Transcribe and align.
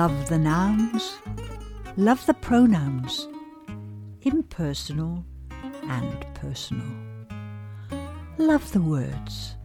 Love 0.00 0.28
the 0.28 0.38
nouns, 0.38 1.18
love 1.96 2.24
the 2.26 2.34
pronouns, 2.34 3.26
impersonal 4.22 5.24
and 5.88 6.24
personal. 6.34 6.86
Love 8.38 8.70
the 8.70 8.80
words 8.80 9.56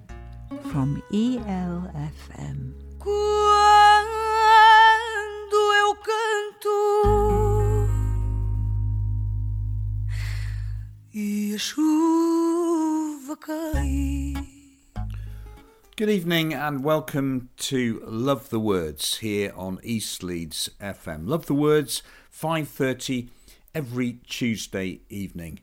from 0.72 1.04
ELFM. 1.12 2.74
Quando 2.98 3.20
eu 5.82 5.96
canto 6.08 6.80
e 11.14 11.54
a 11.54 11.60
chuva. 11.60 13.38
Good 16.04 16.10
evening 16.10 16.54
and 16.54 16.84
welcome 16.84 17.48
to 17.60 18.04
Love 18.06 18.50
the 18.50 18.60
Words 18.60 19.20
here 19.20 19.54
on 19.56 19.80
East 19.84 20.22
Leeds 20.22 20.70
FM. 20.82 21.30
Love 21.30 21.46
the 21.46 21.54
Words 21.54 22.04
5:30 22.30 23.30
every 23.74 24.20
Tuesday 24.28 25.00
evening. 25.08 25.62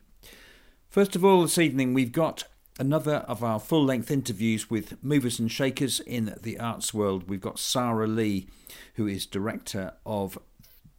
First 0.89 1.15
of 1.15 1.23
all 1.23 1.43
this 1.43 1.59
evening 1.59 1.93
we've 1.93 2.11
got 2.11 2.45
another 2.79 3.17
of 3.27 3.43
our 3.43 3.59
full-length 3.59 4.09
interviews 4.09 4.67
with 4.67 4.97
movers 5.03 5.37
and 5.37 5.51
shakers 5.51 5.99
in 5.99 6.33
the 6.41 6.59
arts 6.59 6.91
world. 6.91 7.29
We've 7.29 7.39
got 7.39 7.59
Sarah 7.59 8.07
Lee 8.07 8.47
who 8.95 9.05
is 9.05 9.27
director 9.27 9.93
of 10.07 10.39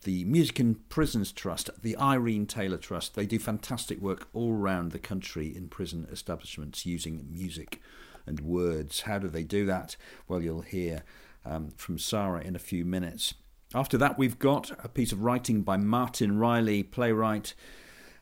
the 0.04 0.24
Music 0.24 0.60
in 0.60 0.76
Prisons 0.88 1.32
Trust, 1.32 1.68
the 1.82 1.96
Irene 1.96 2.46
Taylor 2.46 2.78
Trust. 2.78 3.16
They 3.16 3.26
do 3.26 3.40
fantastic 3.40 4.00
work 4.00 4.28
all 4.32 4.52
around 4.52 4.92
the 4.92 5.00
country 5.00 5.48
in 5.48 5.66
prison 5.66 6.06
establishments 6.12 6.86
using 6.86 7.26
music 7.28 7.80
and 8.26 8.40
words. 8.40 9.02
How 9.02 9.18
do 9.18 9.28
they 9.28 9.44
do 9.44 9.66
that? 9.66 9.96
Well, 10.28 10.42
you'll 10.42 10.62
hear 10.62 11.02
um, 11.44 11.70
from 11.76 11.98
Sarah 11.98 12.42
in 12.42 12.56
a 12.56 12.60
few 12.60 12.84
minutes. 12.84 13.34
After 13.74 13.96
that, 13.98 14.18
we've 14.18 14.38
got 14.38 14.70
a 14.84 14.88
piece 14.88 15.12
of 15.12 15.22
writing 15.22 15.62
by 15.62 15.78
Martin 15.78 16.38
Riley, 16.38 16.82
playwright. 16.82 17.54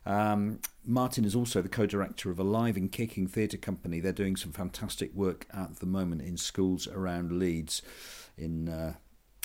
Um, 0.06 0.60
Martin 0.84 1.24
is 1.24 1.34
also 1.34 1.60
the 1.60 1.68
co 1.68 1.86
director 1.86 2.30
of 2.30 2.38
Alive 2.38 2.76
and 2.76 2.90
Kicking 2.90 3.26
Theatre 3.26 3.56
Company. 3.56 4.00
They're 4.00 4.12
doing 4.12 4.36
some 4.36 4.52
fantastic 4.52 5.12
work 5.14 5.46
at 5.52 5.80
the 5.80 5.86
moment 5.86 6.22
in 6.22 6.36
schools 6.36 6.86
around 6.88 7.32
Leeds 7.32 7.82
in, 8.38 8.68
uh, 8.68 8.94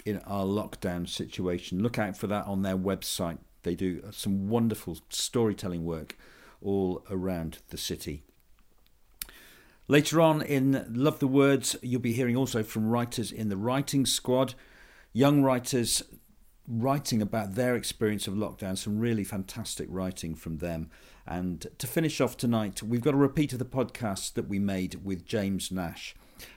in 0.05 0.19
our 0.19 0.45
lockdown 0.45 1.09
situation. 1.09 1.81
Look 1.81 1.97
out 1.97 2.15
for 2.15 2.27
that 2.27 2.45
on 2.45 2.61
their 2.61 2.77
website. 2.77 3.39
They 3.63 3.75
do 3.75 4.03
some 4.11 4.47
wonderful 4.47 4.99
storytelling 5.09 5.83
work 5.83 6.15
all 6.61 7.03
around 7.09 7.59
the 7.69 7.77
city. 7.77 8.23
Later 9.87 10.19
on 10.19 10.41
in 10.41 10.83
Love 10.89 11.19
the 11.19 11.27
Words, 11.27 11.75
you'll 11.83 12.01
be 12.01 12.13
hearing 12.13 12.35
also 12.35 12.63
from 12.63 12.89
writers 12.89 13.31
in 13.31 13.49
the 13.49 13.57
writing 13.57 14.07
squad, 14.07 14.55
young 15.13 15.43
writers 15.43 16.01
writing 16.67 17.21
about 17.21 17.53
their 17.53 17.75
experience 17.75 18.27
of 18.27 18.33
lockdown, 18.33 18.75
some 18.75 18.97
really 18.97 19.23
fantastic 19.23 19.87
writing 19.91 20.33
from 20.33 20.57
them. 20.57 20.89
And 21.27 21.67
to 21.77 21.85
finish 21.85 22.19
off 22.19 22.35
tonight, 22.35 22.81
we've 22.81 23.03
got 23.03 23.13
a 23.13 23.17
repeat 23.17 23.53
of 23.53 23.59
the 23.59 23.65
podcast 23.65 24.33
that 24.33 24.47
we 24.47 24.57
made 24.57 25.05
with 25.05 25.23
James 25.23 25.71
Nash 25.71 26.15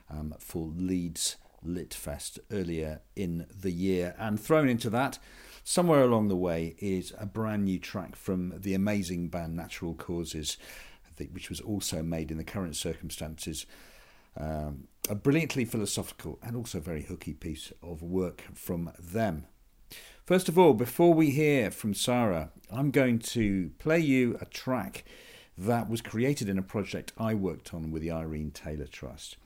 um, 0.09 0.33
for 0.39 0.71
Leeds 0.75 1.37
Lit 1.61 1.93
Fest 1.93 2.39
earlier 2.51 3.01
in 3.15 3.45
the 3.61 3.71
year. 3.71 4.15
And 4.17 4.39
thrown 4.39 4.67
into 4.67 4.89
that, 4.89 5.19
somewhere 5.63 6.01
along 6.01 6.29
the 6.29 6.35
way, 6.35 6.75
is 6.79 7.13
a 7.19 7.27
brand 7.27 7.65
new 7.65 7.77
track 7.77 8.15
from 8.15 8.55
the 8.57 8.73
amazing 8.73 9.27
band 9.27 9.55
Natural 9.55 9.93
Causes 9.93 10.57
which 11.27 11.49
was 11.49 11.59
also 11.61 12.01
made 12.01 12.31
in 12.31 12.37
the 12.37 12.43
current 12.43 12.75
circumstances. 12.75 13.65
Um, 14.37 14.87
a 15.09 15.15
brilliantly 15.15 15.65
philosophical 15.65 16.39
and 16.41 16.55
also 16.55 16.79
very 16.79 17.03
hooky 17.03 17.33
piece 17.33 17.73
of 17.81 18.01
work 18.01 18.43
from 18.53 18.91
them. 18.99 19.45
First 20.25 20.47
of 20.47 20.59
all, 20.59 20.73
before 20.73 21.13
we 21.13 21.31
hear 21.31 21.71
from 21.71 21.95
Sarah, 21.95 22.51
I'm 22.71 22.91
going 22.91 23.17
to 23.19 23.71
play 23.79 23.99
you 23.99 24.37
a 24.39 24.45
track 24.45 25.03
that 25.57 25.89
was 25.89 26.01
created 26.01 26.47
in 26.47 26.57
a 26.57 26.63
project 26.63 27.11
I 27.17 27.33
worked 27.33 27.73
on 27.73 27.91
with 27.91 28.01
the 28.01 28.11
Irene 28.11 28.51
Taylor 28.51 28.85
Trust. 28.85 29.37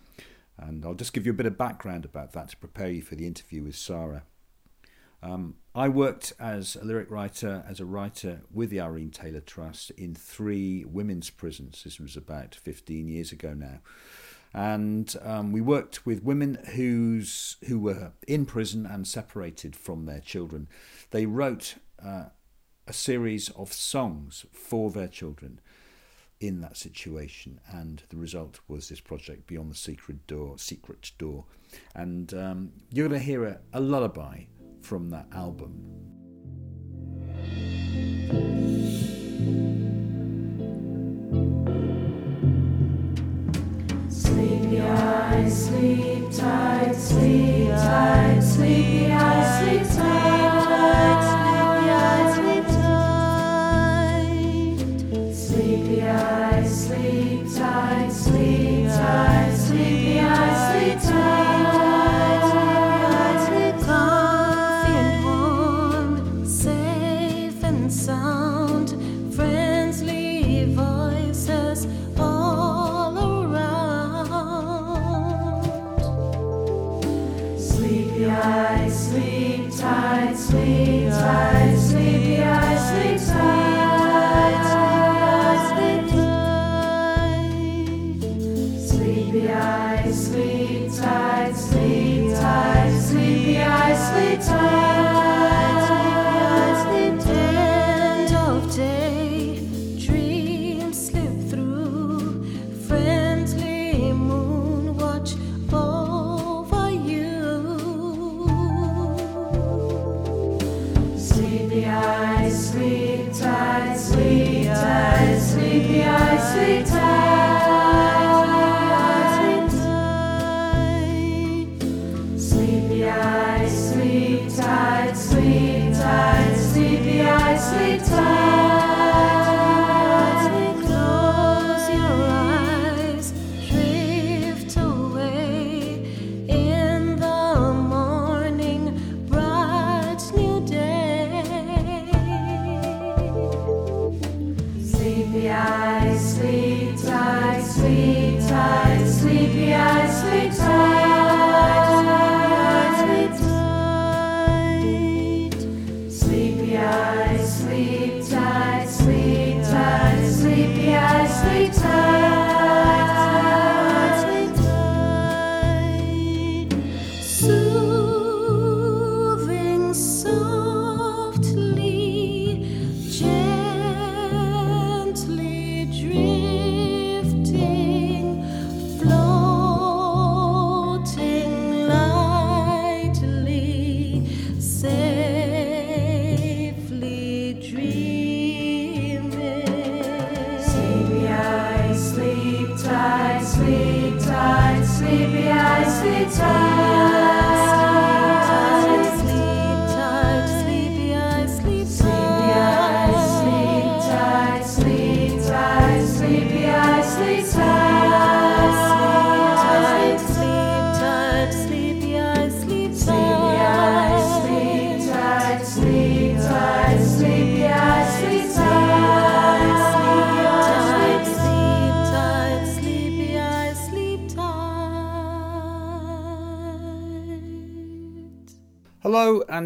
And 0.57 0.85
I'll 0.85 0.94
just 0.94 1.13
give 1.13 1.25
you 1.25 1.31
a 1.31 1.35
bit 1.35 1.45
of 1.45 1.57
background 1.57 2.06
about 2.06 2.33
that 2.33 2.50
to 2.50 2.57
prepare 2.57 2.89
you 2.89 3.01
for 3.01 3.16
the 3.16 3.25
interview 3.25 3.63
with 3.63 3.75
Sarah. 3.75 4.23
Um, 5.23 5.56
I 5.73 5.88
worked 5.88 6.34
as 6.38 6.75
a 6.75 6.84
lyric 6.84 7.09
writer, 7.09 7.63
as 7.67 7.79
a 7.79 7.85
writer 7.85 8.41
with 8.51 8.69
the 8.69 8.81
Irene 8.81 9.09
Taylor 9.09 9.39
Trust 9.39 9.91
in 9.91 10.13
three 10.13 10.84
women's 10.84 11.29
prisons. 11.29 11.81
This 11.84 12.00
was 12.00 12.17
about 12.17 12.53
15 12.53 13.07
years 13.07 13.31
ago 13.31 13.53
now. 13.53 13.79
And 14.53 15.16
um, 15.23 15.51
we 15.53 15.62
worked 15.62 16.06
with 16.06 16.23
women 16.23 16.59
who's, 16.75 17.56
who 17.67 17.79
were 17.79 18.12
in 18.28 18.45
prison 18.45 18.85
and 18.85 19.07
separated 19.07 19.75
from 19.75 20.06
their 20.06 20.19
children. 20.19 20.67
They 21.12 21.25
wrote 21.25 21.75
uh, 22.06 22.25
a 22.85 22.94
series 22.94 23.50
of 23.51 23.72
songs 23.72 24.45
for 24.51 24.91
their 24.91 25.07
children 25.07 25.62
in 26.39 26.59
that 26.59 26.75
situation, 26.75 27.62
and 27.72 28.03
the 28.09 28.17
result 28.17 28.59
was 28.67 28.89
this 28.89 29.00
project, 29.00 29.47
Beyond 29.47 29.72
the 29.72 29.75
Secret 29.75 30.28
Door. 30.28 30.57
Secret 30.57 31.12
Door, 31.17 31.45
and 31.95 32.33
um, 32.33 32.73
you're 32.91 33.07
going 33.07 33.19
to 33.19 33.25
hear 33.25 33.45
a, 33.45 33.59
a 33.72 33.79
lullaby 33.79 34.44
from 34.83 35.09
that 35.09 35.25
album. 35.31 35.79
Sleepy 44.09 44.81
eyes, 44.81 45.66
sleep 45.67 46.31
tight, 46.31 46.94
sleep 46.94 47.69
tight, 47.69 48.41
sleepy 48.41 49.11
eyes, 49.11 49.69
sleep 49.69 49.82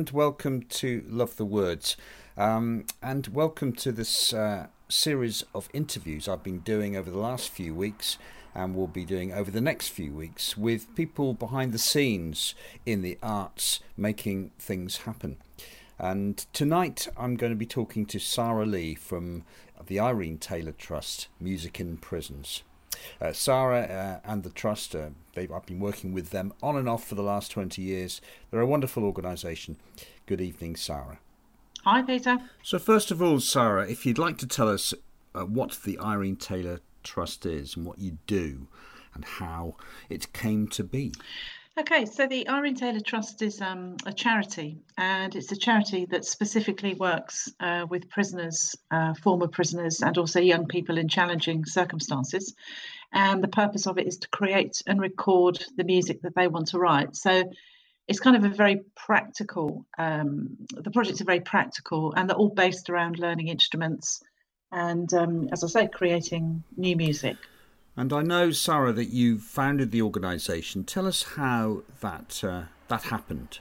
and 0.07 0.15
welcome 0.15 0.61
to 0.61 1.03
Love 1.09 1.35
the 1.35 1.43
Words. 1.43 1.97
Um, 2.37 2.85
and 3.01 3.27
welcome 3.27 3.73
to 3.73 3.91
this 3.91 4.31
uh, 4.31 4.67
series 4.87 5.43
of 5.53 5.67
interviews 5.73 6.29
I've 6.29 6.43
been 6.43 6.59
doing 6.59 6.95
over 6.95 7.11
the 7.11 7.17
last 7.17 7.49
few 7.49 7.75
weeks 7.75 8.17
and 8.55 8.73
will 8.73 8.87
be 8.87 9.03
doing 9.03 9.33
over 9.33 9.51
the 9.51 9.59
next 9.59 9.89
few 9.89 10.13
weeks 10.13 10.55
with 10.55 10.95
people 10.95 11.33
behind 11.33 11.73
the 11.73 11.77
scenes 11.77 12.55
in 12.85 13.01
the 13.01 13.17
arts 13.21 13.81
making 13.97 14.51
things 14.57 14.99
happen. 14.99 15.35
And 15.99 16.37
tonight 16.53 17.09
I'm 17.17 17.35
going 17.35 17.51
to 17.51 17.57
be 17.57 17.65
talking 17.65 18.05
to 18.05 18.17
Sarah 18.17 18.65
Lee 18.65 18.95
from 18.95 19.43
the 19.87 19.99
Irene 19.99 20.37
Taylor 20.37 20.71
Trust 20.71 21.27
Music 21.37 21.81
in 21.81 21.97
Prisons. 21.97 22.63
Uh, 23.19 23.33
Sarah 23.33 24.21
uh, 24.23 24.29
and 24.29 24.43
the 24.43 24.51
Trust, 24.51 24.95
uh, 24.95 25.09
they've, 25.37 25.51
I've 25.51 25.65
been 25.65 25.79
working 25.79 26.13
with 26.13 26.31
them 26.31 26.51
on 26.63 26.75
and 26.75 26.89
off 26.89 27.07
for 27.07 27.15
the 27.15 27.21
last 27.21 27.51
20 27.51 27.81
years. 27.81 28.19
They're 28.49 28.59
a 28.59 28.67
wonderful 28.67 29.03
organisation. 29.03 29.77
Good 30.25 30.41
evening, 30.41 30.75
Sarah. 30.75 31.19
Hi, 31.83 32.01
Peter. 32.01 32.39
So, 32.63 32.79
first 32.79 33.11
of 33.11 33.21
all, 33.21 33.39
Sarah, 33.39 33.87
if 33.87 34.05
you'd 34.05 34.17
like 34.17 34.39
to 34.39 34.47
tell 34.47 34.67
us 34.67 34.93
uh, 35.35 35.45
what 35.45 35.79
the 35.85 35.99
Irene 35.99 36.35
Taylor 36.35 36.79
Trust 37.03 37.45
is 37.45 37.77
and 37.77 37.85
what 37.85 37.99
you 37.99 38.17
do 38.25 38.67
and 39.13 39.23
how 39.23 39.75
it 40.09 40.33
came 40.33 40.67
to 40.69 40.83
be. 40.83 41.13
Okay, 41.79 42.05
so 42.05 42.25
the 42.25 42.49
Irene 42.49 42.73
Taylor 42.73 42.99
Trust 42.99 43.43
is 43.43 43.61
um, 43.61 43.97
a 44.07 44.11
charity, 44.11 44.79
and 44.97 45.35
it's 45.35 45.51
a 45.51 45.55
charity 45.55 46.05
that 46.05 46.25
specifically 46.25 46.95
works 46.95 47.53
uh, 47.59 47.85
with 47.87 48.09
prisoners, 48.09 48.75
uh, 48.89 49.13
former 49.13 49.47
prisoners, 49.47 50.01
and 50.01 50.17
also 50.17 50.39
young 50.39 50.65
people 50.65 50.97
in 50.97 51.07
challenging 51.07 51.65
circumstances. 51.65 52.55
And 53.17 53.43
the 53.43 53.47
purpose 53.47 53.87
of 53.87 53.97
it 53.97 54.05
is 54.05 54.19
to 54.19 54.29
create 54.29 54.83
and 54.85 55.01
record 55.01 55.65
the 55.75 55.83
music 55.83 56.21
that 56.21 56.35
they 56.35 56.47
want 56.47 56.67
to 56.67 56.77
write. 56.77 57.15
So 57.15 57.51
it's 58.07 58.19
kind 58.19 58.35
of 58.35 58.43
a 58.43 58.49
very 58.49 58.81
practical, 58.95 59.87
um, 59.97 60.55
the 60.69 60.91
projects 60.91 61.19
are 61.19 61.25
very 61.25 61.39
practical, 61.39 62.13
and 62.15 62.29
they're 62.29 62.37
all 62.37 62.53
based 62.53 62.91
around 62.91 63.17
learning 63.17 63.47
instruments 63.47 64.21
and, 64.71 65.11
um, 65.15 65.49
as 65.51 65.63
I 65.63 65.67
say, 65.67 65.87
creating 65.87 66.63
new 66.77 66.95
music. 66.95 67.37
And 67.95 68.13
I 68.13 68.21
know, 68.21 68.51
Sarah, 68.51 68.93
that 68.93 69.09
you 69.09 69.39
founded 69.39 69.89
the 69.89 70.03
organisation. 70.03 70.83
Tell 70.83 71.07
us 71.07 71.23
how 71.23 71.81
that 72.01 72.43
uh, 72.43 72.63
that 72.89 73.03
happened. 73.03 73.59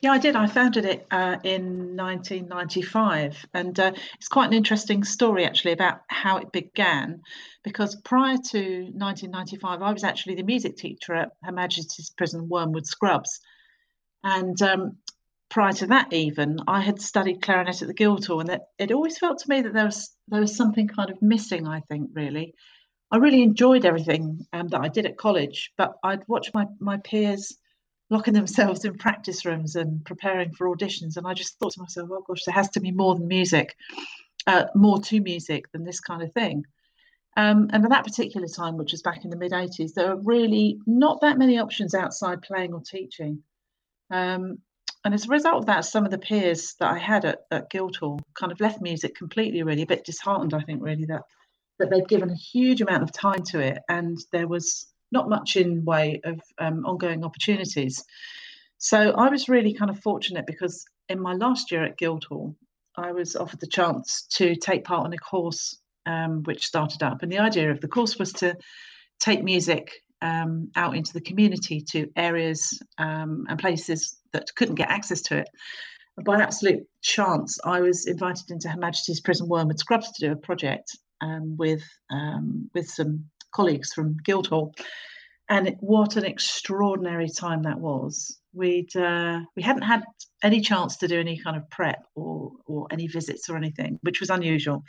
Yeah, 0.00 0.12
I 0.12 0.18
did. 0.18 0.36
I 0.36 0.46
founded 0.46 0.84
it 0.84 1.06
uh, 1.10 1.36
in 1.44 1.96
1995, 1.96 3.46
and 3.54 3.78
uh, 3.78 3.92
it's 4.14 4.28
quite 4.28 4.46
an 4.46 4.52
interesting 4.52 5.04
story 5.04 5.44
actually 5.44 5.72
about 5.72 6.00
how 6.08 6.38
it 6.38 6.52
began. 6.52 7.22
Because 7.64 7.96
prior 7.96 8.36
to 8.36 8.58
1995, 8.58 9.82
I 9.82 9.92
was 9.92 10.04
actually 10.04 10.36
the 10.36 10.42
music 10.42 10.76
teacher 10.76 11.14
at 11.14 11.32
Her 11.42 11.52
Majesty's 11.52 12.10
Prison 12.10 12.48
Wormwood 12.48 12.86
Scrubs, 12.86 13.40
and 14.22 14.60
um, 14.62 14.96
prior 15.48 15.72
to 15.72 15.86
that, 15.88 16.12
even 16.12 16.58
I 16.66 16.80
had 16.80 17.00
studied 17.00 17.42
clarinet 17.42 17.82
at 17.82 17.88
the 17.88 17.94
Guildhall, 17.94 18.40
and 18.40 18.60
it, 18.78 18.92
always 18.92 19.18
felt 19.18 19.38
to 19.38 19.48
me 19.48 19.62
that 19.62 19.72
there 19.72 19.86
was 19.86 20.14
there 20.28 20.40
was 20.40 20.56
something 20.56 20.88
kind 20.88 21.10
of 21.10 21.22
missing. 21.22 21.66
I 21.66 21.80
think 21.80 22.10
really. 22.14 22.54
I 23.08 23.18
really 23.18 23.44
enjoyed 23.44 23.84
everything 23.84 24.44
um, 24.52 24.66
that 24.68 24.80
I 24.80 24.88
did 24.88 25.06
at 25.06 25.16
college, 25.16 25.72
but 25.78 25.94
I'd 26.02 26.26
watch 26.26 26.52
my, 26.52 26.66
my 26.80 26.96
peers 26.96 27.56
locking 28.10 28.34
themselves 28.34 28.84
in 28.84 28.96
practice 28.96 29.44
rooms 29.44 29.76
and 29.76 30.04
preparing 30.04 30.52
for 30.52 30.74
auditions. 30.74 31.16
And 31.16 31.26
I 31.26 31.34
just 31.34 31.58
thought 31.58 31.72
to 31.72 31.80
myself, 31.80 32.08
oh 32.12 32.24
gosh, 32.26 32.44
there 32.44 32.54
has 32.54 32.70
to 32.70 32.80
be 32.80 32.92
more 32.92 33.14
than 33.14 33.28
music, 33.28 33.76
uh, 34.46 34.66
more 34.74 35.00
to 35.02 35.20
music 35.20 35.70
than 35.72 35.84
this 35.84 36.00
kind 36.00 36.22
of 36.22 36.32
thing. 36.32 36.64
Um, 37.36 37.68
and 37.72 37.84
at 37.84 37.90
that 37.90 38.04
particular 38.04 38.48
time, 38.48 38.78
which 38.78 38.92
was 38.92 39.02
back 39.02 39.24
in 39.24 39.30
the 39.30 39.36
mid 39.36 39.52
80s, 39.52 39.92
there 39.92 40.14
were 40.14 40.22
really 40.22 40.78
not 40.86 41.20
that 41.20 41.38
many 41.38 41.58
options 41.58 41.94
outside 41.94 42.42
playing 42.42 42.72
or 42.72 42.80
teaching. 42.80 43.42
Um, 44.10 44.58
and 45.04 45.12
as 45.12 45.26
a 45.26 45.30
result 45.30 45.56
of 45.56 45.66
that, 45.66 45.84
some 45.84 46.04
of 46.04 46.10
the 46.10 46.18
peers 46.18 46.74
that 46.80 46.90
I 46.90 46.98
had 46.98 47.24
at, 47.24 47.40
at 47.50 47.70
Guildhall 47.70 48.20
kind 48.34 48.52
of 48.52 48.60
left 48.60 48.80
music 48.80 49.14
completely, 49.14 49.62
really, 49.62 49.82
a 49.82 49.86
bit 49.86 50.04
disheartened, 50.04 50.54
I 50.54 50.60
think, 50.60 50.82
really, 50.82 51.04
that 51.06 51.22
that 51.78 51.90
they'd 51.90 52.08
given 52.08 52.30
a 52.30 52.34
huge 52.34 52.80
amount 52.80 53.02
of 53.02 53.12
time 53.12 53.42
to 53.42 53.60
it 53.60 53.78
and 53.88 54.18
there 54.32 54.48
was 54.48 54.86
not 55.18 55.28
much 55.36 55.56
in 55.56 55.84
way 55.84 56.20
of 56.24 56.40
um, 56.58 56.84
ongoing 56.84 57.24
opportunities. 57.24 58.04
So 58.78 58.98
I 59.24 59.28
was 59.34 59.48
really 59.48 59.72
kind 59.72 59.90
of 59.90 59.98
fortunate 60.00 60.46
because 60.46 60.84
in 61.08 61.18
my 61.28 61.34
last 61.44 61.72
year 61.72 61.84
at 61.84 61.98
Guildhall, 61.98 62.54
I 62.96 63.12
was 63.12 63.36
offered 63.36 63.60
the 63.60 63.74
chance 63.78 64.26
to 64.38 64.46
take 64.56 64.84
part 64.84 65.06
in 65.06 65.12
a 65.12 65.18
course 65.32 65.62
um, 66.04 66.42
which 66.44 66.66
started 66.66 67.02
up. 67.02 67.22
And 67.22 67.32
the 67.32 67.38
idea 67.38 67.70
of 67.70 67.80
the 67.80 67.88
course 67.96 68.18
was 68.18 68.32
to 68.34 68.56
take 69.18 69.42
music 69.42 69.84
um, 70.22 70.70
out 70.76 70.96
into 70.96 71.12
the 71.12 71.26
community 71.30 71.80
to 71.92 72.10
areas 72.16 72.60
um, 72.98 73.46
and 73.48 73.58
places 73.58 74.18
that 74.32 74.54
couldn't 74.56 74.80
get 74.82 74.90
access 74.90 75.20
to 75.22 75.38
it. 75.38 75.48
By 76.24 76.40
absolute 76.40 76.82
chance, 77.02 77.58
I 77.64 77.80
was 77.80 78.06
invited 78.06 78.50
into 78.50 78.68
Her 78.68 78.78
Majesty's 78.78 79.20
Prison 79.20 79.48
Wormwood 79.48 79.78
Scrubs 79.78 80.10
to 80.12 80.26
do 80.26 80.32
a 80.32 80.36
project 80.48 80.96
um, 81.20 81.56
with 81.56 81.82
um, 82.10 82.70
with 82.74 82.88
some 82.88 83.24
colleagues 83.56 83.92
from 83.92 84.16
Guildhall, 84.26 84.74
and 85.48 85.68
it, 85.68 85.76
what 85.80 86.16
an 86.16 86.24
extraordinary 86.24 87.28
time 87.28 87.62
that 87.62 87.80
was. 87.80 88.38
We'd 88.52 88.94
uh, 88.96 89.40
we 89.56 89.62
hadn't 89.62 89.82
had 89.82 90.02
any 90.42 90.60
chance 90.60 90.96
to 90.98 91.08
do 91.08 91.18
any 91.20 91.36
kind 91.44 91.56
of 91.56 91.68
prep 91.70 92.02
or 92.14 92.52
or 92.66 92.86
any 92.90 93.06
visits 93.06 93.48
or 93.48 93.56
anything, 93.56 93.98
which 94.02 94.20
was 94.20 94.30
unusual. 94.30 94.84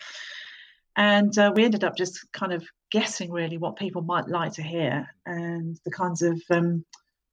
And 0.96 1.38
uh, 1.38 1.52
we 1.56 1.64
ended 1.64 1.84
up 1.84 1.96
just 1.96 2.32
kind 2.34 2.54
of 2.54 2.64
guessing 2.92 3.32
really 3.32 3.58
what 3.58 3.76
people 3.76 4.02
might 4.02 4.28
like 4.28 4.54
to 4.54 4.64
hear 4.64 5.08
and 5.28 5.78
the 5.86 5.92
kinds 5.92 6.24
of 6.24 6.42
um, 6.50 6.84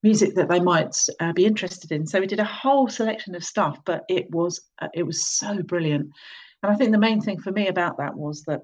music 0.03 0.35
that 0.35 0.51
they 0.51 0.61
might 0.61 0.95
uh, 1.21 1.33
be 1.33 1.47
interested 1.47 1.91
in. 1.91 2.07
So 2.07 2.21
we 2.21 2.27
did 2.27 2.41
a 2.41 2.45
whole 2.63 2.89
selection 2.89 3.35
of 3.35 3.43
stuff, 3.43 3.79
but 3.87 4.05
it 4.09 4.31
was 4.31 4.61
uh, 4.83 4.89
it 4.93 5.05
was 5.05 5.27
so 5.27 5.63
brilliant. 5.63 6.11
And 6.63 6.73
I 6.73 6.77
think 6.77 6.93
the 6.93 7.09
main 7.09 7.21
thing 7.21 7.41
for 7.41 7.53
me 7.53 7.69
about 7.69 7.97
that 7.99 8.15
was 8.17 8.43
that 8.45 8.61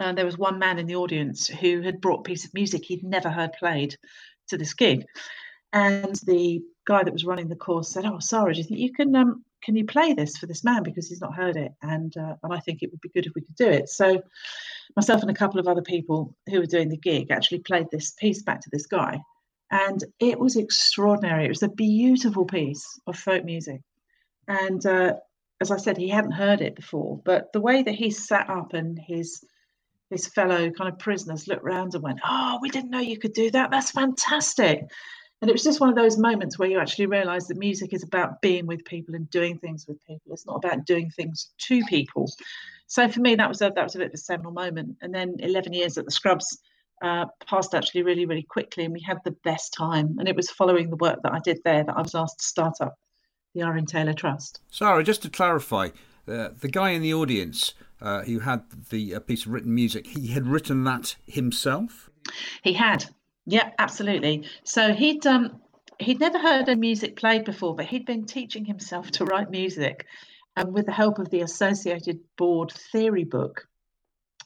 uh, 0.00 0.12
there 0.12 0.24
was 0.24 0.38
one 0.38 0.58
man 0.58 0.78
in 0.78 0.86
the 0.86 0.96
audience 0.96 1.46
who 1.46 1.82
had 1.82 2.00
brought 2.00 2.20
a 2.20 2.24
piece 2.24 2.44
of 2.44 2.54
music 2.54 2.84
he'd 2.84 3.04
never 3.04 3.30
heard 3.30 3.52
played 3.52 3.96
to 4.48 4.56
this 4.56 4.74
gig. 4.74 5.04
And 5.72 6.16
the 6.26 6.62
guy 6.86 7.04
that 7.04 7.12
was 7.12 7.24
running 7.24 7.48
the 7.48 7.54
course 7.54 7.90
said, 7.90 8.04
"Oh, 8.04 8.18
Sarah, 8.18 8.52
do 8.52 8.58
you 8.58 8.64
think 8.64 8.80
you 8.80 8.92
can 8.92 9.14
um, 9.14 9.44
can 9.62 9.76
you 9.76 9.84
play 9.84 10.14
this 10.14 10.36
for 10.36 10.46
this 10.46 10.64
man 10.64 10.82
because 10.82 11.08
he's 11.08 11.20
not 11.20 11.36
heard 11.36 11.56
it?" 11.56 11.72
And 11.82 12.16
uh, 12.16 12.34
and 12.42 12.52
I 12.52 12.58
think 12.58 12.82
it 12.82 12.90
would 12.90 13.00
be 13.00 13.10
good 13.10 13.26
if 13.26 13.32
we 13.34 13.42
could 13.42 13.54
do 13.54 13.68
it. 13.68 13.88
So 13.88 14.22
myself 14.96 15.22
and 15.22 15.30
a 15.30 15.34
couple 15.34 15.60
of 15.60 15.68
other 15.68 15.82
people 15.82 16.34
who 16.48 16.58
were 16.58 16.66
doing 16.66 16.88
the 16.88 16.96
gig 16.96 17.30
actually 17.30 17.60
played 17.60 17.86
this 17.90 18.10
piece 18.12 18.42
back 18.42 18.62
to 18.62 18.70
this 18.72 18.86
guy, 18.86 19.20
and 19.70 20.02
it 20.18 20.40
was 20.40 20.56
extraordinary. 20.56 21.44
It 21.44 21.50
was 21.50 21.62
a 21.62 21.68
beautiful 21.68 22.46
piece 22.46 22.98
of 23.06 23.16
folk 23.16 23.44
music, 23.44 23.82
and 24.48 24.84
uh, 24.84 25.14
as 25.60 25.70
I 25.70 25.76
said, 25.76 25.98
he 25.98 26.08
hadn't 26.08 26.32
heard 26.32 26.62
it 26.62 26.74
before, 26.74 27.20
but 27.24 27.52
the 27.52 27.60
way 27.60 27.82
that 27.82 27.94
he 27.94 28.10
sat 28.10 28.50
up 28.50 28.72
and 28.72 28.98
his 28.98 29.44
his 30.10 30.26
fellow 30.26 30.70
kind 30.70 30.92
of 30.92 30.98
prisoners 30.98 31.48
looked 31.48 31.64
round 31.64 31.94
and 31.94 32.02
went, 32.02 32.20
"Oh, 32.24 32.58
we 32.60 32.68
didn't 32.68 32.90
know 32.90 33.00
you 33.00 33.18
could 33.18 33.32
do 33.32 33.50
that. 33.52 33.70
That's 33.70 33.92
fantastic." 33.92 34.90
And 35.40 35.48
it 35.48 35.54
was 35.54 35.62
just 35.62 35.80
one 35.80 35.88
of 35.88 35.94
those 35.94 36.18
moments 36.18 36.58
where 36.58 36.68
you 36.68 36.78
actually 36.78 37.06
realise 37.06 37.46
that 37.46 37.56
music 37.56 37.94
is 37.94 38.02
about 38.02 38.42
being 38.42 38.66
with 38.66 38.84
people 38.84 39.14
and 39.14 39.30
doing 39.30 39.58
things 39.58 39.86
with 39.88 40.04
people. 40.06 40.32
It's 40.32 40.44
not 40.44 40.56
about 40.56 40.84
doing 40.84 41.10
things 41.10 41.50
to 41.68 41.82
people. 41.84 42.30
So 42.88 43.08
for 43.08 43.20
me, 43.20 43.36
that 43.36 43.48
was 43.48 43.62
a 43.62 43.72
that 43.74 43.82
was 43.82 43.94
a 43.94 43.98
bit 43.98 44.08
of 44.08 44.14
a 44.14 44.18
seminal 44.18 44.52
moment. 44.52 44.96
And 45.00 45.14
then 45.14 45.36
11 45.38 45.72
years 45.72 45.96
at 45.96 46.04
the 46.04 46.10
Scrubs 46.10 46.58
uh, 47.02 47.26
passed 47.46 47.74
actually 47.74 48.02
really 48.02 48.26
really 48.26 48.42
quickly, 48.42 48.84
and 48.84 48.92
we 48.92 49.00
had 49.00 49.18
the 49.24 49.36
best 49.44 49.72
time. 49.72 50.16
And 50.18 50.28
it 50.28 50.36
was 50.36 50.50
following 50.50 50.90
the 50.90 50.96
work 50.96 51.20
that 51.22 51.32
I 51.32 51.38
did 51.38 51.60
there 51.64 51.84
that 51.84 51.96
I 51.96 52.02
was 52.02 52.14
asked 52.14 52.40
to 52.40 52.46
start 52.46 52.80
up 52.80 52.96
the 53.54 53.62
Irene 53.62 53.86
Taylor 53.86 54.12
Trust. 54.12 54.60
Sarah, 54.70 55.02
just 55.02 55.22
to 55.22 55.30
clarify, 55.30 55.88
uh, 56.28 56.50
the 56.58 56.68
guy 56.70 56.90
in 56.90 57.02
the 57.02 57.14
audience 57.14 57.74
uh, 58.00 58.22
who 58.22 58.40
had 58.40 58.62
the 58.90 59.14
uh, 59.14 59.20
piece 59.20 59.46
of 59.46 59.52
written 59.52 59.74
music, 59.74 60.06
he 60.06 60.28
had 60.28 60.46
written 60.46 60.84
that 60.84 61.16
himself. 61.26 62.10
He 62.62 62.72
had, 62.72 63.04
yeah, 63.46 63.70
absolutely. 63.78 64.46
So 64.64 64.92
he'd 64.92 65.26
um 65.26 65.60
he'd 65.98 66.20
never 66.20 66.38
heard 66.38 66.68
a 66.68 66.76
music 66.76 67.16
played 67.16 67.44
before, 67.44 67.74
but 67.74 67.86
he'd 67.86 68.06
been 68.06 68.24
teaching 68.24 68.64
himself 68.64 69.10
to 69.12 69.24
write 69.24 69.50
music, 69.50 70.06
and 70.56 70.72
with 70.72 70.86
the 70.86 70.92
help 70.92 71.18
of 71.18 71.30
the 71.30 71.40
Associated 71.40 72.20
Board 72.36 72.72
Theory 72.72 73.24
book, 73.24 73.66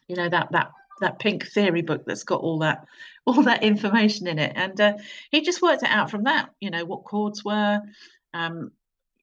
you 0.09 0.17
know 0.17 0.29
that 0.29 0.49
that 0.53 0.71
that 1.01 1.19
pink 1.19 1.47
theory 1.47 1.83
book 1.83 2.05
that's 2.07 2.25
got 2.25 2.41
all 2.41 2.61
that 2.61 2.87
all 3.27 3.43
that 3.43 3.63
information 3.63 4.27
in 4.27 4.39
it 4.39 4.53
and 4.55 4.81
uh, 4.81 4.93
he 5.31 5.41
just 5.41 5.63
worked 5.63 5.83
it 5.83 5.89
out 5.89 6.11
from 6.11 6.25
that 6.25 6.51
you 6.61 6.71
know 6.71 6.85
what 6.85 7.05
chords 7.05 7.43
were 7.45 7.81
um, 8.35 8.71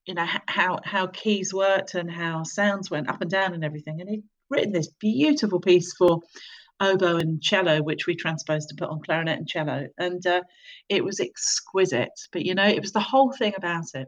you 0.05 0.13
know 0.13 0.25
how 0.47 0.79
how 0.83 1.07
keys 1.07 1.53
worked 1.53 1.95
and 1.95 2.11
how 2.11 2.43
sounds 2.43 2.89
went 2.89 3.09
up 3.09 3.21
and 3.21 3.31
down 3.31 3.53
and 3.53 3.63
everything 3.63 4.01
and 4.01 4.09
he'd 4.09 4.23
written 4.49 4.71
this 4.71 4.89
beautiful 4.99 5.59
piece 5.59 5.93
for 5.93 6.19
oboe 6.79 7.17
and 7.17 7.41
cello 7.41 7.81
which 7.81 8.07
we 8.07 8.15
transposed 8.15 8.69
to 8.69 8.75
put 8.75 8.89
on 8.89 9.01
clarinet 9.01 9.37
and 9.37 9.47
cello 9.47 9.87
and 9.97 10.25
uh, 10.25 10.41
it 10.89 11.03
was 11.03 11.19
exquisite 11.19 12.09
but 12.31 12.43
you 12.43 12.55
know 12.55 12.67
it 12.67 12.81
was 12.81 12.91
the 12.91 12.99
whole 12.99 13.31
thing 13.31 13.53
about 13.55 13.85
it 13.93 14.07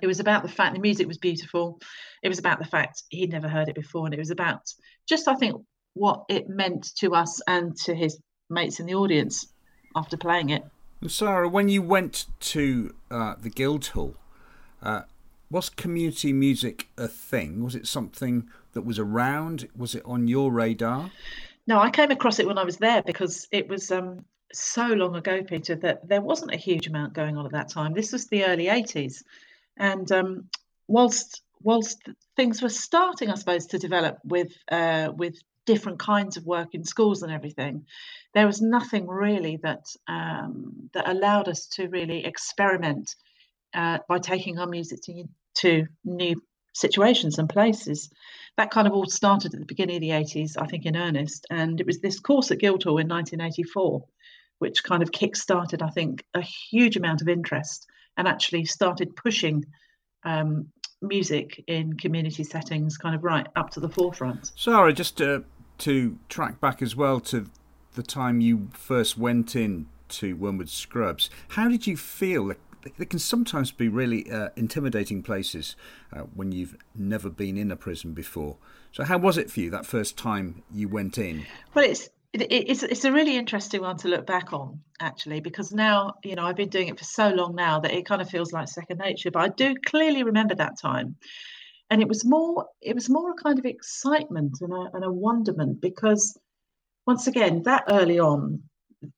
it 0.00 0.06
was 0.06 0.20
about 0.20 0.42
the 0.42 0.48
fact 0.48 0.74
the 0.74 0.80
music 0.80 1.08
was 1.08 1.18
beautiful 1.18 1.80
it 2.22 2.28
was 2.28 2.38
about 2.38 2.58
the 2.58 2.64
fact 2.64 3.02
he'd 3.08 3.32
never 3.32 3.48
heard 3.48 3.68
it 3.68 3.74
before 3.74 4.04
and 4.04 4.14
it 4.14 4.18
was 4.18 4.30
about 4.30 4.60
just 5.08 5.26
i 5.26 5.34
think 5.34 5.56
what 5.94 6.24
it 6.28 6.48
meant 6.48 6.94
to 6.96 7.14
us 7.14 7.40
and 7.48 7.76
to 7.76 7.94
his 7.94 8.18
mates 8.50 8.80
in 8.80 8.86
the 8.86 8.94
audience 8.94 9.46
after 9.96 10.16
playing 10.16 10.50
it. 10.50 10.64
Sarah, 11.06 11.48
when 11.48 11.68
you 11.68 11.82
went 11.82 12.26
to 12.40 12.94
uh, 13.10 13.34
the 13.40 13.50
Guildhall, 13.50 14.16
uh, 14.82 15.02
was 15.50 15.68
community 15.68 16.32
music 16.32 16.88
a 16.96 17.08
thing? 17.08 17.64
Was 17.64 17.74
it 17.74 17.86
something 17.86 18.48
that 18.72 18.82
was 18.82 18.98
around? 18.98 19.68
Was 19.76 19.94
it 19.94 20.02
on 20.04 20.28
your 20.28 20.52
radar? 20.52 21.10
No, 21.66 21.80
I 21.80 21.90
came 21.90 22.10
across 22.10 22.38
it 22.38 22.46
when 22.46 22.58
I 22.58 22.64
was 22.64 22.76
there 22.76 23.02
because 23.02 23.48
it 23.50 23.68
was 23.68 23.90
um, 23.90 24.24
so 24.52 24.86
long 24.86 25.16
ago, 25.16 25.42
Peter, 25.42 25.74
that 25.76 26.08
there 26.08 26.20
wasn't 26.20 26.54
a 26.54 26.56
huge 26.56 26.86
amount 26.86 27.12
going 27.12 27.36
on 27.36 27.46
at 27.46 27.52
that 27.52 27.68
time. 27.68 27.94
This 27.94 28.12
was 28.12 28.26
the 28.26 28.44
early 28.44 28.66
80s. 28.66 29.22
And 29.76 30.10
um, 30.12 30.48
whilst 30.86 31.42
whilst 31.60 32.00
things 32.36 32.62
were 32.62 32.68
starting, 32.68 33.30
I 33.30 33.34
suppose, 33.34 33.66
to 33.66 33.78
develop 33.78 34.18
with 34.24 34.52
uh, 34.70 35.12
with 35.16 35.36
different 35.66 35.98
kinds 35.98 36.36
of 36.36 36.46
work 36.46 36.74
in 36.74 36.84
schools 36.84 37.22
and 37.22 37.30
everything, 37.30 37.84
there 38.32 38.46
was 38.46 38.62
nothing 38.62 39.06
really 39.06 39.58
that 39.62 39.86
um, 40.08 40.90
that 40.94 41.08
allowed 41.08 41.48
us 41.48 41.66
to 41.66 41.88
really 41.88 42.24
experiment 42.24 43.14
uh, 43.74 43.98
by 44.08 44.18
taking 44.18 44.58
our 44.58 44.66
music 44.66 45.00
to, 45.02 45.24
to 45.56 45.86
new 46.04 46.40
situations 46.74 47.38
and 47.38 47.48
places. 47.48 48.10
That 48.56 48.70
kind 48.70 48.86
of 48.86 48.94
all 48.94 49.06
started 49.06 49.54
at 49.54 49.60
the 49.60 49.66
beginning 49.66 49.96
of 49.96 50.02
the 50.02 50.10
80s, 50.10 50.56
I 50.58 50.66
think, 50.66 50.86
in 50.86 50.96
earnest. 50.96 51.46
And 51.50 51.80
it 51.80 51.86
was 51.86 52.00
this 52.00 52.20
course 52.20 52.50
at 52.50 52.58
Guildhall 52.58 52.98
in 52.98 53.08
1984, 53.08 54.04
which 54.58 54.84
kind 54.84 55.02
of 55.02 55.12
kick 55.12 55.36
started, 55.36 55.82
I 55.82 55.90
think, 55.90 56.24
a 56.34 56.40
huge 56.40 56.96
amount 56.96 57.22
of 57.22 57.28
interest 57.28 57.86
and 58.16 58.26
actually 58.26 58.64
started 58.64 59.14
pushing 59.16 59.64
um, 60.24 60.68
music 61.00 61.62
in 61.66 61.96
community 61.96 62.42
settings 62.42 62.96
kind 62.96 63.14
of 63.14 63.22
right 63.22 63.46
up 63.56 63.70
to 63.70 63.80
the 63.80 63.88
forefront. 63.88 64.52
Sarah, 64.56 64.92
just 64.92 65.16
to 65.18 65.44
to 65.78 66.18
track 66.28 66.60
back 66.60 66.82
as 66.82 66.96
well 66.96 67.20
to 67.20 67.48
the 67.94 68.02
time 68.02 68.40
you 68.40 68.68
first 68.72 69.16
went 69.16 69.54
in 69.54 69.86
to 70.08 70.34
Wormwood 70.34 70.68
Scrubs, 70.68 71.30
how 71.50 71.68
did 71.68 71.86
you 71.86 71.96
feel? 71.96 72.52
They 72.96 73.04
can 73.04 73.18
sometimes 73.18 73.70
be 73.70 73.88
really 73.88 74.30
uh, 74.30 74.50
intimidating 74.56 75.22
places 75.22 75.76
uh, 76.12 76.20
when 76.20 76.52
you've 76.52 76.76
never 76.94 77.28
been 77.28 77.56
in 77.56 77.70
a 77.70 77.76
prison 77.76 78.12
before. 78.12 78.56
So, 78.92 79.04
how 79.04 79.18
was 79.18 79.36
it 79.36 79.50
for 79.50 79.60
you 79.60 79.70
that 79.70 79.86
first 79.86 80.16
time 80.16 80.62
you 80.72 80.88
went 80.88 81.18
in? 81.18 81.46
Well, 81.74 81.84
it's 81.84 82.08
it's 82.32 82.82
it's 82.82 83.04
a 83.04 83.12
really 83.12 83.36
interesting 83.36 83.80
one 83.80 83.96
to 83.98 84.08
look 84.08 84.26
back 84.26 84.52
on 84.52 84.80
actually 85.00 85.40
because 85.40 85.72
now 85.72 86.14
you 86.22 86.34
know 86.34 86.44
I've 86.44 86.56
been 86.56 86.68
doing 86.68 86.88
it 86.88 86.98
for 86.98 87.04
so 87.04 87.30
long 87.30 87.54
now 87.54 87.80
that 87.80 87.92
it 87.92 88.04
kind 88.04 88.20
of 88.20 88.28
feels 88.28 88.52
like 88.52 88.68
second 88.68 88.98
nature. 88.98 89.30
But 89.30 89.42
I 89.42 89.48
do 89.48 89.74
clearly 89.86 90.22
remember 90.22 90.54
that 90.54 90.78
time 90.78 91.16
and 91.90 92.02
it 92.02 92.08
was 92.08 92.24
more 92.24 92.66
it 92.80 92.94
was 92.94 93.08
more 93.08 93.30
a 93.30 93.42
kind 93.42 93.58
of 93.58 93.64
excitement 93.64 94.58
and 94.60 94.72
a, 94.72 94.90
and 94.94 95.04
a 95.04 95.12
wonderment 95.12 95.80
because 95.80 96.38
once 97.06 97.26
again 97.26 97.62
that 97.64 97.84
early 97.88 98.18
on 98.18 98.62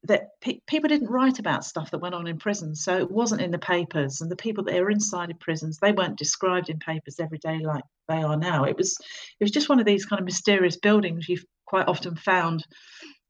that 0.04 0.28
pe- 0.42 0.60
people 0.66 0.88
didn't 0.88 1.10
write 1.10 1.38
about 1.38 1.64
stuff 1.64 1.90
that 1.90 2.00
went 2.00 2.14
on 2.14 2.26
in 2.26 2.38
prisons 2.38 2.84
so 2.84 2.98
it 2.98 3.10
wasn't 3.10 3.40
in 3.40 3.50
the 3.50 3.58
papers 3.58 4.20
and 4.20 4.30
the 4.30 4.36
people 4.36 4.64
that 4.64 4.74
were 4.74 4.90
inside 4.90 5.30
of 5.30 5.40
prisons 5.40 5.78
they 5.78 5.92
weren't 5.92 6.18
described 6.18 6.68
in 6.68 6.78
papers 6.78 7.18
every 7.18 7.38
day 7.38 7.60
like 7.60 7.84
they 8.10 8.22
are 8.22 8.36
now. 8.36 8.64
It 8.64 8.76
was 8.76 8.96
it 9.38 9.44
was 9.44 9.52
just 9.52 9.68
one 9.68 9.78
of 9.78 9.86
these 9.86 10.04
kind 10.04 10.20
of 10.20 10.26
mysterious 10.26 10.76
buildings 10.76 11.28
you've 11.28 11.44
quite 11.64 11.86
often 11.86 12.16
found 12.16 12.66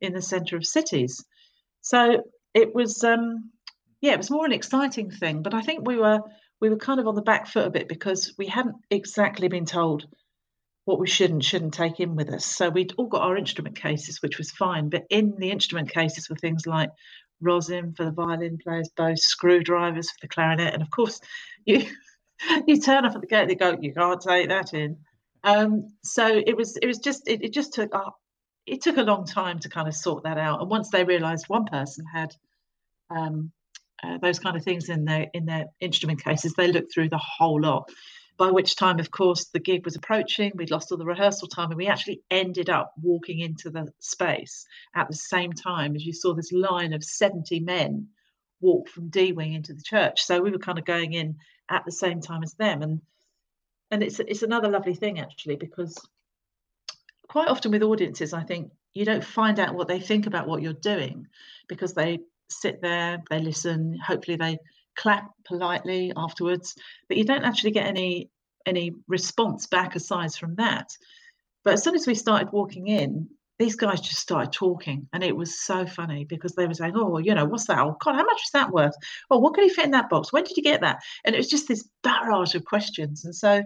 in 0.00 0.14
the 0.14 0.22
center 0.22 0.56
of 0.56 0.64
cities. 0.66 1.22
So 1.82 2.22
it 2.54 2.74
was 2.74 3.04
um 3.04 3.50
yeah 4.00 4.12
it 4.12 4.18
was 4.18 4.30
more 4.30 4.44
an 4.44 4.52
exciting 4.52 5.10
thing 5.10 5.42
but 5.42 5.54
i 5.54 5.62
think 5.62 5.86
we 5.86 5.96
were 5.96 6.20
we 6.60 6.68
were 6.68 6.76
kind 6.76 7.00
of 7.00 7.06
on 7.06 7.14
the 7.14 7.22
back 7.22 7.46
foot 7.46 7.66
a 7.66 7.70
bit 7.70 7.88
because 7.88 8.34
we 8.38 8.46
hadn't 8.46 8.76
exactly 8.90 9.48
been 9.48 9.66
told 9.66 10.06
what 10.84 10.98
we 10.98 11.06
should 11.06 11.30
and 11.30 11.44
shouldn't 11.44 11.74
take 11.74 12.00
in 12.00 12.16
with 12.16 12.30
us. 12.30 12.44
So 12.44 12.68
we'd 12.68 12.94
all 12.96 13.06
got 13.06 13.22
our 13.22 13.36
instrument 13.36 13.76
cases, 13.76 14.22
which 14.22 14.38
was 14.38 14.50
fine. 14.50 14.88
But 14.88 15.04
in 15.10 15.34
the 15.38 15.50
instrument 15.50 15.90
cases 15.90 16.28
were 16.28 16.36
things 16.36 16.66
like 16.66 16.90
rosin 17.40 17.94
for 17.94 18.04
the 18.04 18.10
violin 18.10 18.58
players, 18.58 18.90
both 18.96 19.18
screwdrivers 19.18 20.10
for 20.10 20.18
the 20.22 20.28
clarinet, 20.28 20.74
and 20.74 20.82
of 20.82 20.90
course, 20.90 21.20
you 21.64 21.86
you 22.66 22.80
turn 22.80 23.04
up 23.04 23.14
at 23.14 23.20
the 23.20 23.26
gate, 23.26 23.48
they 23.48 23.54
go, 23.54 23.76
you 23.80 23.92
can't 23.92 24.20
take 24.20 24.48
that 24.48 24.72
in. 24.72 24.96
Um, 25.44 25.92
so 26.02 26.26
it 26.26 26.56
was 26.56 26.76
it 26.76 26.86
was 26.86 26.98
just 26.98 27.28
it, 27.28 27.42
it 27.42 27.52
just 27.52 27.74
took 27.74 27.94
uh, 27.94 28.10
it 28.66 28.82
took 28.82 28.96
a 28.96 29.02
long 29.02 29.26
time 29.26 29.58
to 29.60 29.68
kind 29.68 29.88
of 29.88 29.94
sort 29.94 30.24
that 30.24 30.38
out. 30.38 30.60
And 30.60 30.70
once 30.70 30.90
they 30.90 31.04
realised 31.04 31.48
one 31.48 31.66
person 31.66 32.04
had 32.06 32.34
um, 33.10 33.52
uh, 34.02 34.18
those 34.18 34.38
kind 34.38 34.56
of 34.56 34.64
things 34.64 34.88
in 34.88 35.04
their 35.04 35.28
in 35.34 35.46
their 35.46 35.66
instrument 35.80 36.22
cases. 36.22 36.54
They 36.54 36.72
looked 36.72 36.92
through 36.92 37.10
the 37.10 37.18
whole 37.18 37.60
lot. 37.60 37.90
By 38.40 38.50
which 38.50 38.74
time, 38.74 38.98
of 38.98 39.10
course, 39.10 39.44
the 39.48 39.60
gig 39.60 39.84
was 39.84 39.96
approaching. 39.96 40.52
We'd 40.54 40.70
lost 40.70 40.90
all 40.90 40.96
the 40.96 41.04
rehearsal 41.04 41.46
time, 41.46 41.72
and 41.72 41.76
we 41.76 41.88
actually 41.88 42.22
ended 42.30 42.70
up 42.70 42.94
walking 43.02 43.40
into 43.40 43.68
the 43.68 43.92
space 43.98 44.64
at 44.94 45.08
the 45.08 45.14
same 45.14 45.52
time 45.52 45.94
as 45.94 46.06
you 46.06 46.14
saw 46.14 46.32
this 46.32 46.50
line 46.50 46.94
of 46.94 47.04
70 47.04 47.60
men 47.60 48.08
walk 48.62 48.88
from 48.88 49.10
D 49.10 49.32
Wing 49.32 49.52
into 49.52 49.74
the 49.74 49.82
church. 49.82 50.22
So 50.22 50.40
we 50.40 50.50
were 50.50 50.58
kind 50.58 50.78
of 50.78 50.86
going 50.86 51.12
in 51.12 51.36
at 51.68 51.84
the 51.84 51.92
same 51.92 52.22
time 52.22 52.42
as 52.42 52.54
them, 52.54 52.80
and 52.80 53.02
and 53.90 54.02
it's 54.02 54.20
it's 54.20 54.42
another 54.42 54.70
lovely 54.70 54.94
thing 54.94 55.20
actually 55.20 55.56
because 55.56 55.98
quite 57.28 57.48
often 57.48 57.72
with 57.72 57.82
audiences, 57.82 58.32
I 58.32 58.44
think 58.44 58.72
you 58.94 59.04
don't 59.04 59.22
find 59.22 59.60
out 59.60 59.74
what 59.74 59.86
they 59.86 60.00
think 60.00 60.26
about 60.26 60.48
what 60.48 60.62
you're 60.62 60.72
doing 60.72 61.26
because 61.68 61.92
they 61.92 62.20
sit 62.48 62.80
there, 62.80 63.22
they 63.28 63.40
listen, 63.40 63.98
hopefully 63.98 64.38
they 64.38 64.60
clap 65.00 65.30
politely 65.44 66.12
afterwards, 66.16 66.76
but 67.08 67.16
you 67.16 67.24
don't 67.24 67.44
actually 67.44 67.70
get 67.70 67.86
any 67.86 68.30
any 68.66 68.92
response 69.08 69.66
back 69.66 69.96
aside 69.96 70.34
from 70.34 70.54
that. 70.56 70.90
But 71.64 71.74
as 71.74 71.82
soon 71.82 71.94
as 71.94 72.06
we 72.06 72.14
started 72.14 72.52
walking 72.52 72.88
in, 72.88 73.28
these 73.58 73.74
guys 73.74 74.00
just 74.00 74.18
started 74.18 74.52
talking, 74.52 75.08
and 75.12 75.24
it 75.24 75.34
was 75.34 75.58
so 75.58 75.86
funny 75.86 76.24
because 76.24 76.54
they 76.54 76.66
were 76.66 76.74
saying, 76.74 76.94
"Oh, 76.96 77.18
you 77.18 77.34
know, 77.34 77.46
what's 77.46 77.66
that? 77.66 77.78
Oh, 77.78 77.96
God, 78.00 78.16
how 78.16 78.24
much 78.24 78.42
is 78.44 78.50
that 78.52 78.72
worth? 78.72 78.94
Oh, 79.30 79.38
what 79.38 79.54
can 79.54 79.64
you 79.64 79.74
fit 79.74 79.86
in 79.86 79.90
that 79.92 80.10
box? 80.10 80.32
When 80.32 80.44
did 80.44 80.56
you 80.56 80.62
get 80.62 80.82
that?" 80.82 80.98
And 81.24 81.34
it 81.34 81.38
was 81.38 81.48
just 81.48 81.68
this 81.68 81.88
barrage 82.02 82.54
of 82.54 82.64
questions. 82.64 83.24
And 83.24 83.34
so, 83.34 83.62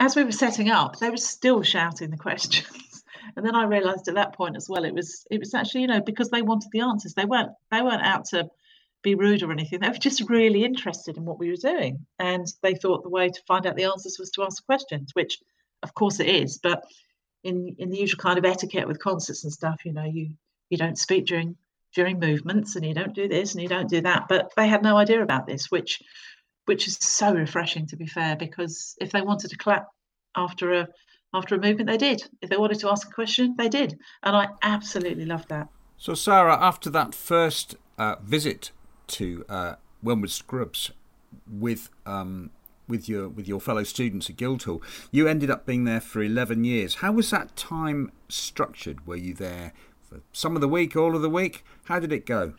as 0.00 0.14
we 0.14 0.24
were 0.24 0.32
setting 0.32 0.70
up, 0.70 0.98
they 0.98 1.10
were 1.10 1.16
still 1.16 1.62
shouting 1.62 2.10
the 2.10 2.16
questions 2.16 3.02
and 3.36 3.44
then 3.44 3.54
I 3.54 3.64
realized 3.64 4.08
at 4.08 4.14
that 4.14 4.34
point 4.34 4.56
as 4.56 4.68
well, 4.68 4.84
it 4.84 4.94
was 4.94 5.26
it 5.30 5.40
was 5.40 5.54
actually 5.54 5.82
you 5.82 5.86
know 5.88 6.00
because 6.00 6.30
they 6.30 6.42
wanted 6.42 6.70
the 6.72 6.80
answers. 6.80 7.14
They 7.14 7.24
weren't 7.24 7.50
they 7.70 7.82
weren't 7.82 8.02
out 8.02 8.26
to 8.26 8.48
be 9.02 9.14
rude 9.14 9.42
or 9.42 9.52
anything. 9.52 9.80
They 9.80 9.88
were 9.88 9.94
just 9.94 10.28
really 10.28 10.64
interested 10.64 11.16
in 11.16 11.24
what 11.24 11.38
we 11.38 11.50
were 11.50 11.56
doing, 11.56 12.06
and 12.18 12.46
they 12.62 12.74
thought 12.74 13.02
the 13.02 13.08
way 13.08 13.28
to 13.28 13.42
find 13.46 13.66
out 13.66 13.76
the 13.76 13.84
answers 13.84 14.18
was 14.18 14.30
to 14.32 14.42
ask 14.42 14.64
questions, 14.66 15.14
which 15.14 15.38
of 15.82 15.94
course 15.94 16.20
it 16.20 16.28
is. 16.28 16.58
But 16.58 16.84
in 17.44 17.76
in 17.78 17.90
the 17.90 17.98
usual 17.98 18.18
kind 18.18 18.38
of 18.38 18.44
etiquette 18.44 18.88
with 18.88 18.98
concerts 18.98 19.44
and 19.44 19.52
stuff, 19.52 19.84
you 19.84 19.92
know, 19.92 20.04
you 20.04 20.30
you 20.70 20.76
don't 20.76 20.98
speak 20.98 21.26
during 21.26 21.56
during 21.94 22.18
movements, 22.18 22.76
and 22.76 22.84
you 22.84 22.94
don't 22.94 23.14
do 23.14 23.28
this 23.28 23.54
and 23.54 23.62
you 23.62 23.68
don't 23.68 23.88
do 23.88 24.00
that. 24.02 24.26
But 24.28 24.52
they 24.56 24.68
had 24.68 24.82
no 24.82 24.96
idea 24.96 25.22
about 25.22 25.46
this, 25.46 25.70
which 25.70 26.02
which 26.66 26.86
is 26.86 26.96
so 26.96 27.32
refreshing 27.32 27.86
to 27.86 27.96
be 27.96 28.06
fair, 28.06 28.36
because 28.36 28.94
if 29.00 29.12
they 29.12 29.22
wanted 29.22 29.50
to 29.50 29.56
clap 29.56 29.88
after 30.36 30.72
a 30.72 30.88
after 31.34 31.54
a 31.54 31.60
movement, 31.60 31.88
they 31.88 31.98
did. 31.98 32.24
If 32.40 32.50
they 32.50 32.56
wanted 32.56 32.80
to 32.80 32.90
ask 32.90 33.08
a 33.08 33.12
question, 33.12 33.54
they 33.58 33.68
did. 33.68 33.98
And 34.22 34.34
I 34.34 34.48
absolutely 34.62 35.26
loved 35.26 35.48
that. 35.50 35.68
So, 35.98 36.14
Sarah, 36.14 36.56
after 36.58 36.90
that 36.90 37.14
first 37.14 37.76
uh, 37.98 38.16
visit 38.22 38.70
to 39.08 39.44
uh, 39.48 39.74
Wormwood 40.02 40.30
Scrubs 40.30 40.90
with 41.50 41.90
um, 42.06 42.50
with 42.88 43.08
your 43.08 43.28
with 43.28 43.46
your 43.46 43.60
fellow 43.60 43.84
students 43.84 44.30
at 44.30 44.36
Guildhall, 44.36 44.82
you 45.10 45.28
ended 45.28 45.50
up 45.50 45.66
being 45.66 45.84
there 45.84 46.00
for 46.00 46.22
eleven 46.22 46.64
years. 46.64 46.96
How 46.96 47.12
was 47.12 47.30
that 47.30 47.56
time 47.56 48.12
structured? 48.28 49.06
Were 49.06 49.16
you 49.16 49.34
there 49.34 49.72
for 50.00 50.20
some 50.32 50.54
of 50.54 50.60
the 50.60 50.68
week, 50.68 50.96
all 50.96 51.14
of 51.14 51.22
the 51.22 51.30
week? 51.30 51.64
How 51.84 51.98
did 51.98 52.12
it 52.12 52.26
go? 52.26 52.54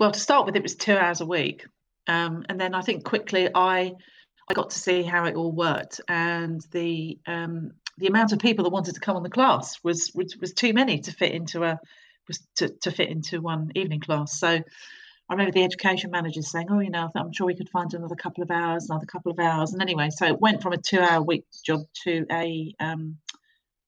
Well, 0.00 0.10
to 0.10 0.20
start 0.20 0.46
with, 0.46 0.56
it 0.56 0.62
was 0.62 0.74
two 0.74 0.96
hours 0.96 1.20
a 1.20 1.26
week, 1.26 1.66
um, 2.06 2.44
and 2.48 2.60
then 2.60 2.74
I 2.74 2.82
think 2.82 3.04
quickly 3.04 3.48
I 3.54 3.94
I 4.50 4.54
got 4.54 4.70
to 4.70 4.78
see 4.78 5.02
how 5.02 5.26
it 5.26 5.36
all 5.36 5.52
worked, 5.52 6.00
and 6.08 6.60
the 6.72 7.18
um, 7.26 7.72
the 7.98 8.06
amount 8.06 8.32
of 8.32 8.38
people 8.38 8.64
that 8.64 8.70
wanted 8.70 8.94
to 8.94 9.00
come 9.00 9.16
on 9.16 9.22
the 9.22 9.30
class 9.30 9.78
was 9.84 10.10
was, 10.14 10.36
was 10.38 10.52
too 10.52 10.72
many 10.72 11.00
to 11.00 11.12
fit 11.12 11.32
into 11.32 11.64
a 11.64 11.78
was 12.26 12.40
to, 12.56 12.68
to 12.68 12.90
fit 12.90 13.08
into 13.08 13.40
one 13.40 13.72
evening 13.74 14.00
class. 14.00 14.38
So 14.38 14.60
I 15.28 15.34
remember 15.34 15.52
the 15.52 15.64
education 15.64 16.10
managers 16.10 16.50
saying, 16.50 16.68
"Oh, 16.70 16.80
you 16.80 16.90
know, 16.90 17.10
I'm 17.14 17.32
sure 17.32 17.46
we 17.46 17.54
could 17.54 17.68
find 17.68 17.92
another 17.92 18.14
couple 18.16 18.42
of 18.42 18.50
hours, 18.50 18.88
another 18.88 19.06
couple 19.06 19.30
of 19.30 19.38
hours." 19.38 19.72
And 19.72 19.82
anyway, 19.82 20.08
so 20.10 20.26
it 20.26 20.40
went 20.40 20.62
from 20.62 20.72
a 20.72 20.78
two-hour 20.78 21.22
week 21.22 21.44
job 21.64 21.80
to 22.04 22.24
a 22.30 22.74
um, 22.80 23.18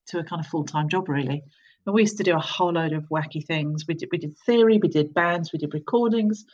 to 0.09 0.19
a 0.19 0.25
kind 0.25 0.41
of 0.41 0.47
full-time 0.47 0.89
job, 0.89 1.09
really. 1.09 1.43
And 1.87 1.95
we 1.95 2.03
used 2.03 2.19
to 2.19 2.25
do 2.25 2.37
a 2.37 2.41
whole 2.41 2.73
load 2.73 2.93
of 2.93 3.09
wacky 3.09 3.45
things. 3.45 3.87
We 3.89 3.95
did 3.95 4.11
we 4.13 4.19
did 4.19 4.37
theory, 4.45 4.79
we 4.83 4.89
did 4.89 5.15
bands, 5.15 5.53
we 5.53 5.59
did 5.59 5.73
recordings, 5.73 6.45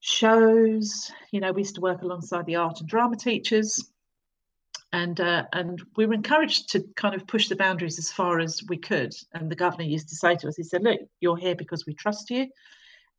shows. 0.00 1.10
You 1.32 1.40
know, 1.40 1.52
we 1.52 1.62
used 1.62 1.76
to 1.76 1.80
work 1.80 2.02
alongside 2.02 2.44
the 2.44 2.56
art 2.56 2.80
and 2.80 2.88
drama 2.88 3.16
teachers, 3.16 3.90
and 4.92 5.18
uh, 5.18 5.44
and 5.54 5.82
we 5.96 6.04
were 6.04 6.12
encouraged 6.12 6.68
to 6.72 6.84
kind 6.94 7.14
of 7.14 7.26
push 7.26 7.48
the 7.48 7.56
boundaries 7.56 7.98
as 7.98 8.12
far 8.12 8.38
as 8.38 8.62
we 8.68 8.76
could. 8.76 9.14
And 9.32 9.50
the 9.50 9.56
governor 9.56 9.84
used 9.84 10.10
to 10.10 10.16
say 10.16 10.36
to 10.36 10.48
us, 10.48 10.56
he 10.56 10.62
said, 10.62 10.82
"Look, 10.82 11.00
you're 11.20 11.38
here 11.38 11.54
because 11.54 11.86
we 11.86 11.94
trust 11.94 12.28
you." 12.28 12.48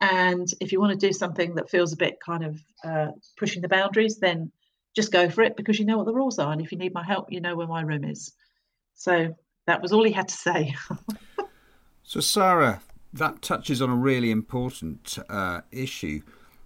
And 0.01 0.48
if 0.62 0.72
you 0.72 0.79
want 0.79 0.98
to 0.98 1.08
do 1.08 1.12
something 1.12 1.56
that 1.56 1.70
feels 1.70 1.94
a 1.94 1.98
bit 1.98 2.20
kind 2.25 2.46
of 2.46 2.62
uh, 2.84 3.12
pushing 3.38 3.62
the 3.62 3.68
boundaries, 3.68 4.18
then 4.20 4.51
just 4.96 5.12
go 5.12 5.29
for 5.29 5.44
it 5.44 5.58
because 5.58 5.77
you 5.77 5.86
know 5.86 5.98
what 5.98 6.06
the 6.06 6.13
rules 6.13 6.39
are. 6.39 6.51
And 6.51 6.62
if 6.62 6.72
you 6.72 6.77
need 6.77 6.94
my 6.94 7.03
help, 7.03 7.32
you 7.32 7.41
know 7.41 7.56
where 7.56 7.68
my 7.68 7.82
room 7.82 8.06
is. 8.06 8.34
So 8.96 9.36
that 9.68 9.82
was 9.82 9.91
all 9.91 10.03
he 10.03 10.12
had 10.12 10.29
to 10.29 10.36
say. 10.36 10.75
so, 12.03 12.20
Sarah, 12.20 12.82
that 13.13 13.41
touches 13.41 13.82
on 13.82 13.89
a 13.89 13.96
really 13.96 14.32
important 14.32 15.18
uh, 15.29 15.62
issue, 15.72 16.22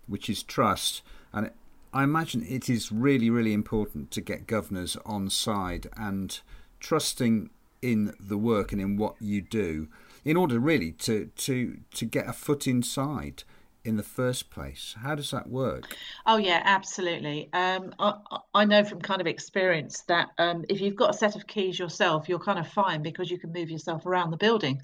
which 0.08 0.30
is 0.30 0.44
trust. 0.44 1.02
And 1.32 1.52
I 1.92 2.04
imagine 2.04 2.46
it 2.48 2.70
is 2.70 2.92
really, 2.92 3.30
really 3.30 3.54
important 3.54 4.12
to 4.12 4.22
get 4.22 4.48
governors 4.48 4.96
on 5.06 5.30
side 5.30 5.88
and 5.98 6.40
trusting 6.80 7.50
in 7.82 8.14
the 8.20 8.38
work 8.38 8.72
and 8.72 8.82
in 8.82 8.98
what 8.98 9.16
you 9.20 9.42
do 9.42 9.90
in 10.26 10.38
order 10.38 10.60
really 10.60 10.92
to, 10.92 11.28
to, 11.36 11.78
to 11.94 12.06
get 12.06 12.28
a 12.28 12.34
foot 12.34 12.68
inside 12.68 13.44
in 13.84 13.98
the 13.98 14.04
first 14.04 14.50
place. 14.50 14.96
How 15.02 15.16
does 15.16 15.32
that 15.32 15.50
work? 15.50 15.96
Oh 16.26 16.38
yeah, 16.38 16.62
absolutely. 16.64 17.50
Um, 17.52 17.94
I, 18.00 18.14
I, 18.54 18.66
know 18.66 18.84
from 18.84 19.02
kind 19.02 19.20
of 19.20 19.28
experience 19.28 20.04
that 20.08 20.30
um, 20.38 20.64
if 20.70 20.80
you've 20.80 20.96
got 20.96 21.10
a 21.10 21.18
set 21.18 21.36
of 21.36 21.48
keys 21.48 21.78
yourself, 21.78 22.30
you're 22.30 22.40
kind 22.40 22.60
of 22.60 22.68
fine 22.68 23.02
because 23.02 23.30
you 23.30 23.38
can 23.38 23.52
move 23.52 23.70
yourself 23.70 24.06
around 24.06 24.32
the 24.32 24.38
building. 24.38 24.82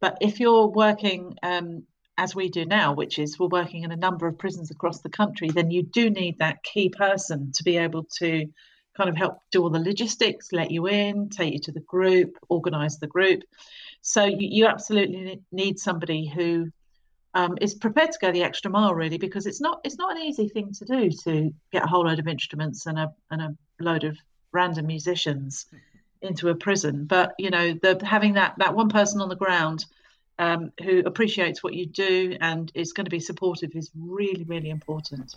But 0.00 0.18
if 0.20 0.40
you're 0.40 0.68
working 0.68 1.36
um, 1.42 1.84
as 2.18 2.34
we 2.34 2.50
do 2.50 2.64
now, 2.64 2.92
which 2.92 3.18
is 3.18 3.38
we're 3.38 3.48
working 3.48 3.84
in 3.84 3.92
a 3.92 3.96
number 3.96 4.26
of 4.26 4.38
prisons 4.38 4.70
across 4.70 5.00
the 5.00 5.08
country, 5.08 5.48
then 5.50 5.70
you 5.70 5.82
do 5.82 6.10
need 6.10 6.38
that 6.38 6.62
key 6.62 6.90
person 6.90 7.52
to 7.52 7.64
be 7.64 7.78
able 7.78 8.04
to 8.18 8.46
kind 8.96 9.08
of 9.08 9.16
help 9.16 9.38
do 9.52 9.62
all 9.62 9.70
the 9.70 9.78
logistics, 9.78 10.48
let 10.52 10.70
you 10.72 10.88
in, 10.88 11.30
take 11.30 11.52
you 11.52 11.60
to 11.60 11.72
the 11.72 11.80
group, 11.80 12.36
organise 12.48 12.98
the 12.98 13.06
group. 13.06 13.42
So 14.08 14.24
you, 14.24 14.48
you 14.50 14.66
absolutely 14.66 15.42
need 15.52 15.78
somebody 15.78 16.26
who 16.26 16.72
um, 17.34 17.58
is 17.60 17.74
prepared 17.74 18.10
to 18.12 18.18
go 18.18 18.32
the 18.32 18.42
extra 18.42 18.70
mile, 18.70 18.94
really, 18.94 19.18
because 19.18 19.46
it's 19.46 19.60
not 19.60 19.82
it's 19.84 19.98
not 19.98 20.16
an 20.16 20.22
easy 20.22 20.48
thing 20.48 20.72
to 20.72 20.86
do 20.86 21.10
to 21.24 21.52
get 21.72 21.84
a 21.84 21.86
whole 21.86 22.06
load 22.06 22.18
of 22.18 22.26
instruments 22.26 22.86
and 22.86 22.98
a 22.98 23.12
and 23.30 23.42
a 23.42 23.54
load 23.78 24.04
of 24.04 24.16
random 24.50 24.86
musicians 24.86 25.66
into 26.22 26.48
a 26.48 26.54
prison. 26.54 27.04
But 27.04 27.34
you 27.38 27.50
know, 27.50 27.74
the 27.74 28.00
having 28.02 28.32
that 28.32 28.54
that 28.56 28.74
one 28.74 28.88
person 28.88 29.20
on 29.20 29.28
the 29.28 29.36
ground 29.36 29.84
um, 30.38 30.72
who 30.82 31.00
appreciates 31.00 31.62
what 31.62 31.74
you 31.74 31.84
do 31.84 32.34
and 32.40 32.72
is 32.74 32.94
going 32.94 33.04
to 33.04 33.10
be 33.10 33.20
supportive 33.20 33.72
is 33.74 33.90
really 33.94 34.44
really 34.44 34.70
important. 34.70 35.34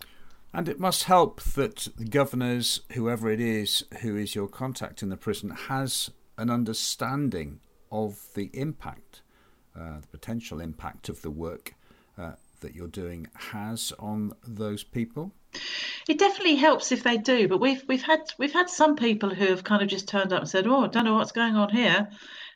And 0.54 0.70
it 0.70 0.80
must 0.80 1.04
help 1.04 1.42
that 1.56 1.90
the 1.98 2.06
governors, 2.06 2.80
whoever 2.94 3.30
it 3.30 3.42
is 3.42 3.84
who 4.02 4.16
is 4.16 4.34
your 4.34 4.48
contact 4.48 5.04
in 5.04 5.10
the 5.10 5.18
prison, 5.18 5.50
has 5.50 6.10
an 6.38 6.50
understanding 6.50 7.60
of 7.92 8.28
the 8.36 8.50
impact, 8.54 9.22
uh, 9.76 10.00
the 10.02 10.08
potential 10.08 10.60
impact 10.60 11.10
of 11.10 11.22
the 11.22 11.32
work 11.32 11.76
uh, 12.18 12.34
that 12.62 12.76
you're 12.76 12.88
doing 12.88 13.28
has 13.34 13.94
on 14.00 14.34
those 14.48 14.84
people? 14.84 15.32
It 16.08 16.18
definitely 16.18 16.56
helps 16.56 16.92
if 16.92 17.04
they 17.04 17.18
do, 17.18 17.48
but 17.48 17.60
we've 17.60 17.84
we've 17.88 18.04
had 18.04 18.22
we've 18.38 18.54
had 18.54 18.70
some 18.70 18.96
people 18.96 19.30
who 19.30 19.48
have 19.48 19.64
kind 19.64 19.82
of 19.82 19.90
just 19.90 20.08
turned 20.08 20.34
up 20.34 20.42
and 20.42 20.50
said, 20.50 20.66
"Oh, 20.68 20.86
I 20.86 20.88
don't 20.88 21.06
know 21.06 21.16
what's 21.16 21.34
going 21.34 21.56
on 21.56 21.70
here," 21.70 22.10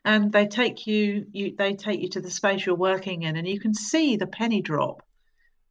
and 0.03 0.31
they 0.31 0.47
take 0.47 0.87
you 0.87 1.25
you 1.31 1.55
they 1.57 1.73
take 1.73 2.01
you 2.01 2.09
to 2.09 2.21
the 2.21 2.31
space 2.31 2.65
you're 2.65 2.75
working 2.75 3.23
in, 3.23 3.35
and 3.35 3.47
you 3.47 3.59
can 3.59 3.73
see 3.73 4.15
the 4.15 4.27
penny 4.27 4.61
drop 4.61 5.03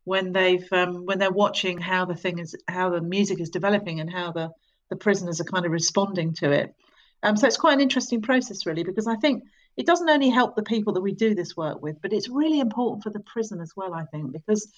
when 0.05 0.33
they've 0.33 0.67
um, 0.73 1.07
when 1.07 1.19
they're 1.19 1.31
watching 1.31 1.79
how 1.79 2.05
the 2.05 2.15
thing 2.15 2.39
is 2.39 2.55
how 2.69 2.91
the 2.91 3.01
music 3.01 3.41
is 3.41 3.51
developing 3.51 4.01
and 4.01 4.11
how 4.11 4.33
the 4.33 4.51
the 4.91 4.97
prisoners 4.97 5.41
are 5.41 5.45
kind 5.45 5.65
of 5.65 5.73
responding 5.73 6.35
to 6.35 6.51
it. 6.53 6.75
Um, 7.23 7.37
so 7.37 7.47
it's 7.47 7.57
quite 7.57 7.75
an 7.75 7.81
interesting 7.81 8.21
process, 8.21 8.67
really, 8.67 8.85
because 8.85 9.07
I 9.07 9.17
think 9.17 9.45
it 9.77 9.87
doesn't 9.87 10.11
only 10.11 10.31
help 10.31 10.55
the 10.55 10.63
people 10.63 10.93
that 10.95 11.01
we 11.01 11.13
do 11.13 11.35
this 11.35 11.57
work 11.57 11.83
with, 11.83 12.01
but 12.03 12.13
it's 12.13 12.29
really 12.29 12.61
important 12.61 13.03
for 13.03 13.11
the 13.11 13.21
prison 13.21 13.61
as 13.61 13.73
well, 13.77 13.95
I 13.95 14.05
think, 14.05 14.33
because 14.33 14.69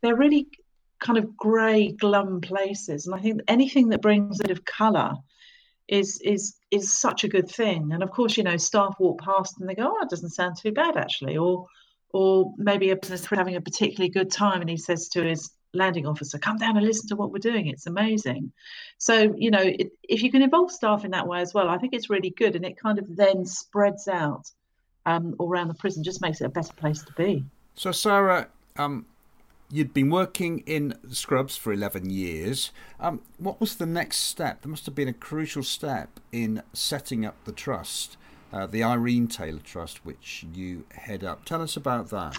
they're 0.00 0.16
really 0.16 0.48
kind 0.98 1.18
of 1.18 1.36
grey, 1.36 1.92
glum 1.92 2.40
places. 2.40 3.06
And 3.06 3.14
I 3.14 3.20
think 3.20 3.40
anything 3.48 3.88
that 3.90 4.02
brings 4.02 4.40
a 4.40 4.44
bit 4.44 4.56
of 4.56 4.64
colour 4.64 5.14
is 5.88 6.20
is 6.20 6.56
is 6.70 6.92
such 6.92 7.24
a 7.24 7.28
good 7.28 7.50
thing. 7.50 7.92
And 7.92 8.02
of 8.02 8.10
course, 8.10 8.36
you 8.36 8.44
know, 8.44 8.56
staff 8.56 8.96
walk 8.98 9.20
past 9.20 9.60
and 9.60 9.68
they 9.68 9.74
go, 9.74 9.92
"Oh, 9.94 10.02
it 10.02 10.10
doesn't 10.10 10.30
sound 10.30 10.56
too 10.56 10.72
bad 10.72 10.96
actually," 10.96 11.36
or 11.36 11.66
or 12.12 12.54
maybe 12.56 12.90
a 12.90 12.96
prisoner 12.96 13.36
having 13.36 13.56
a 13.56 13.60
particularly 13.60 14.10
good 14.10 14.30
time 14.30 14.60
and 14.60 14.70
he 14.70 14.76
says 14.76 15.08
to 15.08 15.22
his 15.22 15.50
landing 15.74 16.06
officer, 16.06 16.38
come 16.38 16.58
down 16.58 16.76
and 16.76 16.86
listen 16.86 17.08
to 17.08 17.16
what 17.16 17.32
we're 17.32 17.38
doing. 17.38 17.66
It's 17.66 17.86
amazing. 17.86 18.52
So, 18.98 19.34
you 19.36 19.50
know, 19.50 19.62
it, 19.62 19.92
if 20.02 20.22
you 20.22 20.30
can 20.30 20.42
involve 20.42 20.70
staff 20.70 21.04
in 21.04 21.10
that 21.12 21.26
way 21.26 21.40
as 21.40 21.54
well, 21.54 21.68
I 21.68 21.78
think 21.78 21.94
it's 21.94 22.10
really 22.10 22.30
good. 22.30 22.56
And 22.56 22.64
it 22.64 22.78
kind 22.78 22.98
of 22.98 23.16
then 23.16 23.44
spreads 23.44 24.08
out 24.08 24.50
um, 25.06 25.34
all 25.38 25.48
around 25.48 25.68
the 25.68 25.74
prison, 25.74 26.04
just 26.04 26.20
makes 26.20 26.40
it 26.40 26.44
a 26.44 26.50
better 26.50 26.72
place 26.74 27.02
to 27.02 27.12
be. 27.14 27.44
So, 27.74 27.92
Sarah, 27.92 28.48
um, 28.76 29.06
you'd 29.70 29.94
been 29.94 30.10
working 30.10 30.58
in 30.60 30.94
Scrubs 31.10 31.56
for 31.56 31.72
11 31.72 32.10
years. 32.10 32.70
Um, 33.00 33.22
what 33.38 33.60
was 33.60 33.76
the 33.76 33.86
next 33.86 34.18
step? 34.18 34.62
There 34.62 34.70
must 34.70 34.86
have 34.86 34.94
been 34.94 35.08
a 35.08 35.14
crucial 35.14 35.62
step 35.62 36.20
in 36.30 36.62
setting 36.72 37.24
up 37.24 37.42
the 37.44 37.52
trust. 37.52 38.16
Uh, 38.52 38.66
the 38.66 38.84
Irene 38.84 39.28
Taylor 39.28 39.60
Trust, 39.64 40.04
which 40.04 40.44
you 40.52 40.84
head 40.94 41.24
up. 41.24 41.44
Tell 41.46 41.62
us 41.62 41.76
about 41.76 42.10
that. 42.10 42.36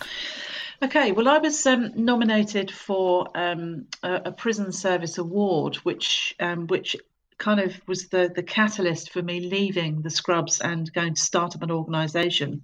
Okay, 0.83 1.11
well, 1.11 1.27
I 1.27 1.39
was 1.39 1.65
um, 1.65 1.91
nominated 1.95 2.69
for 2.69 3.27
um, 3.35 3.87
a, 4.03 4.21
a, 4.25 4.31
prison 4.31 4.71
service 4.71 5.17
award, 5.17 5.77
which 5.77 6.35
um, 6.39 6.67
which 6.67 6.95
kind 7.37 7.59
of 7.59 7.75
was 7.87 8.09
the 8.09 8.31
the 8.33 8.43
catalyst 8.43 9.11
for 9.11 9.23
me 9.23 9.39
leaving 9.39 10.01
the 10.01 10.09
Scrubs 10.11 10.61
and 10.61 10.91
going 10.93 11.15
to 11.15 11.21
start 11.21 11.55
up 11.55 11.63
an 11.63 11.71
organisation. 11.71 12.63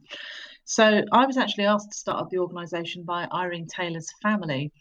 So 0.65 1.03
I 1.11 1.25
was 1.25 1.37
actually 1.37 1.65
asked 1.65 1.91
to 1.91 1.97
start 1.97 2.21
up 2.21 2.29
the 2.29 2.37
organisation 2.37 3.03
by 3.03 3.27
Irene 3.33 3.67
Taylor's 3.67 4.13
family, 4.21 4.71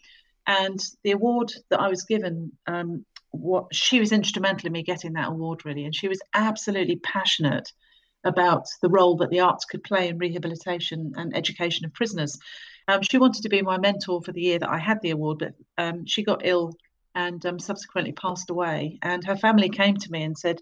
and 0.45 0.79
the 1.03 1.11
award 1.11 1.53
that 1.69 1.79
I 1.79 1.87
was 1.87 2.03
given. 2.03 2.51
Um, 2.67 3.05
what 3.31 3.73
she 3.75 3.99
was 3.99 4.11
instrumental 4.11 4.65
in 4.65 4.73
me 4.73 4.81
getting 4.81 5.13
that 5.13 5.27
award 5.27 5.63
really 5.63 5.85
and 5.85 5.93
she 5.93 6.07
was 6.07 6.19
absolutely 6.33 6.95
passionate 6.95 7.71
about 8.23 8.67
the 8.81 8.89
role 8.89 9.15
that 9.17 9.29
the 9.29 9.39
arts 9.39 9.65
could 9.65 9.83
play 9.83 10.09
in 10.09 10.17
rehabilitation 10.17 11.13
and 11.15 11.35
education 11.35 11.85
of 11.85 11.93
prisoners 11.93 12.37
um, 12.89 13.03
she 13.03 13.19
wanted 13.19 13.43
to 13.43 13.49
be 13.49 13.61
my 13.61 13.77
mentor 13.77 14.19
for 14.19 14.31
the 14.31 14.41
year 14.41 14.57
that 14.57 14.69
I 14.69 14.79
had 14.79 14.99
the 15.01 15.11
award, 15.11 15.37
but 15.37 15.53
um, 15.77 16.07
she 16.07 16.23
got 16.23 16.41
ill 16.43 16.73
and 17.13 17.45
um, 17.45 17.59
subsequently 17.59 18.13
passed 18.13 18.49
away. 18.49 18.97
And 19.03 19.23
her 19.25 19.37
family 19.37 19.69
came 19.69 19.95
to 19.95 20.11
me 20.11 20.23
and 20.23 20.35
said, 20.35 20.59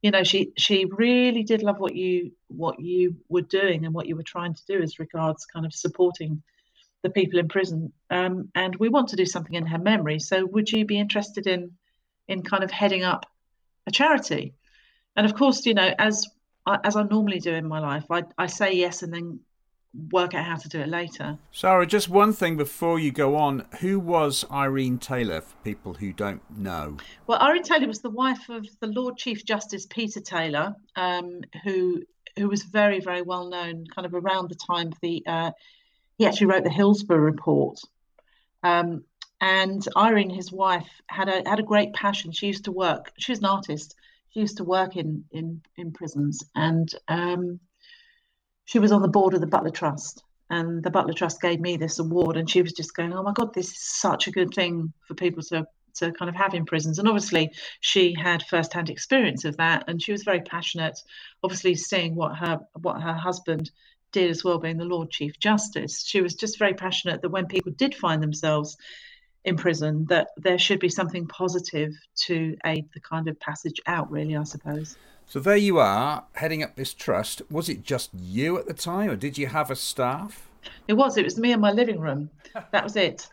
you 0.00 0.10
know, 0.10 0.24
she 0.24 0.52
she 0.56 0.86
really 0.86 1.42
did 1.42 1.62
love 1.62 1.78
what 1.78 1.94
you 1.94 2.32
what 2.48 2.80
you 2.80 3.16
were 3.28 3.42
doing 3.42 3.84
and 3.84 3.92
what 3.92 4.06
you 4.06 4.16
were 4.16 4.22
trying 4.22 4.54
to 4.54 4.66
do 4.66 4.80
as 4.82 4.98
regards 4.98 5.44
kind 5.44 5.66
of 5.66 5.74
supporting 5.74 6.42
the 7.02 7.10
people 7.10 7.38
in 7.38 7.48
prison. 7.48 7.92
Um, 8.08 8.48
and 8.54 8.74
we 8.76 8.88
want 8.88 9.08
to 9.08 9.16
do 9.16 9.26
something 9.26 9.54
in 9.54 9.66
her 9.66 9.78
memory. 9.78 10.18
So 10.18 10.46
would 10.46 10.72
you 10.72 10.86
be 10.86 10.98
interested 10.98 11.46
in 11.46 11.72
in 12.26 12.42
kind 12.42 12.64
of 12.64 12.70
heading 12.70 13.04
up 13.04 13.26
a 13.86 13.90
charity? 13.90 14.54
And 15.14 15.26
of 15.26 15.34
course, 15.34 15.66
you 15.66 15.74
know, 15.74 15.94
as 15.98 16.26
as 16.66 16.96
I 16.96 17.02
normally 17.04 17.38
do 17.38 17.52
in 17.52 17.66
my 17.66 17.78
life, 17.78 18.04
I, 18.10 18.24
I 18.38 18.46
say 18.46 18.72
yes 18.72 19.02
and 19.02 19.12
then 19.12 19.40
work 20.10 20.34
out 20.34 20.44
how 20.44 20.56
to 20.56 20.68
do 20.68 20.80
it 20.80 20.88
later. 20.88 21.38
Sarah, 21.52 21.86
just 21.86 22.08
one 22.08 22.32
thing 22.32 22.56
before 22.56 22.98
you 22.98 23.10
go 23.10 23.36
on. 23.36 23.64
Who 23.80 23.98
was 23.98 24.44
Irene 24.50 24.98
Taylor 24.98 25.40
for 25.40 25.56
people 25.64 25.94
who 25.94 26.12
don't 26.12 26.42
know? 26.56 26.98
Well, 27.26 27.40
Irene 27.40 27.62
Taylor 27.62 27.86
was 27.86 28.00
the 28.00 28.10
wife 28.10 28.48
of 28.48 28.66
the 28.80 28.88
Lord 28.88 29.16
Chief 29.16 29.44
Justice 29.44 29.86
Peter 29.86 30.20
Taylor, 30.20 30.74
um, 30.96 31.42
who 31.64 32.02
who 32.38 32.48
was 32.48 32.64
very, 32.64 33.00
very 33.00 33.22
well 33.22 33.48
known 33.48 33.86
kind 33.86 34.04
of 34.04 34.14
around 34.14 34.50
the 34.50 34.56
time 34.56 34.88
of 34.88 35.00
the. 35.00 35.22
Uh, 35.26 35.50
he 36.18 36.26
actually 36.26 36.48
wrote 36.48 36.64
the 36.64 36.70
Hillsborough 36.70 37.18
Report. 37.18 37.78
Um, 38.62 39.04
and 39.40 39.86
Irene, 39.96 40.30
his 40.30 40.50
wife, 40.50 40.88
had 41.08 41.28
a 41.28 41.48
had 41.48 41.60
a 41.60 41.62
great 41.62 41.92
passion. 41.92 42.32
She 42.32 42.46
used 42.46 42.64
to 42.64 42.72
work. 42.72 43.12
She 43.18 43.32
was 43.32 43.40
an 43.40 43.46
artist. 43.46 43.94
She 44.36 44.40
used 44.40 44.58
to 44.58 44.64
work 44.64 44.96
in 44.96 45.24
in 45.30 45.62
in 45.78 45.92
prisons, 45.92 46.44
and 46.54 46.86
um, 47.08 47.58
she 48.66 48.78
was 48.78 48.92
on 48.92 49.00
the 49.00 49.08
board 49.08 49.32
of 49.32 49.40
the 49.40 49.46
Butler 49.46 49.70
Trust, 49.70 50.22
and 50.50 50.82
the 50.82 50.90
Butler 50.90 51.14
Trust 51.14 51.40
gave 51.40 51.58
me 51.58 51.78
this 51.78 51.98
award, 52.00 52.36
and 52.36 52.50
she 52.50 52.60
was 52.60 52.74
just 52.74 52.94
going, 52.94 53.14
"Oh 53.14 53.22
my 53.22 53.32
God, 53.32 53.54
this 53.54 53.70
is 53.70 53.80
such 53.80 54.26
a 54.26 54.30
good 54.30 54.52
thing 54.52 54.92
for 55.08 55.14
people 55.14 55.42
to 55.44 55.66
to 55.94 56.12
kind 56.12 56.28
of 56.28 56.34
have 56.34 56.52
in 56.52 56.66
prisons." 56.66 56.98
And 56.98 57.08
obviously, 57.08 57.50
she 57.80 58.12
had 58.12 58.42
first-hand 58.42 58.90
experience 58.90 59.46
of 59.46 59.56
that, 59.56 59.84
and 59.88 60.02
she 60.02 60.12
was 60.12 60.22
very 60.22 60.42
passionate. 60.42 60.98
Obviously, 61.42 61.74
seeing 61.74 62.14
what 62.14 62.36
her 62.36 62.60
what 62.82 63.00
her 63.00 63.14
husband 63.14 63.70
did 64.12 64.30
as 64.30 64.44
well, 64.44 64.58
being 64.58 64.76
the 64.76 64.84
Lord 64.84 65.10
Chief 65.10 65.38
Justice, 65.38 66.04
she 66.04 66.20
was 66.20 66.34
just 66.34 66.58
very 66.58 66.74
passionate 66.74 67.22
that 67.22 67.30
when 67.30 67.46
people 67.46 67.72
did 67.72 67.94
find 67.94 68.22
themselves 68.22 68.76
in 69.46 69.56
prison 69.56 70.04
that 70.06 70.28
there 70.36 70.58
should 70.58 70.80
be 70.80 70.88
something 70.88 71.26
positive 71.26 71.92
to 72.14 72.56
aid 72.66 72.84
the 72.92 73.00
kind 73.00 73.28
of 73.28 73.38
passage 73.40 73.80
out 73.86 74.10
really 74.10 74.36
i 74.36 74.44
suppose 74.44 74.96
So 75.28 75.40
there 75.40 75.56
you 75.56 75.78
are, 75.78 76.24
heading 76.34 76.62
up 76.62 76.76
this 76.76 76.94
trust. 76.94 77.42
Was 77.50 77.68
it 77.68 77.82
just 77.82 78.10
you 78.14 78.58
at 78.58 78.66
the 78.68 78.74
time, 78.74 79.10
or 79.10 79.16
did 79.16 79.36
you 79.36 79.48
have 79.48 79.72
a 79.72 79.76
staff? 79.76 80.48
It 80.86 80.92
was. 80.92 81.16
It 81.16 81.24
was 81.24 81.36
me 81.36 81.50
in 81.52 81.58
my 81.60 81.72
living 81.72 81.98
room. 81.98 82.30
That 82.70 82.84
was 82.84 82.94
it. 82.94 83.28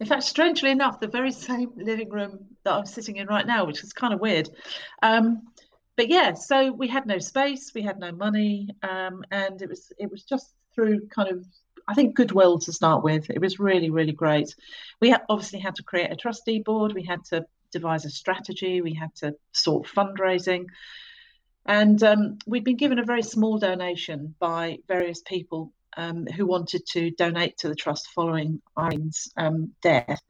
In 0.00 0.06
fact, 0.06 0.24
strangely 0.24 0.70
enough, 0.70 0.98
the 0.98 1.06
very 1.06 1.30
same 1.30 1.70
living 1.76 2.10
room 2.10 2.46
that 2.64 2.72
I'm 2.74 2.86
sitting 2.86 3.16
in 3.16 3.26
right 3.26 3.46
now, 3.46 3.64
which 3.64 3.84
is 3.84 3.92
kind 3.92 4.12
of 4.12 4.20
weird. 4.20 4.48
Um, 5.02 5.42
but 5.96 6.08
yeah, 6.08 6.34
so 6.34 6.72
we 6.72 6.88
had 6.88 7.06
no 7.06 7.18
space, 7.18 7.72
we 7.74 7.82
had 7.82 7.98
no 7.98 8.10
money, 8.10 8.68
um, 8.82 9.24
and 9.30 9.62
it 9.62 9.68
was 9.68 9.92
it 9.98 10.10
was 10.10 10.24
just 10.24 10.52
through 10.74 11.06
kind 11.08 11.30
of 11.30 11.44
I 11.88 11.94
think 11.94 12.14
goodwill 12.14 12.58
to 12.60 12.72
start 12.72 13.02
with. 13.02 13.30
It 13.30 13.40
was 13.40 13.58
really 13.58 13.90
really 13.90 14.12
great. 14.12 14.54
We 15.00 15.14
obviously 15.28 15.60
had 15.60 15.76
to 15.76 15.82
create 15.82 16.12
a 16.12 16.16
trustee 16.16 16.60
board. 16.60 16.94
We 16.94 17.04
had 17.04 17.24
to 17.26 17.46
devise 17.72 18.04
a 18.04 18.10
strategy. 18.10 18.80
We 18.80 18.94
had 18.94 19.14
to 19.16 19.34
sort 19.52 19.86
fundraising. 19.86 20.66
And 21.66 22.02
um, 22.02 22.38
we'd 22.46 22.64
been 22.64 22.76
given 22.76 22.98
a 22.98 23.04
very 23.04 23.22
small 23.22 23.58
donation 23.58 24.34
by 24.38 24.78
various 24.88 25.20
people 25.20 25.72
um, 25.96 26.26
who 26.26 26.46
wanted 26.46 26.86
to 26.92 27.10
donate 27.10 27.58
to 27.58 27.68
the 27.68 27.74
trust 27.74 28.08
following 28.14 28.60
Irene's 28.76 29.32
um, 29.36 29.72
death. 29.82 30.20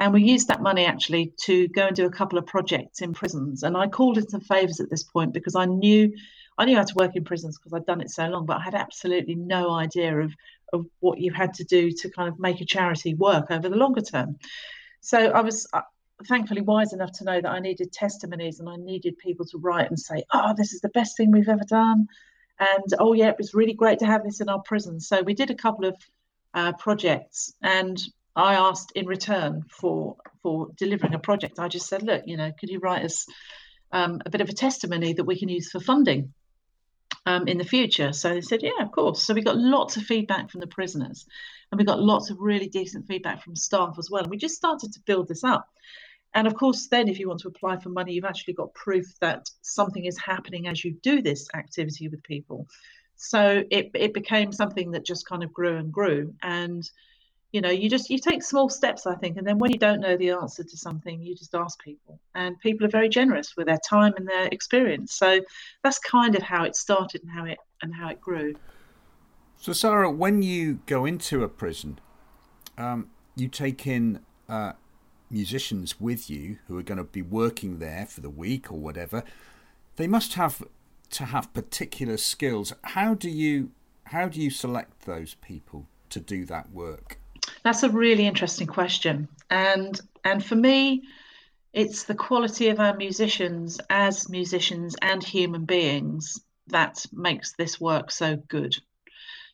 And 0.00 0.12
we 0.12 0.22
used 0.22 0.48
that 0.48 0.62
money 0.62 0.84
actually 0.84 1.32
to 1.44 1.66
go 1.68 1.88
and 1.88 1.96
do 1.96 2.06
a 2.06 2.10
couple 2.10 2.38
of 2.38 2.46
projects 2.46 3.00
in 3.00 3.14
prisons. 3.14 3.64
And 3.64 3.76
I 3.76 3.88
called 3.88 4.18
in 4.18 4.28
some 4.28 4.40
favours 4.40 4.78
at 4.80 4.90
this 4.90 5.02
point 5.02 5.32
because 5.32 5.56
I 5.56 5.64
knew 5.64 6.12
I 6.56 6.64
knew 6.64 6.76
how 6.76 6.82
to 6.82 6.94
work 6.96 7.14
in 7.14 7.24
prisons 7.24 7.56
because 7.56 7.72
I'd 7.72 7.86
done 7.86 8.00
it 8.00 8.10
so 8.10 8.26
long, 8.26 8.44
but 8.44 8.58
I 8.58 8.62
had 8.62 8.74
absolutely 8.74 9.36
no 9.36 9.70
idea 9.70 10.18
of 10.18 10.34
of 10.72 10.86
what 11.00 11.18
you 11.18 11.32
had 11.32 11.54
to 11.54 11.64
do 11.64 11.90
to 11.90 12.10
kind 12.10 12.28
of 12.28 12.38
make 12.38 12.60
a 12.60 12.64
charity 12.64 13.14
work 13.14 13.50
over 13.50 13.68
the 13.68 13.76
longer 13.76 14.00
term. 14.00 14.36
So 15.00 15.18
I 15.18 15.40
was 15.40 15.66
uh, 15.72 15.82
thankfully 16.26 16.60
wise 16.60 16.92
enough 16.92 17.12
to 17.12 17.24
know 17.24 17.40
that 17.40 17.50
I 17.50 17.60
needed 17.60 17.92
testimonies 17.92 18.60
and 18.60 18.68
I 18.68 18.76
needed 18.76 19.18
people 19.18 19.46
to 19.46 19.58
write 19.58 19.88
and 19.88 19.98
say, 19.98 20.24
"Oh, 20.32 20.54
this 20.56 20.72
is 20.72 20.80
the 20.80 20.88
best 20.90 21.16
thing 21.16 21.30
we've 21.30 21.48
ever 21.48 21.64
done," 21.64 22.08
and 22.58 22.94
"Oh 22.98 23.12
yeah, 23.12 23.28
it 23.28 23.38
was 23.38 23.54
really 23.54 23.74
great 23.74 24.00
to 24.00 24.06
have 24.06 24.24
this 24.24 24.40
in 24.40 24.48
our 24.48 24.60
prison." 24.60 25.00
So 25.00 25.22
we 25.22 25.34
did 25.34 25.50
a 25.50 25.54
couple 25.54 25.86
of 25.86 25.96
uh, 26.54 26.72
projects, 26.72 27.52
and 27.62 28.00
I 28.34 28.54
asked 28.54 28.92
in 28.94 29.06
return 29.06 29.64
for 29.70 30.16
for 30.42 30.68
delivering 30.76 31.14
a 31.14 31.18
project. 31.18 31.58
I 31.58 31.68
just 31.68 31.86
said, 31.86 32.02
"Look, 32.02 32.24
you 32.26 32.36
know, 32.36 32.52
could 32.58 32.70
you 32.70 32.80
write 32.80 33.04
us 33.04 33.26
um, 33.92 34.20
a 34.26 34.30
bit 34.30 34.40
of 34.40 34.48
a 34.48 34.52
testimony 34.52 35.12
that 35.14 35.24
we 35.24 35.38
can 35.38 35.48
use 35.48 35.70
for 35.70 35.80
funding?" 35.80 36.34
Um, 37.28 37.46
in 37.46 37.58
the 37.58 37.64
future. 37.76 38.14
So 38.14 38.32
they 38.32 38.40
said, 38.40 38.62
yeah, 38.62 38.80
of 38.80 38.90
course. 38.90 39.22
So 39.22 39.34
we 39.34 39.42
got 39.42 39.58
lots 39.58 39.98
of 39.98 40.02
feedback 40.04 40.48
from 40.48 40.60
the 40.60 40.66
prisoners 40.66 41.26
and 41.70 41.78
we 41.78 41.84
got 41.84 42.00
lots 42.00 42.30
of 42.30 42.40
really 42.40 42.68
decent 42.68 43.06
feedback 43.06 43.42
from 43.42 43.54
staff 43.54 43.96
as 43.98 44.08
well. 44.10 44.22
And 44.22 44.30
we 44.30 44.38
just 44.38 44.56
started 44.56 44.94
to 44.94 45.00
build 45.04 45.28
this 45.28 45.44
up. 45.44 45.68
And 46.32 46.46
of 46.46 46.54
course, 46.54 46.88
then 46.90 47.06
if 47.06 47.18
you 47.18 47.28
want 47.28 47.40
to 47.40 47.48
apply 47.48 47.80
for 47.80 47.90
money, 47.90 48.14
you've 48.14 48.32
actually 48.32 48.54
got 48.54 48.72
proof 48.72 49.06
that 49.20 49.50
something 49.60 50.06
is 50.06 50.16
happening 50.16 50.68
as 50.68 50.82
you 50.82 50.92
do 51.02 51.20
this 51.20 51.48
activity 51.52 52.08
with 52.08 52.22
people. 52.22 52.66
So 53.16 53.62
it, 53.70 53.90
it 53.94 54.14
became 54.14 54.50
something 54.50 54.92
that 54.92 55.04
just 55.04 55.28
kind 55.28 55.44
of 55.44 55.52
grew 55.52 55.76
and 55.76 55.92
grew. 55.92 56.34
And 56.42 56.82
you 57.52 57.60
know 57.60 57.70
you 57.70 57.88
just 57.88 58.10
you 58.10 58.18
take 58.18 58.42
small 58.42 58.68
steps 58.68 59.06
i 59.06 59.14
think 59.14 59.36
and 59.36 59.46
then 59.46 59.58
when 59.58 59.70
you 59.70 59.78
don't 59.78 60.00
know 60.00 60.16
the 60.16 60.30
answer 60.30 60.62
to 60.62 60.76
something 60.76 61.22
you 61.22 61.34
just 61.34 61.54
ask 61.54 61.82
people 61.82 62.20
and 62.34 62.58
people 62.60 62.86
are 62.86 62.90
very 62.90 63.08
generous 63.08 63.56
with 63.56 63.66
their 63.66 63.78
time 63.88 64.12
and 64.16 64.28
their 64.28 64.46
experience 64.52 65.14
so 65.14 65.40
that's 65.82 65.98
kind 65.98 66.34
of 66.34 66.42
how 66.42 66.64
it 66.64 66.76
started 66.76 67.22
and 67.22 67.30
how 67.30 67.44
it 67.44 67.58
and 67.82 67.94
how 67.94 68.08
it 68.08 68.20
grew 68.20 68.54
So, 69.60 69.72
Sarah, 69.72 70.10
when 70.10 70.42
you 70.42 70.78
go 70.86 71.04
into 71.04 71.42
a 71.42 71.48
prison, 71.48 71.98
um, 72.76 73.10
you 73.34 73.48
take 73.48 73.88
in 73.88 74.20
uh, 74.48 74.74
musicians 75.30 76.00
with 76.00 76.30
you 76.30 76.58
who 76.68 76.78
are 76.78 76.82
going 76.82 76.98
to 76.98 77.04
be 77.04 77.22
working 77.22 77.78
there 77.78 78.06
for 78.06 78.20
the 78.20 78.30
week 78.30 78.70
or 78.70 78.78
whatever. 78.78 79.24
They 79.96 80.06
must 80.06 80.34
have 80.34 80.62
to 81.10 81.24
have 81.26 81.52
particular 81.54 82.16
skills. 82.16 82.72
How 82.82 83.14
do 83.14 83.28
you 83.28 83.72
how 84.04 84.28
do 84.28 84.40
you 84.40 84.50
select 84.50 85.04
those 85.06 85.34
people 85.34 85.86
to 86.10 86.20
do 86.20 86.44
that 86.46 86.70
work? 86.70 87.17
That's 87.64 87.82
a 87.82 87.90
really 87.90 88.26
interesting 88.26 88.66
question. 88.66 89.28
And 89.50 90.00
and 90.24 90.44
for 90.44 90.56
me, 90.56 91.02
it's 91.72 92.04
the 92.04 92.14
quality 92.14 92.68
of 92.68 92.80
our 92.80 92.96
musicians 92.96 93.80
as 93.90 94.28
musicians 94.28 94.96
and 95.02 95.22
human 95.22 95.64
beings 95.64 96.40
that 96.68 97.04
makes 97.12 97.52
this 97.52 97.80
work 97.80 98.10
so 98.10 98.36
good. 98.48 98.74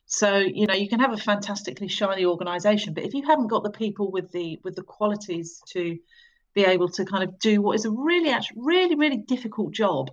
So, 0.05 0.37
you 0.37 0.67
know, 0.67 0.73
you 0.73 0.87
can 0.87 0.99
have 0.99 1.13
a 1.13 1.17
fantastically 1.17 1.87
shiny 1.87 2.25
organization, 2.25 2.93
but 2.93 3.03
if 3.03 3.13
you 3.13 3.23
haven't 3.23 3.47
got 3.47 3.63
the 3.63 3.71
people 3.71 4.11
with 4.11 4.31
the 4.31 4.59
with 4.63 4.75
the 4.75 4.83
qualities 4.83 5.61
to 5.69 5.97
be 6.53 6.63
able 6.63 6.89
to 6.89 7.05
kind 7.05 7.23
of 7.23 7.37
do 7.39 7.61
what 7.61 7.75
is 7.75 7.85
a 7.85 7.91
really 7.91 8.29
actually 8.29 8.61
really, 8.61 8.95
really 8.95 9.17
difficult 9.17 9.73
job, 9.73 10.11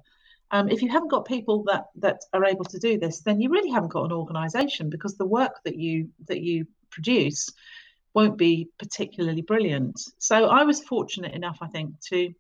um, 0.51 0.69
if 0.69 0.83
you 0.83 0.89
haven't 0.89 1.11
got 1.11 1.27
people 1.27 1.65
that 1.65 1.87
that 1.97 2.21
are 2.33 2.45
able 2.47 2.65
to 2.65 2.79
do 2.79 2.99
this, 2.99 3.21
then 3.21 3.41
you 3.41 3.51
really 3.51 3.71
haven't 3.71 3.93
got 3.93 4.05
an 4.05 4.13
organization 4.13 4.89
because 4.89 5.17
the 5.17 5.27
work 5.27 5.61
that 5.65 5.77
you 5.77 6.09
that 6.27 6.41
you 6.41 6.67
produce 6.91 7.51
won't 8.15 8.37
be 8.37 8.69
particularly 8.79 9.43
brilliant. 9.43 10.01
So 10.19 10.47
I 10.47 10.65
was 10.65 10.83
fortunate 10.83 11.35
enough, 11.35 11.59
I 11.61 11.69
think, 11.69 12.01
to 12.09 12.33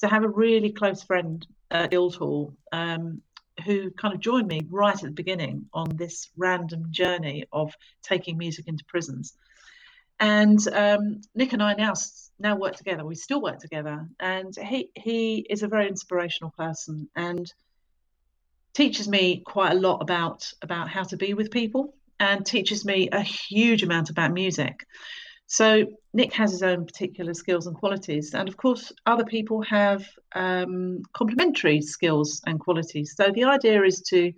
to 0.00 0.08
have 0.08 0.24
a 0.24 0.28
really 0.28 0.72
close 0.72 1.02
friend 1.02 1.46
at 1.70 1.90
Guildhall 1.90 2.54
um, 2.72 3.20
who 3.66 3.90
kind 3.90 4.14
of 4.14 4.20
joined 4.20 4.48
me 4.48 4.62
right 4.70 4.94
at 4.94 5.02
the 5.02 5.10
beginning 5.10 5.66
on 5.74 5.94
this 5.96 6.30
random 6.38 6.86
journey 6.90 7.44
of 7.52 7.74
taking 8.02 8.38
music 8.38 8.66
into 8.66 8.84
prisons. 8.86 9.34
And 10.18 10.58
um, 10.68 11.20
Nick 11.34 11.52
and 11.52 11.62
I 11.62 11.74
now 11.74 11.94
now 12.38 12.56
work 12.56 12.76
together. 12.76 13.04
We 13.04 13.14
still 13.14 13.40
work 13.40 13.58
together, 13.58 14.08
and 14.18 14.54
he 14.56 14.90
he 14.94 15.46
is 15.48 15.62
a 15.62 15.68
very 15.68 15.88
inspirational 15.88 16.52
person 16.56 17.08
and 17.14 17.52
teaches 18.72 19.08
me 19.08 19.42
quite 19.44 19.72
a 19.72 19.80
lot 19.80 20.02
about 20.02 20.52
about 20.62 20.88
how 20.88 21.02
to 21.04 21.16
be 21.16 21.34
with 21.34 21.50
people 21.50 21.94
and 22.20 22.46
teaches 22.46 22.84
me 22.84 23.08
a 23.10 23.22
huge 23.22 23.82
amount 23.82 24.10
about 24.10 24.32
music. 24.32 24.86
So 25.46 25.86
Nick 26.12 26.32
has 26.34 26.52
his 26.52 26.62
own 26.62 26.86
particular 26.86 27.34
skills 27.34 27.66
and 27.66 27.74
qualities, 27.74 28.34
and 28.34 28.48
of 28.48 28.56
course, 28.56 28.92
other 29.04 29.24
people 29.24 29.62
have 29.62 30.06
um, 30.36 31.02
complementary 31.12 31.80
skills 31.80 32.40
and 32.46 32.60
qualities. 32.60 33.14
So 33.16 33.32
the 33.34 33.44
idea 33.44 33.82
is 33.82 34.00
to 34.10 34.32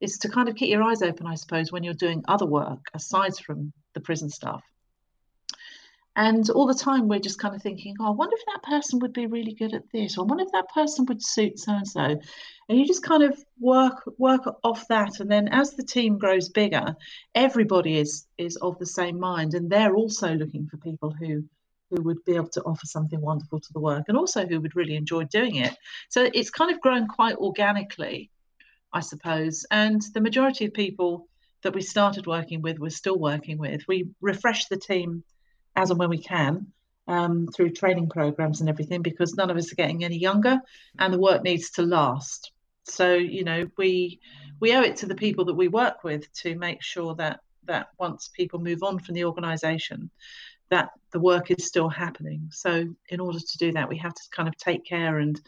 is 0.00 0.18
to 0.18 0.28
kind 0.28 0.48
of 0.48 0.54
keep 0.54 0.70
your 0.70 0.82
eyes 0.82 1.02
open, 1.02 1.26
I 1.26 1.34
suppose, 1.34 1.72
when 1.72 1.82
you're 1.82 1.94
doing 1.94 2.22
other 2.28 2.46
work 2.46 2.86
aside 2.94 3.34
from 3.36 3.72
the 3.94 4.00
prison 4.00 4.28
stuff. 4.28 4.62
And 6.16 6.48
all 6.50 6.66
the 6.66 6.74
time, 6.74 7.08
we're 7.08 7.18
just 7.18 7.40
kind 7.40 7.56
of 7.56 7.62
thinking, 7.62 7.96
oh, 7.98 8.06
I 8.06 8.10
wonder 8.10 8.36
if 8.36 8.46
that 8.46 8.62
person 8.62 9.00
would 9.00 9.12
be 9.12 9.26
really 9.26 9.52
good 9.52 9.74
at 9.74 9.90
this, 9.90 10.16
or 10.16 10.22
I 10.22 10.26
wonder 10.26 10.44
if 10.44 10.52
that 10.52 10.72
person 10.72 11.06
would 11.06 11.22
suit 11.22 11.58
so 11.58 11.72
and 11.72 11.88
so. 11.88 12.20
And 12.68 12.78
you 12.78 12.86
just 12.86 13.02
kind 13.02 13.24
of 13.24 13.36
work 13.58 14.02
work 14.16 14.42
off 14.62 14.86
that, 14.88 15.18
and 15.20 15.30
then 15.30 15.48
as 15.48 15.72
the 15.72 15.82
team 15.82 16.18
grows 16.18 16.48
bigger, 16.48 16.94
everybody 17.34 17.98
is 17.98 18.26
is 18.38 18.56
of 18.56 18.78
the 18.78 18.86
same 18.86 19.18
mind, 19.18 19.54
and 19.54 19.68
they're 19.68 19.96
also 19.96 20.34
looking 20.34 20.66
for 20.68 20.76
people 20.76 21.10
who 21.10 21.44
who 21.90 22.02
would 22.02 22.24
be 22.24 22.36
able 22.36 22.48
to 22.48 22.62
offer 22.62 22.86
something 22.86 23.20
wonderful 23.20 23.60
to 23.60 23.72
the 23.72 23.80
work, 23.80 24.04
and 24.08 24.16
also 24.16 24.46
who 24.46 24.60
would 24.60 24.76
really 24.76 24.94
enjoy 24.96 25.24
doing 25.24 25.56
it. 25.56 25.76
So 26.10 26.30
it's 26.32 26.50
kind 26.50 26.70
of 26.72 26.80
grown 26.80 27.08
quite 27.08 27.36
organically, 27.36 28.30
I 28.92 29.00
suppose. 29.00 29.66
And 29.70 30.00
the 30.14 30.20
majority 30.20 30.66
of 30.66 30.74
people 30.74 31.28
that 31.62 31.74
we 31.74 31.82
started 31.82 32.26
working 32.26 32.62
with, 32.62 32.78
we're 32.78 32.90
still 32.90 33.18
working 33.18 33.58
with. 33.58 33.82
We 33.88 34.10
refresh 34.20 34.66
the 34.66 34.76
team 34.76 35.24
as 35.76 35.90
and 35.90 35.98
when 35.98 36.10
we 36.10 36.18
can 36.18 36.66
um, 37.06 37.48
through 37.54 37.70
training 37.70 38.08
programs 38.08 38.60
and 38.60 38.68
everything 38.68 39.02
because 39.02 39.34
none 39.34 39.50
of 39.50 39.56
us 39.56 39.72
are 39.72 39.76
getting 39.76 40.04
any 40.04 40.18
younger 40.18 40.58
and 40.98 41.12
the 41.12 41.18
work 41.18 41.42
needs 41.42 41.70
to 41.70 41.82
last. 41.82 42.52
So 42.84 43.14
you 43.14 43.44
know 43.44 43.68
we 43.76 44.20
we 44.60 44.74
owe 44.74 44.82
it 44.82 44.96
to 44.96 45.06
the 45.06 45.14
people 45.14 45.46
that 45.46 45.54
we 45.54 45.68
work 45.68 46.04
with 46.04 46.32
to 46.34 46.54
make 46.56 46.82
sure 46.82 47.14
that 47.16 47.40
that 47.64 47.88
once 47.98 48.30
people 48.34 48.58
move 48.58 48.82
on 48.82 48.98
from 48.98 49.14
the 49.14 49.24
organization 49.24 50.10
that 50.70 50.90
the 51.12 51.20
work 51.20 51.50
is 51.50 51.66
still 51.66 51.88
happening. 51.88 52.48
So 52.50 52.84
in 53.08 53.20
order 53.20 53.38
to 53.38 53.58
do 53.58 53.72
that 53.72 53.88
we 53.88 53.98
have 53.98 54.14
to 54.14 54.22
kind 54.30 54.48
of 54.48 54.56
take 54.56 54.84
care 54.84 55.18
and 55.18 55.40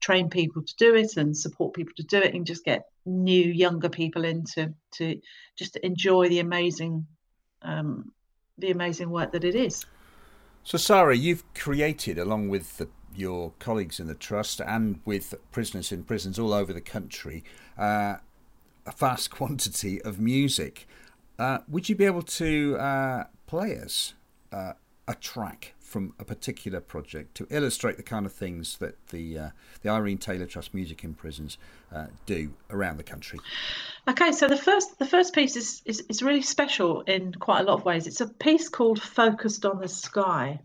train 0.00 0.28
people 0.28 0.62
to 0.62 0.74
do 0.76 0.94
it 0.96 1.16
and 1.16 1.36
support 1.36 1.74
people 1.74 1.94
to 1.96 2.02
do 2.02 2.18
it 2.18 2.34
and 2.34 2.44
just 2.44 2.64
get 2.64 2.86
new 3.06 3.44
younger 3.44 3.88
people 3.88 4.24
in 4.24 4.44
to 4.44 4.74
to 4.92 5.20
just 5.56 5.76
enjoy 5.76 6.28
the 6.28 6.40
amazing 6.40 7.06
um, 7.62 8.12
the 8.62 8.70
amazing 8.70 9.10
work 9.10 9.32
that 9.32 9.44
it 9.44 9.54
is. 9.54 9.84
So, 10.64 10.78
Sarah, 10.78 11.16
you've 11.16 11.44
created, 11.52 12.18
along 12.18 12.48
with 12.48 12.78
the, 12.78 12.88
your 13.14 13.52
colleagues 13.58 14.00
in 14.00 14.06
the 14.06 14.14
trust 14.14 14.60
and 14.60 15.00
with 15.04 15.34
prisoners 15.50 15.92
in 15.92 16.04
prisons 16.04 16.38
all 16.38 16.54
over 16.54 16.72
the 16.72 16.80
country, 16.80 17.44
uh, 17.76 18.16
a 18.86 18.92
vast 18.96 19.30
quantity 19.38 20.00
of 20.00 20.18
music. 20.18 20.88
Uh, 21.38 21.58
would 21.68 21.88
you 21.88 21.96
be 21.96 22.06
able 22.06 22.22
to 22.22 22.76
uh, 22.78 23.24
play 23.46 23.76
us 23.76 24.14
uh, 24.52 24.72
a 25.08 25.14
track 25.16 25.74
from 25.92 26.14
a 26.18 26.24
particular 26.24 26.80
project 26.80 27.34
to 27.34 27.46
illustrate 27.50 27.98
the 27.98 28.02
kind 28.02 28.24
of 28.24 28.32
things 28.32 28.78
that 28.78 29.06
the 29.08 29.38
uh, 29.38 29.50
the 29.82 29.90
Irene 29.90 30.16
Taylor 30.16 30.46
Trust 30.46 30.72
Music 30.72 31.04
in 31.04 31.12
Prisons 31.12 31.58
uh, 31.94 32.06
do 32.24 32.54
around 32.70 32.96
the 32.96 33.02
country? 33.02 33.38
Okay, 34.08 34.32
so 34.32 34.48
the 34.48 34.56
first 34.56 34.98
the 34.98 35.06
first 35.06 35.34
piece 35.34 35.54
is, 35.54 35.82
is 35.84 36.00
is 36.08 36.22
really 36.22 36.40
special 36.40 37.02
in 37.02 37.34
quite 37.34 37.60
a 37.60 37.64
lot 37.64 37.74
of 37.74 37.84
ways. 37.84 38.06
It's 38.06 38.22
a 38.22 38.28
piece 38.28 38.70
called 38.70 39.00
"Focused 39.02 39.66
on 39.66 39.80
the 39.80 39.88
Sky," 39.88 40.60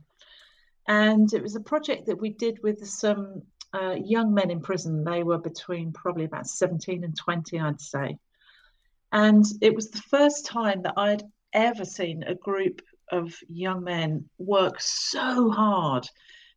and 0.88 1.32
it 1.34 1.44
was 1.44 1.58
a 1.58 1.62
project 1.62 2.08
that 2.08 2.22
we 2.22 2.30
did 2.30 2.64
with 2.64 2.88
some 2.88 3.42
uh, 3.74 3.96
young 4.02 4.34
men 4.34 4.50
in 4.50 4.62
prison. 4.62 5.04
They 5.04 5.24
were 5.24 5.40
between 5.40 5.92
probably 5.92 6.24
about 6.24 6.48
17 6.48 7.04
and 7.04 7.16
20, 7.18 7.60
I'd 7.60 7.82
say. 7.82 8.18
And 9.12 9.46
it 9.62 9.76
was 9.76 9.90
the 9.90 10.02
first 10.10 10.46
time 10.46 10.84
that 10.84 10.94
I'd 10.98 11.24
ever 11.54 11.86
seen 11.86 12.24
a 12.24 12.36
group 12.36 12.82
of 13.12 13.34
young 13.48 13.84
men 13.84 14.30
work 14.38 14.80
so 14.80 15.50
hard 15.50 16.08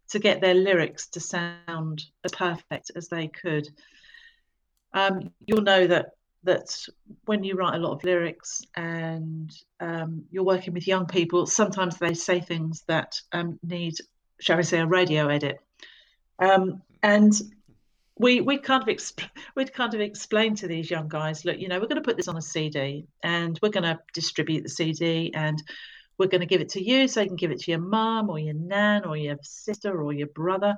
to 0.08 0.18
get 0.18 0.40
their 0.40 0.54
lyrics 0.54 1.06
to 1.08 1.20
sound 1.20 2.04
as 2.24 2.32
perfect 2.32 2.90
as 2.96 3.08
they 3.08 3.28
could. 3.28 3.68
Um, 4.92 5.30
you'll 5.46 5.62
know 5.62 5.86
that 5.86 6.10
that 6.44 6.86
when 7.26 7.44
you 7.44 7.54
write 7.54 7.74
a 7.74 7.78
lot 7.78 7.92
of 7.92 8.02
lyrics 8.02 8.62
and 8.74 9.52
um, 9.78 10.24
you're 10.30 10.42
working 10.42 10.72
with 10.72 10.86
young 10.86 11.06
people, 11.06 11.46
sometimes 11.46 11.98
they 11.98 12.14
say 12.14 12.40
things 12.40 12.82
that 12.88 13.20
um, 13.32 13.58
need, 13.62 13.94
shall 14.40 14.56
we 14.56 14.62
say, 14.62 14.80
a 14.80 14.86
radio 14.86 15.28
edit. 15.28 15.60
Um, 16.38 16.82
and 17.02 17.34
we 18.18 18.40
we 18.40 18.58
kind 18.58 18.82
of 18.82 18.88
exp- 18.88 19.28
we'd 19.56 19.72
kind 19.72 19.94
of 19.94 20.00
explain 20.00 20.54
to 20.56 20.66
these 20.66 20.90
young 20.90 21.08
guys, 21.08 21.44
look, 21.44 21.58
you 21.58 21.68
know, 21.68 21.78
we're 21.78 21.86
going 21.86 22.02
to 22.02 22.06
put 22.06 22.16
this 22.16 22.28
on 22.28 22.36
a 22.36 22.42
CD 22.42 23.06
and 23.22 23.58
we're 23.62 23.70
going 23.70 23.84
to 23.84 23.98
distribute 24.14 24.62
the 24.62 24.68
CD 24.68 25.32
and 25.34 25.62
we're 26.20 26.28
going 26.28 26.42
to 26.42 26.46
give 26.46 26.60
it 26.60 26.68
to 26.68 26.84
you 26.84 27.08
so 27.08 27.22
you 27.22 27.26
can 27.26 27.36
give 27.36 27.50
it 27.50 27.60
to 27.60 27.70
your 27.70 27.80
mum 27.80 28.28
or 28.28 28.38
your 28.38 28.54
nan 28.54 29.06
or 29.06 29.16
your 29.16 29.38
sister 29.42 30.00
or 30.00 30.12
your 30.12 30.28
brother. 30.28 30.76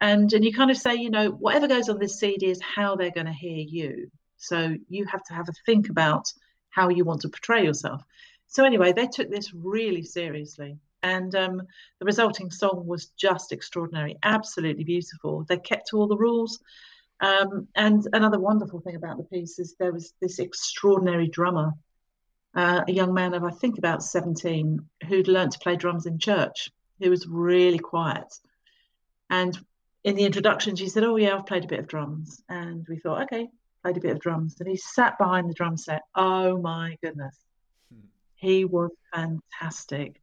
And 0.00 0.30
and 0.34 0.44
you 0.44 0.52
kind 0.52 0.70
of 0.70 0.76
say, 0.76 0.94
you 0.94 1.10
know, 1.10 1.30
whatever 1.30 1.66
goes 1.66 1.88
on 1.88 1.98
this 1.98 2.20
CD 2.20 2.50
is 2.50 2.60
how 2.60 2.94
they're 2.94 3.10
going 3.10 3.26
to 3.26 3.32
hear 3.32 3.56
you. 3.56 4.10
So 4.36 4.76
you 4.88 5.06
have 5.06 5.24
to 5.24 5.34
have 5.34 5.48
a 5.48 5.52
think 5.64 5.88
about 5.88 6.26
how 6.68 6.90
you 6.90 7.04
want 7.04 7.22
to 7.22 7.30
portray 7.30 7.64
yourself. 7.64 8.02
So 8.48 8.64
anyway, 8.64 8.92
they 8.92 9.06
took 9.06 9.30
this 9.30 9.52
really 9.54 10.02
seriously 10.02 10.78
and 11.02 11.34
um, 11.34 11.62
the 11.98 12.04
resulting 12.04 12.50
song 12.50 12.84
was 12.86 13.06
just 13.18 13.52
extraordinary, 13.52 14.16
absolutely 14.22 14.84
beautiful. 14.84 15.44
They 15.48 15.56
kept 15.56 15.88
to 15.88 15.96
all 15.96 16.08
the 16.08 16.16
rules. 16.16 16.60
Um, 17.20 17.68
and 17.74 18.06
another 18.12 18.38
wonderful 18.38 18.80
thing 18.80 18.96
about 18.96 19.16
the 19.16 19.24
piece 19.24 19.58
is 19.58 19.74
there 19.78 19.92
was 19.92 20.12
this 20.20 20.38
extraordinary 20.38 21.28
drummer, 21.28 21.72
uh, 22.56 22.82
a 22.88 22.92
young 22.92 23.14
man 23.14 23.34
of 23.34 23.44
I 23.44 23.50
think 23.50 23.78
about 23.78 24.02
17, 24.02 24.80
who'd 25.08 25.28
learnt 25.28 25.52
to 25.52 25.58
play 25.58 25.76
drums 25.76 26.06
in 26.06 26.18
church. 26.18 26.70
He 26.98 27.08
was 27.08 27.26
really 27.28 27.78
quiet. 27.78 28.32
And 29.30 29.56
in 30.02 30.16
the 30.16 30.24
introduction, 30.24 30.74
she 30.76 30.88
said, 30.88 31.04
Oh, 31.04 31.16
yeah, 31.16 31.36
I've 31.36 31.46
played 31.46 31.64
a 31.64 31.68
bit 31.68 31.80
of 31.80 31.88
drums. 31.88 32.42
And 32.48 32.86
we 32.88 32.98
thought, 32.98 33.22
Okay, 33.24 33.48
played 33.82 33.98
a 33.98 34.00
bit 34.00 34.12
of 34.12 34.20
drums. 34.20 34.56
And 34.58 34.68
he 34.68 34.76
sat 34.76 35.18
behind 35.18 35.50
the 35.50 35.54
drum 35.54 35.76
set. 35.76 36.02
Oh, 36.14 36.58
my 36.58 36.96
goodness. 37.02 37.36
Hmm. 37.92 38.06
He 38.36 38.64
was 38.64 38.90
fantastic. 39.14 40.20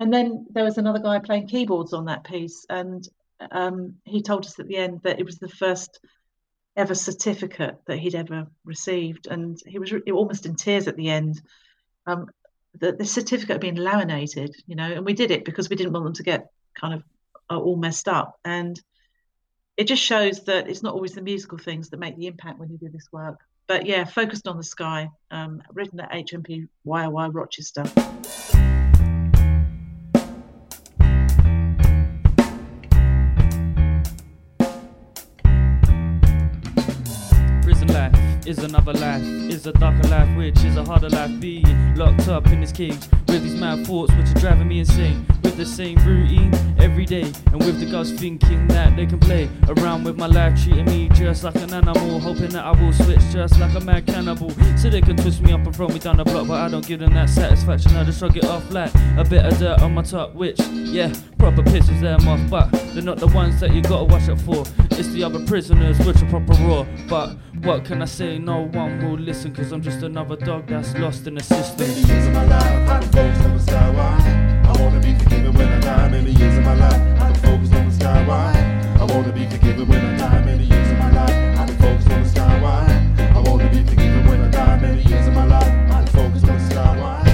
And 0.00 0.12
then 0.12 0.46
there 0.50 0.64
was 0.64 0.78
another 0.78 1.00
guy 1.00 1.18
playing 1.18 1.48
keyboards 1.48 1.92
on 1.92 2.04
that 2.06 2.24
piece, 2.24 2.64
and 2.68 3.06
um, 3.50 3.96
he 4.04 4.22
told 4.22 4.46
us 4.46 4.58
at 4.58 4.68
the 4.68 4.76
end 4.76 5.00
that 5.02 5.18
it 5.18 5.26
was 5.26 5.38
the 5.38 5.48
first 5.48 6.00
ever 6.76 6.94
certificate 6.94 7.76
that 7.86 7.98
he'd 7.98 8.14
ever 8.14 8.46
received, 8.64 9.26
and 9.26 9.58
he 9.66 9.78
was 9.78 9.92
almost 10.12 10.46
in 10.46 10.54
tears 10.54 10.86
at 10.86 10.96
the 10.96 11.08
end. 11.08 11.40
Um, 12.08 12.30
the, 12.80 12.92
the 12.92 13.04
certificate 13.04 13.54
had 13.54 13.60
been 13.60 13.76
laminated, 13.76 14.56
you 14.66 14.76
know, 14.76 14.90
and 14.90 15.04
we 15.04 15.12
did 15.12 15.30
it 15.30 15.44
because 15.44 15.68
we 15.68 15.76
didn't 15.76 15.92
want 15.92 16.04
them 16.06 16.14
to 16.14 16.22
get 16.22 16.50
kind 16.74 16.94
of 16.94 17.02
uh, 17.50 17.58
all 17.58 17.76
messed 17.76 18.08
up. 18.08 18.38
And 18.44 18.80
it 19.76 19.84
just 19.84 20.02
shows 20.02 20.44
that 20.44 20.68
it's 20.68 20.82
not 20.82 20.94
always 20.94 21.12
the 21.12 21.22
musical 21.22 21.58
things 21.58 21.90
that 21.90 21.98
make 21.98 22.16
the 22.16 22.26
impact 22.26 22.58
when 22.58 22.70
you 22.70 22.78
do 22.78 22.88
this 22.88 23.08
work. 23.12 23.38
But 23.66 23.84
yeah, 23.84 24.04
focused 24.04 24.48
on 24.48 24.56
the 24.56 24.64
sky, 24.64 25.10
um, 25.30 25.62
written 25.74 26.00
at 26.00 26.10
HMP 26.10 26.68
YOI 26.84 27.28
Rochester. 27.28 27.84
Is 38.48 38.58
another 38.60 38.94
life, 38.94 39.22
is 39.22 39.66
a 39.66 39.72
darker 39.74 40.08
life, 40.08 40.34
which 40.34 40.64
is 40.64 40.76
a 40.78 40.84
harder 40.84 41.10
life. 41.10 41.38
Being 41.38 41.94
locked 41.96 42.28
up 42.28 42.46
in 42.46 42.62
this 42.62 42.72
cage 42.72 42.98
with 43.26 43.42
these 43.42 43.60
mad 43.60 43.86
thoughts, 43.86 44.14
which 44.14 44.30
are 44.30 44.40
driving 44.40 44.68
me 44.68 44.80
insane. 44.80 45.26
With 45.48 45.56
the 45.56 45.64
same 45.64 45.96
routine 46.04 46.54
every 46.78 47.06
day, 47.06 47.22
and 47.22 47.64
with 47.64 47.80
the 47.80 47.86
girls 47.86 48.12
thinking 48.12 48.68
that 48.68 48.94
they 48.96 49.06
can 49.06 49.18
play 49.18 49.48
around 49.66 50.04
with 50.04 50.18
my 50.18 50.26
life, 50.26 50.62
treating 50.62 50.84
me 50.84 51.08
just 51.14 51.42
like 51.42 51.54
an 51.54 51.72
animal, 51.72 52.20
hoping 52.20 52.50
that 52.50 52.66
I 52.66 52.72
will 52.72 52.92
switch 52.92 53.22
just 53.32 53.58
like 53.58 53.74
a 53.74 53.80
mad 53.80 54.06
cannibal. 54.06 54.50
So 54.76 54.90
they 54.90 55.00
can 55.00 55.16
twist 55.16 55.40
me 55.40 55.52
up 55.52 55.64
and 55.64 55.74
throw 55.74 55.88
me 55.88 56.00
down 56.00 56.18
the 56.18 56.24
block, 56.24 56.48
but 56.48 56.60
I 56.60 56.68
don't 56.68 56.86
give 56.86 57.00
them 57.00 57.14
that 57.14 57.30
satisfaction. 57.30 57.96
I 57.96 58.04
just 58.04 58.18
shrug 58.18 58.36
it 58.36 58.44
off 58.44 58.70
like 58.70 58.94
a 59.16 59.24
bit 59.24 59.46
of 59.46 59.58
dirt 59.58 59.80
on 59.80 59.94
my 59.94 60.02
top, 60.02 60.34
which, 60.34 60.60
yeah, 60.68 61.10
proper 61.38 61.62
pisses 61.62 61.98
them 62.02 62.28
off, 62.28 62.50
but 62.50 62.70
they're 62.92 63.02
not 63.02 63.16
the 63.16 63.28
ones 63.28 63.58
that 63.60 63.72
you 63.72 63.80
gotta 63.80 64.04
watch 64.04 64.28
out 64.28 64.40
for. 64.42 64.66
It's 64.90 65.08
the 65.08 65.24
other 65.24 65.42
prisoners, 65.46 65.98
which 66.00 66.22
are 66.22 66.28
proper 66.28 66.52
raw, 66.64 66.84
but 67.08 67.38
what 67.62 67.86
can 67.86 68.02
I 68.02 68.04
say? 68.04 68.38
No 68.38 68.66
one 68.66 69.02
will 69.02 69.18
listen, 69.18 69.54
cause 69.54 69.72
I'm 69.72 69.80
just 69.80 70.02
another 70.02 70.36
dog 70.36 70.66
that's 70.66 70.94
lost 70.98 71.26
in 71.26 71.36
the 71.36 71.42
system. 71.42 71.88
Many 75.00 75.27
my 76.68 76.74
life, 76.74 77.00
I've 77.22 77.36
focused 77.40 77.74
on 77.74 77.88
the 77.88 77.94
sky 77.94 78.26
wide. 78.26 78.56
I 79.00 79.04
wanna 79.04 79.32
be 79.32 79.46
forgiven 79.46 79.88
when 79.88 80.04
I 80.04 80.16
die. 80.18 80.44
Many 80.44 80.64
years 80.64 80.90
of 80.90 80.98
my 80.98 81.10
life, 81.12 81.58
I've 81.60 81.76
focused 81.78 82.10
on 82.10 82.22
the 82.22 82.28
sky 82.28 82.60
wide. 82.60 82.90
I 83.36 83.40
wanna 83.40 83.70
be 83.70 83.82
forgiven 83.84 84.26
when 84.26 84.40
I 84.42 84.50
die. 84.50 84.76
Many 84.80 85.02
years 85.02 85.26
of 85.28 85.34
my 85.34 85.46
life, 85.46 85.72
I've 85.96 86.08
focused 86.10 86.46
on 86.46 86.58
the 86.58 86.64
sky 86.70 86.92
wide. 87.00 87.26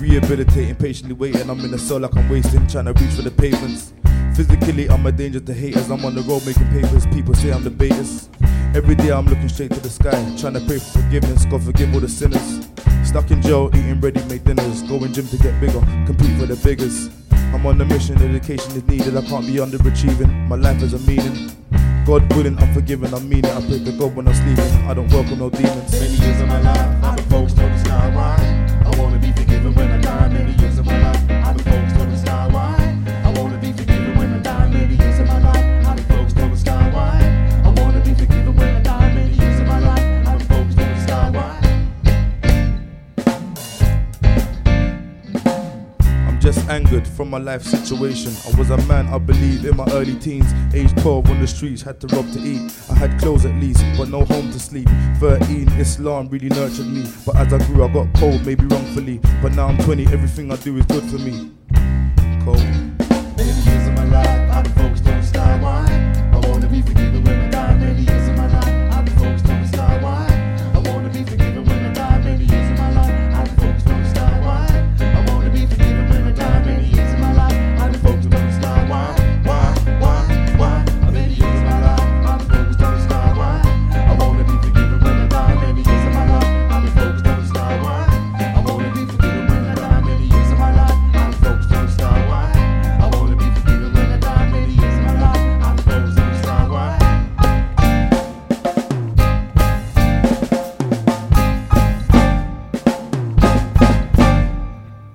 Rehabilitating, 0.00 0.76
patiently 0.76 1.14
waiting. 1.14 1.50
I'm 1.50 1.60
in 1.60 1.70
the 1.72 1.78
cell 1.78 2.00
like 2.00 2.16
I'm 2.16 2.28
wasting, 2.30 2.66
trying 2.66 2.86
to 2.86 2.94
reach 2.94 3.12
for 3.12 3.22
the 3.22 3.30
pavements. 3.30 3.92
Physically, 4.34 4.88
I'm 4.88 5.04
a 5.04 5.12
danger 5.12 5.40
to 5.40 5.52
haters. 5.52 5.90
I'm 5.90 6.04
on 6.06 6.14
the 6.14 6.22
road 6.22 6.46
making 6.46 6.68
papers. 6.68 7.04
People 7.08 7.34
say 7.34 7.52
I'm 7.52 7.64
the 7.64 7.70
baiters. 7.70 8.30
Every 8.74 8.94
day 8.94 9.10
I'm 9.10 9.26
looking 9.26 9.48
straight 9.50 9.72
to 9.72 9.80
the 9.80 9.90
sky, 9.90 10.18
trying 10.40 10.54
to 10.54 10.60
pray 10.60 10.78
for 10.78 11.00
forgiveness. 11.02 11.44
God 11.44 11.62
forgive 11.64 11.92
all 11.92 12.00
the 12.00 12.08
sinners. 12.08 12.70
Stuck 13.10 13.32
in 13.32 13.42
jail, 13.42 13.68
eating 13.74 14.00
ready-made 14.00 14.44
dinners. 14.44 14.82
Going 14.82 15.12
gym 15.12 15.26
to 15.26 15.36
get 15.36 15.60
bigger, 15.60 15.80
compete 16.06 16.30
for 16.38 16.46
the 16.46 16.54
biggest. 16.62 17.10
I'm 17.32 17.66
on 17.66 17.80
a 17.80 17.84
mission, 17.84 18.14
education 18.22 18.70
is 18.70 18.86
needed. 18.86 19.16
I 19.16 19.22
can't 19.22 19.44
be 19.44 19.54
underachieving. 19.54 20.30
My 20.46 20.54
life 20.54 20.76
has 20.78 20.94
a 20.94 20.98
meaning. 21.00 21.50
God 22.06 22.32
willing, 22.36 22.56
I'm 22.60 22.72
forgiven, 22.72 23.12
I 23.12 23.18
mean 23.18 23.44
it. 23.44 23.46
I 23.46 23.66
pray 23.66 23.82
to 23.82 23.92
God 23.98 24.14
when 24.14 24.28
I'm 24.28 24.34
sleeping. 24.34 24.86
I 24.86 24.94
don't 24.94 25.10
welcome 25.10 25.40
no 25.40 25.50
demons. 25.50 25.90
Many 25.90 26.14
years 26.22 26.40
of 26.40 26.46
my 26.46 26.60
life, 26.62 27.04
I've 27.04 27.16
been 27.16 27.26
focused 27.26 27.58
on 27.58 27.72
the 27.72 27.78
sky. 27.80 28.14
Why? 28.14 28.38
I 28.86 28.96
wanna 28.96 29.18
be 29.18 29.32
forgiven 29.32 29.74
when 29.74 29.90
I 29.90 30.00
die. 30.00 30.28
Many 30.28 30.52
years 30.62 30.69
from 47.06 47.30
my 47.30 47.38
life 47.38 47.62
situation. 47.62 48.32
I 48.46 48.58
was 48.58 48.70
a 48.70 48.76
man, 48.86 49.08
I 49.08 49.18
believe, 49.18 49.64
in 49.64 49.76
my 49.76 49.86
early 49.92 50.18
teens. 50.18 50.52
Age 50.74 50.94
12 51.02 51.30
on 51.30 51.40
the 51.40 51.46
streets, 51.46 51.82
had 51.82 52.00
to 52.00 52.06
rob 52.16 52.30
to 52.32 52.38
eat. 52.38 52.72
I 52.90 52.94
had 52.94 53.18
clothes 53.20 53.44
at 53.44 53.54
least, 53.56 53.84
but 53.96 54.08
no 54.08 54.24
home 54.24 54.50
to 54.52 54.60
sleep. 54.60 54.88
13, 55.18 55.68
Islam 55.72 56.28
really 56.28 56.48
nurtured 56.48 56.86
me. 56.86 57.04
But 57.26 57.36
as 57.36 57.52
I 57.52 57.58
grew, 57.66 57.84
I 57.84 57.88
got 57.92 58.12
cold, 58.14 58.44
maybe 58.46 58.64
wrongfully. 58.66 59.20
But 59.42 59.52
now 59.54 59.68
I'm 59.68 59.78
20, 59.78 60.06
everything 60.06 60.50
I 60.50 60.56
do 60.56 60.76
is 60.76 60.86
good 60.86 61.04
for 61.04 61.18
me. 61.18 61.50
Cold. 62.44 62.79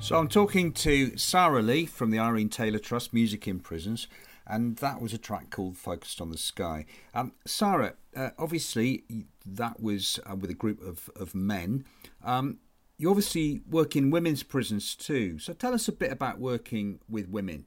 So 0.05 0.19
I'm 0.19 0.27
talking 0.27 0.71
to 0.73 1.17
Sarah 1.17 1.63
Lee 1.63 1.87
from 1.87 2.11
the 2.11 2.19
Irene 2.19 2.49
Taylor 2.49 2.77
Trust 2.77 3.11
Music 3.11 3.47
in 3.47 3.59
Prisons, 3.59 4.07
and 4.45 4.75
that 4.77 5.01
was 5.01 5.15
a 5.15 5.17
track 5.17 5.49
called 5.49 5.77
Focused 5.77 6.21
on 6.21 6.29
the 6.29 6.37
Sky. 6.37 6.85
Um, 7.15 7.31
Sarah, 7.47 7.95
uh, 8.15 8.29
obviously, 8.37 9.03
that 9.47 9.81
was 9.81 10.19
uh, 10.29 10.35
with 10.35 10.51
a 10.51 10.53
group 10.53 10.79
of, 10.83 11.09
of 11.15 11.33
men. 11.33 11.85
Um, 12.23 12.59
you 12.99 13.09
obviously 13.09 13.61
work 13.67 13.95
in 13.95 14.11
women's 14.11 14.43
prisons 14.43 14.93
too. 14.93 15.39
So 15.39 15.53
tell 15.53 15.73
us 15.73 15.87
a 15.87 15.91
bit 15.91 16.11
about 16.11 16.37
working 16.37 16.99
with 17.09 17.27
women 17.27 17.65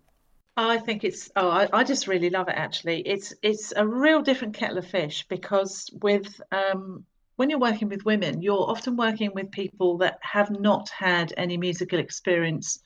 I 0.59 0.79
think 0.79 1.05
it's 1.05 1.31
oh 1.37 1.49
I, 1.49 1.69
I 1.73 1.85
just 1.85 2.09
really 2.09 2.31
love 2.31 2.49
it 2.49 2.57
actually. 2.57 3.03
It's 3.03 3.33
it's 3.43 3.73
a 3.77 3.87
real 3.87 4.23
different 4.23 4.55
kettle 4.55 4.79
of 4.79 4.87
fish 4.89 5.25
because 5.29 5.89
with 6.03 6.41
um 6.51 7.05
when 7.39 7.51
you're 7.51 7.61
working 7.61 7.89
with 7.89 8.05
women, 8.05 8.43
you're 8.43 8.69
often 8.69 8.97
working 8.97 9.31
with 9.33 9.53
people 9.53 9.99
that 9.99 10.19
have 10.23 10.51
not 10.51 10.89
had 10.89 11.33
any 11.37 11.57
musical 11.57 12.01
experience 12.01 12.81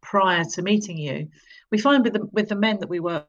prior 0.00 0.44
to 0.44 0.62
meeting 0.62 0.98
you. 0.98 1.28
We 1.70 1.78
find 1.78 2.02
with 2.02 2.14
the 2.14 2.28
with 2.32 2.48
the 2.48 2.56
men 2.56 2.80
that 2.80 2.88
we 2.88 2.98
work 2.98 3.28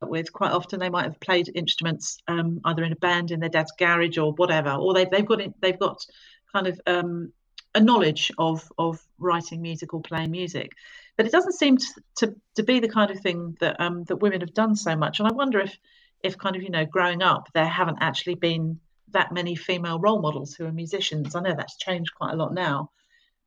with 0.00 0.32
quite 0.32 0.52
often 0.52 0.78
they 0.78 0.88
might 0.88 1.06
have 1.06 1.18
played 1.18 1.50
instruments 1.52 2.18
um, 2.28 2.60
either 2.64 2.84
in 2.84 2.92
a 2.92 2.96
band 2.96 3.32
in 3.32 3.40
their 3.40 3.48
dad's 3.48 3.72
garage 3.76 4.18
or 4.18 4.32
whatever, 4.34 4.70
or 4.70 4.94
they've 4.94 5.10
they've 5.10 5.26
got 5.26 5.40
they've 5.60 5.80
got 5.80 6.06
kind 6.52 6.68
of 6.68 6.80
um, 6.86 7.32
a 7.74 7.80
knowledge 7.80 8.30
of 8.38 8.70
of 8.78 9.04
writing 9.18 9.60
music 9.60 9.92
or 9.94 10.00
playing 10.00 10.30
music 10.30 10.70
but 11.16 11.26
it 11.26 11.32
doesn't 11.32 11.54
seem 11.54 11.76
to, 11.76 11.86
to, 12.18 12.36
to 12.54 12.62
be 12.62 12.78
the 12.78 12.88
kind 12.88 13.10
of 13.10 13.18
thing 13.18 13.56
that 13.58 13.80
um, 13.80 14.04
that 14.04 14.18
women 14.18 14.40
have 14.40 14.54
done 14.54 14.76
so 14.76 14.94
much. 14.94 15.18
And 15.18 15.28
I 15.28 15.32
wonder 15.32 15.58
if 15.58 15.76
if 16.22 16.38
kind 16.38 16.54
of 16.54 16.62
you 16.62 16.70
know 16.70 16.86
growing 16.86 17.22
up 17.22 17.48
there 17.52 17.66
haven't 17.66 17.98
actually 18.00 18.36
been 18.36 18.78
that 19.12 19.32
many 19.32 19.54
female 19.54 19.98
role 19.98 20.20
models 20.20 20.54
who 20.54 20.66
are 20.66 20.72
musicians. 20.72 21.34
I 21.34 21.40
know 21.40 21.54
that's 21.54 21.78
changed 21.78 22.14
quite 22.14 22.32
a 22.32 22.36
lot 22.36 22.54
now, 22.54 22.90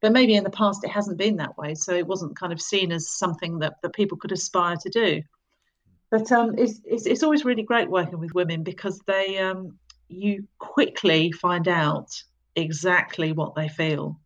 but 0.02 0.12
maybe 0.12 0.36
in 0.36 0.43
the 0.43 0.50
past 0.50 0.84
it 0.84 0.89
hasn't 0.89 1.17
been 1.17 1.38
that 1.38 1.58
way. 1.58 1.76
So 1.76 1.93
it 1.93 2.08
wasn't 2.08 2.38
kind 2.38 2.54
of 2.54 2.62
seen 2.62 2.91
as 2.91 3.10
something 3.10 3.60
that, 3.60 3.76
that 3.82 3.93
people 3.93 4.17
could 4.17 4.32
aspire 4.32 4.78
to 4.78 4.89
do. 4.89 5.21
But 6.10 6.32
um, 6.32 6.58
it's, 6.58 6.82
it's, 6.84 7.06
it's 7.06 7.24
always 7.24 7.45
really 7.45 7.63
great 7.63 7.89
working 7.89 8.19
with 8.19 8.34
women 8.34 8.63
because 8.63 9.00
they 9.08 9.38
um, 9.38 9.78
you 10.10 10.47
quickly 10.60 11.32
find 11.32 11.67
out 11.67 12.10
exactly 12.56 13.32
what 13.32 13.56
they 13.56 13.69
feel 13.69 14.19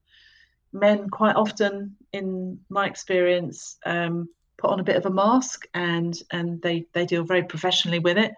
men 0.76 1.10
quite 1.10 1.36
often, 1.36 1.96
in 2.12 2.60
my 2.70 2.86
experience, 2.86 3.78
um, 3.86 4.30
put 4.58 4.70
on 4.70 4.80
a 4.80 4.84
bit 4.84 4.98
of 4.98 5.06
a 5.06 5.10
mask 5.10 5.68
and 5.74 6.14
and 6.32 6.62
they 6.62 6.86
they 6.94 7.06
deal 7.06 7.24
very 7.24 7.44
professionally 7.44 8.00
with 8.00 8.18
it. 8.18 8.34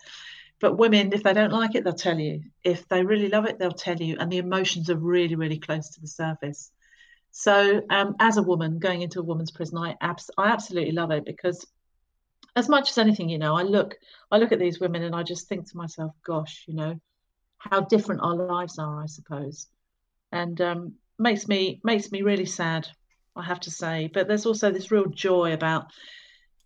But 0.60 0.78
women, 0.78 1.14
if 1.14 1.24
they 1.24 1.34
don't 1.34 1.54
like 1.54 1.76
it, 1.76 1.84
they'll 1.84 1.94
tell 1.94 2.20
you. 2.20 2.42
If 2.64 2.88
they 2.88 3.04
really 3.04 3.30
love 3.30 3.46
it, 3.46 3.60
they'll 3.60 3.72
tell 3.72 3.98
you. 3.98 4.18
And 4.20 4.32
the 4.32 4.40
emotions 4.40 4.90
are 4.90 4.98
really, 4.98 5.36
really 5.36 5.60
close 5.60 5.90
to 5.90 6.02
the 6.02 6.08
surface. 6.08 6.72
So, 7.32 7.82
um, 7.90 8.16
as 8.20 8.38
a 8.38 8.44
woman 8.44 8.80
going 8.80 9.04
into 9.04 9.20
a 9.20 9.24
woman's 9.24 9.52
prison, 9.52 9.78
I, 9.78 9.96
abs- 10.02 10.32
I 10.38 10.50
absolutely 10.50 10.94
love 10.94 11.12
it 11.12 11.26
because, 11.26 11.68
as 12.56 12.68
much 12.68 12.90
as 12.90 12.98
anything, 12.98 13.30
you 13.30 13.38
know, 13.38 13.56
I 13.56 13.62
look 13.62 13.96
I 14.32 14.38
look 14.40 14.52
at 14.52 14.60
these 14.60 14.80
women 14.80 15.04
and 15.04 15.16
I 15.16 15.22
just 15.22 15.48
think 15.48 15.70
to 15.70 15.78
myself, 15.78 16.12
gosh, 16.26 16.64
you 16.68 16.74
know, 16.74 17.00
how 17.60 17.82
different 17.82 18.22
our 18.22 18.36
lives 18.36 18.80
are, 18.80 19.04
I 19.04 19.06
suppose. 19.06 19.68
And 20.32 20.60
um, 20.62 20.96
makes 21.20 21.48
me 21.48 21.80
makes 21.84 22.12
me 22.12 22.24
really 22.24 22.48
sad, 22.48 22.88
I 23.36 23.44
have 23.44 23.60
to 23.62 23.72
say. 23.72 24.10
But 24.12 24.28
there's 24.28 24.48
also 24.48 24.72
this 24.72 24.90
real 24.90 25.06
joy 25.06 25.54
about 25.54 25.92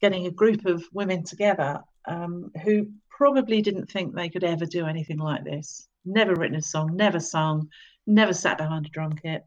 getting 0.01 0.25
a 0.25 0.31
group 0.31 0.65
of 0.65 0.83
women 0.93 1.23
together 1.23 1.81
um, 2.07 2.51
who 2.63 2.87
probably 3.21 3.61
didn't 3.61 3.85
think 3.85 4.15
they 4.15 4.29
could 4.29 4.43
ever 4.43 4.65
do 4.65 4.87
anything 4.87 5.19
like 5.19 5.43
this. 5.43 5.87
Never 6.05 6.33
written 6.33 6.57
a 6.57 6.61
song, 6.63 6.95
never 6.95 7.19
sung, 7.19 7.69
never 8.07 8.33
sat 8.33 8.57
behind 8.57 8.87
a 8.87 8.89
drum 8.89 9.13
kit. 9.13 9.45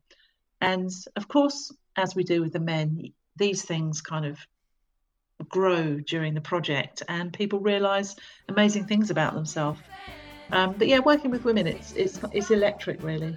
And 0.60 0.88
of 1.16 1.26
course, 1.26 1.72
as 1.96 2.14
we 2.14 2.22
do 2.22 2.40
with 2.40 2.52
the 2.52 2.60
men, 2.60 3.12
these 3.36 3.62
things 3.62 4.00
kind 4.00 4.26
of 4.26 4.38
grow 5.48 5.98
during 5.98 6.34
the 6.34 6.40
project 6.40 7.02
and 7.08 7.32
people 7.32 7.58
realize 7.58 8.14
amazing 8.48 8.86
things 8.86 9.10
about 9.10 9.34
themselves. 9.34 9.80
Um, 10.52 10.76
but 10.78 10.86
yeah, 10.86 11.00
working 11.00 11.32
with 11.32 11.44
women, 11.44 11.66
it's 11.66 11.90
it's 11.94 12.20
it's 12.32 12.52
electric, 12.52 13.02
really. 13.02 13.36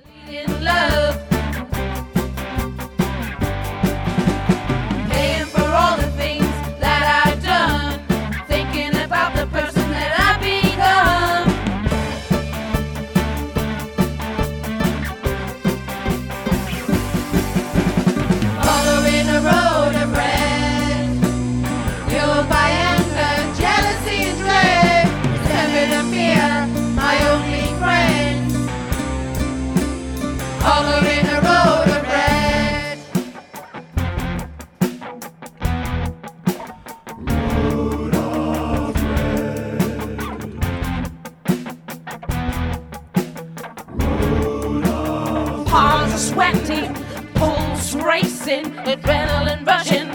Racing, 48.57 48.73
adrenaline 48.85 49.65
rushing. 49.65 50.09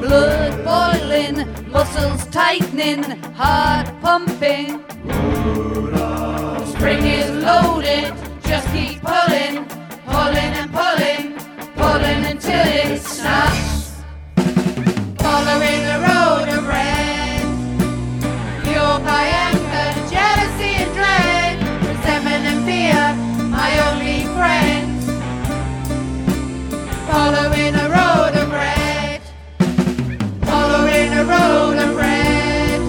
Blood 0.00 0.64
boiling, 0.64 1.70
muscles 1.70 2.26
tightening, 2.26 3.02
heart 3.34 3.88
pumping. 4.00 4.82
Spring 6.72 7.04
is 7.04 7.30
loaded, 7.42 8.12
just 8.42 8.66
keep 8.72 9.00
pulling, 9.02 9.64
pulling 10.06 10.52
and 10.60 10.72
pulling, 10.72 11.34
pulling 11.74 12.24
until 12.26 12.66
it 12.66 13.00
stops. 13.00 14.02
Following 15.18 15.80
the 15.90 15.98
road 16.06 16.48
of 16.56 16.66
red, 16.68 17.42
fueled 18.64 19.04
by 19.04 19.43
Following 27.24 27.74
a 27.74 27.88
road 27.88 28.34
of 28.36 28.50
red. 28.52 29.22
Following 30.42 31.10
a 31.14 31.24
road 31.24 31.78
of 31.78 31.96
red. 31.96 32.80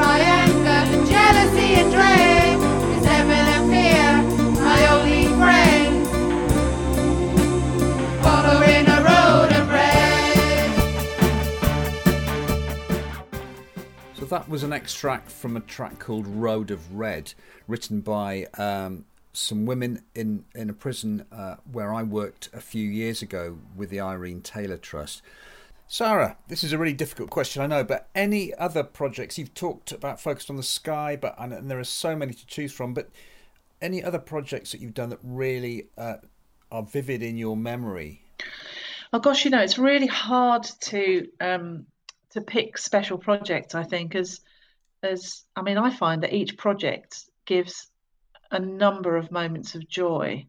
Anger, 0.00 1.06
jealousy 1.06 1.74
and 1.74 1.92
dread. 1.92 2.58
And 3.04 3.70
fear, 3.70 4.22
my 4.54 4.80
only. 4.88 5.28
Following 8.22 8.86
a 8.88 8.98
road 9.02 9.52
of 9.52 9.68
red. 9.68 10.72
So 14.14 14.24
that 14.24 14.48
was 14.48 14.62
an 14.62 14.72
extract 14.72 15.30
from 15.30 15.58
a 15.58 15.60
track 15.60 15.98
called 15.98 16.26
Road 16.26 16.70
of 16.70 16.94
Red, 16.94 17.34
written 17.66 18.00
by 18.00 18.46
um, 18.56 19.04
some 19.38 19.66
women 19.66 20.02
in, 20.14 20.44
in 20.54 20.68
a 20.68 20.72
prison 20.74 21.24
uh, 21.30 21.56
where 21.70 21.92
I 21.92 22.02
worked 22.02 22.48
a 22.52 22.60
few 22.60 22.88
years 22.88 23.22
ago 23.22 23.58
with 23.76 23.90
the 23.90 24.00
Irene 24.00 24.42
Taylor 24.42 24.76
Trust. 24.76 25.22
Sarah, 25.86 26.36
this 26.48 26.62
is 26.62 26.72
a 26.72 26.78
really 26.78 26.92
difficult 26.92 27.30
question, 27.30 27.62
I 27.62 27.66
know, 27.66 27.82
but 27.82 28.08
any 28.14 28.52
other 28.54 28.82
projects 28.82 29.38
you've 29.38 29.54
talked 29.54 29.90
about 29.90 30.20
focused 30.20 30.50
on 30.50 30.56
the 30.56 30.62
sky, 30.62 31.16
but 31.16 31.34
and, 31.38 31.52
and 31.52 31.70
there 31.70 31.78
are 31.78 31.84
so 31.84 32.14
many 32.14 32.34
to 32.34 32.46
choose 32.46 32.72
from, 32.72 32.92
but 32.92 33.08
any 33.80 34.04
other 34.04 34.18
projects 34.18 34.72
that 34.72 34.80
you've 34.80 34.92
done 34.92 35.08
that 35.10 35.20
really 35.22 35.88
uh, 35.96 36.16
are 36.70 36.82
vivid 36.82 37.22
in 37.22 37.38
your 37.38 37.56
memory? 37.56 38.22
Oh 39.12 39.18
gosh, 39.18 39.44
you 39.44 39.50
know, 39.50 39.62
it's 39.62 39.78
really 39.78 40.06
hard 40.06 40.64
to 40.80 41.28
um, 41.40 41.86
to 42.30 42.40
pick 42.40 42.76
special 42.76 43.16
projects. 43.16 43.74
I 43.74 43.84
think 43.84 44.14
as 44.14 44.40
as 45.02 45.44
I 45.56 45.62
mean, 45.62 45.78
I 45.78 45.90
find 45.90 46.22
that 46.22 46.34
each 46.34 46.58
project 46.58 47.24
gives 47.46 47.86
a 48.50 48.58
number 48.58 49.16
of 49.16 49.30
moments 49.30 49.74
of 49.74 49.88
joy, 49.88 50.46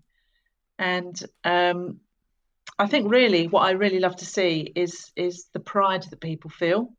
and 0.77 1.21
um, 1.43 1.99
I 2.77 2.87
think 2.87 3.11
really 3.11 3.47
what 3.47 3.61
I 3.61 3.71
really 3.71 3.99
love 3.99 4.17
to 4.17 4.25
see 4.25 4.71
is 4.75 5.11
is 5.15 5.47
the 5.53 5.59
pride 5.59 6.03
that 6.03 6.21
people 6.21 6.49
feel 6.49 6.93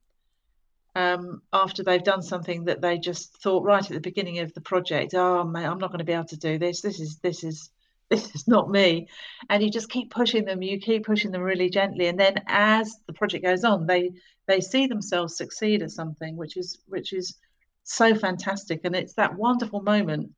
um, 0.94 1.42
after 1.53 1.82
they've 1.82 2.03
done 2.03 2.22
something 2.22 2.64
that 2.64 2.80
they 2.80 2.98
just 2.98 3.40
thought 3.42 3.64
right 3.64 3.82
at 3.82 3.88
the 3.88 4.01
beginning 4.01 4.40
of 4.40 4.53
the 4.55 4.61
project, 4.61 5.14
oh 5.14 5.44
mate, 5.44 5.64
I'm 5.64 5.78
not 5.78 5.90
going 5.90 5.98
to 5.98 6.05
be 6.05 6.12
able 6.12 6.24
to 6.24 6.36
do 6.36 6.59
this. 6.59 6.80
This 6.80 7.01
is 7.01 7.18
this 7.18 7.44
is 7.44 7.70
this 8.11 8.34
is 8.34 8.48
not 8.48 8.68
me. 8.68 9.09
And 9.48 9.62
you 9.62 9.70
just 9.70 9.88
keep 9.88 10.11
pushing 10.11 10.44
them, 10.44 10.62
you 10.62 10.80
keep 10.80 11.07
pushing 11.07 11.30
them 11.30 11.42
really 11.42 11.70
gently. 11.70 12.09
And 12.09 12.18
then 12.18 12.42
as 12.48 12.96
the 13.07 13.12
project 13.12 13.44
goes 13.44 13.62
on, 13.62 13.86
they 13.86 14.11
they 14.46 14.61
see 14.61 14.88
themselves 14.88 15.36
succeed 15.36 15.82
at 15.82 15.92
something, 15.92 16.36
which 16.36 16.57
is 16.57 16.78
which 16.88 17.12
is 17.12 17.38
so 17.84 18.14
fantastic. 18.16 18.80
And 18.84 18.96
it's 18.96 19.14
that 19.14 19.36
wonderful 19.36 19.80
moment 19.80 20.32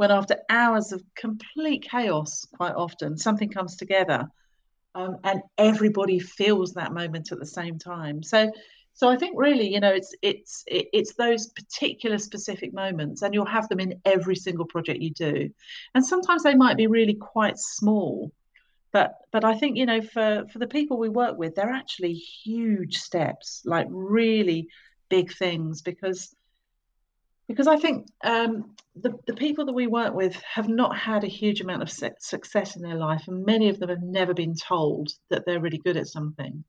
when 0.00 0.10
after 0.10 0.36
hours 0.48 0.92
of 0.92 1.04
complete 1.14 1.82
chaos, 1.82 2.46
quite 2.56 2.74
often, 2.74 3.18
something 3.18 3.50
comes 3.50 3.76
together. 3.76 4.26
Um, 4.94 5.18
and 5.24 5.42
everybody 5.58 6.18
feels 6.18 6.72
that 6.72 6.94
moment 6.94 7.32
at 7.32 7.38
the 7.38 7.44
same 7.44 7.78
time. 7.78 8.22
So 8.22 8.50
so 8.94 9.10
I 9.10 9.16
think 9.16 9.34
really, 9.38 9.68
you 9.74 9.78
know, 9.78 9.92
it's 9.92 10.14
it's 10.22 10.64
it's 10.66 11.14
those 11.16 11.48
particular 11.48 12.16
specific 12.16 12.72
moments, 12.72 13.20
and 13.20 13.34
you'll 13.34 13.44
have 13.44 13.68
them 13.68 13.78
in 13.78 14.00
every 14.06 14.36
single 14.36 14.64
project 14.64 15.02
you 15.02 15.10
do. 15.10 15.50
And 15.94 16.02
sometimes 16.04 16.44
they 16.44 16.54
might 16.54 16.78
be 16.78 16.86
really 16.86 17.14
quite 17.14 17.58
small, 17.58 18.32
But 18.92 19.14
but 19.32 19.44
I 19.44 19.58
think 19.58 19.76
you 19.76 19.86
know 19.86 20.02
for 20.02 20.46
for 20.52 20.58
the 20.58 20.66
people 20.66 20.98
we 20.98 21.08
work 21.10 21.38
with, 21.38 21.54
they're 21.54 21.70
actually 21.82 22.14
huge 22.14 22.96
steps, 22.98 23.62
like 23.64 23.86
really 23.90 24.68
big 25.10 25.32
things 25.32 25.82
because 25.82 26.34
because 27.50 27.66
I 27.66 27.76
think 27.76 28.06
um, 28.22 28.76
the 28.94 29.12
the 29.26 29.34
people 29.34 29.66
that 29.66 29.72
we 29.72 29.88
work 29.88 30.14
with 30.14 30.36
have 30.42 30.68
not 30.68 30.96
had 30.96 31.24
a 31.24 31.28
huge 31.40 31.60
amount 31.60 31.82
of 31.82 31.90
su- 31.90 32.10
success 32.20 32.76
in 32.76 32.82
their 32.82 32.94
life, 32.94 33.24
and 33.26 33.44
many 33.44 33.68
of 33.68 33.80
them 33.80 33.88
have 33.88 34.02
never 34.02 34.32
been 34.32 34.54
told 34.54 35.10
that 35.30 35.44
they're 35.44 35.58
really 35.58 35.78
good 35.78 35.96
at 35.96 36.06
something. 36.06 36.62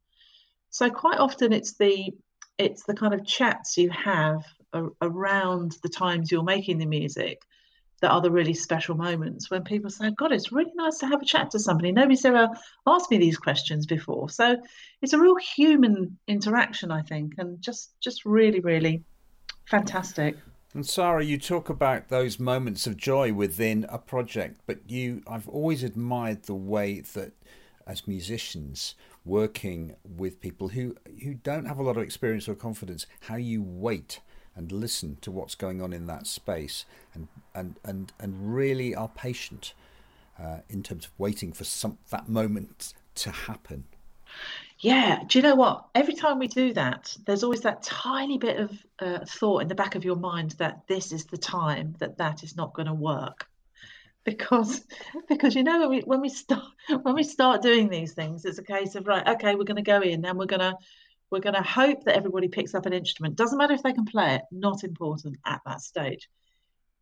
So 0.71 0.89
quite 0.89 1.19
often 1.19 1.53
it's 1.53 1.73
the 1.77 2.11
it's 2.57 2.83
the 2.83 2.95
kind 2.95 3.13
of 3.13 3.23
chats 3.25 3.77
you 3.77 3.91
have 3.91 4.43
a, 4.73 4.87
around 5.03 5.77
the 5.83 5.89
times 5.89 6.31
you're 6.31 6.41
making 6.41 6.79
the 6.79 6.87
music 6.87 7.43
that 8.01 8.09
are 8.09 8.21
the 8.21 8.31
really 8.31 8.55
special 8.55 8.95
moments 8.95 9.51
when 9.51 9.63
people 9.63 9.91
say, 9.91 10.09
God, 10.09 10.31
it's 10.31 10.51
really 10.51 10.71
nice 10.73 10.97
to 10.97 11.05
have 11.05 11.21
a 11.21 11.25
chat 11.25 11.51
to 11.51 11.59
somebody. 11.59 11.91
Nobody's 11.91 12.25
ever 12.25 12.49
asked 12.87 13.11
me 13.11 13.19
these 13.19 13.37
questions 13.37 13.85
before. 13.85 14.29
So 14.29 14.57
it's 15.03 15.13
a 15.13 15.19
real 15.19 15.35
human 15.35 16.17
interaction, 16.27 16.89
I 16.89 17.03
think, 17.03 17.35
and 17.37 17.61
just 17.61 17.91
just 17.99 18.25
really, 18.25 18.61
really 18.61 19.03
fantastic. 19.67 20.37
And 20.73 20.87
Sarah, 20.87 21.23
you 21.23 21.37
talk 21.37 21.67
about 21.67 22.07
those 22.07 22.39
moments 22.39 22.87
of 22.87 22.95
joy 22.95 23.33
within 23.33 23.85
a 23.89 23.97
project, 23.97 24.61
but 24.65 24.89
you 24.89 25.21
I've 25.27 25.49
always 25.49 25.83
admired 25.83 26.43
the 26.43 26.55
way 26.55 27.01
that 27.01 27.33
as 27.85 28.07
musicians 28.07 28.95
working 29.25 29.95
with 30.05 30.39
people 30.39 30.69
who 30.69 30.95
who 31.23 31.33
don't 31.33 31.65
have 31.65 31.77
a 31.77 31.83
lot 31.83 31.97
of 31.97 32.03
experience 32.03 32.47
or 32.47 32.55
confidence, 32.55 33.05
how 33.21 33.35
you 33.35 33.61
wait 33.61 34.21
and 34.55 34.71
listen 34.71 35.17
to 35.21 35.29
what's 35.29 35.55
going 35.55 35.81
on 35.81 35.91
in 35.91 36.07
that 36.07 36.25
space 36.25 36.85
and 37.13 37.27
and 37.53 37.77
and, 37.83 38.13
and 38.17 38.55
really 38.55 38.95
are 38.95 39.09
patient 39.09 39.73
uh, 40.39 40.59
in 40.69 40.83
terms 40.83 41.05
of 41.05 41.11
waiting 41.17 41.51
for 41.51 41.65
some 41.65 41.97
that 42.11 42.29
moment 42.29 42.93
to 43.15 43.29
happen. 43.29 43.83
Yeah, 44.81 45.19
do 45.27 45.37
you 45.37 45.43
know 45.43 45.53
what? 45.53 45.85
Every 45.93 46.15
time 46.15 46.39
we 46.39 46.47
do 46.47 46.73
that, 46.73 47.15
there's 47.27 47.43
always 47.43 47.61
that 47.61 47.83
tiny 47.83 48.39
bit 48.39 48.59
of 48.59 48.85
uh, 48.97 49.19
thought 49.27 49.61
in 49.61 49.67
the 49.67 49.75
back 49.75 49.93
of 49.93 50.03
your 50.03 50.15
mind 50.15 50.51
that 50.57 50.87
this 50.87 51.11
is 51.11 51.25
the 51.25 51.37
time 51.37 51.95
that 51.99 52.17
that 52.17 52.43
is 52.43 52.55
not 52.55 52.73
going 52.73 52.87
to 52.87 52.93
work, 52.93 53.47
because 54.23 54.81
because 55.29 55.55
you 55.55 55.63
know 55.63 55.81
when 55.81 55.89
we 55.89 55.99
when 55.99 56.19
we 56.19 56.29
start 56.29 56.63
when 57.03 57.13
we 57.13 57.21
start 57.21 57.61
doing 57.61 57.89
these 57.89 58.13
things, 58.13 58.43
it's 58.43 58.57
a 58.57 58.63
case 58.63 58.95
of 58.95 59.05
right, 59.05 59.27
okay, 59.27 59.53
we're 59.53 59.65
going 59.65 59.75
to 59.75 59.83
go 59.83 60.01
in 60.01 60.25
and 60.25 60.39
we're 60.39 60.47
going 60.47 60.59
to 60.61 60.75
we're 61.29 61.41
going 61.41 61.55
to 61.55 61.61
hope 61.61 62.03
that 62.05 62.15
everybody 62.15 62.47
picks 62.47 62.73
up 62.73 62.87
an 62.87 62.93
instrument. 62.93 63.35
Doesn't 63.35 63.59
matter 63.59 63.75
if 63.75 63.83
they 63.83 63.93
can 63.93 64.05
play 64.05 64.35
it, 64.35 64.41
not 64.51 64.83
important 64.83 65.37
at 65.45 65.61
that 65.63 65.81
stage. 65.81 66.27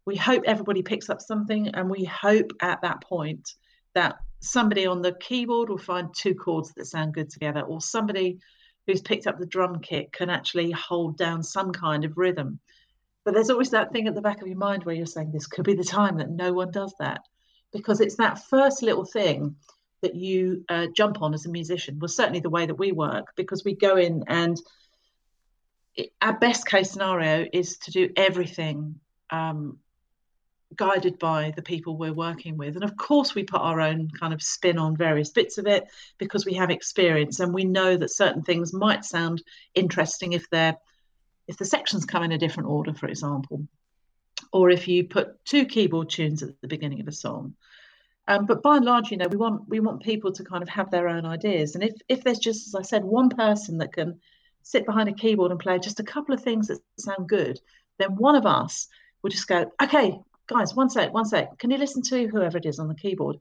We 0.03 0.17
hope 0.17 0.43
everybody 0.45 0.81
picks 0.81 1.09
up 1.09 1.21
something, 1.21 1.69
and 1.69 1.89
we 1.89 2.03
hope 2.03 2.51
at 2.59 2.81
that 2.81 3.01
point 3.01 3.53
that 3.93 4.19
somebody 4.41 4.85
on 4.85 5.01
the 5.01 5.13
keyboard 5.13 5.69
will 5.69 5.77
find 5.77 6.13
two 6.13 6.35
chords 6.35 6.73
that 6.73 6.85
sound 6.85 7.13
good 7.13 7.29
together, 7.29 7.61
or 7.61 7.81
somebody 7.81 8.39
who's 8.87 9.01
picked 9.01 9.27
up 9.27 9.37
the 9.37 9.45
drum 9.45 9.79
kit 9.79 10.11
can 10.11 10.29
actually 10.29 10.71
hold 10.71 11.17
down 11.17 11.43
some 11.43 11.71
kind 11.71 12.05
of 12.05 12.17
rhythm. 12.17 12.59
But 13.25 13.33
there's 13.33 13.49
always 13.49 13.69
that 13.71 13.91
thing 13.91 14.07
at 14.07 14.15
the 14.15 14.21
back 14.21 14.41
of 14.41 14.47
your 14.47 14.57
mind 14.57 14.83
where 14.83 14.95
you're 14.95 15.05
saying 15.05 15.31
this 15.31 15.47
could 15.47 15.65
be 15.65 15.75
the 15.75 15.83
time 15.83 16.17
that 16.17 16.29
no 16.31 16.53
one 16.53 16.71
does 16.71 16.93
that 16.99 17.21
because 17.71 18.01
it's 18.01 18.15
that 18.15 18.47
first 18.47 18.81
little 18.81 19.05
thing 19.05 19.55
that 20.01 20.15
you 20.15 20.63
uh, 20.69 20.87
jump 20.95 21.21
on 21.21 21.33
as 21.33 21.45
a 21.45 21.49
musician. 21.49 21.99
Well, 21.99 22.07
certainly 22.07 22.39
the 22.39 22.49
way 22.49 22.65
that 22.65 22.79
we 22.79 22.91
work 22.91 23.33
because 23.35 23.63
we 23.63 23.75
go 23.75 23.97
in 23.97 24.23
and 24.27 24.57
it, 25.95 26.11
our 26.21 26.37
best 26.37 26.65
case 26.65 26.91
scenario 26.91 27.45
is 27.51 27.77
to 27.79 27.91
do 27.91 28.09
everything 28.15 28.99
um, 29.29 29.77
guided 30.75 31.17
by 31.19 31.51
the 31.55 31.61
people 31.61 31.97
we're 31.97 32.13
working 32.13 32.57
with. 32.57 32.75
And 32.75 32.83
of 32.83 32.95
course, 32.95 33.33
we 33.33 33.43
put 33.43 33.61
our 33.61 33.81
own 33.81 34.09
kind 34.11 34.33
of 34.33 34.41
spin 34.41 34.77
on 34.77 34.95
various 34.95 35.29
bits 35.29 35.57
of 35.57 35.67
it 35.67 35.85
because 36.17 36.45
we 36.45 36.53
have 36.53 36.69
experience 36.69 37.39
and 37.39 37.53
we 37.53 37.65
know 37.65 37.97
that 37.97 38.11
certain 38.11 38.43
things 38.43 38.73
might 38.73 39.03
sound 39.03 39.41
interesting 39.73 40.33
if 40.33 40.49
they're 40.49 40.77
if 41.47 41.57
the 41.57 41.65
sections 41.65 42.05
come 42.05 42.21
in 42.21 42.31
a 42.31 42.37
different 42.37 42.69
order, 42.69 42.93
for 42.93 43.07
example, 43.07 43.67
or 44.53 44.69
if 44.69 44.87
you 44.87 45.03
put 45.03 45.43
two 45.45 45.65
keyboard 45.65 46.09
tunes 46.09 46.43
at 46.43 46.49
the 46.61 46.67
beginning 46.67 47.01
of 47.01 47.07
a 47.07 47.11
song. 47.11 47.55
Um, 48.27 48.45
but 48.45 48.61
by 48.61 48.77
and 48.77 48.85
large, 48.85 49.09
you 49.09 49.17
know, 49.17 49.27
we 49.27 49.37
want 49.37 49.67
we 49.67 49.79
want 49.79 50.03
people 50.03 50.31
to 50.31 50.43
kind 50.43 50.61
of 50.61 50.69
have 50.69 50.91
their 50.91 51.07
own 51.07 51.25
ideas. 51.25 51.73
And 51.73 51.83
if 51.83 51.95
if 52.07 52.23
there's 52.23 52.37
just, 52.37 52.67
as 52.67 52.75
I 52.75 52.83
said, 52.83 53.03
one 53.03 53.29
person 53.29 53.79
that 53.79 53.93
can 53.93 54.19
sit 54.61 54.85
behind 54.85 55.09
a 55.09 55.13
keyboard 55.13 55.49
and 55.49 55.59
play 55.59 55.79
just 55.79 55.99
a 55.99 56.03
couple 56.03 56.35
of 56.35 56.43
things 56.43 56.67
that 56.67 56.79
sound 56.99 57.27
good, 57.27 57.59
then 57.97 58.15
one 58.15 58.35
of 58.35 58.45
us 58.45 58.87
will 59.23 59.31
just 59.31 59.47
go, 59.47 59.71
okay, 59.81 60.19
guys, 60.49 60.75
one 60.75 60.89
sec, 60.89 61.13
one 61.13 61.25
sec. 61.25 61.57
Can 61.59 61.69
you 61.69 61.77
listen 61.77 62.01
to 62.03 62.27
whoever 62.27 62.57
it 62.57 62.65
is 62.65 62.79
on 62.79 62.87
the 62.87 62.95
keyboard? 62.95 63.37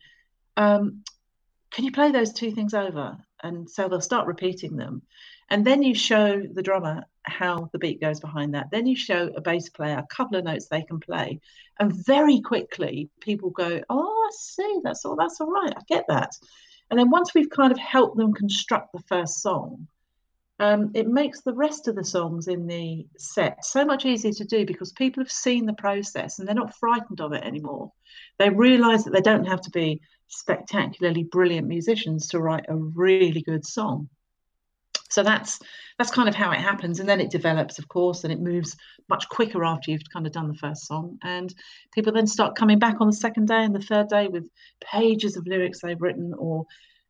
Um, 0.57 1.03
can 1.71 1.85
you 1.85 1.93
play 1.93 2.13
those 2.13 2.33
two 2.33 2.53
things 2.53 2.75
over? 2.75 3.17
And 3.43 3.69
so 3.69 3.89
they'll 3.89 4.01
start 4.01 4.27
repeating 4.27 4.77
them. 4.77 5.03
And 5.51 5.67
then 5.67 5.83
you 5.83 5.95
show 5.95 6.43
the 6.43 6.63
drummer 6.63 7.05
how 7.23 7.71
the 7.73 7.79
beat 7.79 8.01
goes 8.01 8.21
behind 8.21 8.55
that. 8.55 8.71
Then 8.71 8.87
you 8.87 8.97
show 8.97 9.31
a 9.35 9.41
bass 9.41 9.71
player 9.71 9.99
a 9.99 10.15
couple 10.15 10.37
of 10.37 10.45
notes 10.45 10.67
they 10.67 10.83
can 10.83 11.01
play. 11.01 11.41
And 11.81 11.93
very 12.05 12.41
quickly 12.41 13.09
people 13.21 13.51
go, 13.51 13.81
Oh, 13.89 14.29
I 14.29 14.31
see, 14.37 14.81
that's 14.85 15.05
all 15.05 15.17
that's 15.17 15.41
all 15.41 15.51
right. 15.51 15.73
I 15.75 15.81
get 15.89 16.05
that. 16.09 16.33
And 16.91 16.99
then 16.99 17.11
once 17.11 17.35
we've 17.35 17.51
kind 17.51 17.73
of 17.73 17.79
helped 17.79 18.17
them 18.17 18.35
construct 18.35 18.93
the 18.93 19.01
first 19.01 19.41
song, 19.41 19.89
um, 20.59 20.91
it 20.95 21.07
makes 21.07 21.41
the 21.43 21.53
rest 21.55 21.87
of 21.87 21.95
the 21.95 22.05
songs 22.05 22.49
in 22.49 22.67
the 22.67 23.07
set 23.17 23.65
so 23.65 23.85
much 23.85 24.05
easier 24.05 24.33
to 24.33 24.45
do 24.45 24.67
because 24.67 24.93
people 24.93 25.23
have 25.23 25.31
seen 25.31 25.67
the 25.67 25.73
process 25.73 26.39
and 26.39 26.49
they're 26.49 26.55
not 26.55 26.77
frightened 26.77 27.21
of 27.21 27.33
it 27.33 27.45
anymore. 27.45 27.93
They 28.39 28.51
realize 28.51 29.05
that 29.05 29.13
they 29.13 29.21
don't 29.21 29.47
have 29.47 29.61
to 29.63 29.71
be 29.71 30.01
spectacularly 30.27 31.25
brilliant 31.25 31.69
musicians 31.69 32.29
to 32.29 32.41
write 32.41 32.67
a 32.69 32.77
really 32.77 33.43
good 33.43 33.65
song. 33.65 34.09
So 35.11 35.23
that's 35.23 35.59
that's 35.99 36.11
kind 36.11 36.29
of 36.29 36.35
how 36.35 36.51
it 36.53 36.61
happens, 36.61 37.01
and 37.01 37.09
then 37.09 37.21
it 37.21 37.31
develops, 37.31 37.79
of 37.79 37.89
course, 37.89 38.25
and 38.25 38.33
it 38.33 38.41
moves 38.41 38.77
much 39.09 39.29
quicker 39.29 39.65
after 39.65 39.91
you've 39.91 40.03
kind 40.13 40.27
of 40.27 40.33
done 40.33 40.49
the 40.49 40.55
first 40.55 40.87
song, 40.87 41.19
and 41.23 41.53
people 41.93 42.13
then 42.13 42.27
start 42.27 42.57
coming 42.57 42.79
back 42.79 43.01
on 43.01 43.07
the 43.07 43.17
second 43.17 43.49
day 43.49 43.65
and 43.65 43.75
the 43.75 43.81
third 43.81 44.09
day 44.09 44.29
with 44.29 44.49
pages 44.81 45.37
of 45.37 45.47
lyrics 45.47 45.81
they've 45.81 46.01
written, 46.01 46.35
or 46.37 46.67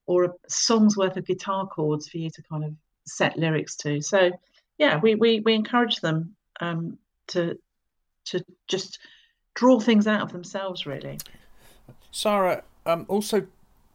or 0.07 0.25
a 0.25 0.33
song's 0.49 0.97
worth 0.97 1.17
of 1.17 1.27
guitar 1.27 1.67
chords 1.67 2.09
for 2.09 2.19
you 2.19 2.31
to 2.31 2.43
kind 2.45 2.65
of 2.65 2.73
set 3.09 3.37
lyrics 3.39 3.77
to. 3.77 4.01
So 4.01 4.31
yeah, 4.79 4.99
we 5.01 5.15
we 5.15 5.41
we 5.41 5.55
encourage 5.55 5.97
them 5.97 6.35
um, 6.61 6.99
to 7.29 7.59
to 8.27 8.45
just 8.67 8.99
draw 9.55 9.81
things 9.81 10.07
out 10.07 10.21
of 10.21 10.33
themselves, 10.33 10.87
really. 10.87 11.19
Sarah, 12.11 12.63
um, 12.87 13.05
also, 13.09 13.47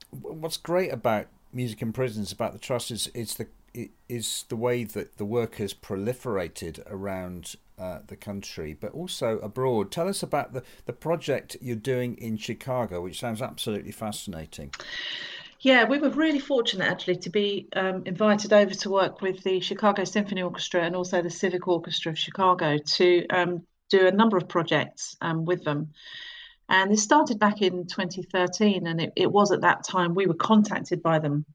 what's 0.10 0.58
great 0.58 0.92
about 0.92 1.28
music 1.54 1.82
in 1.82 1.94
prisons 1.94 2.32
about 2.32 2.54
the 2.54 2.60
trust 2.60 2.92
is 2.92 3.08
is 3.08 3.36
the 3.36 3.48
is 4.08 4.46
the 4.50 4.56
way 4.56 4.84
that 4.84 5.18
the 5.18 5.26
work 5.26 5.56
has 5.56 5.74
proliferated 5.74 6.84
around 6.92 7.56
uh, 7.80 8.00
the 8.06 8.16
country, 8.16 8.78
but 8.80 8.92
also 8.94 9.40
abroad. 9.40 9.92
Tell 9.92 10.08
us 10.08 10.22
about 10.22 10.54
the, 10.54 10.62
the 10.86 10.94
project 10.94 11.58
you're 11.60 11.76
doing 11.76 12.16
in 12.18 12.38
Chicago, 12.38 13.02
which 13.02 13.20
sounds 13.20 13.42
absolutely 13.42 13.92
fascinating. 13.92 14.72
Yeah, 15.64 15.86
we 15.86 15.98
were 15.98 16.10
really 16.10 16.40
fortunate 16.40 16.90
actually 16.90 17.16
to 17.20 17.30
be 17.30 17.70
um, 17.74 18.04
invited 18.06 18.52
over 18.52 18.74
to 18.74 18.90
work 18.90 19.22
with 19.22 19.44
the 19.44 19.62
Chicago 19.62 20.04
Symphony 20.04 20.42
Orchestra 20.42 20.84
and 20.84 20.94
also 20.94 21.22
the 21.22 21.30
Civic 21.30 21.70
Orchestra 21.70 22.12
of 22.12 22.20
Chicago 22.20 22.78
to 22.78 23.26
um, 23.28 23.66
do 23.90 24.06
a 24.06 24.12
number 24.12 24.36
of 24.36 24.50
projects 24.50 25.16
um, 25.22 25.46
with 25.46 25.64
them. 25.64 25.94
And 26.68 26.92
this 26.92 27.02
started 27.02 27.40
back 27.40 27.62
in 27.62 27.88
2013, 27.88 28.86
and 28.86 29.00
it, 29.00 29.14
it, 29.16 29.32
was 29.32 29.54
at 29.54 29.62
that 29.62 29.86
time 29.86 30.16
we 30.16 30.26
were 30.26 30.34
contacted 30.34 31.02
by 31.02 31.20
them 31.20 31.46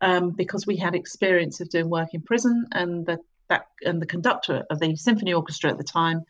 um, 0.00 0.30
because 0.30 0.64
we 0.64 0.76
had 0.76 0.94
experience 0.94 1.60
of 1.60 1.68
doing 1.68 1.90
work 1.90 2.14
in 2.14 2.22
prison, 2.22 2.66
and 2.70 3.04
the 3.04 3.18
that 3.48 3.66
and 3.84 4.00
the 4.00 4.06
conductor 4.06 4.64
of 4.70 4.78
the 4.78 4.94
symphony 4.94 5.32
orchestra 5.32 5.70
at 5.70 5.78
the 5.78 5.84
time 5.84 6.22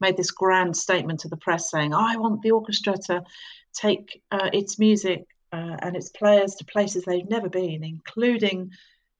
made 0.00 0.16
this 0.16 0.30
grand 0.30 0.76
statement 0.76 1.20
to 1.20 1.28
the 1.28 1.36
press 1.36 1.70
saying, 1.72 1.92
"I 1.92 2.18
want 2.18 2.42
the 2.42 2.52
orchestra 2.52 2.96
to 3.06 3.24
take 3.72 4.22
uh, 4.30 4.50
its 4.52 4.78
music 4.78 5.26
uh, 5.54 5.76
and 5.80 5.94
its 5.94 6.08
players 6.08 6.56
to 6.56 6.64
places 6.64 7.04
they've 7.04 7.30
never 7.30 7.48
been, 7.48 7.84
including 7.84 8.70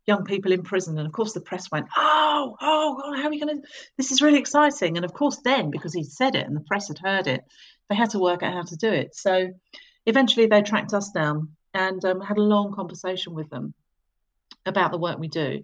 young 0.07 0.24
people 0.24 0.51
in 0.51 0.62
prison. 0.62 0.99
And 0.99 1.07
of 1.07 1.12
course, 1.12 1.32
the 1.32 1.41
press 1.41 1.70
went, 1.70 1.87
"Oh, 1.97 2.57
oh, 2.61 3.03
oh 3.05 3.14
how 3.14 3.28
are 3.28 3.30
we 3.30 3.39
going 3.39 3.62
to? 3.62 3.68
This 3.97 4.11
is 4.11 4.20
really 4.20 4.41
exciting!" 4.41 4.97
And 4.97 5.05
of 5.05 5.12
course, 5.12 5.39
then 5.45 5.70
because 5.70 5.95
he'd 5.95 6.11
said 6.11 6.35
it 6.35 6.47
and 6.47 6.57
the 6.57 6.68
press 6.68 6.89
had 6.89 6.99
heard 6.99 7.28
it, 7.28 7.45
they 7.89 7.95
had 7.95 8.11
to 8.11 8.18
work 8.18 8.43
out 8.43 8.53
how 8.53 8.62
to 8.62 8.76
do 8.76 8.91
it. 8.93 9.14
So 9.14 9.53
eventually, 10.07 10.47
they 10.47 10.62
tracked 10.62 10.93
us 10.93 11.11
down 11.11 11.51
and 11.72 12.05
um, 12.05 12.20
had 12.20 12.39
a 12.39 12.43
long 12.43 12.74
conversation 12.74 13.35
with 13.35 13.49
them 13.51 13.72
about 14.66 14.91
the 14.91 14.99
work 14.99 15.18
we 15.18 15.28
do. 15.28 15.62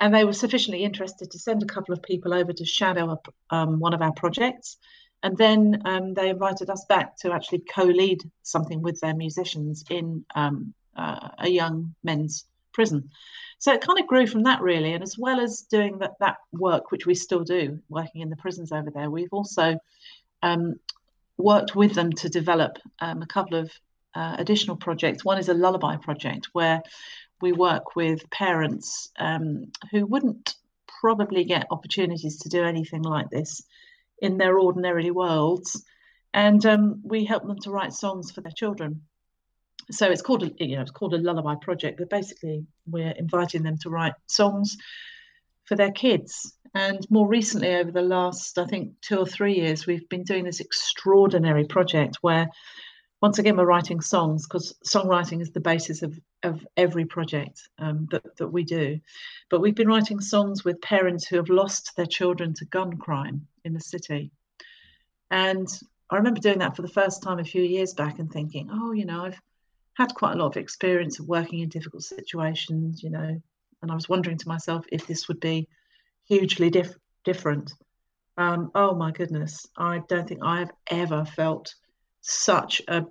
And 0.00 0.12
they 0.12 0.24
were 0.24 0.32
sufficiently 0.32 0.82
interested 0.82 1.30
to 1.30 1.38
send 1.38 1.62
a 1.62 1.66
couple 1.66 1.92
of 1.92 2.02
people 2.02 2.34
over 2.34 2.52
to 2.52 2.64
shadow 2.64 3.20
um, 3.50 3.78
one 3.78 3.94
of 3.94 4.02
our 4.02 4.12
projects. 4.12 4.78
And 5.22 5.36
then 5.36 5.82
um, 5.84 6.14
they 6.14 6.30
invited 6.30 6.68
us 6.68 6.84
back 6.86 7.16
to 7.18 7.32
actually 7.32 7.60
co 7.60 7.84
lead 7.84 8.22
something 8.42 8.82
with 8.82 9.00
their 9.00 9.14
musicians 9.14 9.84
in 9.88 10.24
um, 10.34 10.74
uh, 10.96 11.28
a 11.38 11.48
young 11.48 11.94
men's 12.02 12.44
prison. 12.72 13.10
So 13.58 13.72
it 13.72 13.80
kind 13.80 14.00
of 14.00 14.08
grew 14.08 14.26
from 14.26 14.42
that, 14.44 14.60
really. 14.60 14.92
And 14.92 15.02
as 15.02 15.16
well 15.16 15.38
as 15.38 15.62
doing 15.62 15.98
that, 15.98 16.18
that 16.18 16.38
work, 16.52 16.90
which 16.90 17.06
we 17.06 17.14
still 17.14 17.44
do, 17.44 17.78
working 17.88 18.22
in 18.22 18.30
the 18.30 18.36
prisons 18.36 18.72
over 18.72 18.90
there, 18.90 19.08
we've 19.08 19.32
also 19.32 19.78
um, 20.42 20.80
worked 21.36 21.76
with 21.76 21.94
them 21.94 22.12
to 22.12 22.28
develop 22.28 22.78
um, 23.00 23.22
a 23.22 23.26
couple 23.26 23.58
of 23.58 23.70
uh, 24.14 24.36
additional 24.38 24.76
projects. 24.76 25.24
One 25.24 25.38
is 25.38 25.48
a 25.48 25.54
lullaby 25.54 25.96
project 25.96 26.48
where 26.52 26.82
we 27.40 27.52
work 27.52 27.94
with 27.94 28.28
parents 28.30 29.10
um, 29.18 29.70
who 29.90 30.06
wouldn't 30.06 30.54
probably 31.00 31.44
get 31.44 31.66
opportunities 31.70 32.38
to 32.38 32.48
do 32.48 32.64
anything 32.64 33.02
like 33.02 33.30
this 33.30 33.62
in 34.22 34.38
their 34.38 34.58
ordinary 34.58 35.10
worlds, 35.10 35.84
and 36.32 36.64
um, 36.64 37.02
we 37.04 37.24
help 37.24 37.46
them 37.46 37.58
to 37.58 37.70
write 37.70 37.92
songs 37.92 38.30
for 38.30 38.40
their 38.40 38.52
children. 38.52 39.02
So 39.90 40.08
it's 40.08 40.22
called 40.22 40.44
a 40.44 40.64
you 40.64 40.76
know 40.76 40.82
it's 40.82 40.92
called 40.92 41.12
a 41.12 41.18
lullaby 41.18 41.56
project, 41.56 41.98
but 41.98 42.08
basically 42.08 42.64
we're 42.86 43.10
inviting 43.10 43.64
them 43.64 43.76
to 43.78 43.90
write 43.90 44.14
songs 44.28 44.78
for 45.64 45.76
their 45.76 45.90
kids. 45.90 46.56
And 46.74 47.06
more 47.10 47.28
recently, 47.28 47.74
over 47.74 47.90
the 47.90 48.00
last 48.00 48.58
I 48.58 48.64
think 48.64 48.94
two 49.02 49.18
or 49.18 49.26
three 49.26 49.56
years, 49.56 49.86
we've 49.86 50.08
been 50.08 50.22
doing 50.22 50.44
this 50.44 50.60
extraordinary 50.60 51.64
project 51.64 52.18
where 52.22 52.48
once 53.20 53.38
again 53.38 53.56
we're 53.56 53.64
writing 53.64 54.00
songs 54.00 54.46
because 54.46 54.74
songwriting 54.86 55.40
is 55.40 55.52
the 55.52 55.60
basis 55.60 56.02
of, 56.02 56.18
of 56.42 56.66
every 56.76 57.04
project 57.04 57.68
um, 57.78 58.08
that, 58.10 58.36
that 58.36 58.48
we 58.48 58.64
do 58.64 58.98
but 59.48 59.60
we've 59.60 59.76
been 59.76 59.86
writing 59.86 60.20
songs 60.20 60.64
with 60.64 60.80
parents 60.80 61.24
who 61.24 61.36
have 61.36 61.48
lost 61.48 61.92
their 61.96 62.06
children 62.06 62.52
to 62.52 62.64
gun 62.64 62.96
crime 62.96 63.46
in 63.64 63.72
the 63.72 63.80
city. 63.80 64.30
And 65.30 65.68
i 66.10 66.16
remember 66.16 66.40
doing 66.40 66.58
that 66.58 66.76
for 66.76 66.82
the 66.82 66.88
first 66.88 67.22
time 67.22 67.38
a 67.38 67.44
few 67.44 67.62
years 67.62 67.94
back 67.94 68.18
and 68.18 68.30
thinking 68.30 68.68
oh 68.70 68.92
you 68.92 69.06
know 69.06 69.24
i've 69.24 69.40
had 69.94 70.14
quite 70.14 70.34
a 70.34 70.38
lot 70.38 70.46
of 70.46 70.56
experience 70.56 71.18
of 71.18 71.26
working 71.26 71.60
in 71.60 71.68
difficult 71.68 72.02
situations 72.02 73.02
you 73.02 73.10
know. 73.10 73.40
And 73.80 73.90
i 73.90 73.94
was 73.94 74.08
wondering 74.08 74.38
to 74.38 74.48
myself 74.48 74.84
if 74.92 75.06
this 75.06 75.26
would 75.28 75.40
be 75.40 75.68
hugely 76.28 76.70
diff- 76.70 76.96
different. 77.24 77.72
Um, 78.36 78.70
oh 78.74 78.94
my 78.94 79.10
goodness 79.10 79.66
i 79.76 80.02
don't 80.08 80.26
think 80.28 80.40
i've 80.42 80.70
ever 80.86 81.24
felt 81.24 81.74
such 82.22 82.80
a, 82.88 83.04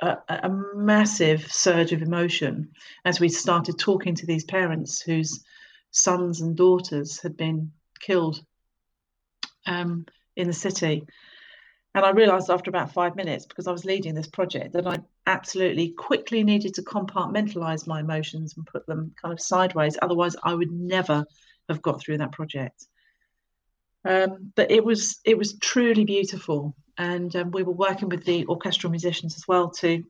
a, 0.00 0.16
a 0.28 0.50
massive 0.74 1.50
surge 1.52 1.92
of 1.92 2.00
emotion 2.00 2.70
as 3.04 3.20
we 3.20 3.28
started 3.28 3.78
talking 3.78 4.14
to 4.14 4.26
these 4.26 4.44
parents 4.44 5.02
whose 5.02 5.44
sons 5.90 6.40
and 6.40 6.56
daughters 6.56 7.20
had 7.20 7.36
been 7.36 7.72
killed 8.00 8.42
um, 9.66 10.06
in 10.36 10.46
the 10.46 10.52
city. 10.52 11.06
And 11.94 12.04
I 12.04 12.10
realized 12.10 12.48
after 12.48 12.70
about 12.70 12.92
five 12.92 13.16
minutes, 13.16 13.44
because 13.44 13.66
I 13.66 13.72
was 13.72 13.84
leading 13.84 14.14
this 14.14 14.28
project, 14.28 14.72
that 14.72 14.86
I 14.86 14.98
absolutely 15.26 15.90
quickly 15.90 16.42
needed 16.42 16.74
to 16.74 16.82
compartmentalize 16.82 17.86
my 17.86 18.00
emotions 18.00 18.54
and 18.56 18.66
put 18.66 18.86
them 18.86 19.14
kind 19.20 19.32
of 19.32 19.40
sideways. 19.40 19.98
Otherwise, 20.00 20.34
I 20.42 20.54
would 20.54 20.72
never 20.72 21.26
have 21.68 21.82
got 21.82 22.00
through 22.00 22.18
that 22.18 22.32
project. 22.32 22.86
Um, 24.04 24.52
but 24.56 24.70
it 24.70 24.84
was 24.84 25.20
it 25.24 25.38
was 25.38 25.58
truly 25.58 26.04
beautiful, 26.04 26.74
and 26.98 27.34
um, 27.36 27.50
we 27.52 27.62
were 27.62 27.72
working 27.72 28.08
with 28.08 28.24
the 28.24 28.46
orchestral 28.46 28.90
musicians 28.90 29.36
as 29.36 29.46
well 29.46 29.70
to 29.70 30.02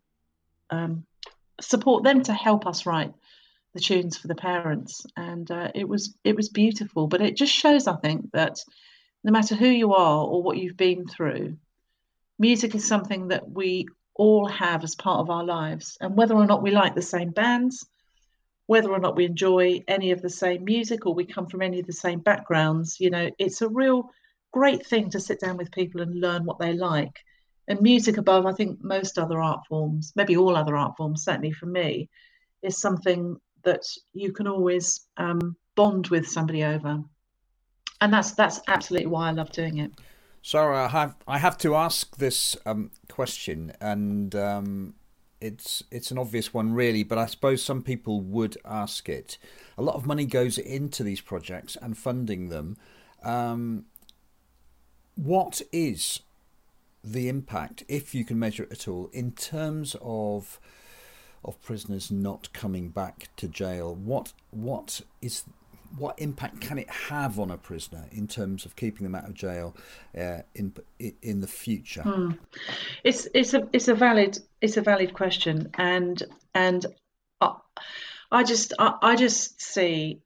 um, 0.70 1.04
support 1.60 2.02
them 2.02 2.22
to 2.22 2.32
help 2.32 2.66
us 2.66 2.86
write 2.86 3.12
the 3.74 3.80
tunes 3.80 4.16
for 4.16 4.28
the 4.28 4.34
parents, 4.34 5.04
and 5.16 5.50
uh, 5.50 5.70
it 5.74 5.86
was 5.86 6.14
it 6.24 6.36
was 6.36 6.48
beautiful. 6.48 7.06
But 7.06 7.20
it 7.20 7.36
just 7.36 7.52
shows, 7.52 7.86
I 7.86 7.96
think, 7.96 8.30
that 8.32 8.58
no 9.24 9.32
matter 9.32 9.54
who 9.54 9.68
you 9.68 9.94
are 9.94 10.24
or 10.24 10.42
what 10.42 10.58
you've 10.58 10.76
been 10.76 11.06
through, 11.06 11.56
music 12.38 12.74
is 12.74 12.86
something 12.86 13.28
that 13.28 13.50
we 13.50 13.86
all 14.14 14.46
have 14.46 14.84
as 14.84 14.94
part 14.94 15.20
of 15.20 15.30
our 15.30 15.44
lives, 15.44 15.96
and 16.00 16.16
whether 16.16 16.34
or 16.34 16.46
not 16.46 16.62
we 16.62 16.70
like 16.70 16.94
the 16.94 17.02
same 17.02 17.30
bands 17.30 17.86
whether 18.66 18.90
or 18.90 18.98
not 18.98 19.16
we 19.16 19.24
enjoy 19.24 19.82
any 19.88 20.12
of 20.12 20.22
the 20.22 20.30
same 20.30 20.64
music 20.64 21.04
or 21.06 21.14
we 21.14 21.24
come 21.24 21.46
from 21.46 21.62
any 21.62 21.80
of 21.80 21.86
the 21.86 21.92
same 21.92 22.20
backgrounds, 22.20 22.98
you 23.00 23.10
know, 23.10 23.30
it's 23.38 23.60
a 23.60 23.68
real 23.68 24.10
great 24.52 24.86
thing 24.86 25.10
to 25.10 25.20
sit 25.20 25.40
down 25.40 25.56
with 25.56 25.70
people 25.72 26.00
and 26.00 26.20
learn 26.20 26.44
what 26.44 26.58
they 26.58 26.72
like. 26.72 27.18
And 27.68 27.80
music 27.80 28.16
above, 28.16 28.46
I 28.46 28.52
think 28.52 28.82
most 28.82 29.18
other 29.18 29.40
art 29.40 29.66
forms, 29.68 30.12
maybe 30.16 30.36
all 30.36 30.56
other 30.56 30.76
art 30.76 30.96
forms, 30.96 31.24
certainly 31.24 31.52
for 31.52 31.66
me, 31.66 32.08
is 32.62 32.80
something 32.80 33.36
that 33.64 33.82
you 34.12 34.32
can 34.32 34.46
always 34.46 35.06
um, 35.16 35.56
bond 35.74 36.08
with 36.08 36.26
somebody 36.26 36.64
over. 36.64 37.02
And 38.02 38.12
that's 38.12 38.32
that's 38.32 38.60
absolutely 38.66 39.06
why 39.06 39.28
I 39.28 39.30
love 39.30 39.52
doing 39.52 39.78
it. 39.78 39.92
Sarah, 40.42 40.86
I 40.86 40.88
have 40.88 41.14
I 41.28 41.38
have 41.38 41.56
to 41.58 41.76
ask 41.76 42.16
this 42.16 42.56
um, 42.66 42.90
question, 43.08 43.72
and 43.80 44.34
um, 44.34 44.94
it's 45.40 45.84
it's 45.92 46.10
an 46.10 46.18
obvious 46.18 46.52
one 46.52 46.72
really, 46.72 47.04
but 47.04 47.16
I 47.16 47.26
suppose 47.26 47.62
some 47.62 47.80
people 47.80 48.20
would 48.20 48.56
ask 48.64 49.08
it. 49.08 49.38
A 49.78 49.82
lot 49.82 49.94
of 49.94 50.04
money 50.04 50.24
goes 50.24 50.58
into 50.58 51.04
these 51.04 51.20
projects 51.20 51.76
and 51.80 51.96
funding 51.96 52.48
them. 52.48 52.76
Um, 53.22 53.84
what 55.14 55.62
is 55.70 56.22
the 57.04 57.28
impact, 57.28 57.84
if 57.86 58.16
you 58.16 58.24
can 58.24 58.36
measure 58.36 58.64
it 58.64 58.72
at 58.72 58.88
all, 58.88 59.10
in 59.12 59.30
terms 59.30 59.94
of 60.02 60.58
of 61.44 61.62
prisoners 61.62 62.10
not 62.10 62.52
coming 62.52 62.88
back 62.88 63.28
to 63.36 63.46
jail? 63.46 63.94
What 63.94 64.32
what 64.50 65.02
is 65.20 65.44
what 65.96 66.18
impact 66.18 66.60
can 66.60 66.78
it 66.78 66.88
have 66.90 67.38
on 67.38 67.50
a 67.50 67.58
prisoner 67.58 68.06
in 68.10 68.26
terms 68.26 68.64
of 68.64 68.76
keeping 68.76 69.04
them 69.04 69.14
out 69.14 69.24
of 69.24 69.34
jail 69.34 69.76
uh, 70.18 70.38
in 70.54 70.74
in 71.22 71.40
the 71.40 71.46
future? 71.46 72.02
Hmm. 72.02 72.32
It's 73.04 73.28
it's 73.34 73.54
a 73.54 73.68
it's 73.72 73.88
a 73.88 73.94
valid 73.94 74.38
it's 74.60 74.76
a 74.76 74.82
valid 74.82 75.14
question, 75.14 75.70
and 75.74 76.22
and 76.54 76.86
I, 77.40 77.54
I 78.30 78.44
just 78.44 78.72
I, 78.78 78.94
I 79.02 79.16
just 79.16 79.60
see 79.60 80.20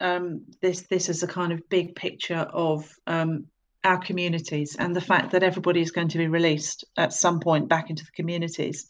um, 0.00 0.42
this 0.60 0.82
this 0.82 1.08
as 1.08 1.22
a 1.22 1.28
kind 1.28 1.52
of 1.52 1.68
big 1.68 1.94
picture 1.94 2.46
of 2.52 2.92
um, 3.06 3.46
our 3.84 3.98
communities 3.98 4.76
and 4.76 4.94
the 4.94 5.00
fact 5.00 5.32
that 5.32 5.42
everybody 5.42 5.80
is 5.80 5.90
going 5.90 6.08
to 6.08 6.18
be 6.18 6.28
released 6.28 6.84
at 6.96 7.12
some 7.12 7.40
point 7.40 7.68
back 7.68 7.90
into 7.90 8.04
the 8.04 8.12
communities, 8.12 8.86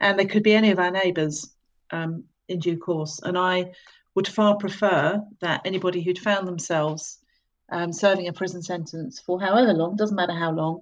and 0.00 0.18
they 0.18 0.26
could 0.26 0.42
be 0.42 0.54
any 0.54 0.70
of 0.70 0.78
our 0.78 0.90
neighbours 0.90 1.50
um, 1.90 2.24
in 2.48 2.58
due 2.58 2.78
course, 2.78 3.20
and 3.22 3.38
I 3.38 3.72
would 4.16 4.26
far 4.26 4.56
prefer 4.56 5.22
that 5.40 5.60
anybody 5.64 6.02
who'd 6.02 6.18
found 6.18 6.48
themselves 6.48 7.18
um, 7.70 7.92
serving 7.92 8.26
a 8.26 8.32
prison 8.32 8.62
sentence 8.62 9.20
for 9.20 9.40
however 9.40 9.72
long, 9.72 9.94
doesn't 9.94 10.16
matter 10.16 10.32
how 10.32 10.50
long, 10.50 10.80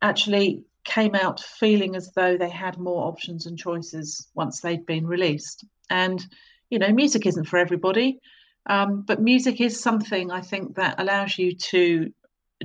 actually 0.00 0.62
came 0.84 1.14
out 1.14 1.40
feeling 1.40 1.96
as 1.96 2.12
though 2.12 2.36
they 2.36 2.48
had 2.48 2.78
more 2.78 3.08
options 3.08 3.46
and 3.46 3.58
choices 3.58 4.28
once 4.34 4.60
they'd 4.60 4.86
been 4.86 5.06
released. 5.06 5.64
And, 5.90 6.24
you 6.70 6.78
know, 6.78 6.92
music 6.92 7.26
isn't 7.26 7.46
for 7.46 7.58
everybody, 7.58 8.20
um, 8.66 9.02
but 9.02 9.20
music 9.20 9.60
is 9.60 9.80
something 9.80 10.30
I 10.30 10.40
think 10.40 10.76
that 10.76 11.00
allows 11.00 11.36
you 11.36 11.56
to 11.56 12.12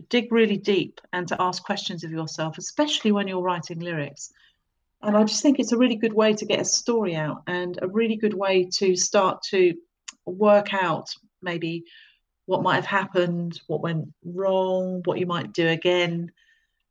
dig 0.10 0.32
really 0.32 0.58
deep 0.58 1.02
and 1.12 1.28
to 1.30 1.42
ask 1.42 1.64
questions 1.64 2.04
of 2.04 2.12
yourself, 2.12 2.58
especially 2.58 3.12
when 3.12 3.28
you're 3.28 3.42
writing 3.42 3.80
lyrics. 3.80 4.32
And 5.02 5.16
I 5.16 5.24
just 5.24 5.42
think 5.42 5.60
it's 5.60 5.72
a 5.72 5.78
really 5.78 5.96
good 5.96 6.14
way 6.14 6.34
to 6.34 6.46
get 6.46 6.60
a 6.60 6.66
story 6.66 7.16
out 7.16 7.44
and 7.48 7.80
a 7.82 7.88
really 7.88 8.18
good 8.18 8.34
way 8.34 8.66
to 8.76 8.96
start 8.96 9.44
to 9.50 9.76
work 10.26 10.74
out 10.74 11.10
maybe 11.42 11.86
what 12.46 12.64
might 12.64 12.76
have 12.76 12.86
happened, 12.86 13.62
what 13.68 13.82
went 13.82 14.10
wrong, 14.26 15.02
what 15.06 15.20
you 15.20 15.26
might 15.26 15.54
do 15.54 15.68
again 15.68 16.32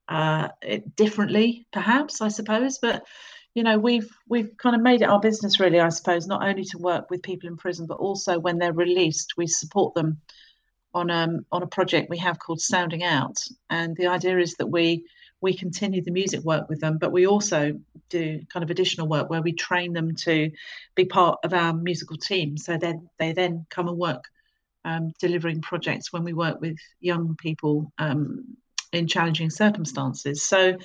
uh, 0.08 0.48
differently, 0.94 1.66
perhaps, 1.72 2.20
I 2.20 2.28
suppose. 2.28 2.78
But 2.80 3.04
you 3.54 3.62
know, 3.62 3.78
we've 3.78 4.10
we've 4.28 4.56
kind 4.56 4.76
of 4.76 4.82
made 4.82 5.02
it 5.02 5.08
our 5.08 5.20
business, 5.20 5.58
really, 5.58 5.80
I 5.80 5.88
suppose, 5.88 6.26
not 6.26 6.46
only 6.46 6.64
to 6.66 6.78
work 6.78 7.10
with 7.10 7.22
people 7.22 7.48
in 7.48 7.56
prison, 7.56 7.86
but 7.86 7.98
also 7.98 8.38
when 8.38 8.58
they're 8.58 8.72
released, 8.72 9.34
we 9.36 9.46
support 9.46 9.94
them 9.94 10.20
on 10.94 11.10
um 11.10 11.44
on 11.52 11.62
a 11.62 11.66
project 11.66 12.08
we 12.08 12.18
have 12.18 12.38
called 12.38 12.60
Sounding 12.60 13.02
Out, 13.02 13.38
and 13.68 13.96
the 13.96 14.06
idea 14.06 14.38
is 14.38 14.54
that 14.54 14.68
we 14.68 15.06
we 15.40 15.54
continue 15.54 16.02
the 16.02 16.10
music 16.10 16.42
work 16.42 16.68
with 16.68 16.80
them, 16.80 16.98
but 16.98 17.12
we 17.12 17.26
also 17.26 17.78
do 18.08 18.40
kind 18.52 18.64
of 18.64 18.70
additional 18.70 19.08
work 19.08 19.30
where 19.30 19.42
we 19.42 19.52
train 19.52 19.92
them 19.92 20.14
to 20.14 20.50
be 20.94 21.04
part 21.04 21.38
of 21.44 21.52
our 21.52 21.72
musical 21.72 22.16
team. 22.16 22.56
So 22.56 22.76
then 22.76 23.08
they 23.18 23.32
then 23.32 23.66
come 23.70 23.88
and 23.88 23.98
work 23.98 24.24
um, 24.84 25.12
delivering 25.20 25.60
projects 25.60 26.12
when 26.12 26.24
we 26.24 26.32
work 26.32 26.60
with 26.60 26.78
young 27.00 27.36
people 27.36 27.92
um, 27.98 28.56
in 28.92 29.06
challenging 29.06 29.50
circumstances. 29.50 30.44
So 30.44 30.78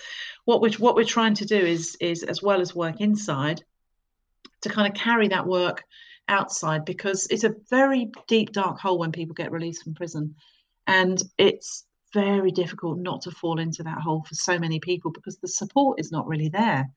what 0.45 0.61
we're 0.61 0.73
what 0.73 0.95
we're 0.95 1.05
trying 1.05 1.35
to 1.35 1.45
do 1.45 1.57
is 1.57 1.95
is 1.99 2.23
as 2.23 2.43
well 2.43 2.61
as 2.61 2.75
work 2.75 3.01
inside, 3.01 3.63
to 4.61 4.69
kind 4.69 4.87
of 4.87 4.93
carry 4.93 5.29
that 5.29 5.47
work 5.47 5.83
outside 6.27 6.85
because 6.85 7.27
it's 7.29 7.43
a 7.43 7.55
very 7.69 8.11
deep 8.27 8.51
dark 8.51 8.79
hole 8.79 8.97
when 8.99 9.11
people 9.11 9.33
get 9.33 9.51
released 9.51 9.83
from 9.83 9.93
prison, 9.93 10.35
and 10.85 11.21
it's 11.37 11.85
very 12.13 12.51
difficult 12.51 12.99
not 12.99 13.21
to 13.23 13.31
fall 13.31 13.59
into 13.59 13.83
that 13.83 13.99
hole 13.99 14.23
for 14.23 14.35
so 14.35 14.59
many 14.59 14.79
people 14.79 15.11
because 15.11 15.37
the 15.37 15.47
support 15.47 15.99
is 15.99 16.11
not 16.11 16.27
really 16.27 16.49
there. 16.49 16.89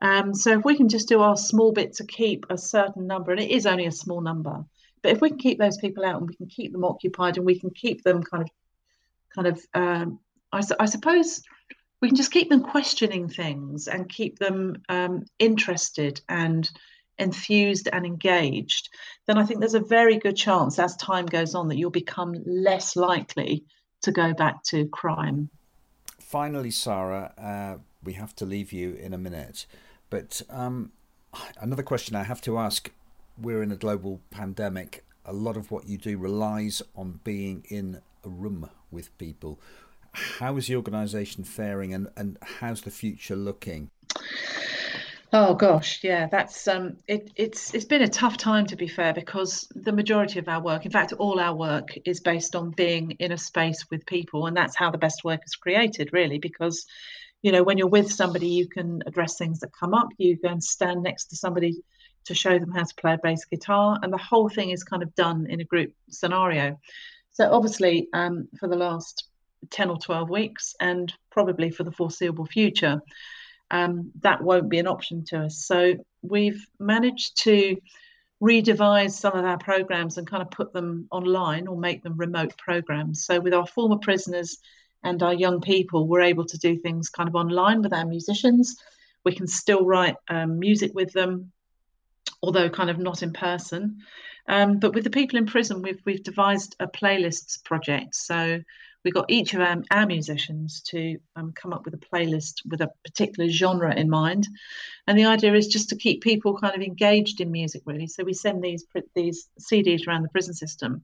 Um, 0.00 0.34
so 0.34 0.58
if 0.58 0.64
we 0.64 0.76
can 0.76 0.88
just 0.88 1.08
do 1.08 1.20
our 1.20 1.36
small 1.36 1.72
bit 1.72 1.94
to 1.94 2.04
keep 2.04 2.46
a 2.50 2.58
certain 2.58 3.06
number, 3.06 3.30
and 3.30 3.40
it 3.40 3.50
is 3.50 3.66
only 3.66 3.86
a 3.86 3.92
small 3.92 4.20
number, 4.20 4.64
but 5.00 5.12
if 5.12 5.20
we 5.20 5.28
can 5.30 5.38
keep 5.38 5.58
those 5.58 5.78
people 5.78 6.04
out 6.04 6.18
and 6.18 6.28
we 6.28 6.34
can 6.34 6.46
keep 6.46 6.72
them 6.72 6.84
occupied 6.84 7.36
and 7.36 7.46
we 7.46 7.58
can 7.58 7.70
keep 7.70 8.02
them 8.02 8.22
kind 8.22 8.42
of, 8.42 8.50
kind 9.34 9.46
of, 9.46 9.60
um, 9.74 10.18
I, 10.52 10.62
I, 10.80 10.86
suppose 10.86 11.42
we 12.00 12.08
can 12.08 12.16
just 12.16 12.32
keep 12.32 12.48
them 12.48 12.62
questioning 12.62 13.28
things 13.28 13.86
and 13.86 14.08
keep 14.08 14.38
them 14.38 14.82
um, 14.88 15.24
interested 15.38 16.20
and 16.28 16.68
enthused 17.18 17.88
and 17.92 18.04
engaged, 18.04 18.88
then 19.26 19.38
I 19.38 19.44
think 19.44 19.60
there's 19.60 19.74
a 19.74 19.80
very 19.80 20.18
good 20.18 20.36
chance 20.36 20.78
as 20.78 20.96
time 20.96 21.26
goes 21.26 21.54
on 21.54 21.68
that 21.68 21.78
you'll 21.78 21.90
become 21.90 22.34
less 22.44 22.96
likely 22.96 23.64
to 24.02 24.12
go 24.12 24.32
back 24.34 24.62
to 24.64 24.86
crime. 24.88 25.50
Finally, 26.20 26.70
Sarah, 26.70 27.32
uh, 27.38 27.78
we 28.02 28.14
have 28.14 28.34
to 28.36 28.44
leave 28.44 28.72
you 28.72 28.94
in 28.94 29.12
a 29.12 29.18
minute, 29.18 29.66
But 30.10 30.42
um, 30.50 30.92
another 31.60 31.82
question 31.82 32.16
I 32.16 32.24
have 32.24 32.40
to 32.42 32.58
ask: 32.58 32.90
We're 33.40 33.62
in 33.62 33.72
a 33.72 33.76
global 33.76 34.20
pandemic. 34.30 35.04
A 35.24 35.32
lot 35.32 35.56
of 35.56 35.70
what 35.70 35.88
you 35.88 35.98
do 35.98 36.18
relies 36.18 36.82
on 36.94 37.20
being 37.24 37.64
in 37.68 38.00
a 38.24 38.28
room 38.28 38.68
with 38.90 39.16
people. 39.18 39.60
How 40.12 40.56
is 40.56 40.66
the 40.66 40.76
organisation 40.76 41.44
faring, 41.44 41.94
and, 41.94 42.08
and 42.16 42.38
how's 42.60 42.82
the 42.82 42.90
future 42.90 43.36
looking? 43.36 43.88
Oh 45.34 45.54
gosh, 45.54 46.04
yeah, 46.04 46.26
that's 46.26 46.68
um, 46.68 46.98
it, 47.08 47.30
it's 47.36 47.72
it's 47.72 47.86
been 47.86 48.02
a 48.02 48.08
tough 48.08 48.36
time 48.36 48.66
to 48.66 48.76
be 48.76 48.86
fair 48.86 49.14
because 49.14 49.66
the 49.74 49.92
majority 49.92 50.38
of 50.38 50.46
our 50.46 50.60
work, 50.60 50.84
in 50.84 50.92
fact, 50.92 51.14
all 51.14 51.40
our 51.40 51.54
work 51.54 51.88
is 52.04 52.20
based 52.20 52.54
on 52.54 52.70
being 52.70 53.12
in 53.12 53.32
a 53.32 53.38
space 53.38 53.86
with 53.90 54.04
people, 54.04 54.46
and 54.46 54.54
that's 54.54 54.76
how 54.76 54.90
the 54.90 54.98
best 54.98 55.24
work 55.24 55.40
is 55.46 55.56
created, 55.56 56.10
really. 56.12 56.38
Because, 56.38 56.84
you 57.40 57.50
know, 57.50 57.62
when 57.62 57.78
you're 57.78 57.88
with 57.88 58.12
somebody, 58.12 58.48
you 58.48 58.68
can 58.68 59.02
address 59.06 59.38
things 59.38 59.60
that 59.60 59.70
come 59.72 59.94
up. 59.94 60.08
You 60.18 60.36
go 60.36 60.50
and 60.50 60.62
stand 60.62 61.02
next 61.02 61.26
to 61.26 61.36
somebody 61.36 61.82
to 62.26 62.34
show 62.34 62.58
them 62.58 62.70
how 62.70 62.84
to 62.84 62.94
play 62.96 63.14
a 63.14 63.18
bass 63.18 63.46
guitar, 63.46 63.98
and 64.02 64.12
the 64.12 64.18
whole 64.18 64.50
thing 64.50 64.68
is 64.68 64.84
kind 64.84 65.02
of 65.02 65.14
done 65.14 65.46
in 65.48 65.62
a 65.62 65.64
group 65.64 65.94
scenario. 66.10 66.78
So 67.30 67.50
obviously, 67.50 68.08
um, 68.12 68.48
for 68.60 68.68
the 68.68 68.76
last 68.76 69.24
ten 69.70 69.88
or 69.88 69.96
twelve 69.96 70.28
weeks, 70.28 70.74
and 70.78 71.10
probably 71.30 71.70
for 71.70 71.84
the 71.84 71.92
foreseeable 71.92 72.44
future 72.44 73.00
um, 73.72 74.12
that 74.20 74.42
won't 74.42 74.68
be 74.68 74.78
an 74.78 74.86
option 74.86 75.24
to 75.24 75.44
us. 75.44 75.64
So 75.64 75.94
we've 76.20 76.64
managed 76.78 77.42
to 77.42 77.76
redevise 78.40 79.12
some 79.12 79.34
of 79.34 79.44
our 79.44 79.58
programs 79.58 80.18
and 80.18 80.26
kind 80.26 80.42
of 80.42 80.50
put 80.50 80.72
them 80.72 81.08
online 81.10 81.66
or 81.66 81.76
make 81.76 82.02
them 82.02 82.16
remote 82.16 82.56
programs. 82.58 83.24
So 83.24 83.40
with 83.40 83.54
our 83.54 83.66
former 83.66 83.96
prisoners 83.96 84.58
and 85.02 85.22
our 85.22 85.32
young 85.32 85.60
people, 85.60 86.06
we're 86.06 86.20
able 86.20 86.44
to 86.44 86.58
do 86.58 86.76
things 86.76 87.08
kind 87.08 87.28
of 87.28 87.34
online 87.34 87.82
with 87.82 87.94
our 87.94 88.04
musicians. 88.04 88.76
We 89.24 89.34
can 89.34 89.46
still 89.46 89.84
write 89.84 90.16
um, 90.28 90.58
music 90.58 90.92
with 90.94 91.12
them, 91.12 91.52
although 92.42 92.68
kind 92.68 92.90
of 92.90 92.98
not 92.98 93.22
in 93.22 93.32
person. 93.32 93.98
Um, 94.48 94.80
but 94.80 94.92
with 94.92 95.04
the 95.04 95.10
people 95.10 95.38
in 95.38 95.46
prison, 95.46 95.82
we've 95.82 96.02
we've 96.04 96.22
devised 96.22 96.74
a 96.80 96.88
playlists 96.88 97.62
project. 97.62 98.16
So 98.16 98.60
we 99.04 99.10
got 99.10 99.30
each 99.30 99.54
of 99.54 99.60
our, 99.60 99.82
our 99.90 100.06
musicians 100.06 100.80
to 100.82 101.18
um, 101.36 101.52
come 101.52 101.72
up 101.72 101.84
with 101.84 101.94
a 101.94 101.98
playlist 101.98 102.64
with 102.68 102.80
a 102.80 102.90
particular 103.04 103.48
genre 103.48 103.94
in 103.94 104.08
mind. 104.08 104.46
And 105.06 105.18
the 105.18 105.24
idea 105.24 105.54
is 105.54 105.66
just 105.66 105.88
to 105.88 105.96
keep 105.96 106.22
people 106.22 106.58
kind 106.58 106.74
of 106.74 106.82
engaged 106.82 107.40
in 107.40 107.50
music 107.50 107.82
really. 107.84 108.06
So 108.06 108.24
we 108.24 108.34
send 108.34 108.62
these 108.62 108.84
these 109.14 109.48
cds 109.60 110.06
around 110.06 110.22
the 110.22 110.28
prison 110.28 110.54
system. 110.54 111.02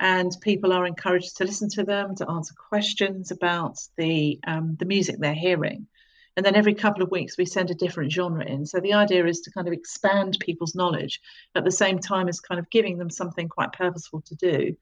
And 0.00 0.30
people 0.42 0.72
are 0.72 0.86
encouraged 0.86 1.36
to 1.38 1.44
listen 1.44 1.68
to 1.70 1.82
them 1.82 2.14
to 2.16 2.30
answer 2.30 2.54
questions 2.68 3.32
about 3.32 3.78
the 3.96 4.38
um, 4.46 4.76
the 4.78 4.86
music 4.86 5.16
they're 5.18 5.34
hearing. 5.34 5.88
And 6.36 6.46
then 6.46 6.54
every 6.54 6.74
couple 6.74 7.02
of 7.02 7.10
weeks 7.10 7.36
we 7.36 7.46
send 7.46 7.72
a 7.72 7.74
different 7.74 8.12
genre 8.12 8.44
in. 8.44 8.64
So 8.64 8.78
the 8.78 8.94
idea 8.94 9.26
is 9.26 9.40
to 9.40 9.50
kind 9.50 9.66
of 9.66 9.74
expand 9.74 10.38
people's 10.38 10.76
knowledge 10.76 11.20
at 11.56 11.64
the 11.64 11.72
same 11.72 11.98
time 11.98 12.28
as 12.28 12.38
kind 12.38 12.60
of 12.60 12.70
giving 12.70 12.96
them 12.96 13.10
something 13.10 13.48
quite 13.48 13.72
purposeful 13.72 14.20
to 14.20 14.36
do 14.36 14.76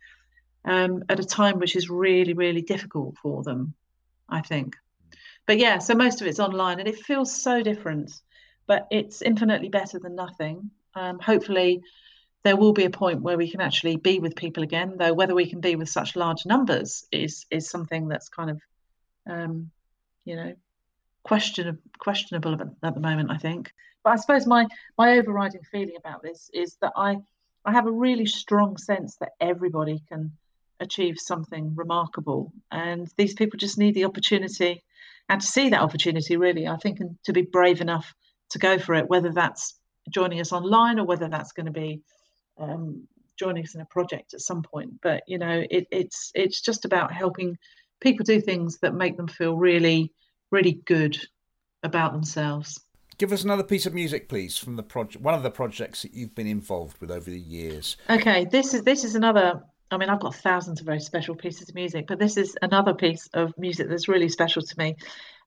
um, 0.66 1.04
at 1.08 1.20
a 1.20 1.24
time 1.24 1.58
which 1.58 1.76
is 1.76 1.88
really, 1.88 2.34
really 2.34 2.62
difficult 2.62 3.16
for 3.22 3.42
them, 3.42 3.74
I 4.28 4.42
think. 4.42 4.74
But 5.46 5.58
yeah, 5.58 5.78
so 5.78 5.94
most 5.94 6.20
of 6.20 6.26
it's 6.26 6.40
online 6.40 6.80
and 6.80 6.88
it 6.88 6.98
feels 6.98 7.40
so 7.40 7.62
different, 7.62 8.12
but 8.66 8.88
it's 8.90 9.22
infinitely 9.22 9.68
better 9.68 10.00
than 10.00 10.16
nothing. 10.16 10.70
Um, 10.94 11.20
hopefully, 11.20 11.82
there 12.42 12.56
will 12.56 12.72
be 12.72 12.84
a 12.84 12.90
point 12.90 13.22
where 13.22 13.36
we 13.36 13.50
can 13.50 13.60
actually 13.60 13.96
be 13.96 14.18
with 14.18 14.34
people 14.34 14.64
again, 14.64 14.96
though 14.98 15.14
whether 15.14 15.34
we 15.34 15.48
can 15.48 15.60
be 15.60 15.76
with 15.76 15.88
such 15.88 16.16
large 16.16 16.44
numbers 16.46 17.06
is 17.12 17.46
is 17.50 17.70
something 17.70 18.08
that's 18.08 18.28
kind 18.28 18.50
of, 18.50 18.60
um, 19.28 19.70
you 20.24 20.36
know, 20.36 20.54
question, 21.22 21.78
questionable 21.98 22.56
at 22.82 22.94
the 22.94 23.00
moment, 23.00 23.30
I 23.30 23.38
think. 23.38 23.72
But 24.02 24.10
I 24.10 24.16
suppose 24.16 24.46
my 24.46 24.66
my 24.98 25.18
overriding 25.18 25.62
feeling 25.70 25.96
about 25.96 26.22
this 26.22 26.50
is 26.52 26.76
that 26.80 26.92
I 26.96 27.18
I 27.64 27.72
have 27.72 27.86
a 27.86 27.92
really 27.92 28.26
strong 28.26 28.76
sense 28.78 29.16
that 29.16 29.32
everybody 29.40 30.02
can 30.08 30.32
achieve 30.80 31.18
something 31.18 31.74
remarkable. 31.74 32.52
And 32.70 33.10
these 33.16 33.34
people 33.34 33.58
just 33.58 33.78
need 33.78 33.94
the 33.94 34.04
opportunity 34.04 34.82
and 35.28 35.40
to 35.40 35.46
see 35.46 35.70
that 35.70 35.80
opportunity, 35.80 36.36
really, 36.36 36.66
I 36.66 36.76
think, 36.76 37.00
and 37.00 37.16
to 37.24 37.32
be 37.32 37.42
brave 37.42 37.80
enough 37.80 38.14
to 38.50 38.58
go 38.58 38.78
for 38.78 38.94
it, 38.94 39.08
whether 39.08 39.32
that's 39.32 39.74
joining 40.08 40.40
us 40.40 40.52
online 40.52 40.98
or 41.00 41.04
whether 41.04 41.28
that's 41.28 41.52
going 41.52 41.66
to 41.66 41.72
be 41.72 42.00
um, 42.58 43.08
joining 43.36 43.64
us 43.64 43.74
in 43.74 43.80
a 43.80 43.86
project 43.86 44.34
at 44.34 44.40
some 44.40 44.62
point. 44.62 45.00
But, 45.02 45.24
you 45.26 45.38
know, 45.38 45.64
it, 45.68 45.88
it's, 45.90 46.30
it's 46.34 46.60
just 46.60 46.84
about 46.84 47.12
helping 47.12 47.58
people 48.00 48.24
do 48.24 48.40
things 48.40 48.78
that 48.78 48.94
make 48.94 49.16
them 49.16 49.26
feel 49.26 49.56
really, 49.56 50.12
really 50.50 50.80
good 50.84 51.18
about 51.82 52.12
themselves. 52.12 52.80
Give 53.18 53.32
us 53.32 53.44
another 53.44 53.64
piece 53.64 53.86
of 53.86 53.94
music, 53.94 54.28
please, 54.28 54.58
from 54.58 54.76
the 54.76 54.82
project. 54.82 55.24
One 55.24 55.34
of 55.34 55.42
the 55.42 55.50
projects 55.50 56.02
that 56.02 56.12
you've 56.12 56.34
been 56.34 56.46
involved 56.46 57.00
with 57.00 57.10
over 57.10 57.30
the 57.30 57.40
years. 57.40 57.96
Okay, 58.10 58.44
this 58.44 58.74
is 58.74 58.82
this 58.82 59.04
is 59.04 59.14
another 59.14 59.62
I 59.91 59.97
mean, 59.97 60.09
I've 60.09 60.20
got 60.20 60.34
thousands 60.34 60.80
of 60.80 60.87
very 60.87 61.01
special 61.01 61.37
pieces 61.37 61.68
of 61.68 61.74
music, 61.74 62.07
but 62.09 62.18
this 62.18 62.37
is 62.37 62.57
another 62.61 62.95
piece 62.95 63.28
of 63.34 63.57
music 63.57 63.89
that's 63.89 64.09
really 64.09 64.28
special 64.28 64.62
to 64.62 64.78
me. 64.78 64.97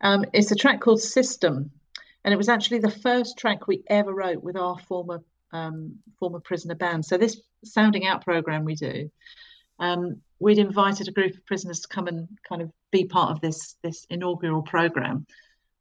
Um, 0.02 0.26
it's 0.34 0.52
a 0.52 0.56
track 0.56 0.80
called 0.80 1.02
System, 1.02 1.72
and 2.24 2.34
it 2.34 2.38
was 2.38 2.50
actually 2.50 2.80
the 2.80 2.92
first 2.92 3.38
track 3.38 3.68
we 3.68 3.84
ever 3.88 4.14
wrote 4.14 4.44
with 4.44 4.56
our 4.56 4.78
former 4.78 5.22
um, 5.52 5.96
former 6.20 6.40
prisoner 6.40 6.76
band. 6.76 7.06
So 7.06 7.18
this 7.18 7.42
sounding 7.66 8.06
out 8.06 8.24
program 8.24 8.64
we 8.64 8.76
do, 8.76 9.10
um, 9.80 10.22
we'd 10.40 10.60
invited 10.60 11.08
a 11.08 11.12
group 11.12 11.36
of 11.36 11.46
prisoners 11.46 11.82
to 11.82 11.88
come 11.88 12.08
and 12.08 12.30
kind 12.48 12.62
of 12.62 12.72
be 12.92 13.06
part 13.06 13.32
of 13.32 13.42
this 13.42 13.76
this 13.84 14.06
inaugural 14.10 14.62
program. 14.62 15.26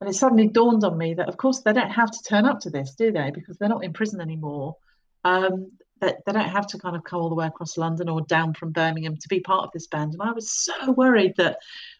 And 0.01 0.09
it 0.09 0.15
suddenly 0.15 0.47
dawned 0.49 0.85
on 0.85 0.97
me 0.97 1.15
that, 1.15 1.29
of 1.29 1.37
course, 1.37 1.61
they 1.61 1.73
don't 1.73 1.91
have 1.91 2.11
to 2.11 2.23
turn 2.23 2.45
up 2.45 2.61
to 2.61 2.71
this, 2.71 2.95
do 2.95 3.11
they? 3.11 3.31
Because 3.33 3.59
they're 3.59 3.69
not 3.69 3.85
in 3.85 3.93
prison 3.93 4.21
anymore. 4.21 4.77
Um, 5.25 5.73
that 6.01 6.19
they 6.25 6.33
don't 6.33 6.49
have 6.49 6.67
to 6.69 6.79
kind 6.79 6.97
of 6.97 7.05
come 7.05 7.21
all 7.21 7.29
the 7.29 7.35
way 7.35 7.47
across 7.47 7.77
London 7.77 8.09
or 8.09 8.21
down 8.23 8.55
from 8.55 8.73
Birmingham 8.73 9.17
to 9.17 9.29
be 9.29 9.41
part 9.41 9.65
of 9.65 9.73
this 9.73 9.87
band. 9.87 10.13
And 10.13 10.23
I 10.23 10.33
was 10.33 10.51
so 10.51 10.93
worried 10.93 11.35
that 11.37 11.59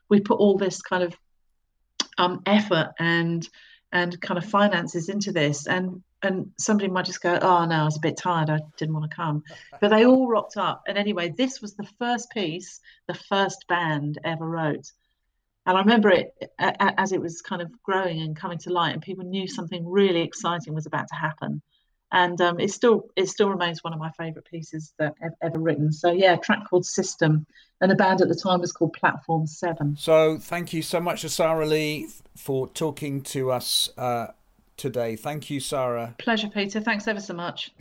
we 0.09 0.21
put 0.21 0.39
all 0.39 0.57
this 0.57 0.81
kind 0.83 1.03
of 1.03 1.17
um, 2.17 2.43
effort 2.47 2.93
and 2.99 3.49
and 3.91 4.21
kind 4.21 4.37
of 4.37 4.45
finances 4.45 5.09
into 5.09 5.33
this. 5.33 5.67
And 5.67 6.03
and 6.23 6.51
somebody 6.59 6.89
might 6.89 7.05
just 7.05 7.23
go 7.23 7.39
oh 7.41 7.65
no 7.65 7.77
i 7.77 7.85
was 7.85 7.97
a 7.97 8.01
bit 8.01 8.17
tired. 8.17 8.51
I 8.51 8.61
didn't 8.77 8.95
want 8.95 9.11
to 9.11 9.17
come. 9.17 9.45
But 9.81 9.89
they 9.89 10.05
all 10.05 10.29
rocked 10.29 10.57
up. 10.57 10.83
And 10.87 10.99
anyway 10.99 11.33
this 11.37 11.61
was 11.61 11.75
the 11.75 11.89
first 11.99 12.31
piece 12.31 12.81
the 13.07 13.15
first 13.15 13.67
band 13.69 14.19
ever 14.25 14.47
wrote. 14.47 14.91
And 15.67 15.77
i 15.77 15.81
remember 15.81 16.11
it 16.11 16.35
as 16.59 17.13
it 17.13 17.21
was 17.21 17.41
kind 17.43 17.63
of 17.63 17.71
growing 17.83 18.21
and 18.21 18.37
coming 18.37 18.59
to 18.59 18.73
light 18.73 18.95
and 18.95 19.03
people 19.03 19.25
knew 19.25 19.47
something 19.47 19.89
really 19.89 20.23
exciting 20.23 20.75
was 20.75 20.87
about 20.87 21.09
to 21.09 21.15
happen 21.15 21.63
and 22.13 22.41
um, 22.41 22.59
it 22.59 22.71
still 22.71 23.09
it 23.17 23.29
still 23.29 23.51
remains 23.51 23.85
one 23.85 23.93
of 23.93 23.99
my 23.99 24.11
favourite 24.13 24.47
pieces 24.47 24.93
that 24.99 25.15
I've 25.23 25.33
ever 25.43 25.59
written. 25.59 25.93
So 25.93 26.11
yeah, 26.11 26.37
track 26.37 26.69
called 26.69 26.87
System, 26.87 27.47
and 27.81 27.91
the 27.91 27.97
band 27.97 28.21
at 28.21 28.29
the 28.29 28.35
time 28.35 28.61
was 28.61 28.73
called 28.73 28.95
Platform 28.95 29.47
Seven. 29.47 29.97
So 29.99 30.39
thank 30.39 30.73
you 30.73 30.83
so 30.83 31.01
much 31.01 31.23
to 31.23 31.29
Sarah 31.29 31.67
Lee 31.67 32.09
for 32.37 32.69
talking 32.69 33.23
to 33.23 33.51
us 33.51 33.91
uh, 33.99 34.29
today. 34.77 35.17
Thank 35.17 35.51
you, 35.51 35.61
Sarah. 35.61 36.15
Pleasure, 36.19 36.49
Peter. 36.49 36.81
Thanks 36.81 37.07
ever 37.07 37.21
so 37.21 37.35
much. 37.35 37.73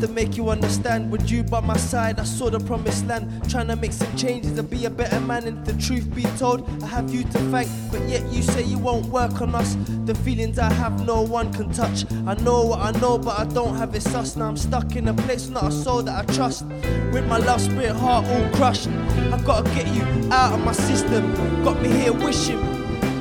To 0.00 0.08
make 0.08 0.36
you 0.36 0.50
understand. 0.50 1.10
With 1.10 1.30
you 1.30 1.42
by 1.42 1.60
my 1.60 1.76
side, 1.76 2.18
I 2.18 2.24
saw 2.24 2.50
the 2.50 2.60
promised 2.60 3.06
land. 3.06 3.48
Trying 3.50 3.68
to 3.68 3.76
make 3.76 3.92
some 3.92 4.14
changes 4.16 4.58
and 4.58 4.68
be 4.68 4.84
a 4.84 4.90
better 4.90 5.20
man. 5.20 5.46
And 5.46 5.64
the 5.64 5.74
truth 5.74 6.12
be 6.14 6.22
told, 6.38 6.68
I 6.82 6.86
have 6.86 7.12
you 7.12 7.22
to 7.24 7.38
thank. 7.50 7.68
But 7.90 8.02
yet 8.08 8.24
you 8.32 8.42
say 8.42 8.62
you 8.62 8.78
won't 8.78 9.06
work 9.06 9.40
on 9.40 9.54
us. 9.54 9.76
The 10.06 10.14
feelings 10.14 10.58
I 10.58 10.72
have, 10.72 11.06
no 11.06 11.22
one 11.22 11.52
can 11.52 11.72
touch. 11.72 12.04
I 12.26 12.34
know 12.34 12.64
what 12.66 12.80
I 12.80 12.98
know, 13.00 13.18
but 13.18 13.38
I 13.38 13.44
don't 13.44 13.76
have 13.76 13.94
it 13.94 14.02
sus. 14.02 14.36
Now 14.36 14.48
I'm 14.48 14.56
stuck 14.56 14.96
in 14.96 15.08
a 15.08 15.14
place, 15.14 15.48
not 15.48 15.64
a 15.64 15.72
soul 15.72 16.02
that 16.02 16.28
I 16.28 16.32
trust. 16.34 16.64
With 17.12 17.26
my 17.26 17.38
love 17.38 17.60
spirit 17.60 17.96
heart 17.96 18.26
all 18.26 18.50
crushed. 18.50 18.88
I 18.88 19.40
gotta 19.44 19.68
get 19.74 19.86
you 19.88 20.02
out 20.32 20.54
of 20.54 20.64
my 20.64 20.72
system. 20.72 21.34
Got 21.64 21.80
me 21.82 21.88
here 21.88 22.12
wishing. 22.12 22.69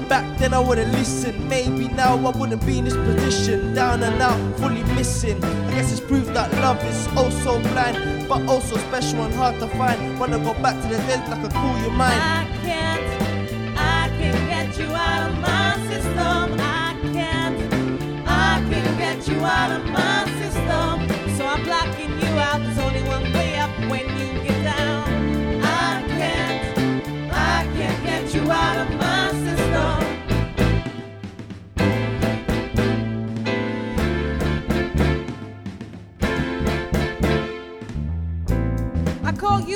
Back 0.10 0.39
then 0.39 0.55
I 0.55 0.60
wouldn't 0.60 0.91
listen. 0.93 1.47
Maybe 1.47 1.88
now 1.88 2.18
I 2.18 2.32
wouldn't 2.32 2.66
be 2.66 2.80
in 2.80 2.86
this 2.86 2.95
position. 2.95 3.76
Down 3.76 4.01
and 4.01 4.20
out, 4.20 4.39
fully 4.57 4.82
missing. 4.95 5.38
I 5.43 5.72
guess 5.76 5.91
it's 5.91 6.01
proof 6.01 6.26
that 6.34 6.51
love 6.53 6.84
is 6.84 7.07
oh 7.16 7.30
so 7.30 7.60
blind, 7.60 8.28
but 8.28 8.41
oh 8.47 8.55
also 8.55 8.78
special 8.78 9.24
and 9.26 9.34
hard 9.36 9.60
to 9.60 9.68
find. 9.68 10.20
Wanna 10.20 10.39
go 10.39 10.55
back 10.55 10.82
to 10.82 10.88
the 10.88 10.97
days 10.97 11.30
like 11.30 11.45
a 11.45 11.49
cool 11.49 11.78
your 11.82 11.91
mind. 11.91 12.20
I 12.20 12.47
can't, 12.66 13.78
I 13.78 14.10
can't 14.18 14.49
get 14.49 14.80
you 14.80 14.88
out 14.88 15.30
of 15.30 15.38
my 15.38 15.78
system. 15.89 16.60
I 16.60 16.97
can't, 17.14 18.28
I 18.28 18.66
can't 18.68 18.97
get 18.97 19.28
you 19.28 19.39
out 19.45 19.72
of 19.78 19.86
my 19.86 20.26
system. 20.41 21.38
So 21.38 21.45
I'm 21.45 21.64
blocking 21.64 22.18
you 22.20 22.34
out. 22.47 22.60
There's 22.62 22.80
only 22.80 23.03
one 23.03 23.32
way 23.32 23.60
up 23.60 23.70
when 23.91 24.05
you 24.18 24.41
get 24.43 24.64
down. 24.64 25.64
I 25.64 26.03
can't, 26.18 27.32
I 27.32 27.70
can't 27.78 28.03
get 28.03 28.34
you 28.34 28.51
out 28.51 28.78
of 28.88 28.97
my 28.97 29.09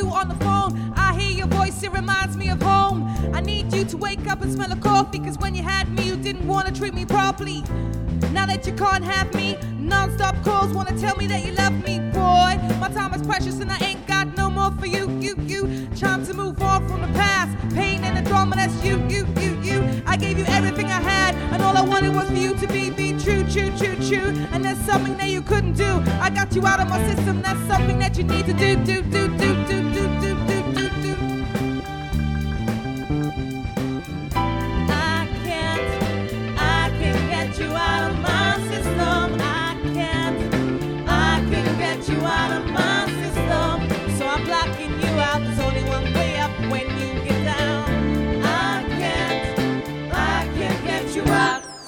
you 0.04 0.10
on 0.12 0.28
the 0.28 0.36
phone. 0.36 0.94
I 0.96 1.18
hear 1.18 1.32
your 1.32 1.48
voice, 1.48 1.82
it 1.84 1.92
reminds 1.92 2.36
me 2.36 2.50
of 2.50 2.62
home. 2.62 3.08
I 3.34 3.42
need 3.42 3.74
you 3.74 3.86
to 3.86 3.98
wake 3.98 4.28
up 4.28 4.42
and 4.42 4.52
smell 4.52 4.72
a 4.72 4.76
coffee. 4.76 5.20
Cause 5.20 5.38
when 5.38 5.56
you 5.56 5.64
had 5.64 5.90
me, 5.90 6.04
you 6.04 6.18
didn't 6.18 6.46
want 6.48 6.68
to 6.68 6.74
treat 6.74 6.94
me 6.94 7.06
properly. 7.06 7.64
Now 8.32 8.46
that 8.46 8.66
you 8.66 8.74
can't 8.74 9.04
have 9.04 9.34
me, 9.34 9.58
non 9.78 10.12
stop 10.18 10.36
calls 10.44 10.74
wanna 10.74 10.98
tell 11.00 11.16
me 11.16 11.28
that 11.28 11.46
you 11.46 11.54
love 11.54 11.74
me, 11.88 12.00
boy. 12.12 12.52
My 12.82 12.90
time 12.94 13.14
is 13.14 13.26
precious 13.26 13.60
and 13.62 13.72
I 13.72 13.78
ain't 13.80 14.06
got 14.08 14.36
no 14.36 14.50
more 14.50 14.72
for 14.72 14.88
you, 14.88 15.10
you, 15.20 15.36
you. 15.52 15.88
Time 15.96 16.26
to 16.26 16.34
move 16.34 16.62
on 16.62 16.88
from 16.88 17.02
the 17.02 17.14
past. 17.20 17.52
Pain 17.74 18.04
and 18.04 18.18
the 18.18 18.30
drama, 18.30 18.56
that's 18.56 18.84
you, 18.84 18.98
you, 19.08 19.26
you, 19.40 19.43
gave 20.34 20.48
you 20.48 20.54
everything 20.54 20.86
I 20.88 21.02
had, 21.02 21.36
and 21.54 21.62
all 21.62 21.78
I 21.78 21.82
wanted 21.82 22.16
was 22.16 22.28
for 22.28 22.36
you 22.36 22.56
to 22.56 22.68
be 22.68 22.90
be 22.90 23.12
true, 23.14 23.44
true, 23.44 23.72
true, 23.78 23.96
true. 24.08 24.34
And 24.52 24.66
there's 24.66 24.80
something 24.80 25.16
that 25.18 25.30
you 25.30 25.42
couldn't 25.42 25.74
do. 25.74 26.02
I 26.22 26.30
got 26.30 26.56
you 26.56 26.66
out 26.66 26.80
of 26.80 26.90
my 26.90 27.00
system. 27.08 27.42
That's 27.42 27.60
something 27.68 28.00
that 28.00 28.18
you 28.18 28.24
need 28.24 28.46
to 28.46 28.54
do, 28.54 28.76
do, 28.78 29.02
do, 29.04 29.28
do, 29.38 29.68
do, 29.68 29.94
do, 29.94 30.22
do. 30.22 30.33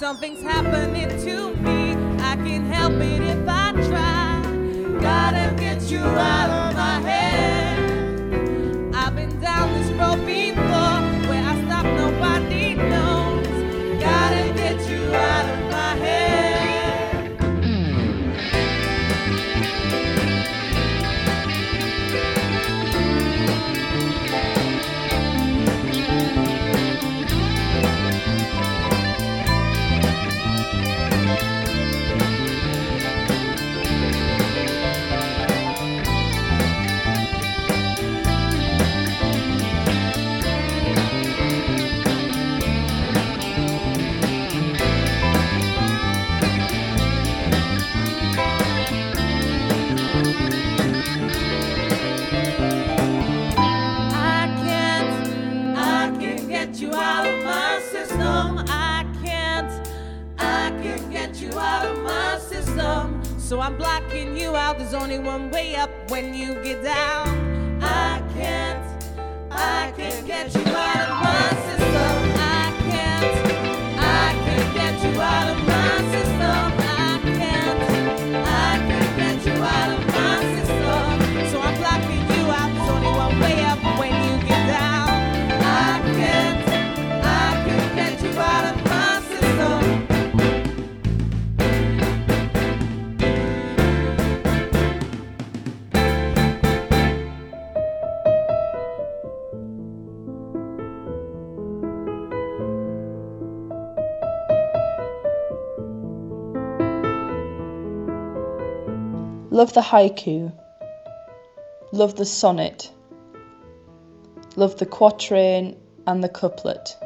Something's 0.06 0.44
happening 0.44 1.10
to 1.26 1.56
me. 1.64 1.94
I 2.22 2.36
can't 2.36 2.72
help 2.72 2.94
it 2.94 3.25
Love 109.56 109.72
the 109.72 109.80
haiku. 109.80 110.52
Love 111.94 112.16
the 112.18 112.26
sonnet. 112.26 112.92
Love 114.58 114.76
the 114.76 114.86
quatrain 114.86 115.78
and 116.06 116.22
the 116.22 116.28
couplet. 116.28 116.98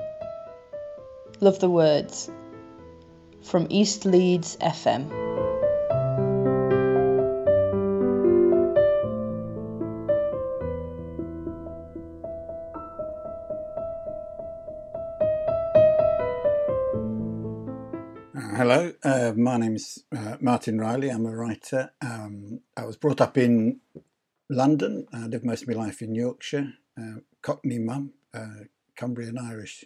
Love 1.41 1.59
the 1.59 1.69
words. 1.69 2.31
From 3.43 3.67
East 3.69 4.03
Leeds 4.03 4.57
FM. 4.59 5.28
Hello, 18.71 18.93
uh, 19.03 19.33
my 19.35 19.57
name 19.57 19.75
is 19.75 20.03
uh, 20.15 20.37
Martin 20.39 20.77
Riley. 20.77 21.09
I'm 21.09 21.25
a 21.25 21.35
writer. 21.35 21.91
Um, 22.03 22.59
I 22.77 22.85
was 22.85 22.97
brought 22.97 23.19
up 23.19 23.35
in 23.35 23.79
London. 24.47 25.07
I 25.11 25.25
lived 25.25 25.43
most 25.43 25.63
of 25.63 25.69
my 25.69 25.73
life 25.73 26.03
in 26.03 26.13
Yorkshire. 26.13 26.73
Uh, 26.95 27.21
Cockney 27.41 27.79
mum, 27.79 28.13
uh, 28.31 28.65
Cumbrian 28.95 29.39
Irish 29.39 29.85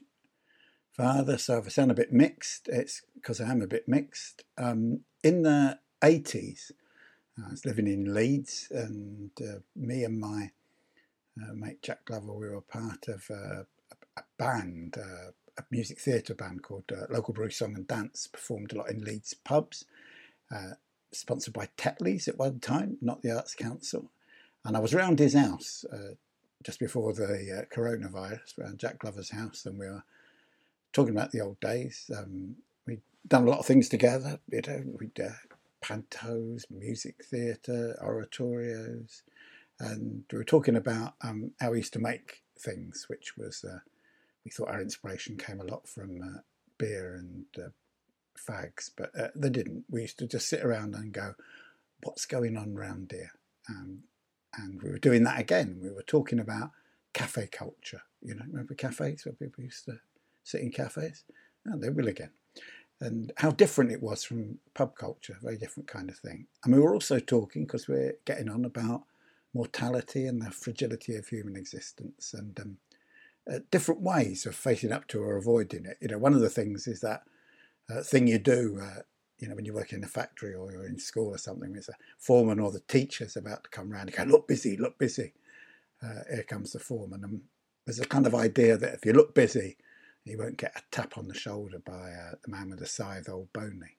father. 0.92 1.38
So 1.38 1.60
if 1.60 1.68
I 1.68 1.70
sound 1.70 1.92
a 1.92 1.94
bit 1.94 2.12
mixed, 2.12 2.68
it's 2.68 3.04
because 3.14 3.40
I 3.40 3.50
am 3.50 3.62
a 3.62 3.68
bit 3.68 3.88
mixed. 3.88 4.44
Um, 4.58 5.06
in 5.24 5.44
the 5.44 5.80
80s, 6.02 6.74
I 7.38 7.52
was 7.52 7.66
living 7.66 7.88
in 7.88 8.14
Leeds, 8.14 8.68
and 8.70 9.32
uh, 9.40 9.60
me 9.78 10.04
and 10.04 10.20
my 10.20 10.52
uh, 11.42 11.54
mate 11.54 11.82
Jack 11.82 12.04
Glover, 12.04 12.34
we 12.34 12.50
were 12.50 12.60
part 12.60 13.08
of 13.08 13.30
a, 13.30 13.66
a 14.18 14.24
band, 14.38 14.98
a 15.58 15.64
music 15.72 16.00
theatre 16.00 16.34
band 16.34 16.64
called 16.64 16.92
uh, 16.92 17.06
Local 17.10 17.34
Brewery 17.34 17.52
Song 17.52 17.76
and 17.76 17.88
Dance, 17.88 18.28
performed 18.28 18.74
a 18.74 18.78
lot 18.78 18.90
in 18.90 19.04
Leeds 19.04 19.34
pubs, 19.34 19.86
uh, 20.54 20.74
sponsored 21.12 21.54
by 21.54 21.70
Tetley's 21.78 22.28
at 22.28 22.38
one 22.38 22.60
time, 22.60 22.98
not 23.02 23.22
the 23.22 23.36
Arts 23.36 23.56
Council. 23.56 24.12
And 24.66 24.76
I 24.76 24.80
was 24.80 24.94
round 24.94 25.20
his 25.20 25.34
house 25.34 25.86
uh, 25.92 26.16
just 26.64 26.80
before 26.80 27.14
the 27.14 27.66
uh, 27.68 27.76
coronavirus, 27.76 28.58
around 28.60 28.80
Jack 28.80 29.00
Glover's 29.00 29.32
house, 29.32 29.66
and 29.66 29.78
we 29.78 29.86
were 29.86 30.04
talking 30.94 31.14
about 31.14 31.32
the 31.32 31.42
old 31.42 31.60
days. 31.60 32.10
Um, 32.16 32.56
we'd 32.88 33.02
done 33.28 33.46
a 33.46 33.50
lot 33.50 33.60
of 33.60 33.66
things 33.66 33.90
together. 33.90 34.40
You 34.50 34.62
know, 34.66 34.84
we'd 35.00 35.20
uh, 35.20 35.30
pantos, 35.84 36.64
music 36.72 37.26
theatre, 37.26 37.98
oratorios, 38.02 39.22
and 39.80 40.24
we 40.32 40.38
were 40.38 40.44
talking 40.44 40.76
about 40.76 41.16
um, 41.22 41.52
how 41.60 41.72
we 41.72 41.78
used 41.78 41.94
to 41.94 42.00
make 42.00 42.44
things, 42.58 43.06
which 43.10 43.36
was 43.38 43.66
uh, 43.70 43.80
we 44.44 44.52
thought 44.52 44.70
our 44.70 44.82
inspiration 44.82 45.38
came 45.38 45.62
a 45.62 45.66
lot 45.66 45.88
from 45.88 46.22
uh, 46.22 46.40
beer 46.78 47.16
and 47.16 47.46
uh, 47.58 47.70
fags, 48.38 48.90
but 48.96 49.12
uh, 49.18 49.30
they 49.36 49.50
didn't. 49.50 49.86
We 49.90 50.02
used 50.02 50.20
to 50.20 50.28
just 50.28 50.50
sit 50.50 50.64
around 50.64 50.96
and 50.96 51.12
go, 51.12 51.36
"What's 52.04 52.26
going 52.26 52.58
on 52.58 52.76
round 52.76 53.12
here?" 53.12 53.32
Um, 53.70 54.04
and 54.58 54.82
we 54.82 54.90
were 54.90 55.00
doing 55.00 55.24
that 55.24 55.40
again. 55.40 55.80
We 55.82 55.90
were 55.90 56.04
talking 56.04 56.40
about 56.40 56.72
cafe 57.14 57.48
culture. 57.48 58.02
You 58.22 58.36
know, 58.36 58.46
remember 58.48 58.74
cafes 58.74 59.26
where 59.26 59.34
people 59.34 59.64
used 59.64 59.86
to 59.86 60.00
sit 60.44 60.62
in 60.62 60.72
cafes? 60.72 61.24
And 61.66 61.82
they 61.82 61.90
will 61.90 62.08
again. 62.08 62.32
And 63.00 63.32
how 63.38 63.52
different 63.52 63.92
it 63.92 64.02
was 64.02 64.24
from 64.24 64.60
pub 64.74 64.96
culture, 64.96 65.38
very 65.42 65.58
different 65.58 65.88
kind 65.88 66.10
of 66.10 66.18
thing. 66.18 66.48
And 66.64 66.74
we 66.74 66.80
were 66.80 66.94
also 66.94 67.20
talking, 67.20 67.64
because 67.64 67.88
we're 67.88 68.16
getting 68.26 68.50
on 68.50 68.66
about 68.66 69.04
mortality 69.54 70.26
and 70.26 70.42
the 70.42 70.52
fragility 70.52 71.16
of 71.16 71.28
human 71.28 71.56
existence 71.56 72.34
and 72.34 72.60
um, 72.60 72.78
uh, 73.52 73.60
different 73.72 74.02
ways 74.02 74.46
of 74.46 74.56
facing 74.56 74.92
up 74.92 75.08
to 75.08 75.22
or 75.22 75.38
avoiding 75.38 75.86
it. 75.86 75.98
You 76.02 76.10
know, 76.10 76.18
one 76.18 76.34
of 76.34 76.42
the 76.42 76.50
things 76.50 76.88
is 76.88 77.02
that 77.02 77.24
uh, 77.90 78.02
thing 78.02 78.28
you 78.28 78.40
do, 78.40 78.80
uh, 78.82 79.02
you 79.40 79.48
know, 79.48 79.56
when 79.56 79.66
you 79.66 79.74
work 79.74 79.92
in 79.92 80.04
a 80.04 80.08
factory 80.08 80.54
or 80.54 80.72
you're 80.72 80.88
in 80.88 81.00
school 81.00 81.34
or 81.34 81.38
something, 81.38 81.76
it's 81.76 81.90
a 81.90 81.96
foreman 82.18 82.60
or 82.60 82.72
the 82.72 82.80
teacher's 82.82 83.36
about 83.36 83.66
to 83.66 83.70
come 83.70 83.92
round 83.92 84.08
and 84.10 84.16
go, 84.16 84.24
look 84.24 84.48
busy, 84.48 84.78
look 84.78 84.98
busy. 84.98 85.34
Uh, 86.02 86.22
here 86.34 86.44
comes 86.44 86.72
the 86.72 86.80
foreman. 86.80 87.24
And 87.24 87.42
there's 87.86 88.00
a 88.00 88.06
kind 88.06 88.26
of 88.26 88.36
idea 88.36 88.78
that 88.78 88.94
if 88.94 89.06
you 89.06 89.14
look 89.14 89.36
busy, 89.36 89.78
you 90.24 90.38
won't 90.38 90.58
get 90.58 90.78
a 90.78 90.82
tap 90.92 91.18
on 91.18 91.28
the 91.28 91.34
shoulder 91.34 91.80
by 91.80 92.12
uh, 92.12 92.36
the 92.44 92.52
man 92.52 92.70
with 92.70 92.80
the 92.80 92.86
scythe, 92.86 93.28
old 93.28 93.52
Boney. 93.52 93.98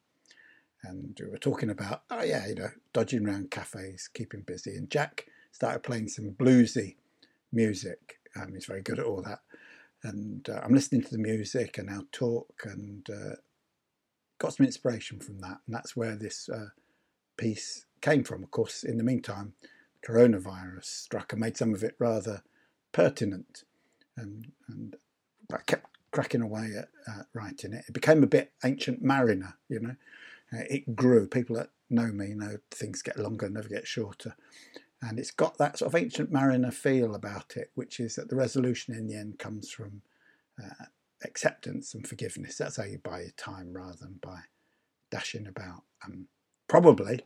And 0.83 1.19
we 1.21 1.31
were 1.31 1.39
talking 1.39 1.71
about, 1.71 2.03
oh 2.11 2.23
yeah, 2.23 2.47
you 2.47 2.55
know, 2.55 2.71
dodging 2.93 3.27
around 3.27 3.51
cafes, 3.51 4.09
keeping 4.13 4.43
busy. 4.43 4.77
And 4.77 4.91
Jack 4.91 5.27
started 5.53 5.83
playing 5.83 6.09
some 6.09 6.31
bluesy 6.31 6.97
music. 7.53 8.19
Um, 8.37 8.55
he's 8.55 8.67
very 8.67 8.83
good 8.83 8.99
at 8.99 9.07
all 9.07 9.23
that. 9.23 9.41
And 10.03 10.49
uh, 10.49 10.61
I'm 10.63 10.75
listening 10.75 11.03
to 11.03 11.11
the 11.11 11.19
music 11.19 11.79
and 11.79 11.89
our 11.89 12.03
talk 12.13 12.63
and 12.65 13.09
uh, 13.09 13.37
got 14.39 14.55
some 14.55 14.67
inspiration 14.67 15.19
from 15.19 15.39
that. 15.39 15.59
And 15.67 15.75
that's 15.75 15.97
where 15.97 16.17
this 16.17 16.49
uh, 16.49 16.69
piece 17.37 17.87
came 18.01 18.23
from. 18.23 18.43
Of 18.43 18.51
course, 18.51 18.85
in 18.85 18.99
the 18.99 19.05
meantime, 19.05 19.55
coronavirus 20.07 20.85
struck 20.85 21.33
and 21.33 21.41
made 21.41 21.57
some 21.57 21.73
of 21.73 21.83
it 21.83 21.97
rather 21.99 22.43
pertinent. 22.93 23.65
And, 24.17 24.53
and 24.69 24.97
I 25.53 25.59
kept 25.67 25.87
cracking 26.11 26.43
away 26.43 26.73
at 26.77 27.27
writing 27.33 27.73
it. 27.73 27.87
It 27.89 27.93
became 27.95 28.23
a 28.23 28.29
bit 28.29 28.53
ancient 28.65 29.03
mariner, 29.03 29.57
you 29.69 29.81
know. 29.81 29.97
Uh, 30.53 30.63
it 30.71 30.95
grew. 30.95 31.27
People 31.27 31.57
that 31.57 31.71
know 31.91 32.13
me 32.13 32.35
know 32.35 32.59
things 32.71 33.03
get 33.03 33.19
longer, 33.19 33.49
never 33.49 33.69
get 33.69 33.87
shorter. 33.87 34.37
And 35.07 35.19
it's 35.19 35.31
got 35.31 35.59
that 35.59 35.79
sort 35.79 35.93
of 35.93 36.01
ancient 36.01 36.33
mariner 36.33 36.71
feel 36.71 37.15
about 37.15 37.57
it, 37.57 37.71
which 37.75 38.01
is 38.01 38.17
that 38.17 38.31
the 38.31 38.37
resolution 38.37 38.95
in 38.95 39.07
the 39.07 39.17
end 39.17 39.39
comes 39.39 39.71
from 39.71 40.01
uh, 40.63 40.87
acceptance 41.23 41.93
and 41.93 42.07
forgiveness. 42.07 42.57
That's 42.57 42.79
how 42.79 42.85
you 42.85 42.99
buy 42.99 43.21
your 43.21 43.31
time 43.37 43.75
rather 43.75 43.97
than 44.01 44.19
by 44.23 44.41
dashing 45.11 45.47
about. 45.47 45.83
Um, 46.05 46.29
probably 46.69 47.21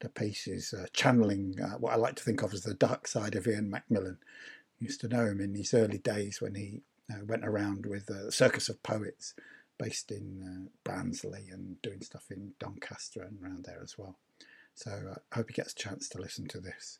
the 0.00 0.08
piece 0.08 0.48
is 0.48 0.74
uh, 0.74 0.86
channeling 0.92 1.54
uh, 1.62 1.76
what 1.78 1.92
I 1.92 1.96
like 1.96 2.16
to 2.16 2.24
think 2.24 2.42
of 2.42 2.52
as 2.52 2.62
the 2.62 2.74
dark 2.74 3.06
side 3.06 3.36
of 3.36 3.46
Ian 3.46 3.70
McMillan. 3.70 4.16
I 4.16 4.84
used 4.84 5.00
to 5.02 5.08
know 5.08 5.26
him 5.26 5.40
in 5.40 5.54
his 5.54 5.72
early 5.72 5.98
days 5.98 6.40
when 6.40 6.56
he 6.56 6.82
uh, 7.12 7.24
went 7.24 7.44
around 7.44 7.86
with 7.86 8.08
a 8.08 8.32
circus 8.32 8.68
of 8.68 8.82
poets 8.82 9.34
based 9.78 10.10
in 10.10 10.42
uh, 10.42 10.70
Barnsley 10.84 11.46
and 11.50 11.80
doing 11.80 12.02
stuff 12.02 12.24
in 12.30 12.54
Doncaster 12.58 13.22
and 13.22 13.38
around 13.40 13.64
there 13.64 13.80
as 13.82 13.96
well. 13.96 14.16
So 14.74 14.90
uh, 14.90 15.18
I 15.30 15.36
hope 15.36 15.50
he 15.50 15.54
gets 15.54 15.72
a 15.72 15.76
chance 15.76 16.08
to 16.08 16.20
listen 16.20 16.48
to 16.48 16.60
this 16.60 16.98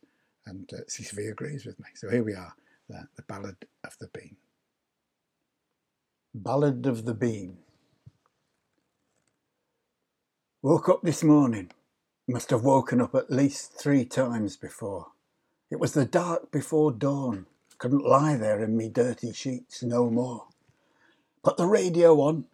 and 0.51 0.71
uh, 0.73 0.79
he 1.17 1.27
agrees 1.27 1.65
with 1.65 1.79
me. 1.79 1.87
So 1.95 2.11
here 2.11 2.25
we 2.25 2.35
are, 2.35 2.55
the, 2.89 3.07
the 3.17 3.23
Ballad 3.23 3.57
of 3.85 3.97
the 3.99 4.09
Bean. 4.09 4.37
Ballad 6.35 6.87
of 6.87 7.05
the 7.07 7.15
Bean. 7.15 7.59
Woke 10.63 10.89
up 10.89 11.03
this 11.03 11.25
morning. 11.25 11.71
Must 12.29 12.51
have 12.51 12.63
woken 12.63 13.01
up 13.01 13.15
at 13.15 13.31
least 13.31 13.73
three 13.73 14.05
times 14.05 14.57
before. 14.57 15.07
It 15.71 15.81
was 15.81 15.95
the 15.95 16.05
dark 16.05 16.51
before 16.51 16.93
dawn. 16.93 17.47
Couldn't 17.79 18.05
lie 18.05 18.37
there 18.37 18.63
in 18.63 18.77
me 18.77 18.89
dirty 18.91 19.33
sheets 19.33 19.83
no 19.83 20.11
more. 20.11 20.49
Put 21.43 21.57
the 21.57 21.67
radio 21.67 22.21
on. 22.21 22.45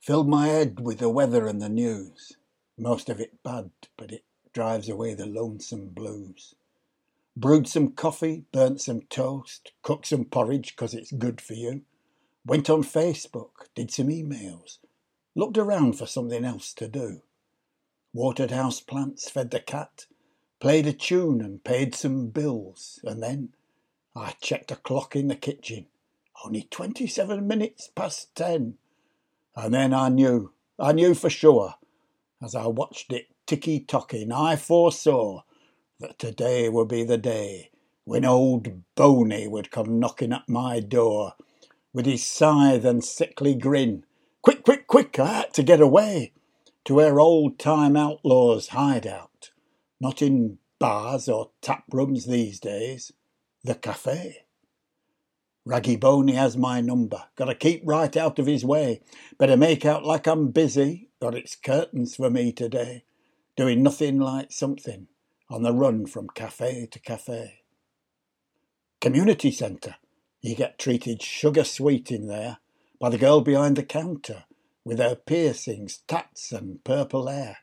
Filled 0.00 0.28
my 0.28 0.48
head 0.48 0.80
with 0.80 0.98
the 0.98 1.08
weather 1.08 1.46
and 1.46 1.62
the 1.62 1.68
news. 1.68 2.36
Most 2.76 3.08
of 3.08 3.20
it 3.20 3.42
bad, 3.42 3.70
but 3.96 4.12
it 4.12 4.24
drives 4.52 4.88
away 4.88 5.14
the 5.14 5.26
lonesome 5.26 5.88
blues. 5.88 6.54
Brewed 7.36 7.68
some 7.68 7.92
coffee, 7.92 8.44
burnt 8.52 8.80
some 8.80 9.02
toast, 9.02 9.72
cooked 9.82 10.06
some 10.06 10.24
porridge 10.24 10.76
'cause 10.76 10.94
it's 10.94 11.12
good 11.12 11.40
for 11.40 11.54
you. 11.54 11.84
Went 12.44 12.68
on 12.68 12.82
Facebook, 12.82 13.68
did 13.74 13.90
some 13.90 14.08
emails, 14.08 14.78
looked 15.34 15.56
around 15.56 15.98
for 15.98 16.06
something 16.06 16.44
else 16.44 16.72
to 16.74 16.88
do. 16.88 17.22
Watered 18.12 18.50
house 18.50 18.80
plants, 18.80 19.30
fed 19.30 19.50
the 19.50 19.60
cat, 19.60 20.06
played 20.58 20.86
a 20.86 20.92
tune 20.92 21.40
and 21.40 21.62
paid 21.62 21.94
some 21.94 22.28
bills, 22.28 22.98
and 23.04 23.22
then 23.22 23.54
I 24.16 24.32
checked 24.40 24.68
the 24.68 24.76
clock 24.76 25.14
in 25.14 25.28
the 25.28 25.36
kitchen. 25.36 25.86
Only 26.44 26.62
27 26.64 27.46
minutes 27.46 27.88
past 27.88 28.34
10. 28.34 28.78
And 29.54 29.72
then 29.72 29.94
I 29.94 30.08
knew, 30.08 30.52
I 30.78 30.92
knew 30.92 31.14
for 31.14 31.30
sure, 31.30 31.76
as 32.42 32.54
I 32.54 32.66
watched 32.66 33.12
it 33.12 33.28
ticky 33.46 33.80
tocking, 33.80 34.32
I 34.32 34.56
foresaw 34.56 35.42
that 36.00 36.18
today 36.18 36.68
would 36.68 36.88
be 36.88 37.04
the 37.04 37.18
day 37.18 37.70
when 38.04 38.24
old 38.24 38.82
Boney 38.96 39.46
would 39.46 39.70
come 39.70 40.00
knocking 40.00 40.32
at 40.32 40.48
my 40.48 40.80
door 40.80 41.34
with 41.92 42.06
his 42.06 42.26
scythe 42.26 42.84
and 42.84 43.04
sickly 43.04 43.54
grin. 43.54 44.04
Quick, 44.42 44.64
quick, 44.64 44.86
quick, 44.86 45.18
I 45.18 45.26
had 45.26 45.54
to 45.54 45.62
get 45.62 45.80
away 45.80 46.32
to 46.84 46.94
where 46.94 47.20
old 47.20 47.58
time 47.58 47.96
outlaws 47.96 48.68
hide 48.68 49.06
out, 49.06 49.50
not 50.00 50.22
in 50.22 50.58
bars 50.78 51.28
or 51.28 51.50
tap 51.60 51.84
rooms 51.92 52.26
these 52.26 52.58
days, 52.58 53.12
the 53.62 53.74
cafe. 53.74 54.44
Raggy 55.66 55.96
Boney 55.96 56.32
has 56.32 56.56
my 56.56 56.80
number. 56.80 57.24
Gotta 57.36 57.54
keep 57.54 57.82
right 57.84 58.16
out 58.16 58.38
of 58.38 58.46
his 58.46 58.64
way. 58.64 59.02
Better 59.38 59.58
make 59.58 59.84
out 59.84 60.06
like 60.06 60.26
I'm 60.26 60.48
busy, 60.48 61.10
or 61.20 61.36
it's 61.36 61.54
curtains 61.54 62.16
for 62.16 62.30
me 62.30 62.50
today. 62.50 63.04
Doing 63.56 63.82
nothing 63.82 64.18
like 64.18 64.52
something, 64.52 65.08
on 65.50 65.62
the 65.62 65.74
run 65.74 66.06
from 66.06 66.28
cafe 66.28 66.86
to 66.90 66.98
cafe. 66.98 67.62
Community 69.00 69.50
centre. 69.50 69.96
You 70.40 70.54
get 70.54 70.78
treated 70.78 71.22
sugar 71.22 71.64
sweet 71.64 72.10
in 72.10 72.26
there 72.26 72.58
by 72.98 73.10
the 73.10 73.18
girl 73.18 73.42
behind 73.42 73.76
the 73.76 73.82
counter 73.82 74.44
with 74.84 74.98
her 74.98 75.14
piercings, 75.14 75.98
tats, 76.08 76.52
and 76.52 76.82
purple 76.84 77.26
hair. 77.26 77.58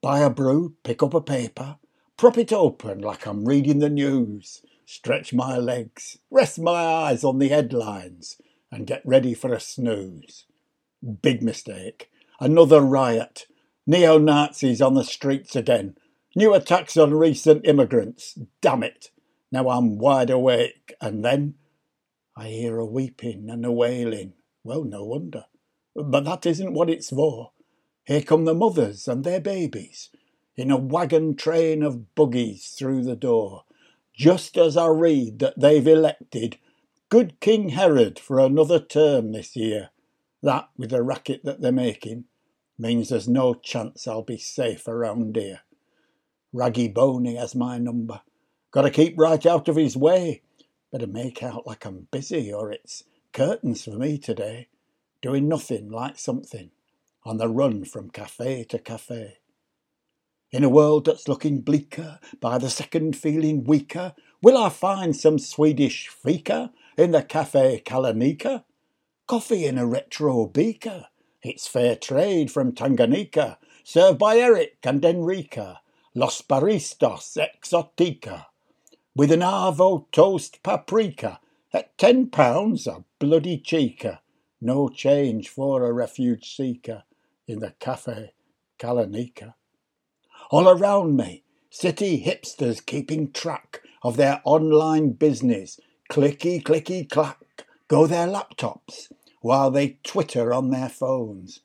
Buy 0.00 0.20
a 0.20 0.30
brew, 0.30 0.76
pick 0.84 1.02
up 1.02 1.12
a 1.12 1.20
paper, 1.20 1.76
prop 2.16 2.38
it 2.38 2.52
open 2.52 3.00
like 3.00 3.26
I'm 3.26 3.44
reading 3.44 3.80
the 3.80 3.90
news 3.90 4.62
stretch 4.88 5.34
my 5.34 5.58
legs, 5.58 6.16
rest 6.30 6.58
my 6.58 6.72
eyes 6.72 7.22
on 7.22 7.38
the 7.38 7.48
headlines, 7.48 8.40
and 8.72 8.86
get 8.86 9.02
ready 9.04 9.34
for 9.34 9.52
a 9.52 9.60
snooze. 9.60 10.46
Big 11.20 11.42
mistake. 11.42 12.10
Another 12.40 12.80
riot. 12.80 13.46
Neo 13.86 14.16
Nazis 14.16 14.80
on 14.80 14.94
the 14.94 15.04
streets 15.04 15.54
again. 15.54 15.94
New 16.38 16.54
attacks 16.54 16.96
on 16.96 17.14
recent 17.14 17.66
immigrants. 17.66 18.38
Damn 18.60 18.84
it. 18.84 19.10
Now 19.50 19.70
I'm 19.70 19.98
wide 19.98 20.30
awake, 20.30 20.94
and 21.00 21.24
then 21.24 21.54
I 22.36 22.46
hear 22.46 22.78
a 22.78 22.86
weeping 22.86 23.50
and 23.50 23.66
a 23.66 23.72
wailing. 23.72 24.34
Well, 24.62 24.84
no 24.84 25.02
wonder. 25.02 25.46
But 25.96 26.26
that 26.26 26.46
isn't 26.46 26.74
what 26.74 26.90
it's 26.90 27.10
for. 27.10 27.50
Here 28.04 28.22
come 28.22 28.44
the 28.44 28.54
mothers 28.54 29.08
and 29.08 29.24
their 29.24 29.40
babies 29.40 30.10
in 30.54 30.70
a 30.70 30.76
wagon 30.76 31.34
train 31.34 31.82
of 31.82 32.14
buggies 32.14 32.68
through 32.68 33.02
the 33.02 33.16
door 33.16 33.64
just 34.14 34.56
as 34.56 34.76
I 34.76 34.86
read 34.86 35.40
that 35.40 35.58
they've 35.58 35.88
elected 35.88 36.58
good 37.08 37.40
King 37.40 37.70
Herod 37.70 38.20
for 38.20 38.38
another 38.38 38.78
term 38.78 39.32
this 39.32 39.56
year. 39.56 39.90
That, 40.44 40.68
with 40.76 40.90
the 40.90 41.02
racket 41.02 41.40
that 41.42 41.62
they're 41.62 41.72
making, 41.72 42.26
means 42.78 43.08
there's 43.08 43.26
no 43.26 43.54
chance 43.54 44.06
I'll 44.06 44.22
be 44.22 44.38
safe 44.38 44.86
around 44.86 45.34
here. 45.34 45.62
Raggy 46.52 46.88
Boney 46.88 47.36
has 47.36 47.54
my 47.54 47.76
number. 47.76 48.22
Gotta 48.70 48.90
keep 48.90 49.18
right 49.18 49.44
out 49.44 49.68
of 49.68 49.76
his 49.76 49.96
way. 49.96 50.42
Better 50.90 51.06
make 51.06 51.42
out 51.42 51.66
like 51.66 51.84
I'm 51.84 52.08
busy, 52.10 52.50
or 52.52 52.72
it's 52.72 53.04
curtains 53.32 53.84
for 53.84 53.90
me 53.90 54.16
today. 54.16 54.68
Doing 55.20 55.46
nothing 55.46 55.90
like 55.90 56.18
something. 56.18 56.70
On 57.24 57.36
the 57.36 57.48
run 57.48 57.84
from 57.84 58.08
cafe 58.08 58.64
to 58.64 58.78
cafe. 58.78 59.38
In 60.50 60.64
a 60.64 60.70
world 60.70 61.04
that's 61.04 61.28
looking 61.28 61.60
bleaker, 61.60 62.18
by 62.40 62.56
the 62.56 62.70
second 62.70 63.14
feeling 63.14 63.64
weaker, 63.64 64.14
will 64.40 64.56
I 64.56 64.70
find 64.70 65.14
some 65.14 65.38
Swedish 65.38 66.08
fika 66.08 66.72
in 66.96 67.10
the 67.10 67.22
Cafe 67.22 67.82
Kalanika? 67.84 68.64
Coffee 69.26 69.66
in 69.66 69.76
a 69.76 69.86
retro 69.86 70.46
beaker, 70.46 71.08
it's 71.42 71.66
fair 71.66 71.96
trade 71.96 72.50
from 72.50 72.72
Tanganyika, 72.72 73.58
served 73.84 74.18
by 74.18 74.38
Eric 74.38 74.78
and 74.84 75.04
Enrica, 75.04 75.80
Los 76.18 76.42
Baristas 76.42 77.36
Exotica, 77.36 78.46
with 79.14 79.30
an 79.30 79.38
Arvo 79.38 80.06
toast 80.10 80.60
paprika 80.64 81.38
at 81.72 81.96
ten 81.96 82.28
pounds 82.28 82.88
a 82.88 83.04
bloody 83.20 83.56
chica. 83.56 84.20
No 84.60 84.88
change 84.88 85.48
for 85.48 85.84
a 85.84 85.92
refuge 85.92 86.56
seeker 86.56 87.04
in 87.46 87.60
the 87.60 87.72
Cafe 87.78 88.32
Kalanika. 88.80 89.54
All 90.50 90.68
around 90.68 91.16
me, 91.16 91.44
city 91.70 92.24
hipsters 92.24 92.84
keeping 92.84 93.30
track 93.30 93.82
of 94.02 94.16
their 94.16 94.40
online 94.42 95.10
business. 95.10 95.78
Clicky, 96.10 96.60
clicky, 96.60 97.08
clack, 97.08 97.64
go 97.86 98.08
their 98.08 98.26
laptops 98.26 99.12
while 99.40 99.70
they 99.70 99.98
twitter 100.02 100.52
on 100.52 100.70
their 100.70 100.88
phones. 100.88 101.60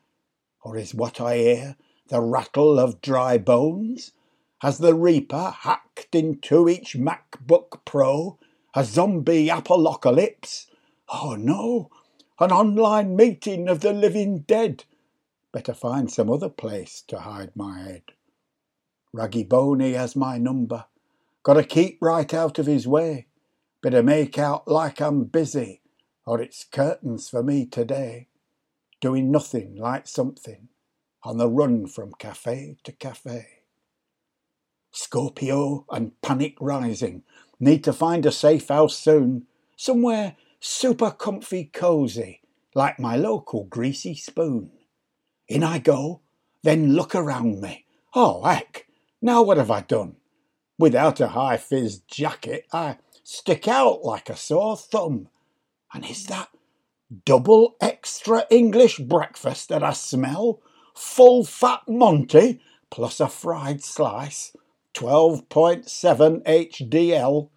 Or 0.62 0.78
is 0.78 0.94
what 0.94 1.20
I 1.20 1.38
hear 1.38 1.76
the 2.10 2.22
rattle 2.22 2.78
of 2.78 3.02
dry 3.02 3.40
bones? 3.40 4.12
Has 4.64 4.78
the 4.78 4.96
Reaper 4.96 5.50
hacked 5.50 6.16
into 6.16 6.70
each 6.70 6.96
MacBook 6.96 7.84
Pro 7.84 8.40
a 8.74 8.86
zombie 8.86 9.50
apocalypse? 9.50 10.68
Oh 11.10 11.36
no, 11.36 11.90
an 12.40 12.54
online 12.54 13.14
meeting 13.18 13.68
of 13.68 13.82
the 13.82 13.92
living 13.92 14.40
dead. 14.48 14.86
Better 15.52 15.74
find 15.74 16.10
some 16.10 16.32
other 16.32 16.48
place 16.48 17.04
to 17.10 17.20
hide 17.20 17.54
my 17.58 17.82
head. 17.82 18.04
Raggy 19.12 19.44
Boney 19.44 19.96
has 19.96 20.16
my 20.16 20.38
number. 20.38 20.86
Gotta 21.44 21.66
keep 21.66 21.98
right 22.02 22.34
out 22.34 22.58
of 22.58 22.66
his 22.66 22.88
way. 22.88 23.28
Better 23.82 24.02
make 24.02 24.40
out 24.40 24.66
like 24.66 25.02
I'm 25.02 25.26
busy, 25.26 25.82
or 26.26 26.42
it's 26.42 26.64
curtains 26.64 27.28
for 27.28 27.44
me 27.44 27.66
today. 27.66 28.30
Doing 29.02 29.30
nothing 29.30 29.76
like 29.76 30.08
something, 30.08 30.70
on 31.22 31.38
the 31.38 31.50
run 31.50 31.86
from 31.86 32.14
cafe 32.18 32.78
to 32.86 32.94
cafe. 32.94 33.63
Scorpio 34.94 35.86
and 35.90 36.20
panic 36.22 36.56
rising. 36.62 37.24
Need 37.60 37.84
to 37.84 37.94
find 37.94 38.26
a 38.26 38.32
safe 38.32 38.68
house 38.70 38.98
soon. 38.98 39.48
Somewhere 39.76 40.36
super 40.60 41.12
comfy 41.12 41.66
cozy, 41.66 42.42
like 42.74 43.00
my 43.00 43.18
local 43.18 43.66
greasy 43.66 44.16
spoon. 44.16 44.72
In 45.48 45.64
I 45.64 45.80
go, 45.80 46.22
then 46.62 46.94
look 46.94 47.14
around 47.14 47.60
me. 47.60 47.86
Oh, 48.14 48.44
heck, 48.44 48.88
now 49.22 49.42
what 49.42 49.58
have 49.58 49.72
I 49.72 49.82
done? 49.82 50.16
Without 50.78 51.20
a 51.20 51.30
hi-vis 51.30 51.98
jacket, 52.08 52.66
I 52.72 52.98
stick 53.24 53.68
out 53.68 54.04
like 54.04 54.30
a 54.30 54.38
sore 54.38 54.78
thumb. 54.78 55.28
And 55.94 56.06
is 56.06 56.26
that 56.28 56.50
double 57.26 57.76
extra 57.82 58.46
English 58.50 59.00
breakfast 59.00 59.70
that 59.70 59.84
I 59.84 59.94
smell? 59.94 60.62
Full 60.96 61.44
fat 61.44 61.82
Monty 61.88 62.62
plus 62.90 63.20
a 63.20 63.28
fried 63.28 63.84
slice? 63.84 64.56
12.7 64.94 66.44
HDL, 66.44 67.50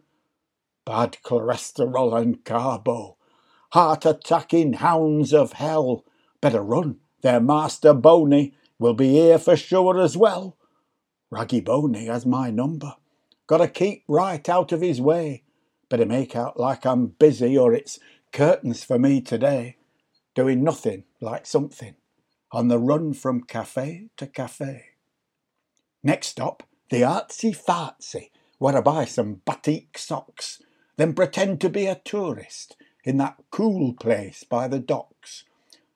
bad 0.85 1.19
cholesterol 1.23 2.19
and 2.21 2.45
carbo, 2.45 3.17
heart 3.73 4.07
attacking 4.07 4.75
hounds 4.75 5.35
of 5.35 5.53
hell. 5.53 6.05
Better 6.41 6.63
run, 6.63 6.97
their 7.23 7.41
master 7.41 7.93
Boney 7.93 8.55
will 8.79 8.95
be 8.95 9.11
here 9.11 9.39
for 9.39 9.57
sure 9.57 10.01
as 10.01 10.17
well. 10.17 10.57
Raggy 11.31 11.61
Boney 11.61 12.07
has 12.07 12.25
my 12.25 12.51
number. 12.51 12.95
Gotta 13.47 13.69
keep 13.69 14.05
right 14.09 14.49
out 14.49 14.73
of 14.73 14.81
his 14.81 15.01
way. 15.01 15.43
Better 15.89 16.07
make 16.07 16.35
out 16.35 16.59
like 16.59 16.85
I'm 16.87 17.09
busy 17.09 17.57
or 17.57 17.73
it's 17.73 17.99
curtains 18.33 18.83
for 18.83 18.99
me 18.99 19.21
today. 19.21 19.77
Doing 20.35 20.65
nothing 20.65 21.05
like 21.21 21.47
something. 21.47 21.95
On 22.53 22.69
the 22.69 22.79
run 22.79 23.13
from 23.13 23.43
cafe 23.43 24.09
to 24.17 24.27
cafe. 24.27 24.85
Next 26.03 26.29
stop, 26.29 26.63
the 26.89 27.03
artsy 27.03 27.57
fartsy, 27.57 28.31
where 28.59 28.77
I 28.77 28.81
buy 28.81 29.05
some 29.05 29.43
batik 29.45 29.99
socks, 29.99 30.63
then 30.97 31.15
pretend 31.15 31.61
to 31.61 31.69
be 31.69 31.87
a 31.87 32.01
tourist 32.05 32.77
in 33.05 33.17
that 33.19 33.37
cool 33.51 33.93
place 33.93 34.45
by 34.45 34.69
the 34.69 34.79
docks, 34.79 35.45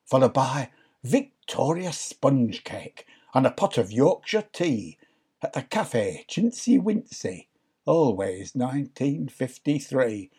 followed 0.05 0.33
by 0.33 0.69
Victoria 1.03 1.91
sponge 1.91 2.63
cake 2.63 3.05
and 3.33 3.45
a 3.45 3.51
pot 3.51 3.77
of 3.77 3.91
Yorkshire 3.91 4.47
tea 4.53 4.97
at 5.41 5.53
the 5.53 5.61
cafe 5.61 6.25
Chintzy 6.29 6.79
Wincy, 6.81 7.47
always 7.85 8.53
1953, 8.53 10.29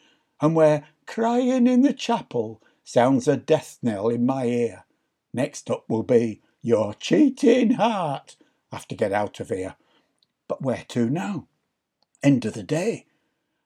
and 0.40 0.54
where 0.54 0.86
crying 1.06 1.66
in 1.66 1.82
the 1.82 1.92
chapel 1.92 2.62
sounds 2.84 3.26
a 3.26 3.36
death 3.36 3.78
knell 3.82 4.08
in 4.08 4.26
my 4.26 4.44
ear. 4.44 4.84
Next 5.32 5.70
up 5.70 5.84
will 5.88 6.02
be 6.02 6.40
your 6.60 6.94
cheating 6.94 7.72
heart. 7.72 8.36
I 8.70 8.76
have 8.76 8.88
to 8.88 8.94
get 8.94 9.12
out 9.12 9.40
of 9.40 9.48
here. 9.48 9.76
But 10.48 10.62
where 10.62 10.84
to 10.88 11.08
now? 11.08 11.48
End 12.22 12.44
of 12.44 12.54
the 12.54 12.62
day. 12.62 13.06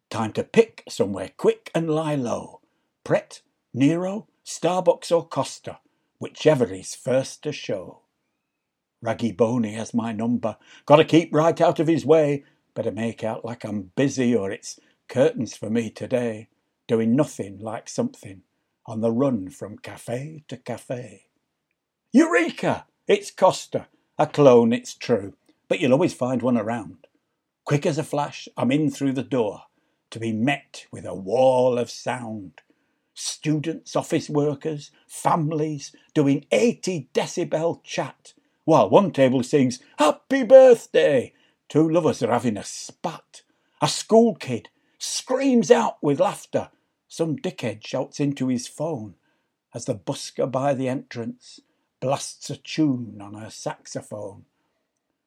Time 0.09 0.33
to 0.35 0.45
pick 0.45 0.85
somewhere 0.89 1.33
quick 1.37 1.71
and 1.75 1.91
lie 1.91 2.15
low. 2.15 2.61
Pret, 3.05 3.43
Nero, 3.75 4.29
Starbucks 4.45 5.11
or 5.11 5.27
Costa, 5.27 5.81
whichever 6.19 6.73
is 6.73 6.95
first 6.95 7.43
to 7.43 7.53
show. 7.53 8.03
Raggy 9.03 9.33
Boney 9.33 9.75
has 9.75 9.93
my 9.93 10.13
number. 10.13 10.57
Gotta 10.87 11.05
keep 11.05 11.35
right 11.35 11.61
out 11.61 11.79
of 11.79 11.87
his 11.87 12.07
way. 12.07 12.45
Better 12.75 12.93
make 12.93 13.23
out 13.23 13.45
like 13.45 13.65
I'm 13.65 13.91
busy 13.97 14.35
or 14.35 14.51
it's 14.51 14.79
curtains 15.09 15.57
for 15.57 15.69
me 15.69 15.91
today. 15.91 16.49
Doing 16.87 17.17
nothing 17.17 17.59
like 17.59 17.89
something. 17.89 18.43
On 18.87 19.01
the 19.01 19.11
run 19.11 19.51
from 19.51 19.79
cafe 19.79 20.45
to 20.49 20.57
cafe. 20.57 21.25
Eureka! 22.13 22.87
It's 23.07 23.31
Costa. 23.31 23.89
A 24.19 24.27
clone, 24.27 24.73
it's 24.73 24.95
true 24.95 25.35
but 25.69 25.81
you'll 25.81 25.93
always 25.93 26.15
find 26.15 26.43
one 26.43 26.57
around. 26.57 27.07
Quick 27.65 27.87
as 27.87 27.99
a 27.99 28.05
flash, 28.05 28.49
I'm 28.57 28.71
in 28.71 28.91
through 28.91 29.13
the 29.13 29.23
door 29.23 29.63
to 30.11 30.21
be 30.21 30.33
met 30.33 30.87
with 30.93 31.05
a 31.05 31.15
wall 31.15 31.79
of 31.79 31.91
sound. 31.91 32.61
Students, 33.15 33.97
office 33.97 34.31
workers, 34.31 34.91
families 35.09 35.95
doing 36.15 36.47
80 36.53 37.09
decibel 37.13 37.83
chat, 37.83 38.35
while 38.65 38.89
one 38.91 39.11
table 39.11 39.43
sings 39.43 39.81
Happy 39.99 40.43
Birthday. 40.45 41.33
Two 41.69 41.89
lovers 41.89 42.23
are 42.23 42.31
having 42.31 42.57
a 42.57 42.65
spat. 42.65 43.43
A 43.81 43.89
school 43.89 44.35
kid 44.35 44.69
screams 44.99 45.71
out 45.71 45.97
with 46.03 46.21
laughter. 46.21 46.71
Some 47.09 47.37
dickhead 47.37 47.85
shouts 47.85 48.21
into 48.21 48.49
his 48.49 48.69
phone 48.69 49.15
as 49.75 49.85
the 49.85 49.95
busker 49.95 50.51
by 50.51 50.75
the 50.75 50.89
entrance 50.89 51.61
blasts 52.01 52.51
a 52.51 52.57
tune 52.57 53.19
on 53.21 53.35
her 53.35 53.51
saxophone. 53.51 54.45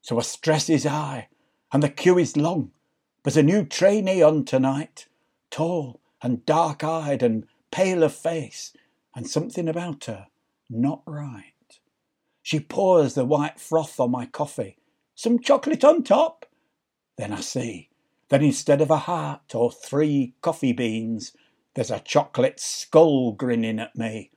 So 0.01 0.19
a 0.19 0.23
stress 0.23 0.69
is 0.69 0.85
high, 0.85 1.27
and 1.71 1.83
the 1.83 1.89
queue 1.89 2.17
is 2.17 2.37
long. 2.37 2.71
But 3.23 3.35
a 3.35 3.43
new 3.43 3.65
trainee 3.65 4.21
on 4.21 4.45
tonight, 4.45 5.07
tall 5.51 6.01
and 6.21 6.45
dark 6.45 6.83
eyed 6.83 7.21
and 7.21 7.45
pale 7.71 8.03
of 8.03 8.13
face, 8.13 8.73
and 9.15 9.27
something 9.27 9.67
about 9.67 10.05
her 10.05 10.27
not 10.69 11.01
right. 11.05 11.43
She 12.41 12.59
pours 12.59 13.15
the 13.15 13.25
white 13.25 13.59
froth 13.59 13.99
on 13.99 14.11
my 14.11 14.25
coffee. 14.25 14.77
Some 15.15 15.39
chocolate 15.39 15.83
on 15.83 16.03
top? 16.03 16.45
Then 17.17 17.33
I 17.33 17.41
see 17.41 17.89
that 18.29 18.43
instead 18.43 18.81
of 18.81 18.91
a 18.91 18.97
heart 18.97 19.53
or 19.55 19.71
three 19.71 20.35
coffee 20.41 20.71
beans, 20.71 21.33
there's 21.73 21.91
a 21.91 21.99
chocolate 21.99 22.59
skull 22.59 23.33
grinning 23.33 23.79
at 23.79 23.95
me. 23.95 24.31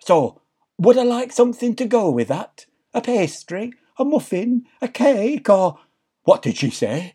So, 0.00 0.40
would 0.78 0.98
I 0.98 1.04
like 1.04 1.32
something 1.32 1.74
to 1.76 1.86
go 1.86 2.10
with 2.10 2.28
that? 2.28 2.66
A 2.92 3.00
pastry 3.00 3.72
a 3.98 4.04
muffin, 4.04 4.66
a 4.80 4.88
cake, 4.88 5.48
or 5.48 5.78
what 6.24 6.42
did 6.42 6.56
she 6.56 6.70
say? 6.70 7.14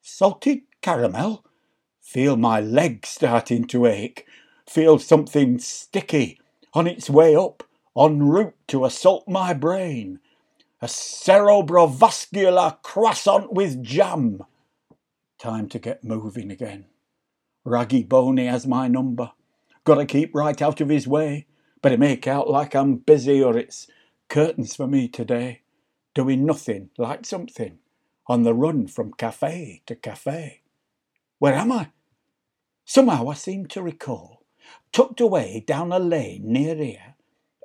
Salted 0.00 0.62
caramel? 0.80 1.44
Feel 2.00 2.36
my 2.36 2.60
leg 2.60 3.06
starting 3.06 3.64
to 3.68 3.86
ache. 3.86 4.26
Feel 4.68 4.98
something 4.98 5.58
sticky 5.58 6.38
on 6.74 6.86
its 6.86 7.10
way 7.10 7.34
up, 7.34 7.62
en 7.96 8.22
route 8.22 8.54
to 8.68 8.84
assault 8.84 9.26
my 9.28 9.52
brain. 9.52 10.20
A 10.80 10.86
cerebrovascular 10.86 12.82
croissant 12.82 13.52
with 13.52 13.82
jam. 13.82 14.42
Time 15.38 15.68
to 15.68 15.78
get 15.78 16.04
moving 16.04 16.50
again. 16.50 16.86
Raggy 17.64 18.02
Boney 18.02 18.46
has 18.46 18.66
my 18.66 18.88
number. 18.88 19.32
Gotta 19.84 20.06
keep 20.06 20.34
right 20.34 20.60
out 20.60 20.80
of 20.80 20.88
his 20.88 21.06
way. 21.06 21.46
Better 21.80 21.98
make 21.98 22.26
out 22.26 22.48
like 22.48 22.74
I'm 22.74 22.96
busy 22.96 23.42
or 23.42 23.56
it's 23.56 23.86
curtains 24.28 24.74
for 24.74 24.86
me 24.86 25.08
today 25.08 25.61
doing 26.14 26.44
nothing 26.44 26.90
like 26.98 27.24
something, 27.24 27.78
on 28.26 28.42
the 28.42 28.54
run 28.54 28.86
from 28.86 29.12
cafe 29.14 29.82
to 29.86 29.94
cafe. 29.94 30.62
Where 31.38 31.54
am 31.54 31.72
I? 31.72 31.88
Somehow 32.84 33.28
I 33.28 33.34
seem 33.34 33.66
to 33.66 33.82
recall, 33.82 34.44
tucked 34.92 35.20
away 35.20 35.64
down 35.66 35.92
a 35.92 35.98
lane 35.98 36.44
near 36.44 36.74
here, 36.74 37.14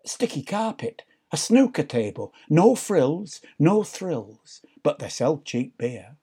sticky 0.06 0.44
carpet, 0.44 1.04
a 1.32 1.38
snooker 1.38 1.84
table, 1.84 2.34
no 2.50 2.76
frills, 2.76 3.42
no 3.60 3.84
thrills, 3.84 4.62
but 4.84 5.00
they 5.00 5.10
sell 5.10 5.42
cheap 5.44 5.78
beer. 5.78 6.16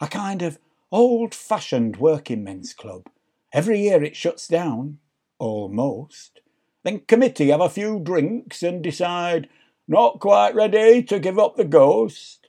A 0.00 0.08
kind 0.08 0.42
of 0.42 0.58
old 0.90 1.34
fashioned 1.34 1.96
working 1.96 2.44
men's 2.44 2.74
club. 2.74 3.08
Every 3.52 3.80
year 3.80 4.02
it 4.02 4.16
shuts 4.16 4.46
down, 4.46 4.98
almost. 5.38 6.40
Then 6.82 7.00
committee 7.00 7.48
have 7.48 7.60
a 7.60 7.68
few 7.68 8.00
drinks 8.00 8.62
and 8.62 8.82
decide 8.82 9.48
Not 9.92 10.20
quite 10.20 10.54
ready 10.54 11.02
to 11.02 11.18
give 11.18 11.38
up 11.38 11.56
the 11.56 11.66
ghost. 11.66 12.48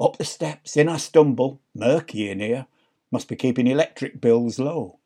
Up 0.00 0.16
the 0.16 0.24
steps, 0.24 0.76
in 0.76 0.88
I 0.88 0.96
stumble, 0.96 1.60
murky 1.74 2.30
in 2.30 2.38
here, 2.38 2.68
must 3.10 3.26
be 3.26 3.34
keeping 3.34 3.66
electric 3.66 4.20
bills 4.20 4.60
low. 4.60 5.00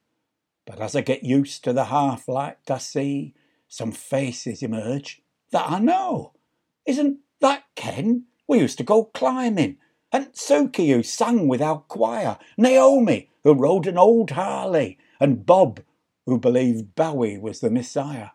But 0.67 0.83
as 0.83 0.95
I 0.95 1.01
get 1.01 1.23
used 1.23 1.65
to 1.65 1.73
the 1.73 1.87
half 1.87 2.29
light, 2.29 2.59
I 2.69 2.77
see 2.77 3.33
some 3.69 3.91
faces 3.91 4.63
emerge 4.63 5.23
that 5.51 5.65
I 5.67 5.79
know. 5.79 6.35
Isn't 6.85 7.21
that 7.41 7.65
Ken? 7.75 8.25
We 8.47 8.59
used 8.59 8.77
to 8.77 8.85
go 8.85 9.05
climbing. 9.05 9.79
And 10.13 10.35
Suki, 10.35 10.95
who 10.95 11.03
sang 11.03 11.49
with 11.49 11.63
our 11.63 11.79
choir. 11.89 12.37
Naomi, 12.59 13.31
who 13.45 13.55
rode 13.55 13.87
an 13.87 13.97
old 13.97 14.33
Harley. 14.33 14.99
And 15.19 15.47
Bob, 15.47 15.81
who 16.27 16.39
believed 16.39 16.95
Bowie 16.95 17.39
was 17.39 17.61
the 17.61 17.71
Messiah. 17.71 18.33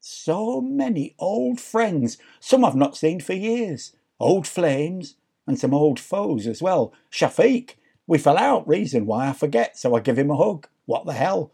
So 0.00 0.60
many 0.60 1.14
old 1.18 1.60
friends, 1.60 2.18
some 2.40 2.64
I've 2.64 2.76
not 2.76 2.96
seen 2.96 3.20
for 3.20 3.32
years. 3.32 3.92
Old 4.20 4.46
flames, 4.46 5.16
and 5.46 5.58
some 5.58 5.72
old 5.72 5.98
foes 5.98 6.46
as 6.46 6.60
well. 6.60 6.92
Shafiq, 7.10 7.74
we 8.06 8.18
fell 8.18 8.36
out, 8.36 8.68
reason 8.68 9.06
why 9.06 9.28
I 9.28 9.32
forget, 9.32 9.78
so 9.78 9.96
I 9.96 10.00
give 10.00 10.18
him 10.18 10.30
a 10.30 10.36
hug. 10.36 10.68
What 10.84 11.06
the 11.06 11.14
hell? 11.14 11.52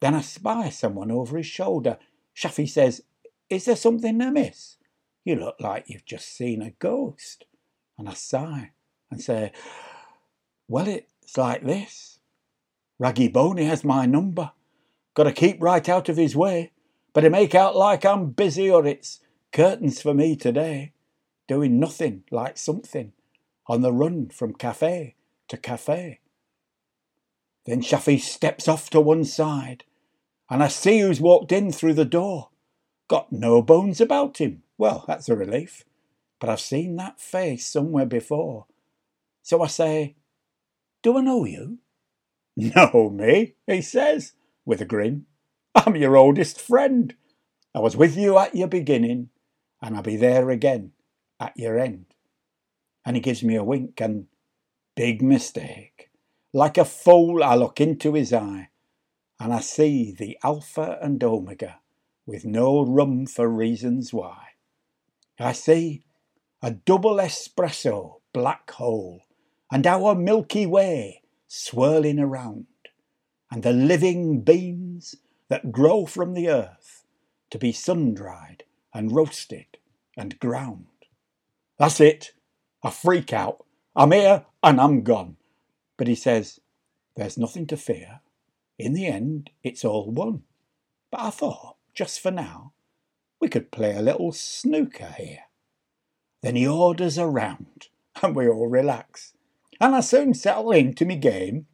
Then 0.00 0.14
I 0.14 0.20
spy 0.20 0.68
someone 0.70 1.10
over 1.10 1.36
his 1.36 1.46
shoulder. 1.46 1.98
Shafi 2.36 2.68
says, 2.68 3.02
Is 3.48 3.64
there 3.64 3.76
something 3.76 4.20
amiss? 4.20 4.76
You 5.24 5.36
look 5.36 5.56
like 5.60 5.88
you've 5.88 6.04
just 6.04 6.28
seen 6.36 6.62
a 6.62 6.70
ghost. 6.70 7.44
And 7.96 8.08
I 8.08 8.12
sigh 8.12 8.72
and 9.10 9.20
say, 9.20 9.52
Well, 10.68 10.86
it's 10.88 11.36
like 11.36 11.64
this. 11.64 12.18
Raggy 12.98 13.28
Boney 13.28 13.64
has 13.64 13.84
my 13.84 14.06
number. 14.06 14.52
Got 15.14 15.24
to 15.24 15.32
keep 15.32 15.62
right 15.62 15.88
out 15.88 16.08
of 16.08 16.16
his 16.16 16.36
way. 16.36 16.72
Better 17.16 17.30
make 17.30 17.54
out 17.54 17.74
like 17.74 18.04
I'm 18.04 18.32
busy 18.32 18.70
or 18.70 18.84
it's 18.84 19.20
curtains 19.50 20.02
for 20.02 20.12
me 20.12 20.36
today. 20.36 20.92
Doing 21.48 21.80
nothing 21.80 22.24
like 22.30 22.58
something. 22.58 23.14
On 23.68 23.80
the 23.80 23.90
run 23.90 24.28
from 24.28 24.52
cafe 24.52 25.14
to 25.48 25.56
cafe. 25.56 26.20
Then 27.64 27.80
Shafi 27.80 28.20
steps 28.20 28.68
off 28.68 28.90
to 28.90 29.00
one 29.00 29.24
side, 29.24 29.84
and 30.50 30.62
I 30.62 30.68
see 30.68 30.98
who's 30.98 31.18
walked 31.18 31.52
in 31.52 31.72
through 31.72 31.94
the 31.94 32.04
door. 32.04 32.50
Got 33.08 33.32
no 33.32 33.62
bones 33.62 33.98
about 33.98 34.36
him. 34.36 34.62
Well, 34.76 35.02
that's 35.08 35.30
a 35.30 35.34
relief. 35.34 35.84
But 36.38 36.50
I've 36.50 36.60
seen 36.60 36.96
that 36.96 37.18
face 37.18 37.66
somewhere 37.66 38.04
before. 38.04 38.66
So 39.42 39.62
I 39.62 39.68
say, 39.68 40.16
Do 41.02 41.16
I 41.16 41.22
know 41.22 41.46
you? 41.46 41.78
Know 42.56 43.08
me, 43.08 43.54
he 43.66 43.80
says, 43.80 44.34
with 44.66 44.82
a 44.82 44.84
grin. 44.84 45.24
I'm 45.76 45.94
your 45.94 46.16
oldest 46.16 46.58
friend. 46.58 47.14
I 47.74 47.80
was 47.80 47.98
with 47.98 48.16
you 48.16 48.38
at 48.38 48.54
your 48.54 48.66
beginning, 48.66 49.28
and 49.82 49.94
I'll 49.94 50.02
be 50.02 50.16
there 50.16 50.48
again 50.48 50.92
at 51.38 51.52
your 51.54 51.78
end. 51.78 52.06
And 53.04 53.14
he 53.14 53.20
gives 53.20 53.44
me 53.44 53.56
a 53.56 53.62
wink 53.62 54.00
and 54.00 54.26
big 54.94 55.20
mistake. 55.20 56.10
Like 56.54 56.78
a 56.78 56.86
fool, 56.86 57.44
I 57.44 57.56
look 57.56 57.78
into 57.78 58.14
his 58.14 58.32
eye, 58.32 58.70
and 59.38 59.52
I 59.52 59.60
see 59.60 60.12
the 60.12 60.38
Alpha 60.42 60.98
and 61.02 61.22
Omega, 61.22 61.80
with 62.24 62.46
no 62.46 62.80
room 62.80 63.26
for 63.26 63.46
reasons 63.46 64.14
why. 64.14 64.44
I 65.38 65.52
see 65.52 66.04
a 66.62 66.70
double 66.70 67.16
espresso 67.16 68.20
black 68.32 68.70
hole, 68.70 69.24
and 69.70 69.86
our 69.86 70.14
Milky 70.14 70.64
Way 70.64 71.20
swirling 71.46 72.18
around, 72.18 72.66
and 73.50 73.62
the 73.62 73.74
living 73.74 74.40
beans 74.40 75.16
that 75.48 75.72
grow 75.72 76.06
from 76.06 76.34
the 76.34 76.48
earth 76.48 77.04
to 77.50 77.58
be 77.58 77.72
sun 77.72 78.14
dried 78.14 78.64
and 78.92 79.12
roasted 79.12 79.78
and 80.16 80.38
ground. 80.38 80.86
That's 81.78 82.00
it. 82.00 82.32
I 82.82 82.90
freak 82.90 83.32
out. 83.32 83.64
I'm 83.94 84.12
here 84.12 84.46
and 84.62 84.80
I'm 84.80 85.02
gone. 85.02 85.36
But 85.96 86.08
he 86.08 86.14
says, 86.14 86.60
There's 87.16 87.38
nothing 87.38 87.66
to 87.68 87.76
fear. 87.76 88.20
In 88.78 88.92
the 88.92 89.06
end, 89.06 89.50
it's 89.62 89.84
all 89.84 90.10
one. 90.10 90.42
But 91.10 91.20
I 91.20 91.30
thought, 91.30 91.76
just 91.94 92.20
for 92.20 92.30
now, 92.30 92.72
we 93.40 93.48
could 93.48 93.70
play 93.70 93.96
a 93.96 94.02
little 94.02 94.32
snooker 94.32 95.14
here. 95.16 95.44
Then 96.42 96.56
he 96.56 96.66
orders 96.66 97.16
a 97.16 97.26
round, 97.26 97.88
and 98.22 98.36
we 98.36 98.48
all 98.48 98.68
relax. 98.68 99.32
And 99.80 99.94
I 99.94 100.00
soon 100.00 100.34
settle 100.34 100.72
into 100.72 101.04
me 101.04 101.16
game. 101.16 101.66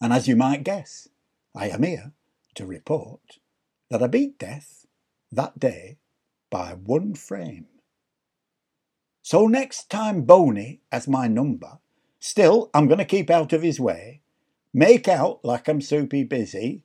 And 0.00 0.12
as 0.12 0.28
you 0.28 0.36
might 0.36 0.62
guess, 0.62 1.08
I 1.54 1.68
am 1.68 1.82
here 1.82 2.12
to 2.58 2.66
report 2.66 3.38
that 3.90 4.02
I 4.02 4.06
beat 4.06 4.38
death 4.38 4.86
that 5.32 5.58
day 5.58 5.98
by 6.50 6.74
one 6.74 7.14
frame. 7.14 7.66
So 9.22 9.46
next 9.46 9.90
time 9.90 10.22
Boney 10.22 10.82
has 10.92 11.08
my 11.08 11.26
number, 11.26 11.78
Still, 12.20 12.70
I'm 12.74 12.88
going 12.88 12.98
to 12.98 13.04
keep 13.04 13.30
out 13.30 13.52
of 13.52 13.62
his 13.62 13.78
way, 13.78 14.22
make 14.74 15.06
out 15.06 15.44
like 15.44 15.68
I'm 15.68 15.80
soupy 15.80 16.24
busy, 16.24 16.84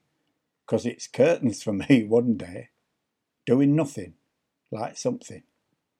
'cause 0.67 0.86
it's 0.86 1.07
curtains 1.07 1.63
for 1.63 1.74
me 1.74 2.03
one 2.07 2.38
day, 2.38 2.69
doing 3.45 3.76
nothing 3.76 4.13
like 4.71 4.97
something, 4.97 5.43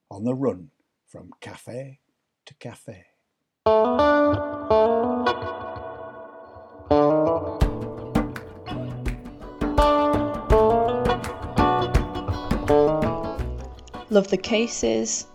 on 0.10 0.24
the 0.24 0.36
run 0.36 0.72
from 1.08 1.32
cafe 1.42 2.00
to 2.46 2.54
cafe. 2.56 3.06
Love 14.14 14.28
the 14.28 14.38
cases, 14.38 15.26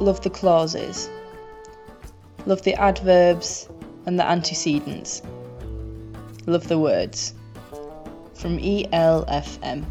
love 0.00 0.20
the 0.20 0.30
clauses, 0.30 1.10
love 2.46 2.62
the 2.62 2.72
adverbs 2.74 3.68
and 4.06 4.16
the 4.16 4.24
antecedents, 4.24 5.20
love 6.46 6.68
the 6.68 6.78
words. 6.78 7.34
From 8.34 8.58
ELFM. 8.58 9.84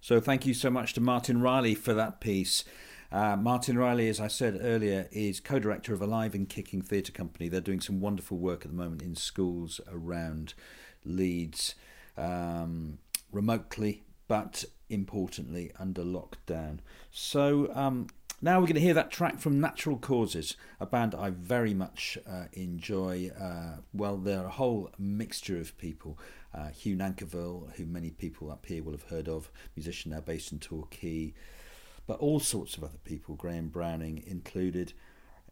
So 0.00 0.20
thank 0.20 0.46
you 0.46 0.54
so 0.54 0.70
much 0.70 0.94
to 0.94 1.02
Martin 1.02 1.42
Riley 1.42 1.74
for 1.74 1.92
that 1.92 2.20
piece. 2.20 2.64
Uh, 3.12 3.36
Martin 3.36 3.78
Riley, 3.78 4.08
as 4.08 4.20
I 4.20 4.28
said 4.28 4.58
earlier, 4.60 5.08
is 5.12 5.40
co-director 5.40 5.94
of 5.94 6.02
Alive 6.02 6.34
and 6.34 6.48
Kicking 6.48 6.82
Theatre 6.82 7.12
Company. 7.12 7.48
They're 7.48 7.60
doing 7.60 7.80
some 7.80 8.00
wonderful 8.00 8.36
work 8.36 8.64
at 8.64 8.70
the 8.70 8.76
moment 8.76 9.02
in 9.02 9.14
schools 9.14 9.80
around 9.90 10.54
Leeds, 11.04 11.74
um, 12.16 12.98
remotely, 13.30 14.02
but 14.28 14.64
importantly 14.90 15.72
under 15.78 16.02
lockdown. 16.02 16.78
So 17.10 17.70
um, 17.74 18.08
now 18.42 18.60
we're 18.60 18.66
going 18.66 18.74
to 18.74 18.80
hear 18.80 18.94
that 18.94 19.10
track 19.10 19.38
from 19.38 19.60
Natural 19.60 19.96
Causes, 19.96 20.56
a 20.80 20.86
band 20.86 21.14
I 21.14 21.30
very 21.30 21.74
much 21.74 22.18
uh, 22.28 22.44
enjoy. 22.52 23.30
Uh, 23.40 23.80
well, 23.94 24.16
they're 24.16 24.46
a 24.46 24.50
whole 24.50 24.90
mixture 24.98 25.58
of 25.58 25.78
people. 25.78 26.18
Uh, 26.52 26.68
Hugh 26.68 26.96
Nankivell, 26.96 27.72
who 27.76 27.86
many 27.86 28.10
people 28.10 28.50
up 28.50 28.66
here 28.66 28.82
will 28.82 28.92
have 28.92 29.04
heard 29.04 29.28
of, 29.28 29.50
musician 29.76 30.10
now 30.10 30.20
based 30.20 30.52
in 30.52 30.58
Torquay, 30.58 31.34
but 32.06 32.18
all 32.20 32.40
sorts 32.40 32.76
of 32.76 32.84
other 32.84 32.98
people, 33.04 33.34
Graham 33.34 33.68
Browning 33.68 34.22
included 34.26 34.92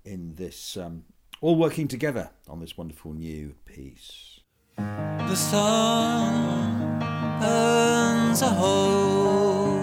in 0.04 0.34
this, 0.36 0.76
um, 0.76 1.04
all 1.40 1.56
working 1.56 1.88
together 1.88 2.30
on 2.48 2.60
this 2.60 2.76
wonderful 2.76 3.12
new 3.12 3.54
piece. 3.64 4.40
The 4.76 5.34
sun 5.34 6.98
burns 7.40 8.42
a 8.42 8.50
hole 8.50 9.78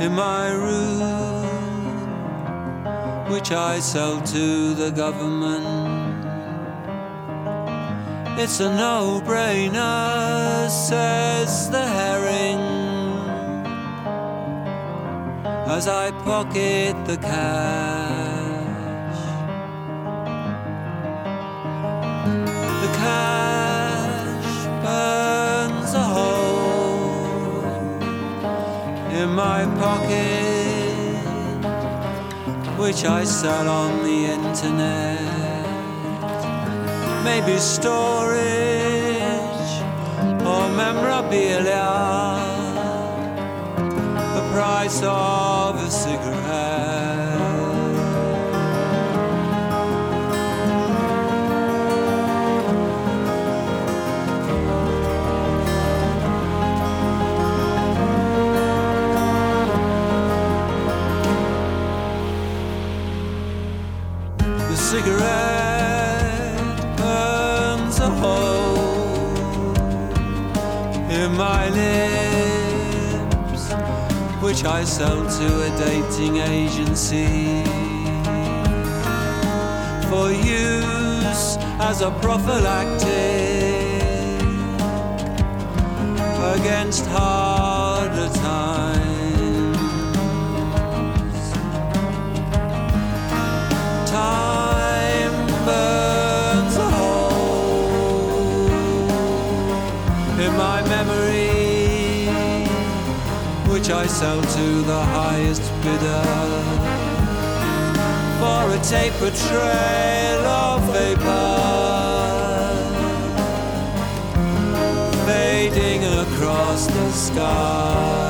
in 0.00 0.12
my 0.12 0.50
room, 0.50 1.46
which 3.30 3.50
I 3.52 3.80
sell 3.80 4.20
to 4.20 4.74
the 4.74 4.90
government. 4.90 5.66
It's 8.40 8.60
a 8.60 8.72
no 8.72 9.20
brainer, 9.24 10.70
says 10.70 11.68
the 11.70 11.84
herring, 11.84 12.77
as 15.68 15.86
I 15.86 16.10
pocket 16.24 16.96
the 17.04 17.18
cash. 17.18 18.38
The 22.82 22.90
cash 23.02 24.66
burns 24.84 25.92
a 25.92 26.06
hole 26.16 27.64
in 29.20 29.28
my 29.28 29.66
pocket, 29.84 31.18
which 32.78 33.04
I 33.04 33.24
sell 33.24 33.68
on 33.68 34.02
the 34.04 34.24
internet. 34.36 35.18
Maybe 37.24 37.58
storage 37.58 38.38
or 40.50 40.68
memorabilia, 40.82 42.37
price 44.78 45.02
of 45.02 45.74
a 45.74 45.90
cigarette. 45.90 46.36
The 64.68 64.76
cigarette 64.76 66.16
burns 66.96 67.98
a 67.98 68.10
hole 68.20 68.76
in 71.10 71.36
my 71.36 71.68
neck 71.70 72.17
which 74.58 74.66
I 74.66 74.82
sell 74.82 75.24
to 75.24 75.62
a 75.62 75.70
dating 75.78 76.38
agency. 76.38 77.62
For 80.08 80.32
use 80.32 81.56
as 81.78 82.00
a 82.00 82.10
prophylactic 82.20 83.06
against 86.56 87.06
harder 87.06 87.57
sell 104.18 104.42
to 104.42 104.82
the 104.82 105.00
highest 105.00 105.62
bidder 105.80 106.24
for 108.40 108.62
a 108.74 108.80
taper 108.82 109.30
trail 109.46 110.40
of 110.44 110.82
vapor 110.92 111.58
fading 115.24 116.02
across 116.04 116.86
the. 116.88 117.08
Sky 117.12 118.27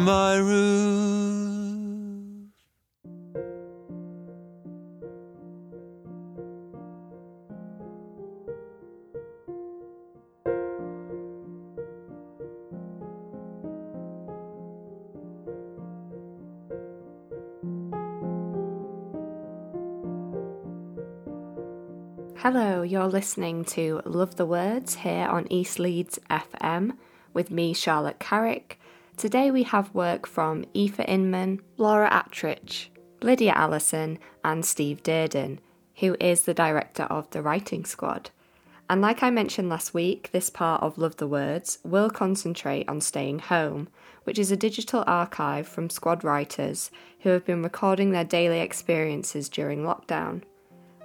my 0.00 0.36
roof. 0.36 1.00
Hello, 22.36 22.80
you're 22.80 23.06
listening 23.06 23.66
to 23.66 24.00
Love 24.06 24.36
the 24.36 24.46
Words 24.46 24.94
here 24.94 25.26
on 25.26 25.46
East 25.52 25.78
Leeds 25.78 26.18
FM 26.30 26.96
with 27.34 27.50
me, 27.50 27.74
Charlotte 27.74 28.18
Carrick, 28.18 28.79
Today 29.20 29.50
we 29.50 29.64
have 29.64 29.94
work 29.94 30.26
from 30.26 30.64
Aoife 30.74 30.98
Inman, 31.06 31.60
Laura 31.76 32.08
Attridge, 32.08 32.86
Lydia 33.20 33.52
Allison, 33.52 34.18
and 34.42 34.64
Steve 34.64 35.02
Dearden, 35.02 35.58
who 35.96 36.16
is 36.18 36.44
the 36.44 36.54
director 36.54 37.02
of 37.02 37.28
the 37.28 37.42
writing 37.42 37.84
squad. 37.84 38.30
And 38.88 39.02
like 39.02 39.22
I 39.22 39.28
mentioned 39.28 39.68
last 39.68 39.92
week, 39.92 40.30
this 40.32 40.48
part 40.48 40.82
of 40.82 40.96
Love 40.96 41.18
the 41.18 41.26
Words 41.26 41.80
will 41.84 42.08
concentrate 42.08 42.88
on 42.88 43.02
Staying 43.02 43.40
Home, 43.40 43.90
which 44.24 44.38
is 44.38 44.50
a 44.50 44.56
digital 44.56 45.04
archive 45.06 45.68
from 45.68 45.90
squad 45.90 46.24
writers 46.24 46.90
who 47.18 47.28
have 47.28 47.44
been 47.44 47.62
recording 47.62 48.12
their 48.12 48.24
daily 48.24 48.60
experiences 48.60 49.50
during 49.50 49.82
lockdown. 49.82 50.44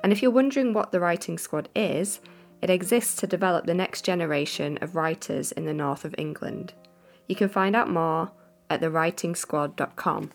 And 0.05 0.13
if 0.13 0.21
you're 0.21 0.31
wondering 0.31 0.71
what 0.71 0.93
the 0.93 1.01
Writing 1.01 1.37
Squad 1.37 1.67
is, 1.75 2.21
it 2.61 2.69
exists 2.69 3.17
to 3.17 3.27
develop 3.27 3.65
the 3.65 3.73
next 3.73 4.05
generation 4.05 4.79
of 4.81 4.95
writers 4.95 5.51
in 5.51 5.65
the 5.65 5.73
north 5.73 6.05
of 6.05 6.15
England. 6.17 6.73
You 7.27 7.35
can 7.35 7.49
find 7.49 7.75
out 7.75 7.89
more 7.89 8.31
at 8.69 8.81
thewritingsquad.com. 8.81 10.31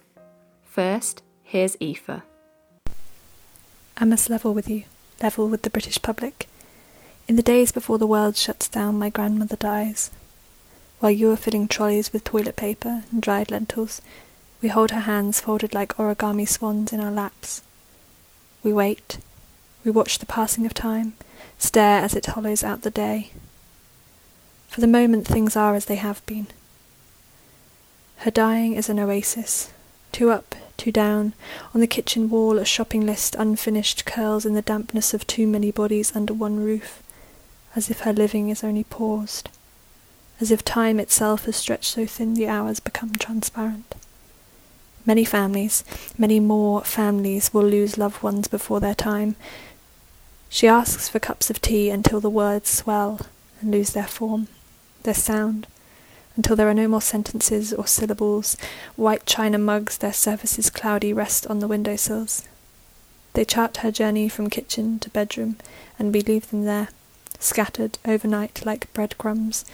First, 0.64 1.22
here's 1.42 1.76
Aoife. 1.80 2.22
I 3.96 4.04
must 4.04 4.30
level 4.30 4.54
with 4.54 4.68
you, 4.68 4.84
level 5.22 5.48
with 5.48 5.62
the 5.62 5.70
British 5.70 6.00
public. 6.00 6.48
In 7.28 7.36
the 7.36 7.42
days 7.42 7.70
before 7.70 7.98
the 7.98 8.06
world 8.06 8.36
shuts 8.36 8.68
down, 8.68 8.98
my 8.98 9.10
grandmother 9.10 9.56
dies. 9.56 10.10
While 11.00 11.12
you 11.12 11.30
are 11.30 11.36
filling 11.36 11.68
trolleys 11.68 12.12
with 12.12 12.24
toilet 12.24 12.56
paper 12.56 13.04
and 13.10 13.22
dried 13.22 13.50
lentils, 13.50 14.02
we 14.60 14.68
hold 14.68 14.90
her 14.90 15.00
hands 15.00 15.40
folded 15.40 15.72
like 15.72 15.96
origami 15.96 16.48
swans 16.48 16.92
in 16.92 17.00
our 17.00 17.10
laps. 17.10 17.62
We 18.62 18.72
wait, 18.72 19.18
we 19.84 19.90
watch 19.90 20.18
the 20.18 20.26
passing 20.26 20.66
of 20.66 20.74
time, 20.74 21.14
stare 21.58 22.02
as 22.02 22.14
it 22.14 22.26
hollows 22.26 22.62
out 22.62 22.82
the 22.82 22.90
day. 22.90 23.30
For 24.68 24.80
the 24.80 24.86
moment, 24.86 25.26
things 25.26 25.56
are 25.56 25.74
as 25.74 25.86
they 25.86 25.96
have 25.96 26.24
been. 26.26 26.48
Her 28.20 28.30
dying 28.30 28.74
is 28.74 28.88
an 28.90 28.98
oasis. 28.98 29.70
Two 30.12 30.30
up, 30.30 30.54
two 30.76 30.92
down. 30.92 31.32
On 31.74 31.80
the 31.80 31.86
kitchen 31.86 32.28
wall, 32.28 32.58
a 32.58 32.64
shopping 32.66 33.06
list 33.06 33.34
unfinished 33.34 34.04
curls 34.04 34.44
in 34.44 34.52
the 34.52 34.60
dampness 34.60 35.14
of 35.14 35.26
too 35.26 35.46
many 35.46 35.70
bodies 35.70 36.14
under 36.14 36.34
one 36.34 36.60
roof, 36.60 37.02
as 37.74 37.88
if 37.88 38.00
her 38.00 38.12
living 38.12 38.50
is 38.50 38.62
only 38.62 38.84
paused, 38.84 39.48
as 40.38 40.50
if 40.50 40.62
time 40.62 41.00
itself 41.00 41.46
has 41.46 41.56
stretched 41.56 41.92
so 41.92 42.04
thin 42.04 42.34
the 42.34 42.46
hours 42.46 42.78
become 42.78 43.12
transparent. 43.14 43.94
Many 45.06 45.24
families, 45.24 45.82
many 46.18 46.40
more 46.40 46.82
families, 46.82 47.54
will 47.54 47.64
lose 47.64 47.96
loved 47.96 48.22
ones 48.22 48.48
before 48.48 48.80
their 48.80 48.94
time, 48.94 49.34
she 50.50 50.66
asks 50.66 51.08
for 51.08 51.20
cups 51.20 51.48
of 51.48 51.62
tea 51.62 51.88
until 51.88 52.20
the 52.20 52.28
words 52.28 52.68
swell 52.68 53.20
and 53.60 53.70
lose 53.70 53.90
their 53.90 54.06
form, 54.06 54.48
their 55.04 55.14
sound, 55.14 55.66
until 56.40 56.56
there 56.56 56.70
are 56.70 56.72
no 56.82 56.88
more 56.88 57.02
sentences 57.02 57.70
or 57.70 57.86
syllables. 57.86 58.56
White 58.96 59.26
china 59.26 59.58
mugs, 59.58 59.98
their 59.98 60.10
surfaces 60.10 60.70
cloudy, 60.70 61.12
rest 61.12 61.46
on 61.48 61.58
the 61.58 61.68
window 61.68 61.96
sills. 61.96 62.48
They 63.34 63.44
chart 63.44 63.76
her 63.78 63.90
journey 63.90 64.26
from 64.30 64.48
kitchen 64.48 64.98
to 65.00 65.10
bedroom, 65.10 65.58
and 65.98 66.14
we 66.14 66.22
leave 66.22 66.48
them 66.48 66.64
there, 66.64 66.88
scattered 67.38 67.98
overnight 68.06 68.64
like 68.64 68.90
breadcrumbs, 68.94 69.66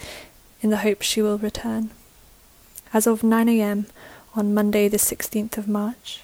in 0.60 0.70
the 0.70 0.78
hope 0.78 1.02
she 1.02 1.22
will 1.22 1.38
return. 1.38 1.90
As 2.92 3.06
of 3.06 3.22
9 3.22 3.48
a.m. 3.48 3.86
on 4.34 4.52
Monday, 4.52 4.88
the 4.88 4.96
16th 4.96 5.56
of 5.56 5.68
March, 5.68 6.22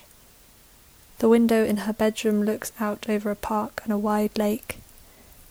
the 1.21 1.29
window 1.29 1.65
in 1.65 1.77
her 1.87 1.93
bedroom 1.93 2.43
looks 2.43 2.73
out 2.81 3.07
over 3.09 3.31
a 3.31 3.37
park 3.37 3.81
and 3.85 3.93
a 3.93 3.97
wide 3.97 4.37
lake. 4.37 4.79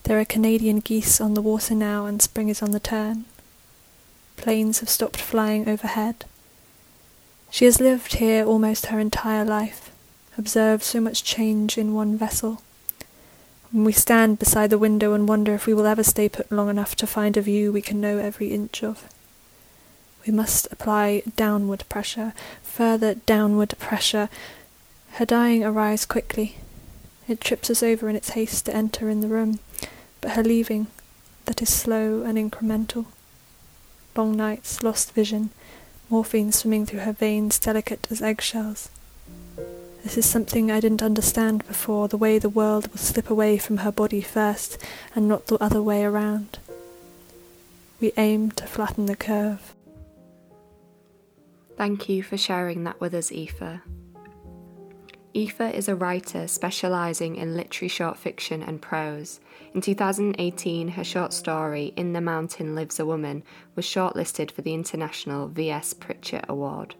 There 0.04 0.20
are 0.20 0.26
Canadian 0.26 0.82
geese 0.82 1.22
on 1.22 1.34
the 1.34 1.42
water 1.42 1.76
now, 1.76 2.08
and 2.08 2.22
spring 2.22 2.50
is 2.50 2.62
on 2.62 2.72
the 2.72 2.80
turn. 2.82 3.24
Planes 4.42 4.80
have 4.80 4.90
stopped 4.90 5.22
flying 5.22 5.70
overhead. 5.70 6.26
She 7.52 7.66
has 7.66 7.80
lived 7.80 8.16
here 8.16 8.44
almost 8.44 8.88
her 8.88 9.00
entire 9.00 9.46
life, 9.46 9.92
observed 10.36 10.82
so 10.82 11.00
much 11.00 11.24
change 11.24 11.78
in 11.78 11.94
one 11.94 12.18
vessel. 12.18 12.64
We 13.72 13.92
stand 13.92 14.40
beside 14.40 14.72
the 14.72 14.80
window 14.80 15.14
and 15.14 15.30
wonder 15.30 15.54
if 15.54 15.68
we 15.68 15.76
will 15.76 15.86
ever 15.86 16.04
stay 16.04 16.28
put 16.28 16.52
long 16.52 16.70
enough 16.70 16.96
to 16.96 17.06
find 17.06 17.38
a 17.38 17.42
view 17.42 17.72
we 17.72 17.84
can 17.84 18.02
know 18.02 18.18
every 18.18 18.48
inch 18.48 18.84
of. 18.84 19.08
We 20.26 20.34
must 20.34 20.68
apply 20.72 21.22
downward 21.36 21.84
pressure, 21.88 22.34
further 22.64 23.14
downward 23.14 23.76
pressure, 23.78 24.28
her 25.14 25.26
dying 25.26 25.64
arrives 25.64 26.08
quickly. 26.08 26.58
It 27.28 27.42
trips 27.42 27.70
us 27.70 27.84
over 27.84 28.10
in 28.10 28.16
its 28.16 28.32
haste 28.32 28.66
to 28.66 28.76
enter 28.76 29.08
in 29.08 29.22
the 29.22 29.28
room, 29.28 29.60
but 30.20 30.32
her 30.32 30.44
leaving, 30.44 30.88
that 31.46 31.62
is 31.62 31.72
slow 31.72 32.24
and 32.24 32.40
incremental. 32.40 33.06
Long 34.16 34.36
nights, 34.36 34.84
lost 34.84 35.14
vision, 35.14 35.52
morphine 36.10 36.52
swimming 36.52 36.86
through 36.86 37.00
her 37.02 37.14
veins, 37.14 37.58
delicate 37.58 38.08
as 38.12 38.22
eggshells. 38.22 38.90
This 40.04 40.18
is 40.18 40.26
something 40.26 40.70
I 40.70 40.80
didn't 40.80 41.04
understand 41.04 41.66
before, 41.68 42.08
the 42.08 42.18
way 42.18 42.40
the 42.40 42.50
world 42.50 42.88
will 42.88 42.98
slip 42.98 43.30
away 43.30 43.58
from 43.58 43.78
her 43.78 43.92
body 43.92 44.22
first, 44.22 44.78
and 45.16 45.28
not 45.28 45.48
the 45.48 45.64
other 45.64 45.82
way 45.82 46.04
around. 46.04 46.60
We 48.02 48.12
aim 48.18 48.52
to 48.52 48.66
flatten 48.66 49.06
the 49.06 49.16
curve. 49.16 49.74
Thank 51.78 52.10
you 52.10 52.24
for 52.24 52.38
sharing 52.38 52.84
that 52.84 53.00
with 53.00 53.14
us, 53.14 53.32
Aoife. 53.32 53.82
Aoife 55.34 55.74
is 55.74 55.88
a 55.88 55.96
writer 55.96 56.46
specialising 56.46 57.38
in 57.38 57.56
literary 57.56 57.88
short 57.88 58.18
fiction 58.18 58.62
and 58.62 58.82
prose. 58.82 59.40
In 59.74 59.80
2018, 59.80 60.90
her 60.90 61.04
short 61.06 61.32
story, 61.32 61.94
In 61.96 62.12
the 62.12 62.20
Mountain 62.20 62.76
Lives 62.76 63.00
a 63.00 63.06
Woman, 63.06 63.44
was 63.74 63.86
shortlisted 63.86 64.52
for 64.52 64.62
the 64.62 64.74
International 64.74 65.48
V.S. 65.48 65.94
Pritchett 65.94 66.44
Award. 66.50 66.96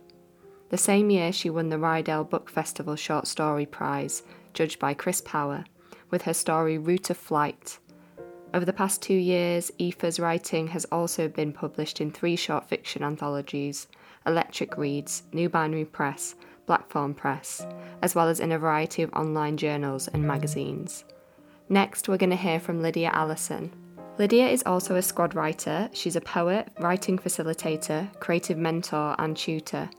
The 0.70 0.78
same 0.78 1.10
year, 1.10 1.34
she 1.34 1.50
won 1.50 1.68
the 1.68 1.76
Ryedale 1.76 2.30
Book 2.30 2.50
Festival 2.50 2.96
Short 2.96 3.28
Story 3.28 3.66
Prize, 3.66 4.24
judged 4.54 4.80
by 4.80 4.94
Chris 4.94 5.20
Power, 5.20 5.66
with 6.10 6.22
her 6.22 6.34
story 6.34 6.78
Route 6.78 7.10
of 7.10 7.18
Flight. 7.18 7.80
Over 8.54 8.64
the 8.64 8.72
past 8.72 9.02
two 9.02 9.14
years, 9.14 9.72
Aoife's 9.78 10.22
writing 10.22 10.68
has 10.68 10.86
also 10.86 11.28
been 11.28 11.52
published 11.52 12.00
in 12.00 12.12
three 12.12 12.38
short 12.38 12.70
fiction 12.70 13.04
anthologies 13.04 13.88
Electric 14.26 14.78
Reads, 14.78 15.24
New 15.34 15.50
Binary 15.50 15.84
Press, 15.86 16.36
Blackthorn 16.66 17.14
Press, 17.14 17.66
as 18.02 18.16
well 18.16 18.28
as 18.28 18.40
in 18.40 18.52
a 18.52 18.60
variety 18.60 19.04
of 19.04 19.14
online 19.14 19.58
journals 19.58 20.08
and 20.08 20.24
magazines. 20.24 21.04
Next, 21.70 22.10
we're 22.10 22.18
going 22.18 22.32
to 22.32 22.36
hear 22.36 22.60
from 22.60 22.82
Lydia 22.82 23.12
Allison. 23.14 23.72
Lydia 24.18 24.50
is 24.50 24.64
also 24.66 24.96
a 24.96 25.02
squad 25.02 25.36
writer. 25.36 25.90
She's 25.94 26.16
a 26.16 26.22
poet, 26.22 26.68
writing 26.80 27.18
facilitator, 27.18 28.14
creative 28.20 28.58
mentor, 28.58 29.16
and 29.18 29.36
tutor. 29.38 29.90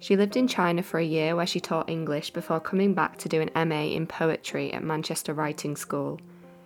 She 0.00 0.16
lived 0.16 0.36
in 0.36 0.48
China 0.48 0.82
for 0.82 0.98
a 0.98 1.04
year 1.04 1.36
where 1.36 1.46
she 1.46 1.60
taught 1.60 1.88
English 1.88 2.32
before 2.32 2.58
coming 2.58 2.92
back 2.92 3.18
to 3.18 3.28
do 3.28 3.40
an 3.40 3.68
MA 3.68 3.84
in 3.84 4.08
poetry 4.08 4.72
at 4.72 4.82
Manchester 4.82 5.32
Writing 5.32 5.76
School. 5.76 6.20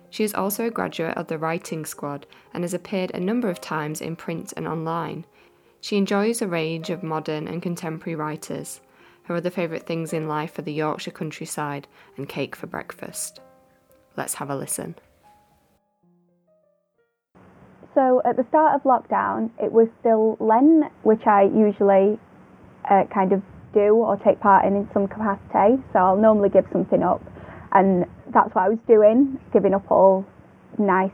She 0.09 0.23
is 0.23 0.33
also 0.33 0.65
a 0.65 0.71
graduate 0.71 1.15
of 1.17 1.27
the 1.27 1.37
Writing 1.37 1.85
Squad 1.85 2.25
and 2.53 2.63
has 2.63 2.73
appeared 2.73 3.11
a 3.13 3.19
number 3.19 3.49
of 3.49 3.61
times 3.61 4.01
in 4.01 4.15
print 4.15 4.53
and 4.57 4.67
online. 4.67 5.25
She 5.81 5.97
enjoys 5.97 6.41
a 6.41 6.47
range 6.47 6.89
of 6.89 7.03
modern 7.03 7.47
and 7.47 7.61
contemporary 7.61 8.15
writers. 8.15 8.81
Her 9.27 9.35
other 9.35 9.49
favourite 9.49 9.83
things 9.83 10.13
in 10.13 10.29
life 10.29 10.57
are 10.57 10.61
the 10.61 10.71
Yorkshire 10.71 11.11
countryside 11.11 11.85
and 12.15 12.29
cake 12.29 12.55
for 12.55 12.65
breakfast. 12.65 13.41
Let's 14.15 14.35
have 14.35 14.49
a 14.49 14.55
listen. 14.55 14.95
So 17.93 18.21
at 18.23 18.37
the 18.37 18.45
start 18.47 18.75
of 18.75 18.83
lockdown, 18.83 19.49
it 19.61 19.69
was 19.69 19.89
still 19.99 20.37
Lent, 20.39 20.93
which 21.03 21.27
I 21.27 21.43
usually 21.43 22.17
uh, 22.89 23.03
kind 23.13 23.33
of 23.33 23.41
do 23.73 23.95
or 23.95 24.15
take 24.15 24.39
part 24.39 24.63
in 24.63 24.77
in 24.77 24.89
some 24.93 25.09
capacity. 25.09 25.83
So 25.91 25.99
I'll 25.99 26.15
normally 26.15 26.47
give 26.47 26.65
something 26.71 27.03
up, 27.03 27.21
and 27.73 28.05
that's 28.33 28.55
what 28.55 28.63
I 28.63 28.69
was 28.69 28.79
doing, 28.87 29.41
giving 29.51 29.73
up 29.73 29.91
all 29.91 30.25
nice 30.77 31.11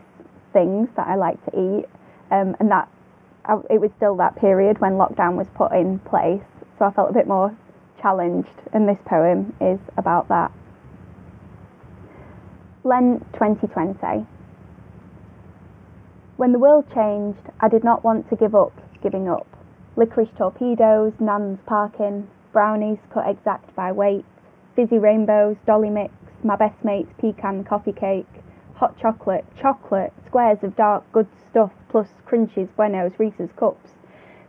things 0.51 0.87
that 0.97 1.07
I 1.07 1.15
like 1.15 1.43
to 1.45 1.51
eat, 1.57 1.85
um, 2.29 2.55
and 2.59 2.69
that 2.69 2.87
it 3.71 3.81
was 3.81 3.89
still 3.97 4.15
that 4.17 4.35
period 4.35 4.79
when 4.79 4.93
lockdown 4.93 5.35
was 5.35 5.47
put 5.55 5.71
in 5.71 5.97
place. 5.97 6.43
So 6.77 6.85
I 6.85 6.91
felt 6.91 7.09
a 7.09 7.13
bit 7.13 7.27
more 7.27 7.57
challenged, 8.03 8.61
and 8.73 8.87
this 8.87 8.99
poem 9.05 9.55
is 9.61 9.79
about 9.97 10.27
that. 10.27 10.51
Lent 12.83 13.23
2020. 13.33 14.27
When 16.35 16.51
the 16.51 16.59
world 16.59 16.85
changed, 16.93 17.49
I 17.61 17.69
did 17.69 17.83
not 17.83 18.03
want 18.03 18.29
to 18.29 18.35
give 18.35 18.53
up 18.53 18.73
giving 19.01 19.29
up. 19.29 19.47
Licorice 19.95 20.35
torpedoes, 20.37 21.13
Nan's 21.19 21.59
parkin, 21.65 22.27
brownies 22.51 22.97
cut 23.13 23.29
exact 23.29 23.75
by 23.75 23.91
weight, 23.91 24.25
fizzy 24.75 24.97
rainbows, 24.97 25.57
dolly 25.65 25.89
mix, 25.89 26.13
my 26.43 26.55
best 26.55 26.83
mate's 26.83 27.11
pecan 27.19 27.63
coffee 27.63 27.93
cake, 27.93 28.27
hot 28.75 28.97
chocolate, 28.99 29.45
chocolate, 29.61 30.11
squares 30.25 30.57
of 30.63 30.75
dark 30.75 31.03
good 31.11 31.27
stuff 31.49 31.71
plus 31.89 32.07
crunches, 32.25 32.69
buenos, 32.75 33.11
Reese's 33.17 33.51
cups, 33.55 33.91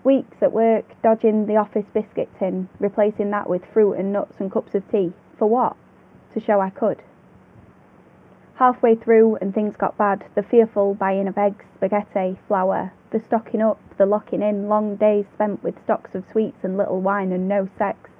Weeks 0.04 0.36
at 0.42 0.52
work 0.52 0.84
dodging 1.02 1.46
the 1.46 1.56
office 1.56 1.86
biscuit 1.94 2.28
tin, 2.38 2.68
replacing 2.78 3.30
that 3.30 3.48
with 3.48 3.64
fruit 3.64 3.94
and 3.94 4.12
nuts 4.12 4.38
and 4.38 4.52
cups 4.52 4.74
of 4.74 4.86
tea. 4.90 5.14
For 5.38 5.48
what? 5.48 5.76
To 6.34 6.40
show 6.40 6.60
I 6.60 6.68
could. 6.68 7.02
Halfway 8.56 8.96
through, 8.96 9.36
and 9.36 9.54
things 9.54 9.76
got 9.76 9.96
bad. 9.96 10.26
The 10.34 10.42
fearful 10.42 10.94
buying 10.94 11.26
of 11.26 11.38
eggs, 11.38 11.64
spaghetti, 11.74 12.38
flour, 12.46 12.92
the 13.10 13.18
stocking 13.18 13.62
up, 13.62 13.80
the 13.96 14.04
locking 14.04 14.42
in, 14.42 14.68
long 14.68 14.96
days 14.96 15.24
spent 15.32 15.64
with 15.64 15.82
stocks 15.82 16.14
of 16.14 16.24
sweets 16.30 16.58
and 16.62 16.76
little 16.76 17.00
wine 17.00 17.32
and 17.32 17.48
no 17.48 17.68
sex. 17.78 18.10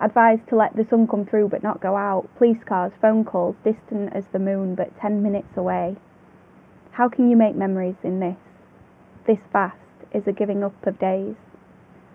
Advised 0.00 0.46
to 0.48 0.56
let 0.56 0.76
the 0.76 0.84
sun 0.84 1.08
come 1.08 1.26
through 1.26 1.48
but 1.48 1.62
not 1.62 1.80
go 1.80 1.96
out. 1.96 2.28
Police 2.36 2.62
cars, 2.64 2.92
phone 3.00 3.24
calls, 3.24 3.56
distant 3.64 4.12
as 4.14 4.26
the 4.28 4.38
moon 4.38 4.76
but 4.76 4.96
ten 4.96 5.22
minutes 5.22 5.56
away. 5.56 5.96
How 6.92 7.08
can 7.08 7.28
you 7.28 7.36
make 7.36 7.56
memories 7.56 7.96
in 8.04 8.20
this? 8.20 8.38
This 9.26 9.40
fast 9.52 9.81
is 10.14 10.26
a 10.26 10.32
giving 10.32 10.62
up 10.62 10.86
of 10.86 10.98
days. 10.98 11.36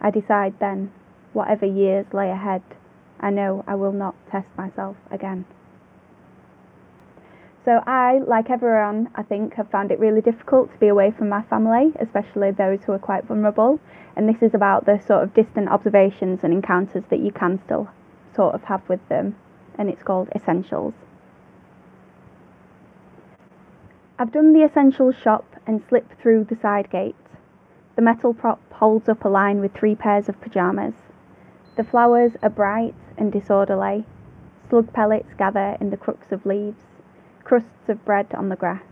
I 0.02 0.12
decide 0.12 0.60
then, 0.60 0.92
whatever 1.34 1.66
years 1.66 2.06
lay 2.14 2.30
ahead, 2.30 2.62
I 3.20 3.30
know 3.30 3.64
I 3.68 3.76
will 3.76 3.92
not 3.92 4.16
test 4.32 4.48
myself 4.58 4.98
again. 5.12 5.46
So 7.66 7.84
I, 7.86 8.20
like 8.26 8.50
everyone, 8.50 9.10
I 9.16 9.24
think, 9.24 9.56
have 9.56 9.70
found 9.70 9.92
it 9.92 10.00
really 10.00 10.22
difficult 10.22 10.72
to 10.72 10.80
be 10.80 10.88
away 10.88 11.12
from 11.12 11.28
my 11.28 11.42
family, 11.44 11.92
especially 12.00 12.52
those 12.52 12.80
who 12.86 12.94
are 12.94 13.00
quite 13.00 13.26
vulnerable. 13.26 13.82
And 14.16 14.30
this 14.30 14.42
is 14.42 14.54
about 14.54 14.86
the 14.86 15.02
sort 15.06 15.24
of 15.24 15.34
distant 15.34 15.68
observations 15.68 16.40
and 16.44 16.54
encounters 16.54 17.04
that 17.10 17.20
you 17.20 17.32
can 17.32 17.60
still 17.66 17.90
sort 18.34 18.56
of 18.56 18.64
have 18.64 18.88
with 18.88 19.06
them. 19.10 19.36
And 19.78 19.90
it's 19.90 20.02
called 20.02 20.30
Essentials. 20.34 20.94
I've 24.18 24.32
done 24.32 24.54
the 24.54 24.64
Essentials 24.64 25.16
shop 25.22 25.46
and 25.68 25.84
slipped 25.90 26.22
through 26.22 26.46
the 26.46 26.56
side 26.56 26.90
gate. 26.90 27.16
The 27.98 28.04
metal 28.04 28.36
prop 28.36 28.62
holds 28.74 29.10
up 29.10 29.26
a 29.26 29.28
line 29.28 29.60
with 29.60 29.74
three 29.74 29.96
pairs 29.96 30.30
of 30.30 30.40
pyjamas. 30.40 30.94
The 31.78 31.84
flowers 31.84 32.38
are 32.44 32.50
bright 32.50 32.94
and 33.18 33.32
disorderly. 33.32 34.06
Slug 34.70 34.94
pellets 34.94 35.34
gather 35.34 35.78
in 35.82 35.90
the 35.90 35.98
crooks 35.98 36.32
of 36.32 36.46
leaves 36.46 36.84
crusts 37.44 37.90
of 37.90 38.06
bread 38.06 38.28
on 38.36 38.50
the 38.50 38.56
grass. 38.56 38.84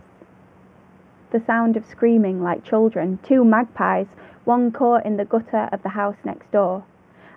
The 1.30 1.38
sound 1.38 1.76
of 1.76 1.86
screaming 1.86 2.42
like 2.42 2.64
children, 2.64 3.20
two 3.22 3.44
magpies, 3.44 4.08
one 4.44 4.72
caught 4.72 5.06
in 5.06 5.18
the 5.18 5.24
gutter 5.24 5.68
of 5.70 5.84
the 5.84 5.90
house 5.90 6.16
next 6.24 6.50
door. 6.50 6.82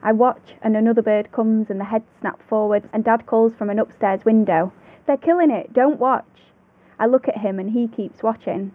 I 0.02 0.12
watch 0.12 0.56
and 0.64 0.76
another 0.76 1.04
bird 1.04 1.32
comes 1.32 1.70
and 1.70 1.80
the 1.80 1.86
head 1.86 2.02
snaps 2.20 2.46
forward 2.46 2.90
and 2.92 3.04
Dad 3.04 3.28
calls 3.28 3.54
from 3.54 3.70
an 3.70 3.78
upstairs 3.78 4.26
window. 4.26 4.72
They're 5.06 5.18
killing 5.18 5.52
it, 5.52 5.72
don't 5.72 6.00
watch. 6.00 6.50
I 6.98 7.06
look 7.06 7.28
at 7.28 7.38
him 7.38 7.60
and 7.60 7.70
he 7.70 7.88
keeps 7.88 8.24
watching. 8.24 8.72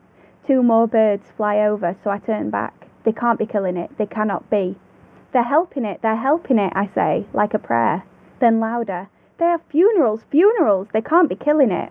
Two 0.47 0.62
more 0.62 0.87
birds 0.87 1.31
fly 1.37 1.59
over, 1.59 1.97
so 2.05 2.11
I 2.11 2.19
turn 2.19 2.51
back. 2.51 2.87
They 3.05 3.12
can't 3.12 3.39
be 3.39 3.47
killing 3.47 3.77
it, 3.77 3.97
they 3.99 4.07
cannot 4.07 4.51
be. 4.51 4.77
They're 5.33 5.43
helping 5.43 5.85
it, 5.85 6.01
they're 6.03 6.16
helping 6.16 6.59
it, 6.59 6.73
I 6.75 6.89
say, 6.95 7.27
like 7.33 7.55
a 7.55 7.59
prayer. 7.59 8.05
Then 8.41 8.61
louder, 8.61 9.09
they 9.39 9.47
are 9.47 9.61
funerals, 9.71 10.21
funerals, 10.31 10.89
they 10.93 11.01
can't 11.01 11.29
be 11.29 11.35
killing 11.35 11.71
it. 11.71 11.91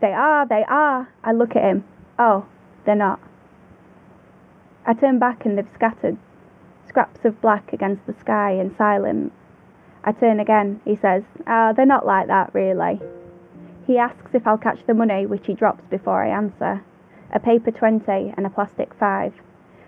They 0.00 0.12
are, 0.12 0.46
they 0.46 0.64
are. 0.68 1.08
I 1.24 1.32
look 1.32 1.56
at 1.56 1.62
him. 1.62 1.84
Oh, 2.18 2.46
they're 2.84 2.94
not. 2.94 3.20
I 4.86 4.94
turn 4.94 5.18
back 5.18 5.44
and 5.44 5.58
they've 5.58 5.68
scattered, 5.74 6.16
scraps 6.88 7.24
of 7.24 7.40
black 7.40 7.72
against 7.72 8.06
the 8.06 8.14
sky 8.20 8.52
and 8.52 8.74
silent. 8.76 9.32
I 10.04 10.12
turn 10.12 10.40
again. 10.40 10.80
He 10.84 10.96
says, 10.96 11.24
Ah, 11.46 11.70
oh, 11.70 11.72
they're 11.74 11.84
not 11.84 12.06
like 12.06 12.28
that, 12.28 12.54
really. 12.54 13.00
He 13.86 13.98
asks 13.98 14.34
if 14.34 14.46
I'll 14.46 14.58
catch 14.58 14.86
the 14.86 14.94
money, 14.94 15.26
which 15.26 15.46
he 15.46 15.54
drops 15.54 15.84
before 15.90 16.22
I 16.22 16.28
answer. 16.28 16.82
A 17.32 17.38
paper 17.38 17.70
20 17.70 18.34
and 18.36 18.46
a 18.46 18.50
plastic 18.50 18.94
5. 18.94 19.34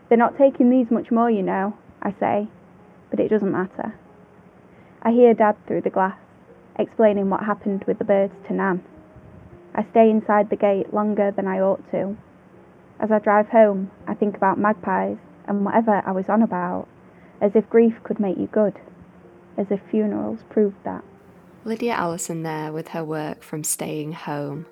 They're 0.08 0.18
not 0.18 0.36
taking 0.36 0.70
these 0.70 0.90
much 0.90 1.10
more, 1.10 1.30
you 1.30 1.42
know, 1.42 1.76
I 2.02 2.12
say, 2.18 2.48
but 3.10 3.20
it 3.20 3.28
doesn't 3.28 3.50
matter. 3.50 3.94
I 5.02 5.12
hear 5.12 5.32
Dad 5.32 5.56
through 5.66 5.82
the 5.82 5.90
glass, 5.90 6.18
explaining 6.78 7.30
what 7.30 7.44
happened 7.44 7.84
with 7.86 7.98
the 7.98 8.04
birds 8.04 8.34
to 8.46 8.52
Nan. 8.52 8.84
I 9.74 9.86
stay 9.90 10.10
inside 10.10 10.50
the 10.50 10.56
gate 10.56 10.92
longer 10.92 11.30
than 11.30 11.46
I 11.46 11.60
ought 11.60 11.88
to. 11.92 12.16
As 12.98 13.10
I 13.10 13.18
drive 13.18 13.48
home, 13.48 13.90
I 14.06 14.14
think 14.14 14.36
about 14.36 14.58
magpies 14.58 15.16
and 15.46 15.64
whatever 15.64 16.02
I 16.04 16.12
was 16.12 16.28
on 16.28 16.42
about, 16.42 16.86
as 17.40 17.52
if 17.54 17.70
grief 17.70 17.94
could 18.04 18.20
make 18.20 18.36
you 18.36 18.48
good, 18.48 18.78
as 19.56 19.66
if 19.70 19.80
funerals 19.90 20.40
proved 20.50 20.76
that. 20.84 21.02
Lydia 21.64 21.92
Allison 21.92 22.42
there 22.42 22.72
with 22.72 22.88
her 22.88 23.04
work 23.04 23.42
from 23.42 23.64
Staying 23.64 24.12
Home. 24.12 24.66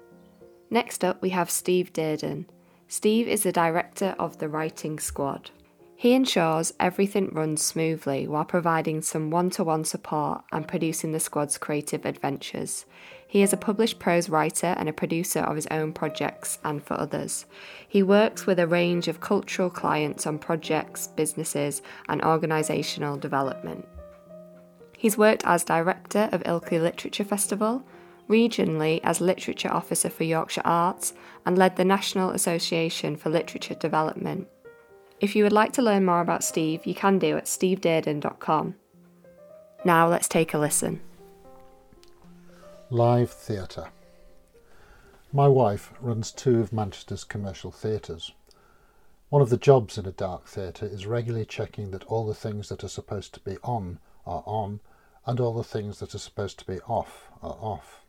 Next 0.70 1.04
up, 1.04 1.22
we 1.22 1.30
have 1.30 1.50
Steve 1.50 1.92
Dearden. 1.92 2.46
Steve 2.90 3.28
is 3.28 3.42
the 3.42 3.52
director 3.52 4.14
of 4.18 4.38
the 4.38 4.48
writing 4.48 4.98
squad. 4.98 5.50
He 5.94 6.14
ensures 6.14 6.72
everything 6.80 7.28
runs 7.32 7.60
smoothly 7.60 8.26
while 8.26 8.46
providing 8.46 9.02
some 9.02 9.30
one 9.30 9.50
to 9.50 9.64
one 9.64 9.84
support 9.84 10.42
and 10.52 10.66
producing 10.66 11.12
the 11.12 11.20
squad's 11.20 11.58
creative 11.58 12.06
adventures. 12.06 12.86
He 13.26 13.42
is 13.42 13.52
a 13.52 13.58
published 13.58 13.98
prose 13.98 14.30
writer 14.30 14.74
and 14.78 14.88
a 14.88 14.92
producer 14.94 15.40
of 15.40 15.56
his 15.56 15.66
own 15.66 15.92
projects 15.92 16.60
and 16.64 16.82
for 16.82 16.94
others. 16.98 17.44
He 17.86 18.02
works 18.02 18.46
with 18.46 18.58
a 18.58 18.66
range 18.66 19.06
of 19.06 19.20
cultural 19.20 19.68
clients 19.68 20.26
on 20.26 20.38
projects, 20.38 21.08
businesses, 21.08 21.82
and 22.08 22.22
organisational 22.22 23.20
development. 23.20 23.86
He's 24.96 25.18
worked 25.18 25.44
as 25.44 25.62
director 25.62 26.30
of 26.32 26.42
Ilkley 26.44 26.80
Literature 26.80 27.24
Festival, 27.24 27.84
regionally 28.28 29.00
as 29.02 29.20
literature 29.20 29.72
officer 29.72 30.10
for 30.10 30.24
Yorkshire 30.24 30.62
Arts, 30.64 31.14
and 31.46 31.56
led 31.56 31.76
the 31.76 31.84
National 31.84 32.30
Association 32.30 33.16
for 33.16 33.30
Literature 33.30 33.74
Development. 33.74 34.46
If 35.20 35.34
you 35.34 35.42
would 35.42 35.52
like 35.52 35.72
to 35.72 35.82
learn 35.82 36.04
more 36.04 36.20
about 36.20 36.44
Steve, 36.44 36.86
you 36.86 36.94
can 36.94 37.18
do 37.18 37.36
at 37.36 37.46
stevedearden.com. 37.46 38.74
Now 39.84 40.08
let's 40.08 40.28
take 40.28 40.54
a 40.54 40.58
listen. 40.58 41.00
Live 42.90 43.30
theatre. 43.30 43.88
My 45.32 45.48
wife 45.48 45.92
runs 46.00 46.32
two 46.32 46.60
of 46.60 46.72
Manchester's 46.72 47.24
commercial 47.24 47.70
theatres. 47.70 48.32
One 49.28 49.42
of 49.42 49.50
the 49.50 49.58
jobs 49.58 49.98
in 49.98 50.06
a 50.06 50.12
dark 50.12 50.46
theatre 50.46 50.86
is 50.86 51.06
regularly 51.06 51.44
checking 51.44 51.90
that 51.90 52.04
all 52.04 52.26
the 52.26 52.34
things 52.34 52.70
that 52.70 52.82
are 52.82 52.88
supposed 52.88 53.34
to 53.34 53.40
be 53.40 53.58
on 53.62 53.98
are 54.26 54.42
on 54.46 54.80
and 55.26 55.38
all 55.38 55.52
the 55.52 55.62
things 55.62 55.98
that 55.98 56.14
are 56.14 56.18
supposed 56.18 56.58
to 56.60 56.66
be 56.66 56.80
off 56.88 57.28
are 57.42 57.58
off. 57.60 58.06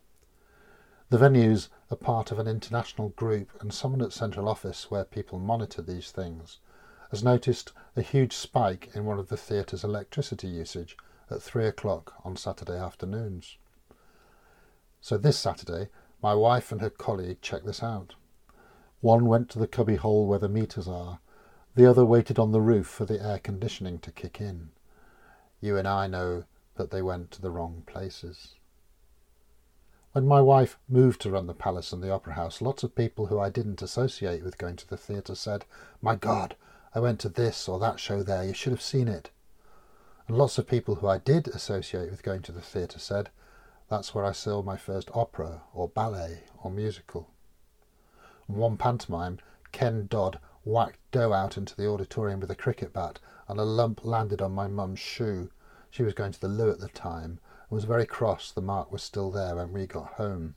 The 1.09 1.17
venues 1.17 1.69
are 1.89 1.97
part 1.97 2.31
of 2.31 2.37
an 2.37 2.47
international 2.47 3.09
group 3.09 3.49
and 3.59 3.73
someone 3.73 4.03
at 4.03 4.13
central 4.13 4.47
office 4.47 4.91
where 4.91 5.03
people 5.03 5.39
monitor 5.39 5.81
these 5.81 6.11
things 6.11 6.59
has 7.09 7.23
noticed 7.23 7.73
a 7.95 8.03
huge 8.03 8.33
spike 8.33 8.91
in 8.93 9.05
one 9.05 9.17
of 9.17 9.29
the 9.29 9.37
theatre's 9.37 9.83
electricity 9.83 10.47
usage 10.47 10.95
at 11.31 11.41
three 11.41 11.65
o'clock 11.65 12.13
on 12.23 12.35
Saturday 12.35 12.77
afternoons. 12.77 13.57
So 15.01 15.17
this 15.17 15.39
Saturday, 15.39 15.89
my 16.21 16.35
wife 16.35 16.71
and 16.71 16.79
her 16.79 16.91
colleague 16.91 17.41
checked 17.41 17.65
this 17.65 17.81
out. 17.81 18.13
One 19.01 19.25
went 19.25 19.49
to 19.49 19.59
the 19.59 19.67
cubby 19.67 19.95
hole 19.95 20.27
where 20.27 20.37
the 20.37 20.47
meters 20.47 20.87
are, 20.87 21.19
the 21.73 21.87
other 21.87 22.05
waited 22.05 22.37
on 22.37 22.51
the 22.51 22.61
roof 22.61 22.85
for 22.85 23.05
the 23.05 23.19
air 23.19 23.39
conditioning 23.39 23.97
to 23.99 24.11
kick 24.11 24.39
in. 24.39 24.69
You 25.59 25.75
and 25.75 25.87
I 25.87 26.05
know 26.05 26.43
that 26.75 26.91
they 26.91 27.01
went 27.01 27.31
to 27.31 27.41
the 27.41 27.49
wrong 27.49 27.81
places. 27.87 28.58
When 30.11 30.27
my 30.27 30.41
wife 30.41 30.77
moved 30.87 31.21
to 31.21 31.31
run 31.31 31.47
the 31.47 31.53
Palace 31.53 31.93
and 31.93 32.01
the 32.01 32.11
Opera 32.11 32.33
House, 32.33 32.61
lots 32.61 32.83
of 32.83 32.95
people 32.95 33.27
who 33.27 33.39
I 33.39 33.49
didn't 33.49 33.81
associate 33.81 34.43
with 34.43 34.57
going 34.57 34.75
to 34.77 34.87
the 34.87 34.97
theatre 34.97 35.35
said, 35.35 35.65
My 36.01 36.15
God, 36.15 36.55
I 36.95 36.99
went 36.99 37.19
to 37.21 37.29
this 37.29 37.69
or 37.69 37.79
that 37.79 37.99
show 37.99 38.23
there, 38.23 38.43
you 38.43 38.53
should 38.53 38.71
have 38.71 38.81
seen 38.81 39.07
it. 39.07 39.29
And 40.27 40.37
lots 40.37 40.57
of 40.57 40.67
people 40.67 40.95
who 40.95 41.07
I 41.07 41.19
did 41.19 41.47
associate 41.47 42.09
with 42.09 42.23
going 42.23 42.41
to 42.43 42.51
the 42.51 42.61
theatre 42.61 42.99
said, 42.99 43.29
that's 43.89 44.13
where 44.13 44.23
I 44.23 44.33
saw 44.33 44.61
my 44.61 44.77
first 44.77 45.09
opera 45.15 45.63
or 45.73 45.89
ballet 45.89 46.43
or 46.61 46.69
musical. 46.69 47.31
In 48.47 48.55
one 48.55 48.77
pantomime, 48.77 49.39
Ken 49.71 50.05
Dodd 50.05 50.39
whacked 50.63 50.99
dough 51.11 51.33
out 51.33 51.57
into 51.57 51.75
the 51.75 51.87
auditorium 51.87 52.39
with 52.39 52.51
a 52.51 52.55
cricket 52.55 52.93
bat, 52.93 53.19
and 53.47 53.59
a 53.59 53.63
lump 53.63 54.05
landed 54.05 54.43
on 54.43 54.51
my 54.51 54.67
mum's 54.67 54.99
shoe. 54.99 55.49
She 55.89 56.03
was 56.03 56.13
going 56.13 56.33
to 56.33 56.39
the 56.39 56.47
loo 56.47 56.69
at 56.69 56.79
the 56.79 56.89
time, 56.89 57.39
was 57.69 57.83
very 57.83 58.05
cross 58.05 58.51
the 58.51 58.61
mark 58.61 58.91
was 58.91 59.03
still 59.03 59.31
there 59.31 59.55
when 59.55 59.71
we 59.71 59.85
got 59.85 60.13
home. 60.13 60.55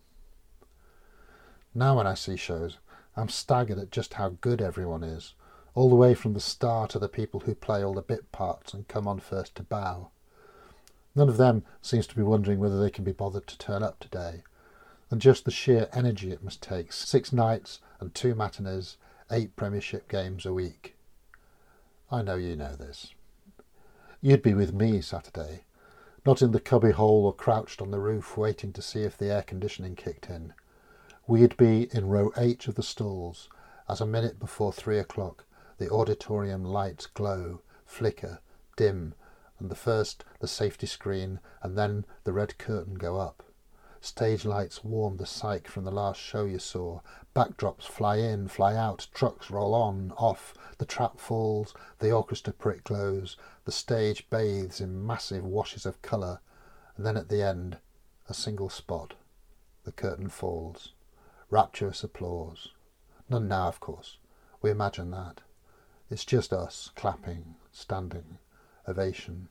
Now 1.75 1.97
when 1.97 2.07
I 2.07 2.15
see 2.15 2.37
shows, 2.37 2.79
I'm 3.17 3.29
staggered 3.29 3.79
at 3.79 3.91
just 3.91 4.15
how 4.15 4.37
good 4.41 4.63
everyone 4.63 5.03
is, 5.03 5.35
all 5.75 5.89
the 5.89 5.97
way 5.97 6.15
from 6.15 6.33
the 6.33 6.41
star 6.41 6.87
to 6.89 6.99
the 6.99 7.09
people 7.09 7.41
who 7.41 7.55
play 7.55 7.83
all 7.83 7.95
the 7.95 8.03
bit 8.03 8.33
parts 8.33 8.75
and 8.75 8.89
come 8.89 9.07
on 9.07 9.21
first 9.21 9.55
to 9.57 9.63
bow. 9.63 10.11
None 11.15 11.29
of 11.29 11.37
them 11.37 11.65
seems 11.83 12.07
to 12.07 12.17
be 12.17 12.23
wondering 12.23 12.59
whether 12.59 12.81
they 12.81 12.91
can 12.91 13.05
be 13.05 13.13
bothered 13.13 13.47
to 13.49 13.59
turn 13.59 13.83
up 13.83 14.01
today, 14.01 14.43
and 15.11 15.21
just 15.21 15.45
the 15.45 15.51
sheer 15.51 15.89
energy 15.93 16.31
it 16.31 16.43
must 16.43 16.63
take 16.63 16.93
six 16.93 17.33
nights 17.33 17.81
and 18.01 18.15
two 18.15 18.35
matinees, 18.35 18.97
eight 19.31 19.55
Premiership 19.57 20.09
games 20.09 20.47
a 20.47 20.55
week. 20.55 20.95
I 22.11 22.23
know 22.23 22.37
you 22.37 22.57
know 22.57 22.75
this. 22.77 23.15
You'd 24.23 24.43
be 24.43 24.55
with 24.55 24.73
me 24.73 25.01
Saturday, 25.01 25.65
not 26.25 26.43
in 26.43 26.53
the 26.53 26.61
cubby 26.61 26.93
hole 26.93 27.27
or 27.27 27.35
crouched 27.35 27.83
on 27.83 27.91
the 27.91 27.99
roof 27.99 28.37
waiting 28.37 28.73
to 28.73 28.83
see 28.83 29.03
if 29.03 29.19
the 29.19 29.33
air 29.33 29.43
conditioning 29.43 29.97
kicked 29.97 30.31
in. 30.31 30.55
We'd 31.27 31.57
be 31.57 31.89
in 31.93 32.09
row 32.09 32.33
H 32.37 32.69
of 32.69 32.77
the 32.77 32.83
stalls, 32.83 33.49
as 33.89 34.01
a 34.01 34.07
minute 34.07 34.39
before 34.39 34.73
three 34.73 34.99
o'clock 34.99 35.45
the 35.79 35.91
auditorium 35.91 36.65
lights 36.65 37.07
glow, 37.07 37.61
flicker, 37.85 38.41
dim, 38.77 39.15
and 39.59 39.69
the 39.69 39.75
first 39.75 40.25
the 40.39 40.47
safety 40.47 40.87
screen 40.87 41.41
and 41.61 41.77
then 41.77 42.05
the 42.23 42.33
red 42.33 42.57
curtain 42.57 42.95
go 42.95 43.19
up. 43.19 43.43
Stage 44.01 44.45
lights 44.45 44.83
warm 44.83 45.17
the 45.17 45.27
psyche 45.27 45.69
from 45.69 45.85
the 45.85 45.93
last 45.93 46.21
show 46.21 46.45
you 46.45 46.59
saw. 46.59 47.01
Backdrops 47.35 47.85
fly 47.85 48.17
in, 48.17 48.49
fly 48.49 48.75
out, 48.75 49.07
trucks 49.15 49.49
roll 49.49 49.75
on, 49.75 50.13
off. 50.17 50.55
The 50.79 50.85
trap 50.85 51.21
falls, 51.21 51.73
the 52.01 52.11
orchestra 52.11 52.53
prick 52.53 52.83
glows, 52.83 53.37
the 53.65 53.73
stage 53.73 54.29
bathes 54.29 54.81
in 54.81 55.07
massive 55.07 55.45
washes 55.45 55.87
of 55.87 56.03
colour, 56.03 56.41
and 56.97 57.07
then 57.07 57.17
at 57.17 57.29
the 57.29 57.43
end, 57.43 57.79
a 58.29 58.35
single 58.35 58.69
spot. 58.69 59.15
The 59.85 59.93
curtain 59.93 60.29
falls. 60.29 60.93
Rapturous 61.51 62.03
applause. 62.03 62.69
None 63.29 63.49
now, 63.49 63.69
of 63.69 63.81
course. 63.81 64.19
We 64.61 64.71
imagine 64.71 65.11
that. 65.11 65.41
It's 66.11 66.25
just 66.25 66.53
us, 66.53 66.91
clapping, 66.95 67.57
standing, 67.73 68.39
ovation, 68.87 69.49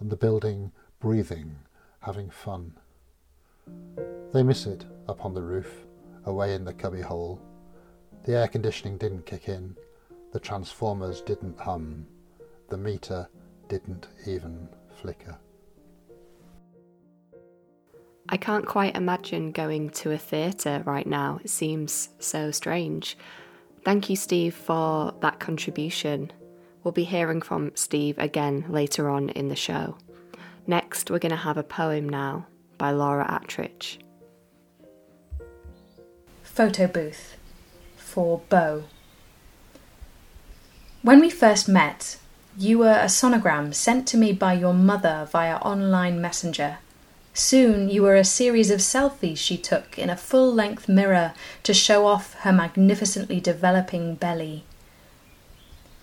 and 0.00 0.10
the 0.10 0.16
building 0.16 0.72
breathing, 1.00 1.56
having 2.00 2.30
fun. 2.30 2.72
They 4.32 4.42
miss 4.42 4.66
it 4.66 4.84
up 5.08 5.24
on 5.24 5.34
the 5.34 5.42
roof, 5.42 5.86
away 6.24 6.54
in 6.54 6.64
the 6.64 6.72
cubby 6.72 7.00
hole. 7.00 7.40
The 8.24 8.34
air 8.34 8.48
conditioning 8.48 8.98
didn't 8.98 9.26
kick 9.26 9.48
in, 9.48 9.76
the 10.32 10.40
transformers 10.40 11.20
didn't 11.20 11.58
hum, 11.58 12.06
the 12.68 12.76
meter 12.76 13.28
didn't 13.68 14.08
even 14.26 14.68
flicker. 15.00 15.38
I 18.28 18.36
can't 18.36 18.66
quite 18.66 18.94
imagine 18.94 19.52
going 19.52 19.88
to 19.90 20.12
a 20.12 20.18
theatre 20.18 20.82
right 20.84 21.06
now. 21.06 21.40
It 21.42 21.50
seems 21.50 22.10
so 22.18 22.50
strange. 22.50 23.16
Thank 23.84 24.10
you, 24.10 24.16
Steve, 24.16 24.54
for 24.54 25.14
that 25.20 25.40
contribution. 25.40 26.30
We'll 26.84 26.92
be 26.92 27.04
hearing 27.04 27.40
from 27.40 27.72
Steve 27.74 28.18
again 28.18 28.66
later 28.68 29.08
on 29.08 29.30
in 29.30 29.48
the 29.48 29.56
show. 29.56 29.96
Next, 30.66 31.10
we're 31.10 31.18
going 31.18 31.30
to 31.30 31.36
have 31.36 31.56
a 31.56 31.62
poem 31.62 32.06
now 32.06 32.46
by 32.76 32.90
Laura 32.90 33.26
Attridge. 33.26 33.98
Photo 36.42 36.86
booth 36.86 37.36
for 37.96 38.42
Beau. 38.50 38.84
When 41.00 41.20
we 41.20 41.30
first 41.30 41.68
met, 41.68 42.18
you 42.58 42.76
were 42.76 42.98
a 42.98 43.04
sonogram 43.04 43.72
sent 43.72 44.08
to 44.08 44.16
me 44.16 44.32
by 44.32 44.52
your 44.52 44.74
mother 44.74 45.28
via 45.30 45.58
online 45.58 46.20
messenger. 46.20 46.78
Soon 47.32 47.88
you 47.88 48.02
were 48.02 48.16
a 48.16 48.24
series 48.24 48.68
of 48.72 48.80
selfies 48.80 49.38
she 49.38 49.56
took 49.56 49.96
in 49.96 50.10
a 50.10 50.16
full 50.16 50.52
length 50.52 50.88
mirror 50.88 51.34
to 51.62 51.72
show 51.72 52.04
off 52.04 52.34
her 52.40 52.52
magnificently 52.52 53.38
developing 53.38 54.16
belly. 54.16 54.64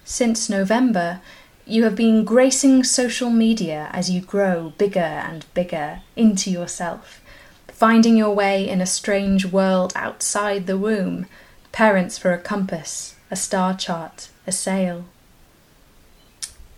Since 0.05 0.49
November, 0.49 1.19
you 1.65 1.83
have 1.83 1.95
been 1.95 2.23
gracing 2.23 2.85
social 2.85 3.29
media 3.29 3.89
as 3.91 4.09
you 4.09 4.21
grow 4.21 4.71
bigger 4.77 4.99
and 4.99 5.45
bigger 5.53 6.03
into 6.15 6.49
yourself, 6.49 7.21
finding 7.67 8.15
your 8.15 8.33
way 8.33 8.65
in 8.65 8.79
a 8.79 8.85
strange 8.85 9.45
world 9.45 9.91
outside 9.93 10.67
the 10.67 10.77
womb 10.77 11.25
parents 11.73 12.17
for 12.17 12.31
a 12.31 12.39
compass, 12.39 13.17
a 13.29 13.35
star 13.35 13.75
chart, 13.75 14.29
a 14.47 14.53
sail. 14.53 15.03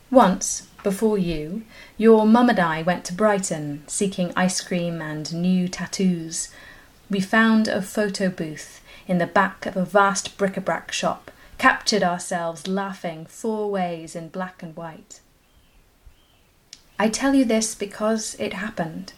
Once, 0.09 0.67
before 0.83 1.17
you, 1.17 1.63
your 1.97 2.25
mum 2.25 2.49
and 2.49 2.59
I 2.59 2.81
went 2.81 3.03
to 3.05 3.13
Brighton 3.13 3.83
seeking 3.87 4.31
ice 4.37 4.61
cream 4.61 5.01
and 5.01 5.33
new 5.33 5.67
tattoos. 5.67 6.47
We 7.09 7.19
found 7.19 7.67
a 7.67 7.81
photo 7.81 8.29
booth 8.29 8.81
in 9.05 9.17
the 9.17 9.27
back 9.27 9.65
of 9.65 9.75
a 9.75 9.83
vast 9.83 10.37
bric 10.37 10.55
a 10.55 10.61
brac 10.61 10.93
shop, 10.93 11.29
captured 11.57 12.03
ourselves 12.03 12.67
laughing 12.67 13.25
four 13.25 13.69
ways 13.69 14.15
in 14.15 14.29
black 14.29 14.63
and 14.63 14.77
white. 14.77 15.19
I 16.97 17.09
tell 17.09 17.35
you 17.35 17.43
this 17.43 17.75
because 17.75 18.37
it 18.39 18.53
happened. 18.53 19.11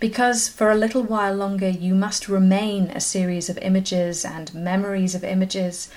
Because 0.00 0.48
for 0.48 0.72
a 0.72 0.76
little 0.76 1.04
while 1.04 1.34
longer 1.34 1.68
you 1.68 1.94
must 1.94 2.28
remain 2.28 2.90
a 2.90 3.00
series 3.00 3.48
of 3.48 3.58
images 3.58 4.24
and 4.24 4.52
memories 4.52 5.14
of 5.14 5.22
images 5.22 5.88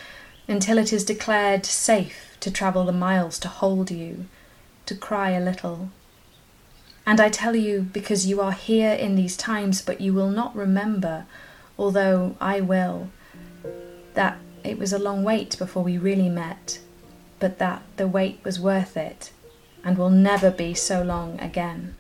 until 0.48 0.78
it 0.78 0.94
is 0.94 1.04
declared 1.04 1.66
safe 1.66 2.29
to 2.40 2.52
travel 2.52 2.86
the 2.86 2.92
miles 2.92 3.40
to 3.40 3.48
hold 3.48 3.92
you 3.92 4.26
to 4.86 4.96
cry 4.96 5.32
a 5.32 5.40
little. 5.40 5.90
And 7.06 7.20
I 7.20 7.30
tell 7.30 7.56
you 7.56 7.82
because 7.82 8.28
you 8.28 8.42
are 8.42 8.52
here 8.52 8.94
in 8.94 9.16
these 9.16 9.38
times, 9.38 9.82
but 9.82 10.02
you 10.02 10.14
will 10.14 10.30
not 10.30 10.56
remember, 10.56 11.26
although 11.78 12.36
I 12.42 12.62
will, 12.62 13.10
that 14.14 14.38
it 14.64 14.78
was 14.78 14.92
a 14.92 15.00
long 15.00 15.24
wait 15.24 15.58
before 15.58 15.84
we 15.84 15.98
really 15.98 16.30
met, 16.30 16.80
but 17.40 17.60
that 17.60 17.84
the 17.98 18.08
wait 18.08 18.40
was 18.44 18.60
worth 18.60 18.98
it 18.98 19.32
and 19.84 19.98
will 19.98 20.10
never 20.10 20.52
be 20.52 20.74
so 20.74 21.02
long 21.02 21.40
again. 21.40 21.96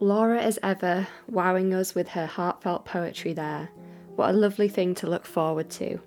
Laura, 0.00 0.40
as 0.40 0.58
ever, 0.62 1.06
wowing 1.28 1.72
us 1.72 1.94
with 1.94 2.08
her 2.08 2.26
heartfelt 2.26 2.84
poetry 2.84 3.32
there. 3.32 3.70
What 4.16 4.30
a 4.30 4.32
lovely 4.32 4.68
thing 4.68 4.94
to 4.96 5.06
look 5.06 5.24
forward 5.24 5.70
to. 5.70 6.00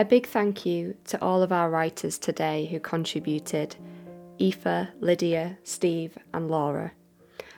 A 0.00 0.04
big 0.04 0.28
thank 0.28 0.64
you 0.64 0.94
to 1.06 1.20
all 1.20 1.42
of 1.42 1.50
our 1.50 1.68
writers 1.68 2.18
today 2.18 2.66
who 2.66 2.78
contributed 2.78 3.74
Aoife, 4.40 4.90
Lydia, 5.00 5.58
Steve, 5.64 6.16
and 6.32 6.48
Laura. 6.48 6.92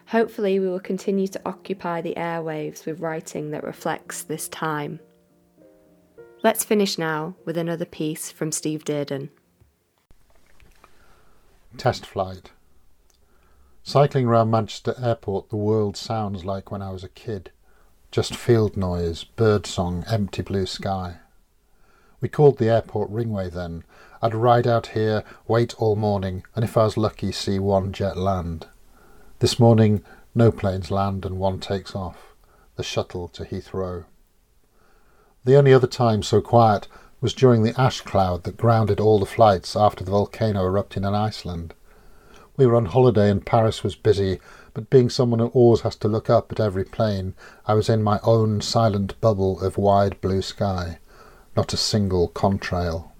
Hopefully, 0.07 0.59
we 0.59 0.67
will 0.67 0.81
continue 0.81 1.29
to 1.29 1.41
occupy 1.45 2.01
the 2.01 2.15
airwaves 2.15 2.87
with 2.87 3.01
writing 3.01 3.51
that 3.51 3.62
reflects 3.62 4.23
this 4.23 4.49
time. 4.49 5.01
Let's 6.43 6.65
finish 6.65 6.97
now 6.97 7.35
with 7.45 7.59
another 7.59 7.85
piece 7.85 8.31
from 8.31 8.53
Steve 8.53 8.87
Dearden. 8.87 9.29
Test 11.77 12.07
flight. 12.07 12.53
Cycling 13.83 14.25
around 14.25 14.51
Manchester 14.51 14.95
Airport, 14.99 15.51
the 15.51 15.57
world 15.57 15.95
sounds 15.95 16.47
like 16.47 16.71
when 16.71 16.81
I 16.81 16.91
was 16.91 17.05
a 17.05 17.11
kid. 17.11 17.51
Just 18.11 18.35
field 18.35 18.79
noise, 18.79 19.25
bird 19.25 19.67
song, 19.67 20.05
empty 20.09 20.41
blue 20.41 20.65
sky. 20.65 21.17
We 22.20 22.28
called 22.28 22.59
the 22.59 22.68
airport 22.68 23.10
Ringway 23.10 23.51
then. 23.51 23.82
I'd 24.20 24.34
ride 24.34 24.66
out 24.66 24.88
here, 24.88 25.24
wait 25.48 25.74
all 25.80 25.97
morning, 25.97 26.44
and 26.55 26.62
if 26.62 26.76
I 26.76 26.84
was 26.84 26.98
lucky, 26.98 27.32
see 27.32 27.59
one 27.59 27.92
jet 27.92 28.18
land. 28.18 28.66
This 29.38 29.59
morning, 29.59 30.05
no 30.34 30.52
planes 30.52 30.90
land 30.90 31.24
and 31.24 31.38
one 31.38 31.60
takes 31.60 31.94
off. 31.94 32.34
The 32.76 32.82
shuttle 32.82 33.28
to 33.28 33.47
Heathrow. 33.47 34.05
The 35.47 35.56
only 35.56 35.72
other 35.72 35.86
time 35.86 36.22
so 36.22 36.42
quiet 36.42 36.88
was 37.22 37.32
during 37.32 37.62
the 37.62 37.78
ash 37.80 38.02
cloud 38.02 38.44
that 38.44 38.59
grounded 38.59 39.01
all 39.01 39.18
the 39.18 39.24
flights 39.24 39.74
after 39.74 40.05
the 40.05 40.10
volcano 40.10 40.64
erupted 40.64 41.05
in 41.05 41.14
Iceland. 41.14 41.72
We 42.55 42.66
were 42.66 42.76
on 42.76 42.86
holiday 42.86 43.30
and 43.30 43.47
Paris 43.47 43.82
was 43.82 43.97
busy, 43.97 44.40
but 44.74 44.90
being 44.90 45.09
someone 45.09 45.40
who 45.40 45.47
always 45.48 45.80
has 45.80 45.97
to 45.97 46.09
look 46.09 46.28
up 46.28 46.52
at 46.52 46.60
every 46.60 46.84
plane, 46.84 47.32
I 47.66 47.72
was 47.72 47.88
in 47.88 48.02
my 48.02 48.20
own 48.22 48.60
silent 48.60 49.18
bubble 49.22 49.59
of 49.62 49.78
wide 49.78 50.20
blue 50.20 50.42
sky 50.42 50.98
not 51.56 51.72
a 51.72 51.77
single 51.77 52.28
contrail. 52.28 53.10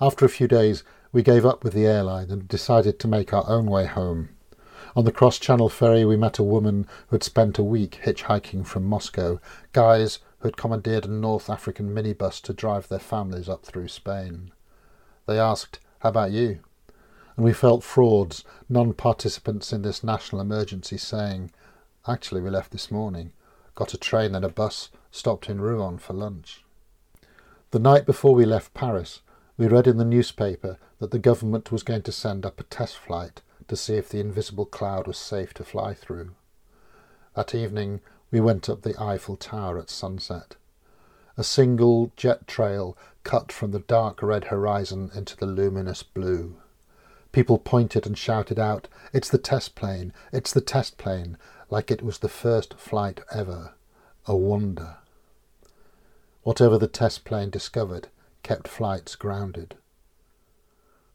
After 0.00 0.24
a 0.24 0.28
few 0.28 0.46
days, 0.46 0.84
we 1.10 1.22
gave 1.22 1.44
up 1.44 1.64
with 1.64 1.72
the 1.72 1.86
airline 1.86 2.30
and 2.30 2.46
decided 2.46 3.00
to 3.00 3.08
make 3.08 3.32
our 3.32 3.48
own 3.48 3.66
way 3.66 3.86
home. 3.86 4.28
On 4.94 5.04
the 5.04 5.12
cross 5.12 5.38
channel 5.38 5.68
ferry, 5.68 6.04
we 6.04 6.16
met 6.16 6.38
a 6.38 6.44
woman 6.44 6.86
who 7.08 7.16
had 7.16 7.24
spent 7.24 7.58
a 7.58 7.64
week 7.64 8.00
hitchhiking 8.04 8.64
from 8.64 8.84
Moscow, 8.84 9.40
guys 9.72 10.20
who 10.38 10.48
had 10.48 10.56
commandeered 10.56 11.04
a 11.04 11.10
North 11.10 11.50
African 11.50 11.92
minibus 11.92 12.40
to 12.42 12.52
drive 12.52 12.88
their 12.88 12.98
families 12.98 13.48
up 13.48 13.64
through 13.64 13.88
Spain. 13.88 14.52
They 15.26 15.38
asked, 15.38 15.80
How 16.00 16.10
about 16.10 16.30
you? 16.30 16.60
And 17.36 17.44
we 17.44 17.52
felt 17.52 17.82
frauds, 17.82 18.44
non 18.68 18.92
participants 18.92 19.72
in 19.72 19.82
this 19.82 20.04
national 20.04 20.40
emergency, 20.40 20.96
saying, 20.96 21.50
Actually, 22.06 22.40
we 22.40 22.50
left 22.50 22.70
this 22.70 22.90
morning, 22.90 23.32
got 23.74 23.94
a 23.94 23.98
train 23.98 24.34
and 24.34 24.44
a 24.44 24.48
bus, 24.48 24.90
stopped 25.10 25.48
in 25.48 25.60
Rouen 25.60 25.98
for 25.98 26.12
lunch. 26.12 26.64
The 27.70 27.78
night 27.78 28.06
before 28.06 28.34
we 28.34 28.46
left 28.46 28.72
Paris, 28.72 29.20
we 29.58 29.66
read 29.66 29.86
in 29.86 29.98
the 29.98 30.04
newspaper 30.04 30.78
that 31.00 31.10
the 31.10 31.18
government 31.18 31.70
was 31.70 31.82
going 31.82 32.00
to 32.02 32.12
send 32.12 32.46
up 32.46 32.58
a 32.58 32.64
test 32.64 32.96
flight 32.96 33.42
to 33.68 33.76
see 33.76 33.96
if 33.96 34.08
the 34.08 34.20
invisible 34.20 34.64
cloud 34.64 35.06
was 35.06 35.18
safe 35.18 35.52
to 35.54 35.64
fly 35.64 35.92
through. 35.92 36.30
That 37.36 37.54
evening, 37.54 38.00
we 38.30 38.40
went 38.40 38.70
up 38.70 38.80
the 38.80 38.98
Eiffel 38.98 39.36
Tower 39.36 39.78
at 39.78 39.90
sunset. 39.90 40.56
A 41.36 41.44
single 41.44 42.10
jet 42.16 42.46
trail 42.46 42.96
cut 43.22 43.52
from 43.52 43.72
the 43.72 43.80
dark 43.80 44.22
red 44.22 44.44
horizon 44.44 45.10
into 45.14 45.36
the 45.36 45.44
luminous 45.44 46.02
blue. 46.02 46.56
People 47.32 47.58
pointed 47.58 48.06
and 48.06 48.16
shouted 48.16 48.58
out, 48.58 48.88
It's 49.12 49.28
the 49.28 49.36
test 49.36 49.74
plane! 49.74 50.14
It's 50.32 50.54
the 50.54 50.62
test 50.62 50.96
plane! 50.96 51.36
like 51.68 51.90
it 51.90 52.00
was 52.00 52.20
the 52.20 52.30
first 52.30 52.78
flight 52.78 53.20
ever. 53.30 53.74
A 54.24 54.34
wonder. 54.34 54.96
Whatever 56.48 56.78
the 56.78 56.88
test 56.88 57.26
plane 57.26 57.50
discovered 57.50 58.08
kept 58.42 58.68
flights 58.68 59.16
grounded. 59.16 59.74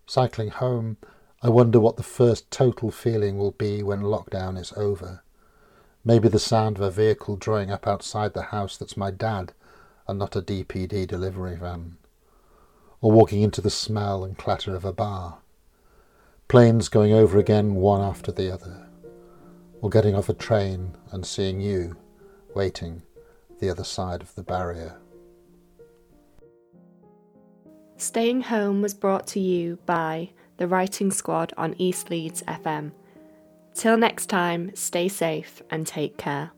Cycling 0.06 0.50
home, 0.50 0.98
I 1.42 1.50
wonder 1.50 1.80
what 1.80 1.98
the 1.98 2.04
first 2.04 2.52
total 2.52 2.92
feeling 2.92 3.40
will 3.40 3.50
be 3.50 3.82
when 3.82 4.02
lockdown 4.02 4.60
is 4.60 4.74
over. 4.78 5.24
Maybe 6.06 6.30
the 6.30 6.38
sound 6.38 6.78
of 6.78 6.84
a 6.84 6.92
vehicle 6.92 7.36
drawing 7.36 7.72
up 7.72 7.88
outside 7.88 8.36
the 8.36 8.54
house 8.54 8.78
that's 8.78 8.96
my 8.96 9.10
dad 9.10 9.54
and 10.08 10.20
not 10.20 10.36
a 10.36 10.42
DPD 10.44 11.08
delivery 11.08 11.56
van. 11.56 11.98
Or 13.02 13.12
walking 13.12 13.42
into 13.42 13.60
the 13.60 13.72
smell 13.72 14.24
and 14.24 14.38
clatter 14.38 14.76
of 14.76 14.86
a 14.86 14.94
bar. 14.94 15.40
Planes 16.48 16.90
going 16.90 17.12
over 17.12 17.40
again 17.40 17.74
one 17.74 18.02
after 18.02 18.32
the 18.32 18.54
other. 18.54 18.88
or 19.82 19.90
getting 19.90 20.14
off 20.14 20.30
a 20.30 20.34
train 20.36 20.96
and 21.12 21.26
seeing 21.26 21.60
you 21.60 21.98
waiting 22.54 23.02
the 23.60 23.72
other 23.72 23.84
side 23.84 24.22
of 24.22 24.36
the 24.36 24.44
barrier. 24.44 25.00
Staying 28.04 28.42
Home 28.42 28.82
was 28.82 28.94
brought 28.94 29.28
to 29.28 29.40
you 29.40 29.80
by 29.86 30.32
the 30.58 30.68
Writing 30.68 31.10
Squad 31.10 31.54
on 31.56 31.74
East 31.78 32.10
Leeds 32.10 32.44
FM. 32.50 32.92
Till 33.76 33.96
next 33.96 34.26
time, 34.26 34.72
stay 34.76 35.08
safe 35.08 35.62
and 35.70 35.88
take 35.88 36.18
care. 36.18 36.52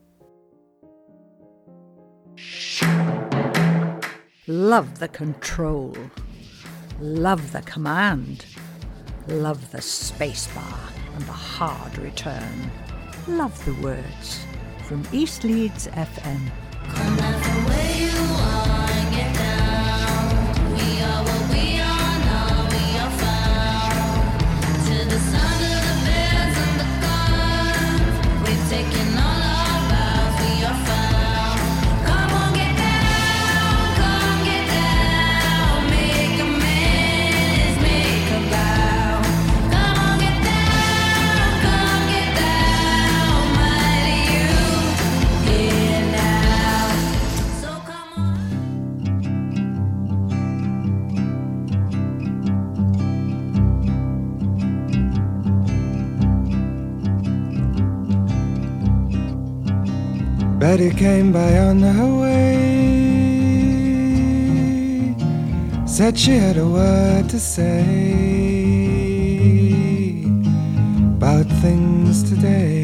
Love 4.48 4.98
the 4.98 5.06
control. 5.06 5.96
Love 6.98 7.52
the 7.52 7.62
command. 7.62 8.44
Love 9.28 9.70
the 9.70 9.78
spacebar 9.78 10.90
and 11.14 11.22
the 11.26 11.32
hard 11.32 11.96
return. 11.98 12.72
Love 13.28 13.64
the 13.64 13.74
words. 13.74 14.44
From 14.88 15.06
East 15.12 15.44
Leeds 15.44 15.86
FM. 15.86 16.50
Betty 60.76 60.92
came 60.94 61.32
by 61.32 61.58
on 61.58 61.80
her 61.80 62.20
way. 62.20 62.76
Said 65.86 66.18
she 66.18 66.32
had 66.32 66.58
a 66.58 66.68
word 66.68 67.30
to 67.30 67.40
say 67.40 67.80
about 71.16 71.46
things 71.62 72.22
today. 72.28 72.74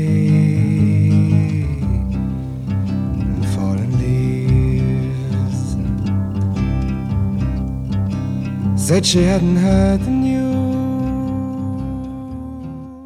Said 8.77 9.05
she 9.05 9.23
hadn't 9.23 9.57
heard 9.57 10.01
the 10.01 10.11
news. 10.11 10.33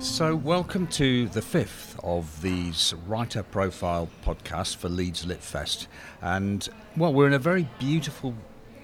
So, 0.07 0.37
welcome 0.37 0.87
to 0.99 1.27
the 1.29 1.43
fifth 1.43 1.86
of 2.07 2.41
these 2.41 2.95
writer 3.07 3.43
profile 3.43 4.09
podcasts 4.25 4.75
for 4.75 4.89
Leeds 4.89 5.27
Lit 5.27 5.43
Fest. 5.43 5.89
And, 6.23 6.67
well, 6.97 7.13
we're 7.13 7.27
in 7.27 7.35
a 7.35 7.39
very 7.39 7.69
beautiful 7.81 8.33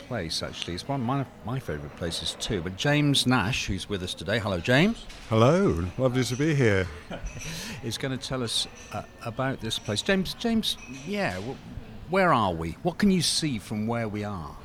place, 0.09 0.43
actually. 0.43 0.75
It's 0.75 0.87
one 0.89 1.01
of 1.01 1.07
my, 1.07 1.25
my 1.47 1.61
favourite 1.61 1.97
places, 1.97 2.37
too. 2.41 2.61
But 2.61 2.77
James 2.77 3.25
Nash, 3.25 3.67
who's 3.67 3.89
with 3.89 4.03
us 4.03 4.13
today, 4.13 4.41
hello, 4.41 4.59
James. 4.59 5.07
Hello, 5.29 5.87
lovely 5.97 6.25
to 6.25 6.37
be 6.37 6.53
here. 6.53 6.89
is 7.85 7.97
going 7.97 8.19
to 8.19 8.23
tell 8.23 8.43
us 8.43 8.67
uh, 8.93 9.05
about 9.25 9.61
this 9.61 9.79
place. 9.79 10.03
James, 10.03 10.35
James, 10.35 10.77
yeah, 11.07 11.41
where 12.11 12.33
are 12.33 12.53
we? 12.53 12.73
What 12.83 12.99
can 12.99 13.13
you 13.13 13.23
see 13.23 13.59
from 13.59 13.87
where 13.87 14.09
we 14.09 14.25
are? 14.25 14.57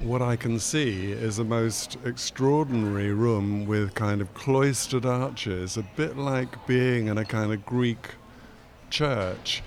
What 0.00 0.22
I 0.22 0.36
can 0.36 0.60
see 0.60 1.10
is 1.10 1.40
a 1.40 1.44
most 1.44 1.98
extraordinary 2.04 3.12
room 3.12 3.66
with 3.66 3.96
kind 3.96 4.20
of 4.20 4.32
cloistered 4.32 5.04
arches, 5.04 5.76
a 5.76 5.82
bit 5.96 6.16
like 6.16 6.68
being 6.68 7.08
in 7.08 7.18
a 7.18 7.24
kind 7.24 7.52
of 7.52 7.66
Greek 7.66 8.14
church, 8.90 9.60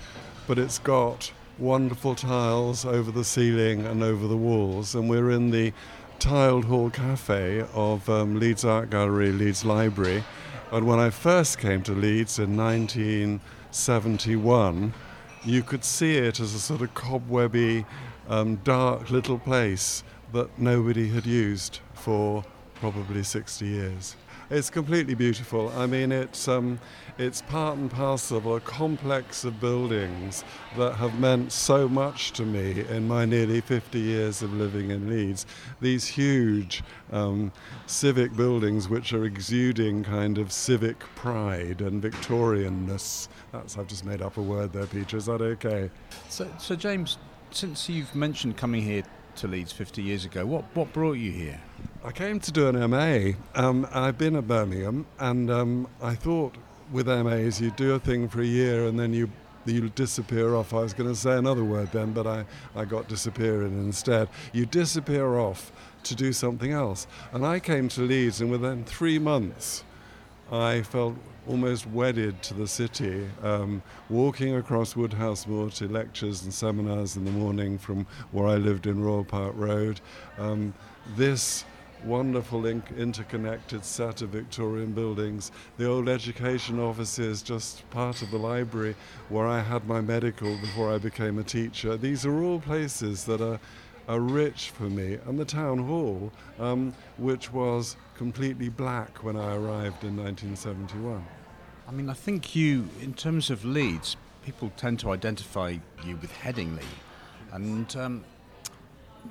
but 0.46 0.58
it's 0.58 0.78
got 0.78 1.30
wonderful 1.58 2.14
tiles 2.14 2.86
over 2.86 3.10
the 3.10 3.24
ceiling 3.24 3.84
and 3.84 4.02
over 4.02 4.26
the 4.26 4.38
walls. 4.38 4.94
And 4.94 5.10
we're 5.10 5.30
in 5.30 5.50
the 5.50 5.74
tiled 6.18 6.64
hall 6.64 6.88
cafe 6.88 7.66
of 7.74 8.08
um, 8.08 8.40
Leeds 8.40 8.64
Art 8.64 8.88
Gallery, 8.88 9.32
Leeds 9.32 9.66
Library. 9.66 10.24
And 10.70 10.86
when 10.86 10.98
I 10.98 11.10
first 11.10 11.58
came 11.58 11.82
to 11.82 11.92
Leeds 11.92 12.38
in 12.38 12.56
1971, 12.56 14.94
you 15.44 15.62
could 15.62 15.84
see 15.84 16.16
it 16.16 16.40
as 16.40 16.54
a 16.54 16.58
sort 16.58 16.80
of 16.80 16.94
cobwebby, 16.94 17.84
um, 18.30 18.56
dark 18.64 19.10
little 19.10 19.38
place 19.38 20.02
that 20.32 20.58
nobody 20.58 21.08
had 21.08 21.26
used 21.26 21.80
for 21.94 22.44
probably 22.74 23.22
60 23.22 23.66
years. 23.66 24.16
It's 24.50 24.68
completely 24.68 25.14
beautiful. 25.14 25.70
I 25.70 25.86
mean, 25.86 26.12
it's 26.12 26.46
um, 26.46 26.78
it's 27.16 27.40
part 27.40 27.78
and 27.78 27.90
parcel 27.90 28.36
of 28.36 28.44
a 28.44 28.60
complex 28.60 29.44
of 29.44 29.60
buildings 29.60 30.44
that 30.76 30.96
have 30.96 31.18
meant 31.18 31.52
so 31.52 31.88
much 31.88 32.32
to 32.32 32.44
me 32.44 32.84
in 32.90 33.08
my 33.08 33.24
nearly 33.24 33.62
50 33.62 33.98
years 33.98 34.42
of 34.42 34.52
living 34.52 34.90
in 34.90 35.08
Leeds. 35.08 35.46
These 35.80 36.06
huge 36.06 36.82
um, 37.12 37.50
civic 37.86 38.36
buildings, 38.36 38.90
which 38.90 39.14
are 39.14 39.24
exuding 39.24 40.04
kind 40.04 40.36
of 40.36 40.52
civic 40.52 40.98
pride 41.14 41.80
and 41.80 42.02
Victorianness. 42.02 43.28
That's 43.52 43.78
I've 43.78 43.86
just 43.86 44.04
made 44.04 44.20
up 44.20 44.36
a 44.36 44.42
word 44.42 44.74
there, 44.74 44.86
Peter. 44.86 45.16
Is 45.16 45.26
that 45.26 45.40
okay? 45.40 45.90
So, 46.28 46.46
so 46.58 46.76
James, 46.76 47.16
since 47.52 47.88
you've 47.88 48.14
mentioned 48.14 48.58
coming 48.58 48.82
here 48.82 49.04
to 49.36 49.48
Leeds 49.48 49.72
50 49.72 50.02
years 50.02 50.24
ago, 50.24 50.44
what, 50.46 50.64
what 50.74 50.92
brought 50.92 51.14
you 51.14 51.32
here? 51.32 51.60
I 52.04 52.12
came 52.12 52.40
to 52.40 52.52
do 52.52 52.68
an 52.68 52.90
MA. 52.90 53.32
Um, 53.54 53.86
I've 53.92 54.18
been 54.18 54.36
at 54.36 54.46
Birmingham, 54.48 55.06
and 55.18 55.50
um, 55.50 55.88
I 56.00 56.14
thought 56.14 56.54
with 56.90 57.06
MAs 57.06 57.60
you 57.60 57.70
do 57.70 57.94
a 57.94 57.98
thing 57.98 58.28
for 58.28 58.42
a 58.42 58.46
year 58.46 58.86
and 58.86 58.98
then 58.98 59.12
you 59.12 59.30
you 59.64 59.88
disappear 59.90 60.56
off. 60.56 60.74
I 60.74 60.78
was 60.80 60.92
going 60.92 61.08
to 61.08 61.14
say 61.14 61.36
another 61.36 61.62
word 61.62 61.92
then, 61.92 62.12
but 62.12 62.26
I, 62.26 62.44
I 62.74 62.84
got 62.84 63.06
disappearing 63.08 63.78
instead. 63.84 64.28
You 64.52 64.66
disappear 64.66 65.38
off 65.38 65.70
to 66.02 66.14
do 66.16 66.32
something 66.32 66.72
else. 66.72 67.06
And 67.32 67.46
I 67.46 67.60
came 67.60 67.88
to 67.90 68.00
Leeds, 68.00 68.40
and 68.40 68.50
within 68.50 68.84
three 68.84 69.20
months, 69.20 69.84
I 70.52 70.82
felt 70.82 71.16
almost 71.48 71.86
wedded 71.86 72.42
to 72.42 72.52
the 72.52 72.68
city, 72.68 73.26
um, 73.42 73.82
walking 74.10 74.54
across 74.56 74.94
Woodhouse 74.94 75.46
Moor 75.46 75.70
to 75.70 75.88
lectures 75.88 76.42
and 76.42 76.52
seminars 76.52 77.16
in 77.16 77.24
the 77.24 77.30
morning 77.30 77.78
from 77.78 78.06
where 78.32 78.46
I 78.46 78.56
lived 78.56 78.86
in 78.86 79.02
Royal 79.02 79.24
Park 79.24 79.54
Road. 79.56 80.02
Um, 80.36 80.74
this 81.16 81.64
wonderful 82.04 82.66
in- 82.66 82.82
interconnected 82.98 83.82
set 83.82 84.20
of 84.20 84.28
Victorian 84.28 84.92
buildings. 84.92 85.52
The 85.78 85.86
old 85.86 86.08
education 86.08 86.78
office 86.78 87.18
is 87.18 87.42
just 87.42 87.88
part 87.88 88.20
of 88.20 88.30
the 88.30 88.38
library 88.38 88.94
where 89.30 89.46
I 89.46 89.60
had 89.60 89.86
my 89.86 90.02
medical 90.02 90.58
before 90.58 90.92
I 90.92 90.98
became 90.98 91.38
a 91.38 91.44
teacher. 91.44 91.96
These 91.96 92.26
are 92.26 92.42
all 92.42 92.60
places 92.60 93.24
that 93.24 93.40
are 93.40 93.58
are 94.08 94.20
rich 94.20 94.70
for 94.70 94.84
me, 94.84 95.18
and 95.26 95.38
the 95.38 95.44
town 95.44 95.78
hall, 95.78 96.32
um, 96.58 96.92
which 97.18 97.52
was 97.52 97.96
completely 98.22 98.68
black 98.68 99.24
when 99.24 99.34
I 99.34 99.56
arrived 99.56 100.04
in 100.04 100.16
1971. 100.16 101.26
I 101.88 101.90
mean, 101.90 102.08
I 102.08 102.12
think 102.12 102.54
you, 102.54 102.88
in 103.00 103.14
terms 103.14 103.50
of 103.50 103.64
Leeds, 103.64 104.16
people 104.46 104.70
tend 104.76 105.00
to 105.00 105.10
identify 105.10 105.70
you 106.04 106.16
with 106.18 106.32
Headingley. 106.32 106.86
And, 107.50 107.96
um, 107.96 108.24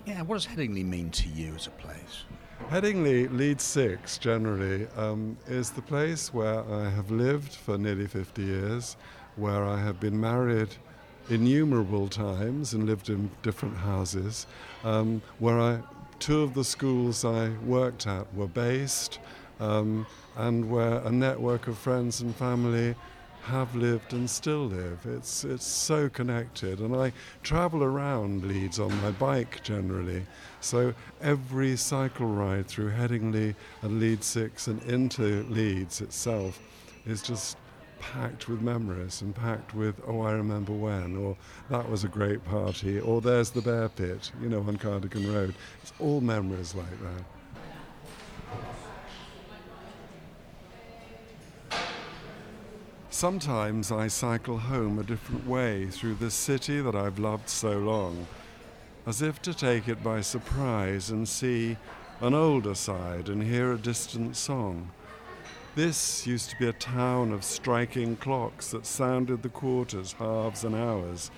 yeah, 0.05 0.21
what 0.23 0.35
does 0.35 0.45
Headingley 0.45 0.83
mean 0.83 1.09
to 1.11 1.29
you 1.29 1.55
as 1.55 1.67
a 1.67 1.69
place? 1.69 2.25
Headingley, 2.69 3.31
Leeds 3.31 3.63
6 3.63 4.17
generally, 4.17 4.87
um, 4.97 5.37
is 5.47 5.71
the 5.71 5.81
place 5.81 6.33
where 6.33 6.61
I 6.69 6.89
have 6.89 7.11
lived 7.11 7.53
for 7.53 7.77
nearly 7.77 8.07
50 8.07 8.41
years, 8.43 8.97
where 9.37 9.63
I 9.63 9.79
have 9.79 10.01
been 10.01 10.19
married 10.19 10.75
innumerable 11.29 12.09
times 12.09 12.73
and 12.73 12.87
lived 12.87 13.09
in 13.09 13.31
different 13.41 13.77
houses, 13.77 14.47
um, 14.83 15.21
where 15.39 15.61
I, 15.61 15.79
two 16.21 16.43
of 16.43 16.53
the 16.53 16.63
schools 16.63 17.25
I 17.25 17.49
worked 17.65 18.05
at 18.05 18.31
were 18.35 18.47
based, 18.47 19.17
um, 19.59 20.05
and 20.37 20.69
where 20.69 20.99
a 20.99 21.11
network 21.11 21.67
of 21.67 21.79
friends 21.79 22.21
and 22.21 22.35
family 22.35 22.93
have 23.41 23.75
lived 23.75 24.13
and 24.13 24.29
still 24.29 24.67
live. 24.67 24.99
It's, 25.03 25.43
it's 25.43 25.65
so 25.65 26.09
connected. 26.09 26.79
And 26.79 26.95
I 26.95 27.11
travel 27.41 27.83
around 27.83 28.45
Leeds 28.45 28.79
on 28.79 28.95
my 29.01 29.09
bike 29.09 29.63
generally. 29.63 30.23
So 30.59 30.93
every 31.21 31.75
cycle 31.75 32.27
ride 32.27 32.67
through 32.67 32.91
Headingley 32.91 33.55
and 33.81 33.99
Leeds 33.99 34.27
6 34.27 34.67
and 34.67 34.83
into 34.83 35.43
Leeds 35.49 36.01
itself 36.01 36.59
is 37.07 37.23
just 37.23 37.57
packed 38.01 38.49
with 38.49 38.61
memories 38.61 39.21
and 39.21 39.33
packed 39.33 39.73
with, 39.73 40.01
oh, 40.05 40.21
I 40.21 40.31
remember 40.33 40.73
when, 40.73 41.15
or 41.15 41.37
that 41.69 41.89
was 41.89 42.03
a 42.03 42.07
great 42.07 42.43
party, 42.43 42.99
or 42.99 43.21
there's 43.21 43.51
the 43.51 43.61
bear 43.61 43.87
pit, 43.87 44.31
you 44.41 44.49
know, 44.49 44.59
on 44.59 44.77
Cardigan 44.77 45.31
Road. 45.31 45.53
It's 45.81 45.93
all 45.99 46.19
memories 46.19 46.75
like 46.75 46.99
that. 47.01 47.23
Sometimes 53.09 53.91
I 53.91 54.07
cycle 54.07 54.57
home 54.57 54.97
a 54.97 55.03
different 55.03 55.45
way 55.45 55.85
through 55.87 56.15
this 56.15 56.33
city 56.33 56.81
that 56.81 56.95
I've 56.95 57.19
loved 57.19 57.49
so 57.49 57.77
long, 57.77 58.25
as 59.05 59.21
if 59.21 59.41
to 59.43 59.53
take 59.53 59.87
it 59.87 60.03
by 60.03 60.21
surprise 60.21 61.11
and 61.11 61.29
see 61.29 61.77
an 62.19 62.33
older 62.33 62.73
side 62.73 63.29
and 63.29 63.43
hear 63.43 63.71
a 63.73 63.77
distant 63.77 64.35
song. 64.35 64.89
This 65.73 66.27
used 66.27 66.49
to 66.49 66.57
be 66.57 66.67
a 66.67 66.73
town 66.73 67.31
of 67.31 67.45
striking 67.45 68.17
clocks 68.17 68.71
that 68.71 68.85
sounded 68.85 69.41
the 69.41 69.47
quarters, 69.47 70.11
halves, 70.11 70.65
and 70.65 70.75
hours. 70.75 71.31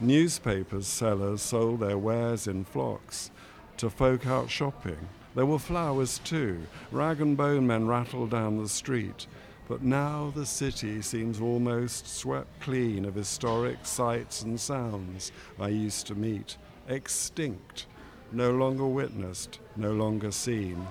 Newspapers 0.00 0.86
sellers 0.86 1.42
sold 1.42 1.80
their 1.80 1.98
wares 1.98 2.46
in 2.46 2.64
flocks 2.64 3.30
to 3.76 3.90
folk 3.90 4.26
out 4.26 4.48
shopping. 4.48 5.08
There 5.34 5.44
were 5.44 5.58
flowers 5.58 6.18
too. 6.24 6.62
Rag 6.92 7.20
and 7.20 7.36
bone 7.36 7.66
men 7.66 7.86
rattled 7.86 8.30
down 8.30 8.56
the 8.56 8.70
street. 8.70 9.26
But 9.68 9.82
now 9.82 10.32
the 10.34 10.46
city 10.46 11.02
seems 11.02 11.38
almost 11.38 12.08
swept 12.08 12.60
clean 12.60 13.04
of 13.04 13.14
historic 13.14 13.84
sights 13.84 14.40
and 14.40 14.58
sounds 14.58 15.30
I 15.60 15.68
used 15.68 16.06
to 16.06 16.14
meet, 16.14 16.56
extinct, 16.88 17.84
no 18.32 18.50
longer 18.50 18.86
witnessed, 18.86 19.60
no 19.76 19.92
longer 19.92 20.30
seen. 20.30 20.86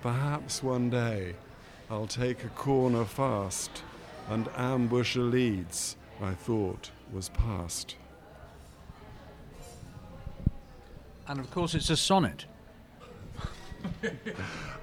Perhaps 0.00 0.62
one 0.62 0.88
day 0.88 1.34
I'll 1.92 2.06
take 2.06 2.42
a 2.42 2.48
corner 2.48 3.04
fast 3.04 3.82
and 4.30 4.48
ambush 4.56 5.16
a 5.16 5.20
Leeds 5.20 5.96
I 6.22 6.32
thought 6.32 6.90
was 7.12 7.28
past. 7.28 7.96
And 11.28 11.38
of 11.38 11.50
course, 11.50 11.74
it's 11.74 11.90
a 11.90 11.96
sonnet. 11.96 12.46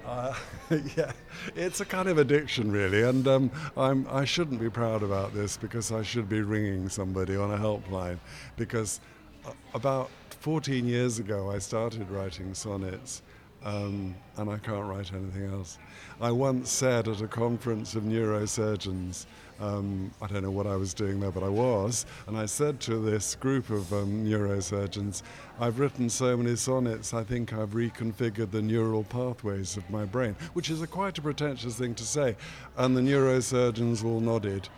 Uh, 0.06 0.34
yeah, 0.96 1.12
it's 1.54 1.80
a 1.80 1.84
kind 1.84 2.08
of 2.08 2.18
addiction, 2.18 2.72
really, 2.72 3.02
and 3.02 3.28
um, 3.28 3.50
I'm, 3.76 4.08
I 4.10 4.24
shouldn't 4.24 4.58
be 4.58 4.68
proud 4.68 5.04
about 5.04 5.32
this 5.32 5.56
because 5.56 5.92
I 5.92 6.02
should 6.02 6.28
be 6.28 6.40
ringing 6.40 6.88
somebody 6.88 7.36
on 7.36 7.52
a 7.52 7.56
helpline. 7.56 8.18
Because 8.56 9.00
uh, 9.46 9.52
about 9.72 10.10
14 10.40 10.84
years 10.84 11.20
ago, 11.20 11.50
I 11.50 11.58
started 11.58 12.10
writing 12.10 12.54
sonnets, 12.54 13.22
um, 13.64 14.14
and 14.36 14.50
I 14.50 14.58
can't 14.58 14.86
write 14.86 15.12
anything 15.12 15.52
else. 15.52 15.78
I 16.20 16.30
once 16.30 16.70
said 16.70 17.08
at 17.08 17.20
a 17.20 17.28
conference 17.28 17.94
of 17.94 18.04
neurosurgeons, 18.04 19.26
um, 19.60 20.10
I 20.22 20.26
don't 20.26 20.42
know 20.42 20.50
what 20.50 20.66
I 20.66 20.76
was 20.76 20.94
doing 20.94 21.20
there, 21.20 21.30
but 21.30 21.42
I 21.42 21.48
was, 21.48 22.06
and 22.26 22.36
I 22.36 22.46
said 22.46 22.80
to 22.80 22.96
this 22.98 23.34
group 23.34 23.68
of 23.68 23.92
um, 23.92 24.24
neurosurgeons, 24.24 25.22
I've 25.60 25.78
written 25.78 26.08
so 26.08 26.36
many 26.36 26.56
sonnets, 26.56 27.12
I 27.12 27.22
think 27.22 27.52
I've 27.52 27.70
reconfigured 27.70 28.50
the 28.50 28.62
neural 28.62 29.04
pathways 29.04 29.76
of 29.76 29.88
my 29.90 30.06
brain, 30.06 30.34
which 30.54 30.70
is 30.70 30.80
a 30.80 30.86
quite 30.86 31.18
a 31.18 31.22
pretentious 31.22 31.76
thing 31.76 31.94
to 31.96 32.04
say. 32.04 32.36
And 32.78 32.96
the 32.96 33.02
neurosurgeons 33.02 34.02
all 34.02 34.20
nodded. 34.20 34.68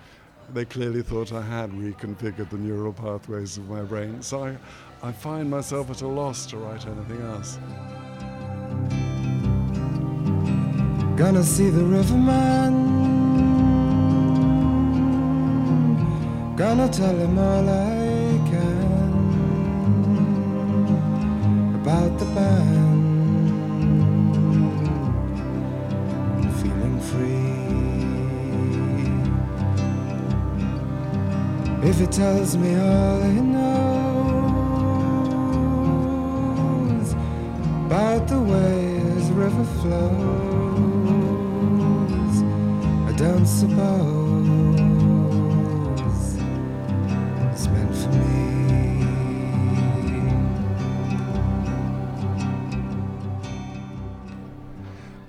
They 0.53 0.65
clearly 0.65 1.03
thought 1.03 1.33
I 1.33 1.43
had 1.43 1.71
reconfigured 1.71 2.51
the 2.51 2.59
neural 2.59 2.93
pathways 2.93 3.59
of 3.59 3.69
my 3.69 3.83
brain. 3.83 4.21
So 4.21 4.45
I, 4.45 4.57
I 5.01 5.13
find 5.13 5.49
myself 5.49 5.91
at 5.91 6.03
a 6.03 6.09
loss 6.09 6.45
to 6.47 6.57
write 6.57 6.85
anything 6.87 7.23
else. 7.23 7.59
Gonna 11.17 11.45
see 11.45 11.69
the 11.71 11.85
riverman. 11.85 12.73
Gonna 16.57 16.89
tell 16.89 17.15
him 17.15 17.39
all 17.39 17.69
I 17.69 18.39
can 18.51 19.13
about 21.75 22.19
the 22.19 22.25
band. 22.37 23.03
Feeling 26.61 27.01
free. 27.11 27.53
If 31.89 31.99
he 31.99 32.07
tells 32.07 32.57
me 32.57 32.75
all 32.77 33.21
he 33.23 33.41
knows 33.41 34.33
about 37.87 38.27
the 38.29 38.41
way 38.41 39.01
his 39.15 39.31
river 39.31 39.65
flows, 39.81 40.52
I 43.23 43.24
don't 43.24 43.47
suppose. 43.47 43.78
it's 47.53 47.69
meant 47.69 47.94
for 47.94 48.09
me. 48.09 49.07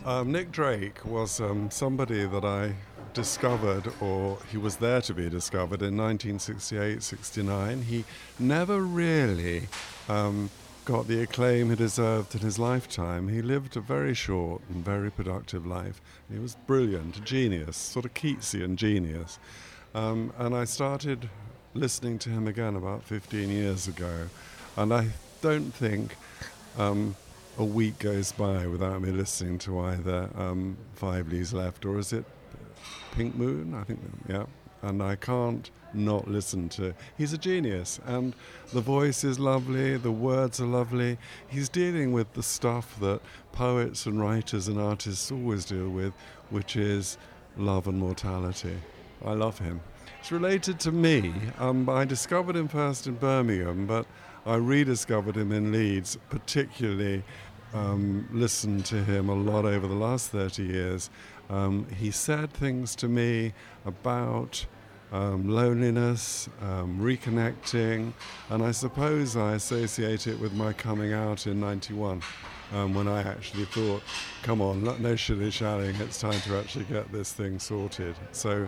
Um, 0.04 0.32
Nick 0.32 0.52
Drake 0.52 1.06
was 1.06 1.40
um, 1.40 1.70
somebody 1.70 2.26
that 2.26 2.44
I 2.44 2.74
discovered, 3.14 3.94
or 4.02 4.40
he 4.50 4.58
was 4.58 4.78
there 4.78 5.02
to 5.02 5.14
be 5.14 5.30
discovered 5.30 5.84
in 5.84 5.96
1968 5.96 7.04
69. 7.04 7.84
He 7.84 8.06
never 8.40 8.82
really 8.82 9.68
um, 10.10 10.50
got 10.86 11.08
the 11.08 11.22
acclaim 11.22 11.70
he 11.70 11.76
deserved 11.76 12.36
in 12.36 12.42
his 12.42 12.60
lifetime. 12.60 13.30
He 13.30 13.42
lived 13.42 13.78
a 13.78 13.82
very 13.82 14.14
short 14.14 14.62
and 14.70 14.84
very 14.84 15.10
productive 15.10 15.66
life. 15.66 16.02
He 16.32 16.40
was 16.40 16.56
brilliant, 16.68 17.18
a 17.18 17.22
genius, 17.22 17.78
sort 17.78 18.06
of 18.06 18.14
Keatsian 18.14 18.76
genius. 18.76 19.40
Um, 19.96 20.34
and 20.38 20.56
I 20.56 20.66
started 20.66 21.30
listening 21.74 22.20
to 22.20 22.30
him 22.30 22.48
again 22.48 22.76
about 22.76 23.04
15 23.04 23.50
years 23.50 23.88
ago, 23.88 24.28
and 24.76 24.94
I 24.94 25.08
don't 25.42 25.74
think 25.74 26.16
um, 26.78 27.16
a 27.58 27.64
week 27.64 28.00
goes 28.00 28.32
by 28.32 28.68
without 28.68 29.02
me 29.02 29.12
listening 29.12 29.60
to 29.60 29.80
either 29.80 30.30
um, 30.36 30.78
Five 30.96 31.30
Leaves 31.30 31.54
Left 31.54 31.86
or 31.86 31.98
is 32.00 32.12
it 32.12 32.26
Pink 33.12 33.36
Moon? 33.36 33.74
I 33.74 33.84
think, 33.84 34.00
yeah. 34.28 34.46
And 34.82 35.02
I 35.02 35.16
can't 35.16 35.70
not 35.94 36.28
listen 36.28 36.70
to. 36.70 36.94
He's 37.18 37.34
a 37.34 37.38
genius, 37.38 38.00
and 38.06 38.34
the 38.72 38.82
voice 38.82 39.24
is 39.24 39.40
lovely, 39.40 39.98
the 39.98 40.12
words 40.12 40.60
are 40.60 40.66
lovely. 40.66 41.18
He's 41.48 41.70
dealing 41.70 42.12
with 42.12 42.34
the 42.34 42.44
stuff 42.44 43.00
that 43.00 43.22
poets 43.52 44.06
and 44.06 44.20
writers 44.20 44.68
and 44.68 44.80
artists 44.80 45.32
always 45.32 45.66
deal 45.66 45.90
with, 45.90 46.14
which 46.50 46.76
is 46.76 47.18
love 47.58 47.88
and 47.88 47.98
mortality. 47.98 48.78
I 49.24 49.34
love 49.34 49.60
him. 49.60 49.82
It's 50.20 50.32
related 50.32 50.80
to 50.82 50.92
me. 50.92 51.34
Um, 51.60 51.90
I 51.90 52.06
discovered 52.06 52.56
him 52.56 52.68
first 52.68 53.08
in 53.08 53.16
Birmingham, 53.16 53.86
but 53.86 54.06
I 54.46 54.56
rediscovered 54.56 55.36
him 55.36 55.52
in 55.52 55.72
Leeds, 55.72 56.18
particularly 56.30 57.24
um, 57.74 58.28
listened 58.32 58.86
to 58.86 59.04
him 59.04 59.30
a 59.30 59.36
lot 59.36 59.66
over 59.66 59.88
the 59.88 59.96
last 59.96 60.30
30 60.30 60.64
years. 60.64 61.10
Um, 61.50 61.88
he 61.98 62.12
said 62.12 62.52
things 62.54 62.96
to 62.98 63.08
me 63.08 63.54
about 63.86 64.66
um, 65.14 65.48
loneliness, 65.48 66.50
um, 66.62 67.00
reconnecting, 67.00 68.12
and 68.50 68.64
I 68.64 68.72
suppose 68.72 69.38
I 69.38 69.54
associate 69.54 70.28
it 70.28 70.40
with 70.40 70.54
my 70.54 70.74
coming 70.74 71.14
out 71.14 71.48
in 71.48 71.60
91. 71.60 72.22
Um, 72.74 72.96
when 72.96 73.08
I 73.08 73.22
actually 73.22 73.66
thought, 73.66 74.02
come 74.42 74.60
on, 74.60 74.84
no, 74.84 75.16
shilly 75.16 75.52
shallying, 75.52 75.96
it's 75.98 76.20
time 76.20 76.42
to 76.42 76.58
actually 76.58 76.86
get 76.86 77.12
this 77.12 77.32
thing 77.32 77.60
sorted. 77.60 78.16
So 78.32 78.68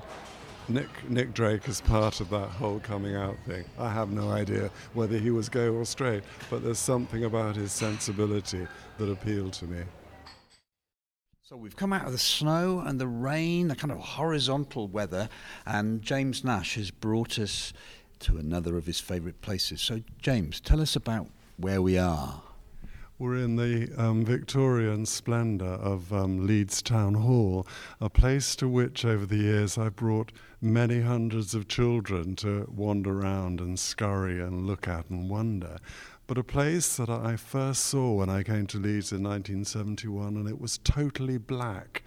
Nick, 0.67 1.09
Nick 1.09 1.34
Drake 1.34 1.67
is 1.67 1.81
part 1.81 2.22
of 2.22 2.30
that 2.30 2.49
whole 2.49 2.80
coming 2.80 3.15
out 3.15 3.35
thing. 3.47 3.65
I 3.80 3.91
have 3.91 4.11
no 4.11 4.30
idea 4.30 4.69
whether 4.93 5.17
he 5.17 5.31
was 5.31 5.49
gay 5.49 5.67
or 5.67 5.85
straight, 5.85 6.23
but 6.51 6.63
there's 6.63 6.77
something 6.77 7.23
about 7.23 7.55
his 7.55 7.72
sensibility 7.72 8.67
that 8.99 9.09
appealed 9.09 9.53
to 9.53 9.65
me. 9.65 9.81
So 11.47 11.55
we've 11.55 11.76
come 11.76 11.93
out 11.93 12.07
of 12.07 12.11
the 12.11 12.17
snow 12.17 12.80
and 12.80 12.99
the 12.99 13.07
rain, 13.07 13.67
the 13.67 13.76
kind 13.76 13.91
of 13.91 13.99
horizontal 13.99 14.88
weather, 14.88 15.30
and 15.63 16.01
James 16.01 16.43
Nash 16.43 16.73
has 16.73 16.89
brought 16.89 17.38
us 17.38 17.72
to 18.22 18.38
another 18.38 18.77
of 18.77 18.88
his 18.88 18.99
favourite 18.99 19.39
places. 19.41 19.80
So, 19.80 20.01
James, 20.19 20.59
tell 20.59 20.81
us 20.81 20.95
about 20.95 21.27
where 21.57 21.84
we 21.84 21.99
are. 21.99 22.41
We're 23.19 23.35
in 23.35 23.57
the 23.57 23.93
um, 23.95 24.26
Victorian 24.26 25.05
splendour 25.05 25.67
of 25.67 26.11
um, 26.11 26.47
Leeds 26.47 26.81
Town 26.81 27.13
Hall, 27.13 27.67
a 28.01 28.09
place 28.09 28.55
to 28.55 28.67
which 28.67 29.05
over 29.05 29.27
the 29.27 29.38
years 29.38 29.77
I've 29.77 29.95
brought 29.95 30.31
many 30.59 31.01
hundreds 31.01 31.53
of 31.53 31.67
children 31.67 32.35
to 32.38 32.67
wander 32.76 33.22
around 33.22 33.61
and 33.61 33.80
scurry 33.80 34.41
and 34.41 34.65
look 34.65 34.88
at 34.88 35.11
and 35.11 35.30
wonder. 35.30 35.77
But 36.27 36.38
a 36.39 36.43
place 36.43 36.95
that 36.97 37.10
I 37.10 37.35
first 37.35 37.85
saw 37.85 38.14
when 38.14 38.30
I 38.30 38.41
came 38.41 38.65
to 38.68 38.77
Leeds 38.77 39.11
in 39.11 39.23
1971, 39.23 40.35
and 40.35 40.49
it 40.49 40.60
was 40.60 40.80
totally 40.80 41.38
black 41.38 42.03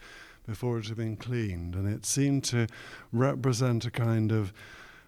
before 0.46 0.78
it 0.78 0.88
had 0.88 0.96
been 0.96 1.16
cleaned, 1.16 1.74
and 1.74 1.86
it 1.86 2.04
seemed 2.04 2.42
to 2.44 2.66
represent 3.12 3.84
a 3.84 3.90
kind 3.90 4.32
of 4.32 4.52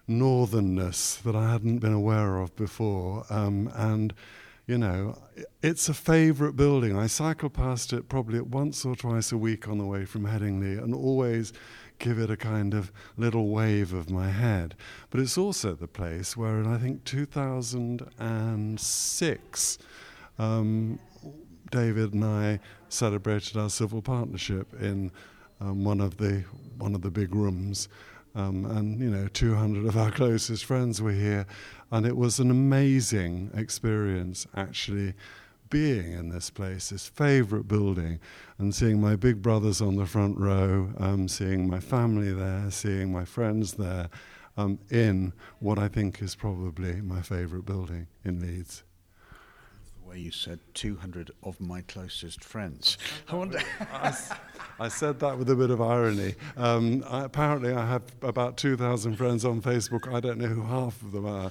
northernness 0.07 1.21
that 1.23 1.35
I 1.35 1.51
hadn't 1.51 1.79
been 1.79 1.93
aware 1.93 2.37
of 2.37 2.55
before, 2.55 3.25
um, 3.29 3.69
and 3.75 4.13
you 4.67 4.77
know, 4.77 5.17
it's 5.61 5.89
a 5.89 5.93
favourite 5.93 6.55
building. 6.55 6.97
I 6.97 7.07
cycle 7.07 7.49
past 7.49 7.91
it 7.91 8.07
probably 8.07 8.39
once 8.39 8.85
or 8.85 8.95
twice 8.95 9.31
a 9.31 9.37
week 9.37 9.67
on 9.67 9.77
the 9.77 9.85
way 9.85 10.05
from 10.05 10.25
Headingley 10.25 10.81
and 10.81 10.93
always 10.93 11.51
give 12.01 12.19
it 12.19 12.29
a 12.29 12.35
kind 12.35 12.73
of 12.73 12.91
little 13.15 13.47
wave 13.47 13.93
of 13.93 14.09
my 14.09 14.29
head. 14.29 14.75
But 15.09 15.21
it's 15.21 15.37
also 15.37 15.73
the 15.73 15.87
place 15.87 16.35
where, 16.35 16.59
in 16.59 16.67
I 16.67 16.77
think 16.77 17.05
2006, 17.05 19.77
um, 20.39 20.99
David 21.69 22.13
and 22.13 22.25
I 22.25 22.59
celebrated 22.89 23.55
our 23.55 23.69
civil 23.69 24.01
partnership 24.01 24.73
in 24.81 25.11
um, 25.61 25.85
one 25.85 26.01
of 26.01 26.17
the 26.17 26.43
one 26.77 26.93
of 26.95 27.01
the 27.01 27.11
big 27.11 27.35
rooms 27.35 27.87
Um, 28.33 28.65
and 28.65 28.99
you 28.99 29.09
know, 29.09 29.27
200 29.27 29.85
of 29.85 29.97
our 29.97 30.11
closest 30.11 30.65
friends 30.65 31.01
were 31.01 31.11
here, 31.11 31.45
and 31.91 32.05
it 32.05 32.15
was 32.15 32.39
an 32.39 32.49
amazing 32.49 33.51
experience 33.53 34.47
actually 34.55 35.13
being 35.71 36.11
in 36.11 36.29
this 36.29 36.51
place, 36.51 36.89
this 36.89 37.07
favourite 37.07 37.67
building, 37.67 38.19
and 38.59 38.75
seeing 38.75 39.01
my 39.01 39.15
big 39.15 39.41
brothers 39.41 39.81
on 39.81 39.95
the 39.95 40.05
front 40.05 40.37
row, 40.37 40.91
um, 40.97 41.27
seeing 41.27 41.67
my 41.67 41.79
family 41.79 42.31
there, 42.31 42.69
seeing 42.69 43.11
my 43.11 43.25
friends 43.25 43.73
there, 43.73 44.09
um, 44.57 44.77
in 44.91 45.33
what 45.59 45.79
I 45.79 45.87
think 45.87 46.21
is 46.21 46.35
probably 46.35 47.01
my 47.01 47.21
favourite 47.21 47.65
building 47.65 48.07
in 48.23 48.41
Leeds. 48.41 48.83
The 50.03 50.09
way 50.09 50.19
you 50.19 50.31
said 50.31 50.59
200 50.73 51.31
of 51.41 51.59
my 51.61 51.81
closest 51.81 52.43
friends. 52.43 52.97
I 53.29 53.35
wonder. 53.35 53.59
I 54.79 54.89
said 54.89 55.19
that 55.21 55.37
with 55.37 55.49
a 55.49 55.55
bit 55.55 55.69
of 55.69 55.81
irony. 55.81 56.35
Um, 56.57 57.03
I, 57.07 57.23
apparently, 57.23 57.73
I 57.73 57.87
have 57.87 58.03
about 58.21 58.57
2,000 58.57 59.15
friends 59.15 59.45
on 59.45 59.61
Facebook. 59.61 60.13
I 60.13 60.19
don't 60.19 60.37
know 60.37 60.47
who 60.47 60.63
half 60.63 61.01
of 61.01 61.13
them 61.13 61.25
are. 61.25 61.49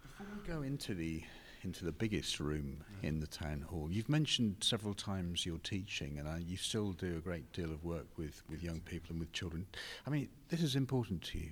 Before 0.00 0.26
we 0.34 0.48
go 0.48 0.62
into 0.62 0.94
the 0.94 1.22
into 1.66 1.84
the 1.84 1.92
biggest 1.92 2.38
room 2.38 2.84
in 3.02 3.18
the 3.18 3.26
town 3.26 3.60
hall, 3.68 3.88
you've 3.90 4.08
mentioned 4.08 4.56
several 4.60 4.94
times 4.94 5.44
your 5.44 5.58
teaching, 5.58 6.18
and 6.18 6.28
uh, 6.28 6.36
you 6.38 6.56
still 6.56 6.92
do 6.92 7.16
a 7.16 7.20
great 7.20 7.52
deal 7.52 7.72
of 7.72 7.84
work 7.84 8.06
with, 8.16 8.42
with 8.48 8.62
young 8.62 8.80
people 8.80 9.10
and 9.10 9.18
with 9.18 9.32
children. 9.32 9.66
I 10.06 10.10
mean, 10.10 10.28
this 10.48 10.62
is 10.62 10.76
important 10.76 11.22
to 11.22 11.38
you. 11.38 11.50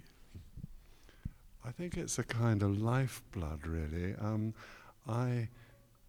I 1.67 1.73
think 1.73 1.97
it's 1.97 2.19
a 2.19 2.23
kind 2.23 2.63
of 2.63 2.81
lifeblood, 2.81 3.67
really. 3.67 4.15
Um, 4.21 4.55
I 5.09 5.49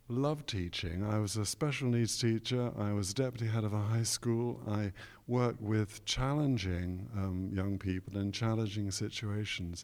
love 0.07 0.45
teaching. 0.45 1.03
I 1.03 1.17
was 1.17 1.35
a 1.35 1.45
special 1.45 1.89
needs 1.89 2.19
teacher. 2.19 2.71
I 2.77 2.93
was 2.93 3.11
deputy 3.11 3.47
head 3.47 3.63
of 3.63 3.73
a 3.73 3.79
high 3.79 4.03
school. 4.03 4.61
I 4.69 4.91
worked 5.27 5.61
with 5.61 6.05
challenging 6.05 7.09
um, 7.15 7.49
young 7.51 7.79
people 7.79 8.19
in 8.19 8.31
challenging 8.31 8.91
situations. 8.91 9.83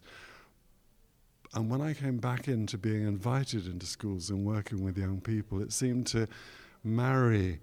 And 1.54 1.68
when 1.68 1.82
I 1.82 1.92
came 1.92 2.16
back 2.16 2.48
into 2.48 2.78
being 2.78 3.06
invited 3.06 3.66
into 3.66 3.84
schools 3.84 4.30
and 4.30 4.44
working 4.44 4.82
with 4.82 4.96
young 4.96 5.20
people, 5.20 5.60
it 5.60 5.72
seemed 5.72 6.06
to 6.08 6.26
marry 6.82 7.60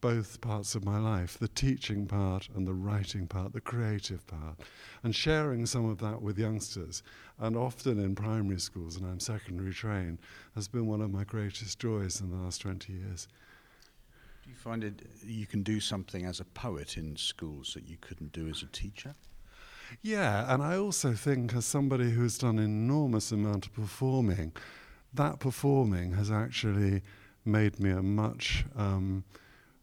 both 0.00 0.40
parts 0.40 0.74
of 0.74 0.84
my 0.84 0.98
life 0.98 1.38
the 1.38 1.48
teaching 1.48 2.06
part 2.06 2.48
and 2.54 2.66
the 2.66 2.74
writing 2.74 3.26
part, 3.26 3.52
the 3.52 3.60
creative 3.60 4.26
part, 4.26 4.60
and 5.02 5.14
sharing 5.14 5.64
some 5.66 5.88
of 5.88 5.98
that 5.98 6.20
with 6.20 6.38
youngsters. 6.38 7.02
And 7.38 7.56
often 7.56 7.98
in 7.98 8.14
primary 8.14 8.60
schools, 8.60 8.96
and 8.96 9.06
I'm 9.06 9.20
secondary 9.20 9.72
trained, 9.72 10.18
has 10.54 10.68
been 10.68 10.86
one 10.86 11.00
of 11.00 11.12
my 11.12 11.24
greatest 11.24 11.78
joys 11.78 12.20
in 12.20 12.30
the 12.30 12.36
last 12.36 12.60
20 12.60 12.92
years. 12.92 13.26
Do 14.44 14.50
you 14.50 14.56
find 14.56 14.84
it 14.84 15.02
you 15.24 15.46
can 15.46 15.62
do 15.62 15.80
something 15.80 16.26
as 16.26 16.40
a 16.40 16.44
poet 16.44 16.96
in 16.96 17.16
schools 17.16 17.74
that 17.74 17.88
you 17.88 17.96
couldn't 18.00 18.32
do 18.32 18.48
as 18.48 18.62
a 18.62 18.66
teacher? 18.66 19.14
Yeah, 20.00 20.52
and 20.52 20.62
I 20.62 20.76
also 20.76 21.12
think, 21.12 21.54
as 21.54 21.66
somebody 21.66 22.10
who's 22.10 22.38
done 22.38 22.58
an 22.58 22.64
enormous 22.64 23.30
amount 23.32 23.66
of 23.66 23.74
performing, 23.74 24.52
that 25.12 25.38
performing 25.38 26.12
has 26.12 26.30
actually 26.30 27.02
made 27.44 27.78
me 27.78 27.90
a 27.90 28.02
much 28.02 28.64
um, 28.76 29.24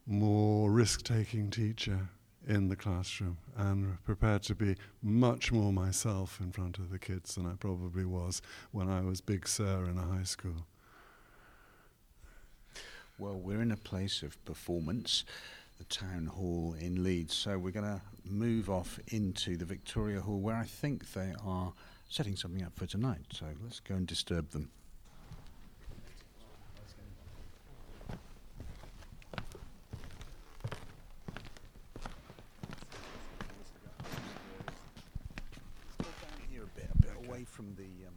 more 0.08 0.72
risk 0.72 1.04
taking 1.04 1.52
teacher 1.52 2.10
in 2.48 2.68
the 2.70 2.76
classroom 2.76 3.38
and 3.56 4.04
prepared 4.04 4.42
to 4.42 4.56
be 4.56 4.76
much 5.04 5.52
more 5.52 5.72
myself 5.72 6.40
in 6.42 6.52
front 6.52 6.80
of 6.80 6.90
the 6.90 6.98
kids 6.98 7.36
than 7.36 7.46
I 7.46 7.54
probably 7.54 8.06
was 8.06 8.42
when 8.72 8.90
I 8.90 9.02
was 9.02 9.22
Big 9.22 9.48
Sir 9.48 9.86
in 9.86 9.98
a 9.98 10.02
high 10.02 10.24
school. 10.24 10.66
Well, 13.20 13.38
we're 13.38 13.62
in 13.62 13.72
a 13.72 13.78
place 13.78 14.24
of 14.24 14.44
performance, 14.46 15.26
the 15.80 15.86
town 15.86 16.26
hall 16.28 16.76
in 16.80 17.04
Leeds, 17.04 17.34
so 17.34 17.58
we're 17.58 17.72
going 17.72 17.86
to 17.86 18.02
move 18.26 18.70
off 18.70 19.00
into 19.08 19.56
the 19.56 19.66
Victoria 19.66 20.20
Hall 20.20 20.40
where 20.40 20.56
I 20.58 20.66
think 20.66 21.14
they 21.14 21.34
are 21.44 21.74
setting 22.10 22.36
something 22.36 22.62
up 22.64 22.74
for 22.76 22.86
tonight. 22.86 23.22
So 23.32 23.46
let's 23.64 23.80
go 23.80 23.96
and 23.96 24.06
disturb 24.06 24.52
them. 24.52 24.70
Here 36.52 36.64
a 36.64 36.80
bit, 36.80 36.90
a 36.94 37.02
bit 37.02 37.28
away 37.28 37.46
from 37.46 37.74
the. 37.76 37.84
Um, 37.84 38.14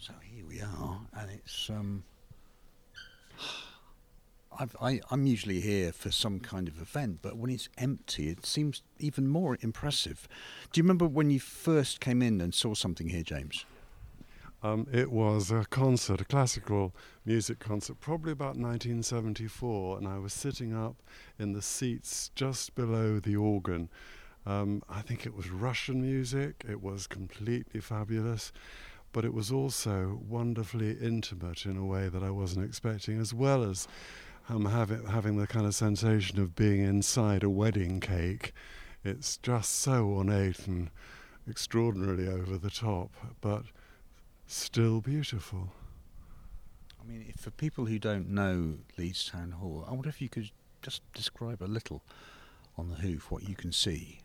So 0.00 0.14
here 0.22 0.46
we 0.46 0.62
are, 0.62 1.00
and 1.18 1.30
it's. 1.30 1.68
Um, 1.68 2.02
I've, 4.58 4.66
I, 4.80 5.00
I'm 5.10 5.26
usually 5.26 5.60
here 5.60 5.92
for 5.92 6.10
some 6.10 6.38
kind 6.38 6.68
of 6.68 6.80
event, 6.80 7.18
but 7.20 7.36
when 7.36 7.50
it's 7.50 7.68
empty, 7.78 8.28
it 8.28 8.46
seems 8.46 8.82
even 8.98 9.26
more 9.26 9.58
impressive. 9.60 10.28
Do 10.72 10.78
you 10.78 10.84
remember 10.84 11.06
when 11.06 11.30
you 11.30 11.40
first 11.40 12.00
came 12.00 12.22
in 12.22 12.40
and 12.40 12.54
saw 12.54 12.74
something 12.74 13.08
here, 13.08 13.22
James? 13.22 13.64
Um, 14.62 14.86
it 14.92 15.12
was 15.12 15.50
a 15.50 15.64
concert, 15.70 16.20
a 16.20 16.24
classical 16.24 16.94
music 17.24 17.58
concert, 17.60 18.00
probably 18.00 18.32
about 18.32 18.56
1974, 18.56 19.98
and 19.98 20.08
I 20.08 20.18
was 20.18 20.32
sitting 20.32 20.74
up 20.74 20.96
in 21.38 21.52
the 21.52 21.62
seats 21.62 22.30
just 22.34 22.74
below 22.74 23.20
the 23.20 23.36
organ. 23.36 23.88
Um, 24.46 24.82
I 24.88 25.02
think 25.02 25.26
it 25.26 25.34
was 25.34 25.50
Russian 25.50 26.02
music, 26.02 26.64
it 26.68 26.82
was 26.82 27.06
completely 27.06 27.80
fabulous, 27.80 28.52
but 29.12 29.24
it 29.24 29.32
was 29.32 29.52
also 29.52 30.20
wonderfully 30.28 30.96
intimate 31.00 31.64
in 31.64 31.76
a 31.76 31.84
way 31.84 32.08
that 32.08 32.22
I 32.22 32.30
wasn't 32.30 32.64
expecting, 32.64 33.20
as 33.20 33.32
well 33.32 33.62
as 33.62 33.86
um, 34.48 34.64
having, 34.66 35.06
having 35.06 35.36
the 35.36 35.46
kind 35.46 35.66
of 35.66 35.74
sensation 35.74 36.40
of 36.40 36.54
being 36.54 36.80
inside 36.80 37.42
a 37.42 37.50
wedding 37.50 38.00
cake. 38.00 38.52
It's 39.04 39.36
just 39.38 39.76
so 39.76 40.06
ornate 40.06 40.66
and 40.66 40.90
extraordinarily 41.48 42.28
over 42.28 42.58
the 42.58 42.70
top, 42.70 43.10
but 43.40 43.64
still 44.46 45.00
beautiful. 45.00 45.72
I 47.00 47.06
mean, 47.06 47.24
if 47.28 47.40
for 47.40 47.50
people 47.50 47.86
who 47.86 47.98
don't 47.98 48.28
know 48.28 48.78
Leeds 48.96 49.30
Town 49.30 49.52
Hall, 49.52 49.84
I 49.88 49.92
wonder 49.92 50.08
if 50.08 50.20
you 50.20 50.28
could 50.28 50.50
just 50.82 51.02
describe 51.14 51.62
a 51.62 51.66
little 51.66 52.02
on 52.76 52.90
the 52.90 52.96
hoof 52.96 53.30
what 53.30 53.48
you 53.48 53.54
can 53.54 53.72
see. 53.72 54.20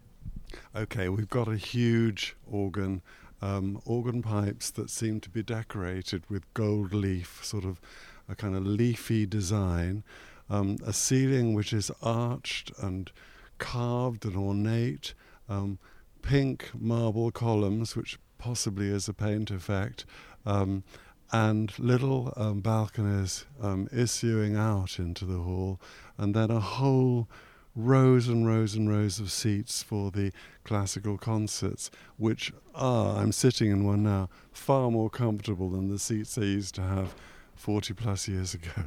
Okay, 0.75 1.09
we've 1.09 1.29
got 1.29 1.47
a 1.47 1.57
huge 1.57 2.35
organ, 2.49 3.01
um, 3.41 3.81
organ 3.85 4.21
pipes 4.21 4.69
that 4.71 4.89
seem 4.89 5.19
to 5.21 5.29
be 5.29 5.43
decorated 5.43 6.23
with 6.29 6.51
gold 6.53 6.93
leaf, 6.93 7.39
sort 7.43 7.65
of 7.65 7.81
a 8.29 8.35
kind 8.35 8.55
of 8.55 8.65
leafy 8.65 9.25
design, 9.25 10.03
um, 10.49 10.77
a 10.85 10.93
ceiling 10.93 11.53
which 11.53 11.73
is 11.73 11.91
arched 12.01 12.71
and 12.79 13.11
carved 13.57 14.25
and 14.25 14.35
ornate, 14.35 15.13
um, 15.49 15.79
pink 16.21 16.71
marble 16.73 17.31
columns, 17.31 17.95
which 17.95 18.17
possibly 18.37 18.87
is 18.87 19.07
a 19.07 19.13
paint 19.13 19.51
effect, 19.51 20.05
um, 20.45 20.83
and 21.31 21.77
little 21.79 22.33
um, 22.37 22.59
balconies 22.59 23.45
um, 23.61 23.87
issuing 23.91 24.55
out 24.55 24.99
into 24.99 25.25
the 25.25 25.39
hall, 25.39 25.79
and 26.17 26.35
then 26.35 26.51
a 26.51 26.59
whole 26.59 27.27
rows 27.75 28.27
and 28.27 28.45
rows 28.45 28.75
and 28.75 28.89
rows 28.89 29.19
of 29.19 29.31
seats 29.31 29.81
for 29.81 30.11
the 30.11 30.31
classical 30.63 31.17
concerts, 31.17 31.89
which 32.17 32.53
are, 32.75 33.17
I'm 33.17 33.31
sitting 33.31 33.71
in 33.71 33.83
one 33.83 34.03
now, 34.03 34.29
far 34.51 34.91
more 34.91 35.09
comfortable 35.09 35.69
than 35.69 35.89
the 35.89 35.99
seats 35.99 36.35
they 36.35 36.45
used 36.45 36.75
to 36.75 36.81
have 36.81 37.15
40 37.55 37.93
plus 37.93 38.27
years 38.27 38.53
ago. 38.53 38.83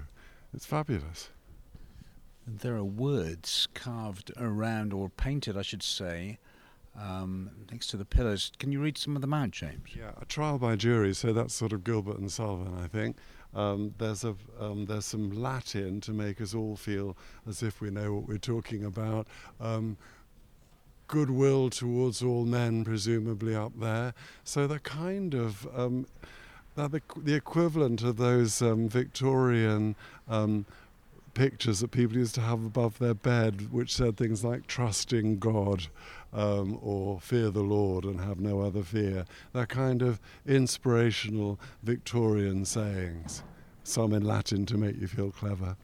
It's 0.55 0.67
fabulous. 0.67 1.31
And 2.47 2.61
there 2.61 2.77
are 2.77 2.85
words 2.85 3.69
carved 3.75 4.33
around, 4.37 4.93
or 4.93 5.09
painted, 5.11 5.57
I 5.59 5.63
should 5.63 5.83
say, 5.83 6.39
um, 6.99 7.51
next 7.71 7.89
to 7.89 7.97
the 7.97 8.05
pillars. 8.05 8.53
Can 8.59 8.73
you 8.73 8.81
read 8.81 8.97
some 8.97 9.17
of 9.17 9.23
them 9.23 9.35
out, 9.35 9.51
James? 9.51 9.91
Yeah, 9.95 10.13
a 10.21 10.25
trial 10.25 10.59
by 10.59 10.77
jury, 10.77 11.15
so 11.15 11.33
that's 11.33 11.55
sort 11.55 11.73
of 11.73 11.85
Gilbert 11.85 12.19
and 12.19 12.31
Sullivan, 12.31 12.79
I 12.83 12.87
think. 12.87 13.17
Um, 13.55 13.95
there's 13.99 14.23
a 14.25 14.37
um, 14.61 14.85
there's 14.87 15.07
some 15.07 15.31
Latin 15.31 16.01
to 16.03 16.13
make 16.13 16.41
us 16.41 16.55
all 16.55 16.77
feel 16.77 17.17
as 17.49 17.63
if 17.63 17.81
we 17.81 17.91
know 17.91 18.15
what 18.15 18.29
we're 18.29 18.39
talking 18.39 18.85
about. 18.85 19.27
Um, 19.61 19.97
goodwill 21.09 21.71
towards 21.71 22.23
all 22.23 22.45
men, 22.45 22.85
presumably 22.85 23.55
up 23.55 23.73
there. 23.79 24.13
So 24.45 24.67
the 24.67 24.79
kind 24.79 25.35
of 25.35 25.67
they're 26.77 26.89
the, 26.89 27.03
the 27.17 27.35
equivalent 27.35 28.03
of 28.03 28.19
those 28.19 28.63
um, 28.63 28.89
Victorian 28.89 29.97
um, 30.29 30.67
pictures 31.35 31.81
that 31.81 31.91
people 31.91 32.17
used 32.17 32.35
to 32.37 32.41
have 32.41 32.65
above 32.65 32.99
their 32.99 33.15
bed, 33.15 33.73
which 33.73 33.95
said 33.95 34.17
things 34.17 34.45
like 34.45 34.67
"trust 34.67 35.13
in 35.13 35.39
God" 35.39 35.87
um, 36.33 36.79
or 36.83 37.21
"fear 37.21 37.51
the 37.51 37.63
Lord 37.63 38.05
and 38.05 38.21
have 38.21 38.39
no 38.39 38.61
other 38.61 38.83
fear." 38.83 39.25
They're 39.53 39.67
kind 39.67 40.03
of 40.03 40.21
inspirational 40.47 41.59
Victorian 41.83 42.65
sayings, 42.65 43.43
some 43.83 44.13
in 44.13 44.25
Latin 44.25 44.67
to 44.67 44.77
make 44.77 45.01
you 45.01 45.07
feel 45.07 45.31
clever. 45.31 45.77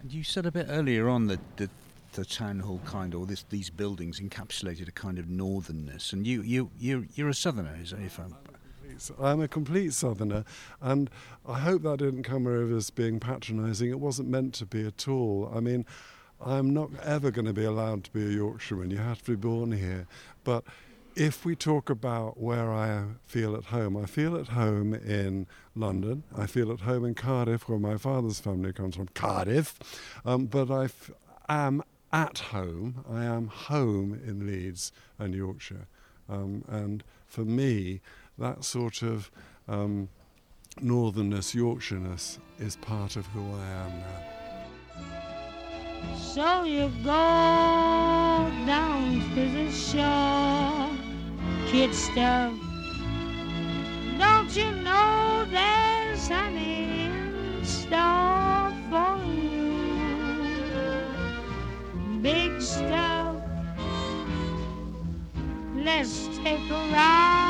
And 0.00 0.12
you 0.12 0.22
said 0.22 0.46
a 0.46 0.52
bit 0.52 0.66
earlier 0.68 1.08
on 1.08 1.26
that 1.26 1.40
the, 1.56 1.68
the 2.12 2.24
town 2.24 2.60
hall 2.60 2.80
kind 2.84 3.14
of, 3.14 3.20
or 3.20 3.26
this, 3.26 3.44
these 3.50 3.68
buildings 3.68 4.20
encapsulated 4.20 4.88
a 4.88 4.92
kind 4.92 5.18
of 5.18 5.26
northernness. 5.26 6.12
And 6.12 6.24
you, 6.24 6.42
you, 6.42 6.70
you, 6.78 7.06
you're 7.14 7.28
a 7.28 7.34
southerner, 7.34 7.76
if 7.80 8.18
I'm 8.20 8.36
I'm 9.20 9.40
a 9.40 9.48
complete 9.48 9.92
southerner, 9.92 10.44
and 10.80 11.10
I 11.46 11.60
hope 11.60 11.82
that 11.82 11.98
didn't 11.98 12.22
come 12.22 12.46
over 12.46 12.76
as 12.76 12.90
being 12.90 13.20
patronising. 13.20 13.90
It 13.90 14.00
wasn't 14.00 14.28
meant 14.28 14.54
to 14.54 14.66
be 14.66 14.86
at 14.86 15.08
all. 15.08 15.50
I 15.54 15.60
mean, 15.60 15.84
I'm 16.44 16.72
not 16.72 16.90
ever 17.02 17.30
going 17.30 17.46
to 17.46 17.52
be 17.52 17.64
allowed 17.64 18.04
to 18.04 18.12
be 18.12 18.24
a 18.24 18.30
Yorkshireman. 18.30 18.90
You 18.90 18.98
have 18.98 19.22
to 19.24 19.32
be 19.32 19.36
born 19.36 19.72
here. 19.72 20.06
But 20.44 20.64
if 21.16 21.44
we 21.44 21.56
talk 21.56 21.90
about 21.90 22.40
where 22.40 22.72
I 22.72 23.04
feel 23.26 23.56
at 23.56 23.64
home, 23.64 23.96
I 23.96 24.06
feel 24.06 24.36
at 24.36 24.48
home 24.48 24.94
in 24.94 25.46
London. 25.74 26.22
I 26.36 26.46
feel 26.46 26.70
at 26.70 26.80
home 26.80 27.04
in 27.04 27.14
Cardiff, 27.14 27.68
where 27.68 27.78
my 27.78 27.96
father's 27.96 28.38
family 28.38 28.72
comes 28.72 28.96
from, 28.96 29.08
Cardiff. 29.08 29.78
Um, 30.24 30.46
but 30.46 30.70
I 30.70 30.84
f- 30.84 31.10
am 31.48 31.82
at 32.12 32.38
home. 32.38 33.04
I 33.10 33.24
am 33.24 33.48
home 33.48 34.20
in 34.24 34.46
Leeds 34.46 34.92
and 35.18 35.34
Yorkshire. 35.34 35.88
Um, 36.28 36.64
and 36.68 37.02
for 37.26 37.44
me, 37.44 38.00
that 38.38 38.64
sort 38.64 39.02
of 39.02 39.30
um, 39.68 40.08
northernness, 40.80 41.54
Yorkshireness, 41.54 42.38
is 42.58 42.76
part 42.76 43.16
of 43.16 43.26
who 43.26 43.40
I 43.40 43.66
am 43.66 43.98
now. 44.00 44.28
So 46.16 46.64
you 46.64 46.88
go 47.02 48.50
down 48.66 49.20
to 49.34 49.48
the 49.50 49.70
shore, 49.72 50.90
kid 51.66 51.92
stuff. 51.94 52.54
Don't 54.18 54.56
you 54.56 54.70
know 54.70 55.44
there's 55.50 56.28
honey 56.28 57.06
in 57.06 57.64
store 57.64 58.72
for 58.90 59.18
you? 59.24 59.78
Big 62.22 62.60
stuff. 62.60 63.36
Let's 65.74 66.28
take 66.38 66.70
a 66.70 66.90
ride 66.92 67.47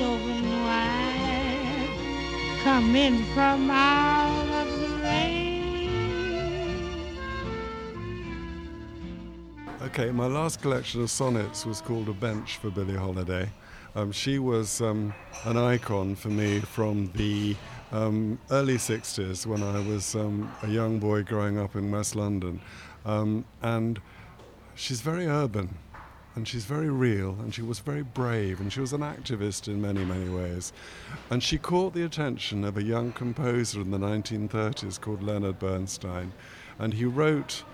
Open 0.00 0.62
wide. 0.62 1.88
Come 2.62 2.94
in 2.94 3.24
from 3.34 3.68
out 3.68 4.46
of 4.62 4.80
the 4.80 4.88
rain. 5.02 5.90
Okay, 9.82 10.12
my 10.12 10.26
last 10.26 10.62
collection 10.62 11.02
of 11.02 11.10
sonnets 11.10 11.66
was 11.66 11.80
called 11.80 12.08
A 12.08 12.12
Bench 12.12 12.58
for 12.58 12.70
Billie 12.70 12.94
Holiday. 12.94 13.50
Um, 13.96 14.12
she 14.12 14.38
was 14.38 14.80
um, 14.80 15.12
an 15.44 15.56
icon 15.56 16.14
for 16.14 16.28
me 16.28 16.60
from 16.60 17.10
the 17.16 17.56
um, 17.90 18.38
early 18.52 18.76
60s 18.76 19.46
when 19.46 19.64
I 19.64 19.80
was 19.80 20.14
um, 20.14 20.54
a 20.62 20.68
young 20.68 21.00
boy 21.00 21.24
growing 21.24 21.58
up 21.58 21.74
in 21.74 21.90
West 21.90 22.14
London. 22.14 22.60
Um, 23.04 23.44
and 23.62 24.00
she's 24.76 25.00
very 25.00 25.26
urban 25.26 25.76
and 26.38 26.46
she's 26.46 26.64
very 26.64 26.88
real 26.88 27.30
and 27.40 27.52
she 27.52 27.62
was 27.62 27.80
very 27.80 28.04
brave 28.04 28.60
and 28.60 28.72
she 28.72 28.78
was 28.80 28.92
an 28.92 29.00
activist 29.00 29.66
in 29.66 29.82
many, 29.82 30.04
many 30.04 30.28
ways. 30.28 30.72
And 31.30 31.42
she 31.42 31.58
caught 31.58 31.94
the 31.94 32.04
attention 32.04 32.64
of 32.64 32.76
a 32.76 32.82
young 32.82 33.10
composer 33.10 33.80
in 33.80 33.90
the 33.90 33.98
1930s 33.98 35.00
called 35.00 35.20
Leonard 35.20 35.58
Bernstein. 35.58 36.32
And 36.78 36.94
he 36.94 37.06
wrote 37.06 37.64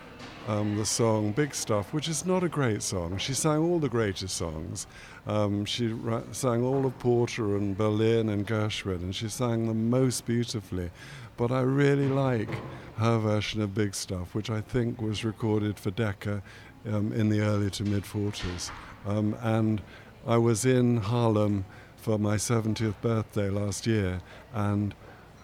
um, 0.49 0.79
the 0.79 0.87
song 0.87 1.33
Big 1.33 1.55
Stuff, 1.55 1.93
which 1.93 2.09
is 2.09 2.25
not 2.25 2.43
a 2.43 2.49
great 2.49 2.83
song. 2.83 3.19
She 3.19 3.35
sang 3.35 3.59
all 3.59 3.79
the 3.79 3.91
greatest 3.91 4.35
songs. 4.35 4.87
Um, 5.27 5.67
she 5.67 5.89
ra- 5.89 6.23
sang 6.33 6.65
all 6.65 6.87
of 6.87 6.99
Porter 6.99 7.59
and 7.59 7.77
Berlin 7.77 8.31
and 8.31 8.47
Gershwin, 8.47 9.03
and 9.03 9.15
she 9.15 9.29
sang 9.29 9.67
them 9.67 9.91
most 9.91 10.25
beautifully. 10.25 10.91
But 11.37 11.53
I 11.53 11.61
really 11.61 12.09
like 12.09 12.49
her 12.97 13.19
version 13.19 13.61
of 13.61 13.75
Big 13.75 13.95
Stuff, 13.95 14.35
which 14.35 14.49
I 14.49 14.61
think 14.63 15.03
was 15.03 15.23
recorded 15.23 15.79
for 15.79 15.91
Decca 15.91 16.43
um, 16.87 17.13
in 17.13 17.29
the 17.29 17.41
early 17.41 17.71
to 17.71 17.85
mid 17.85 18.05
40s. 18.05 18.71
Um, 19.07 19.37
and 19.43 19.83
I 20.27 20.37
was 20.39 20.65
in 20.65 20.99
Harlem 20.99 21.65
for 21.97 22.19
my 22.19 22.37
70th 22.37 23.01
birthday 23.01 23.51
last 23.51 23.87
year, 23.87 24.21
and 24.53 24.95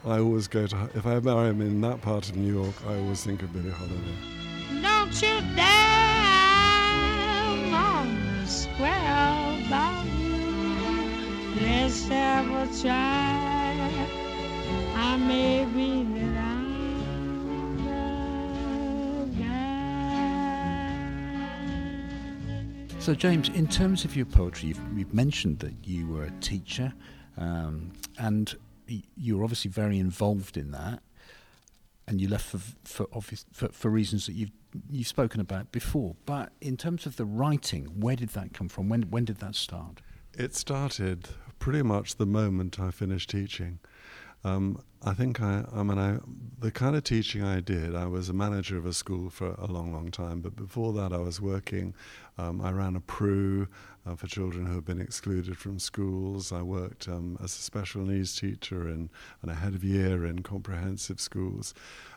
I 0.04 0.18
always 0.18 0.48
go 0.48 0.66
to, 0.66 0.90
if 0.94 1.04
I'm 1.06 1.60
in 1.60 1.80
that 1.82 2.00
part 2.00 2.28
of 2.28 2.36
New 2.36 2.52
York, 2.52 2.74
I 2.86 2.96
always 2.96 3.22
think 3.24 3.42
of 3.42 3.52
Billie 3.52 3.70
Holiday. 3.70 4.16
Don't 4.82 5.12
you 5.22 5.40
dare 5.54 5.66
on 7.74 8.40
the 8.40 8.46
square 8.46 9.58
about 9.66 10.04
you. 10.06 11.62
Let's 11.62 12.08
have 12.08 12.46
a 12.46 12.80
try. 12.80 14.06
I 14.94 15.16
may 15.16 15.64
be 15.66 16.02
So, 23.00 23.14
James, 23.14 23.48
in 23.48 23.66
terms 23.66 24.04
of 24.04 24.14
your 24.14 24.26
poetry, 24.26 24.68
you've, 24.68 24.80
you've 24.94 25.14
mentioned 25.14 25.60
that 25.60 25.72
you 25.86 26.06
were 26.06 26.24
a 26.24 26.30
teacher, 26.42 26.92
um, 27.38 27.92
and 28.18 28.54
you 28.86 29.38
were 29.38 29.42
obviously 29.42 29.70
very 29.70 29.98
involved 29.98 30.58
in 30.58 30.70
that, 30.72 31.02
and 32.06 32.20
you 32.20 32.28
left 32.28 32.44
for 32.44 32.60
for, 32.84 33.06
obvious, 33.10 33.46
for 33.52 33.68
for 33.68 33.90
reasons 33.90 34.26
that 34.26 34.34
you've 34.34 34.50
you've 34.90 35.06
spoken 35.06 35.40
about 35.40 35.72
before. 35.72 36.14
But 36.26 36.52
in 36.60 36.76
terms 36.76 37.06
of 37.06 37.16
the 37.16 37.24
writing, 37.24 37.86
where 37.98 38.16
did 38.16 38.28
that 38.30 38.52
come 38.52 38.68
from? 38.68 38.90
When 38.90 39.04
when 39.04 39.24
did 39.24 39.38
that 39.38 39.54
start? 39.54 40.02
It 40.36 40.54
started 40.54 41.30
pretty 41.58 41.82
much 41.82 42.16
the 42.16 42.26
moment 42.26 42.78
I 42.78 42.90
finished 42.90 43.30
teaching. 43.30 43.78
Um, 44.44 44.82
I 45.02 45.14
think 45.14 45.40
I, 45.40 45.64
I 45.74 45.82
mean, 45.82 45.98
I, 45.98 46.18
the 46.58 46.70
kind 46.70 46.94
of 46.94 47.04
teaching 47.04 47.42
I 47.42 47.60
did, 47.60 47.94
I 47.94 48.04
was 48.04 48.28
a 48.28 48.34
manager 48.34 48.76
of 48.76 48.84
a 48.84 48.92
school 48.92 49.30
for 49.30 49.54
a 49.58 49.64
long, 49.64 49.94
long 49.94 50.10
time, 50.10 50.40
but 50.40 50.54
before 50.54 50.92
that 50.92 51.10
I 51.10 51.16
was 51.16 51.40
working, 51.40 51.94
um, 52.36 52.60
I 52.60 52.70
ran 52.70 52.96
a 52.96 53.00
PRU 53.00 53.66
uh, 54.04 54.14
for 54.14 54.26
children 54.26 54.66
who 54.66 54.74
had 54.74 54.84
been 54.84 55.00
excluded 55.00 55.56
from 55.56 55.78
schools. 55.78 56.52
I 56.52 56.60
worked 56.60 57.08
um, 57.08 57.38
as 57.42 57.56
a 57.56 57.62
special 57.62 58.02
needs 58.02 58.38
teacher 58.38 58.88
and, 58.88 59.08
and 59.40 59.50
a 59.50 59.54
head 59.54 59.74
of 59.74 59.82
year 59.82 60.26
in 60.26 60.42
comprehensive 60.42 61.18
schools. 61.18 61.72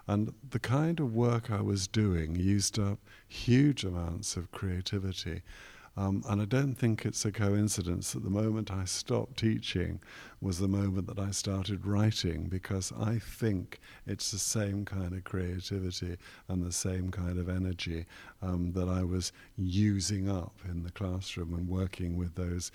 And 0.05 0.33
the 0.49 0.59
kind 0.59 0.99
of 0.99 1.15
work 1.15 1.49
I 1.49 1.61
was 1.61 1.87
doing 1.87 2.35
used 2.35 2.77
up 2.77 2.99
huge 3.29 3.85
amounts 3.85 4.35
of 4.35 4.51
creativity. 4.51 5.41
Um, 5.95 6.23
and 6.27 6.41
I 6.41 6.45
don't 6.45 6.73
think 6.73 7.05
it's 7.05 7.23
a 7.23 7.31
coincidence 7.31 8.13
that 8.13 8.23
the 8.23 8.29
moment 8.29 8.71
I 8.71 8.85
stopped 8.85 9.37
teaching 9.37 9.99
was 10.41 10.57
the 10.57 10.67
moment 10.67 11.07
that 11.07 11.19
I 11.19 11.29
started 11.31 11.85
writing, 11.85 12.47
because 12.49 12.91
I 12.99 13.19
think 13.19 13.79
it's 14.07 14.31
the 14.31 14.39
same 14.39 14.85
kind 14.85 15.13
of 15.13 15.23
creativity 15.23 16.17
and 16.47 16.63
the 16.63 16.71
same 16.71 17.11
kind 17.11 17.37
of 17.37 17.47
energy 17.47 18.05
um, 18.41 18.71
that 18.73 18.89
I 18.89 19.03
was 19.03 19.31
using 19.55 20.29
up 20.29 20.55
in 20.67 20.83
the 20.83 20.91
classroom 20.91 21.53
and 21.53 21.67
working 21.67 22.17
with 22.17 22.35
those 22.35 22.71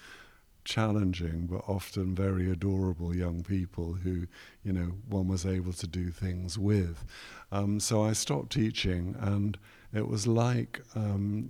challenging 0.64 1.46
but 1.46 1.64
often 1.66 2.14
very 2.14 2.50
adorable 2.50 3.16
young 3.16 3.42
people 3.42 3.94
who, 3.94 4.26
you 4.62 4.72
know, 4.72 4.92
one 5.08 5.26
was 5.26 5.46
able 5.46 5.72
to 5.72 5.86
do 5.86 6.10
things 6.10 6.58
with. 6.58 7.04
Um, 7.50 7.80
so 7.80 8.04
I 8.04 8.12
stopped 8.12 8.52
teaching, 8.52 9.16
and 9.18 9.58
it 9.94 10.06
was 10.06 10.26
like 10.26 10.82
um, 10.94 11.48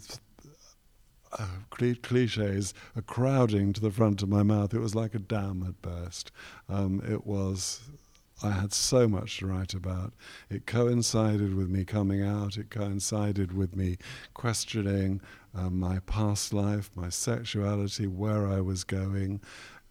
uh, 1.32 1.46
cliches 2.02 2.74
a 2.96 3.02
crowding 3.02 3.72
to 3.72 3.80
the 3.80 3.90
front 3.90 4.22
of 4.22 4.28
my 4.28 4.42
mouth. 4.42 4.74
It 4.74 4.80
was 4.80 4.94
like 4.94 5.14
a 5.14 5.18
dam 5.18 5.62
had 5.62 5.80
burst. 5.82 6.30
Um, 6.68 7.02
it 7.08 7.26
was. 7.26 7.80
I 8.40 8.52
had 8.52 8.72
so 8.72 9.08
much 9.08 9.38
to 9.38 9.46
write 9.46 9.74
about. 9.74 10.12
It 10.48 10.64
coincided 10.64 11.56
with 11.56 11.68
me 11.68 11.84
coming 11.84 12.22
out. 12.22 12.56
It 12.56 12.70
coincided 12.70 13.52
with 13.52 13.74
me 13.74 13.96
questioning 14.32 15.20
um, 15.54 15.80
my 15.80 15.98
past 16.00 16.52
life, 16.52 16.88
my 16.94 17.08
sexuality, 17.08 18.06
where 18.06 18.46
I 18.46 18.60
was 18.60 18.84
going. 18.84 19.40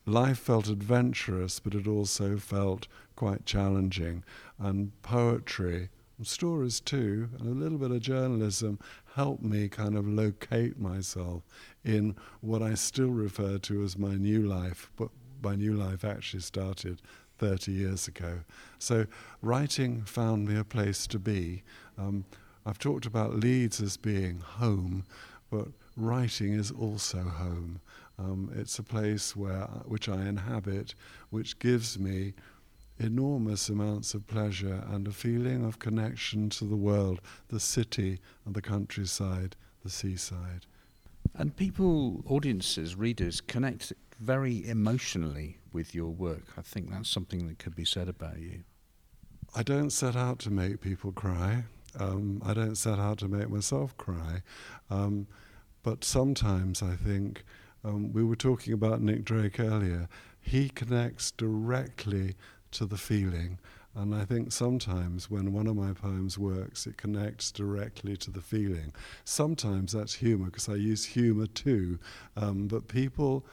Life 0.05 0.39
felt 0.39 0.69
adventurous, 0.69 1.59
but 1.59 1.75
it 1.75 1.87
also 1.87 2.37
felt 2.37 2.87
quite 3.17 3.45
challenging. 3.45 4.23
And 4.57 4.93
poetry, 5.01 5.89
stories 6.23 6.79
too, 6.79 7.29
and 7.39 7.47
a 7.47 7.59
little 7.59 7.77
bit 7.77 7.91
of 7.91 7.99
journalism 7.99 8.79
helped 9.15 9.43
me 9.43 9.69
kind 9.69 9.95
of 9.95 10.07
locate 10.07 10.79
myself 10.79 11.43
in 11.83 12.15
what 12.41 12.61
I 12.61 12.73
still 12.73 13.09
refer 13.09 13.57
to 13.59 13.83
as 13.83 13.97
my 13.97 14.15
new 14.15 14.41
life, 14.41 14.89
but 14.95 15.09
my 15.43 15.55
new 15.55 15.73
life 15.73 16.03
actually 16.03 16.41
started 16.41 17.01
30 17.37 17.71
years 17.71 18.07
ago. 18.07 18.39
So 18.79 19.05
writing 19.41 20.03
found 20.03 20.47
me 20.47 20.57
a 20.57 20.63
place 20.63 21.05
to 21.07 21.19
be. 21.19 21.63
Um, 21.97 22.25
I've 22.65 22.79
talked 22.79 23.05
about 23.05 23.35
Leeds 23.35 23.81
as 23.81 23.95
being 23.95 24.39
home, 24.39 25.03
but 25.49 25.67
writing 25.95 26.53
is 26.53 26.71
also 26.71 27.19
home. 27.19 27.79
Um, 28.19 28.51
it's 28.55 28.79
a 28.79 28.83
place 28.83 29.35
where 29.35 29.67
which 29.85 30.09
I 30.09 30.25
inhabit, 30.25 30.95
which 31.29 31.59
gives 31.59 31.99
me 31.99 32.33
enormous 32.99 33.69
amounts 33.69 34.13
of 34.13 34.27
pleasure 34.27 34.83
and 34.89 35.07
a 35.07 35.11
feeling 35.11 35.65
of 35.65 35.79
connection 35.79 36.49
to 36.49 36.65
the 36.65 36.75
world, 36.75 37.21
the 37.49 37.59
city 37.59 38.19
and 38.45 38.55
the 38.55 38.61
countryside, 38.61 39.55
the 39.83 39.89
seaside. 39.89 40.65
And 41.35 41.55
people, 41.55 42.23
audiences, 42.27 42.95
readers 42.95 43.41
connect 43.41 43.93
very 44.19 44.67
emotionally 44.67 45.59
with 45.71 45.93
your 45.93 46.09
work. 46.09 46.45
I 46.57 46.61
think 46.61 46.89
that's 46.89 47.09
something 47.09 47.47
that 47.47 47.59
could 47.59 47.75
be 47.75 47.85
said 47.85 48.09
about 48.09 48.39
you. 48.39 48.63
I 49.55 49.63
don't 49.63 49.91
set 49.91 50.15
out 50.15 50.39
to 50.39 50.49
make 50.49 50.81
people 50.81 51.11
cry. 51.11 51.65
Um, 51.99 52.41
I 52.45 52.53
don't 52.53 52.75
set 52.75 52.99
out 52.99 53.19
to 53.19 53.27
make 53.27 53.49
myself 53.49 53.95
cry. 53.97 54.41
Um, 54.89 55.27
but 55.83 56.03
sometimes 56.03 56.81
I 56.81 56.95
think 56.95 57.43
um, 57.83 58.11
we 58.11 58.23
were 58.23 58.35
talking 58.35 58.73
about 58.73 59.01
Nick 59.01 59.23
Drake 59.23 59.59
earlier. 59.59 60.09
He 60.41 60.69
connects 60.69 61.31
directly 61.31 62.35
to 62.77 62.85
the 62.85 62.97
feeling. 62.97 63.59
And 63.95 64.13
I 64.13 64.25
think 64.25 64.51
sometimes 64.51 65.29
when 65.29 65.53
one 65.53 65.65
of 65.65 65.75
my 65.75 65.91
poems 65.93 66.37
works, 66.37 66.85
it 66.85 66.97
connects 66.97 67.51
directly 67.51 68.15
to 68.17 68.29
the 68.29 68.41
feeling. 68.41 68.93
Sometimes 69.25 69.93
that's 69.93 70.13
humor, 70.13 70.45
because 70.45 70.69
I 70.69 70.75
use 70.75 71.03
humor 71.03 71.47
too. 71.47 71.97
Um, 72.35 72.67
but 72.67 72.87
people, 72.87 73.43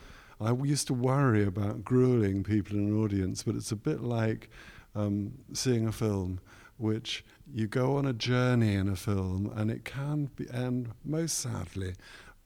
I 0.40 0.52
used 0.52 0.86
to 0.88 0.94
worry 0.94 1.44
about 1.44 1.84
grueling 1.84 2.44
people 2.44 2.76
in 2.76 2.88
an 2.88 3.02
audience, 3.02 3.42
but 3.42 3.56
it's 3.56 3.72
a 3.72 3.76
bit 3.76 4.02
like 4.02 4.50
um, 4.94 5.32
seeing 5.54 5.86
a 5.86 5.92
film, 5.92 6.40
which 6.76 7.24
you 7.50 7.66
go 7.66 7.96
on 7.96 8.04
a 8.04 8.12
journey 8.12 8.74
in 8.74 8.88
a 8.88 8.96
film, 8.96 9.50
and 9.56 9.70
it 9.70 9.86
can 9.86 10.26
be 10.36 10.46
end 10.52 10.90
most 11.04 11.38
sadly, 11.38 11.94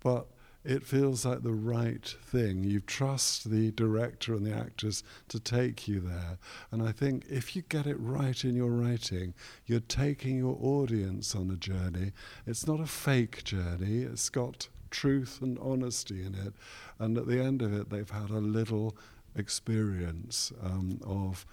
but 0.00 0.28
it 0.68 0.84
feels 0.84 1.24
like 1.24 1.42
the 1.42 1.54
right 1.54 2.14
thing. 2.22 2.62
You 2.62 2.80
trust 2.80 3.50
the 3.50 3.70
director 3.70 4.34
and 4.34 4.44
the 4.44 4.54
actors 4.54 5.02
to 5.28 5.40
take 5.40 5.88
you 5.88 5.98
there. 6.00 6.36
And 6.70 6.86
I 6.86 6.92
think 6.92 7.24
if 7.30 7.56
you 7.56 7.62
get 7.70 7.86
it 7.86 7.96
right 7.98 8.44
in 8.44 8.54
your 8.54 8.68
writing, 8.68 9.32
you're 9.64 9.80
taking 9.80 10.36
your 10.36 10.58
audience 10.60 11.34
on 11.34 11.50
a 11.50 11.56
journey. 11.56 12.12
It's 12.46 12.66
not 12.66 12.80
a 12.80 12.86
fake 12.86 13.44
journey, 13.44 14.02
it's 14.02 14.28
got 14.28 14.68
truth 14.90 15.40
and 15.40 15.58
honesty 15.58 16.22
in 16.22 16.34
it. 16.34 16.52
And 16.98 17.16
at 17.16 17.26
the 17.26 17.40
end 17.40 17.62
of 17.62 17.72
it, 17.72 17.88
they've 17.88 18.10
had 18.10 18.28
a 18.28 18.38
little 18.38 18.94
experience 19.34 20.52
um, 20.62 21.00
of 21.02 21.46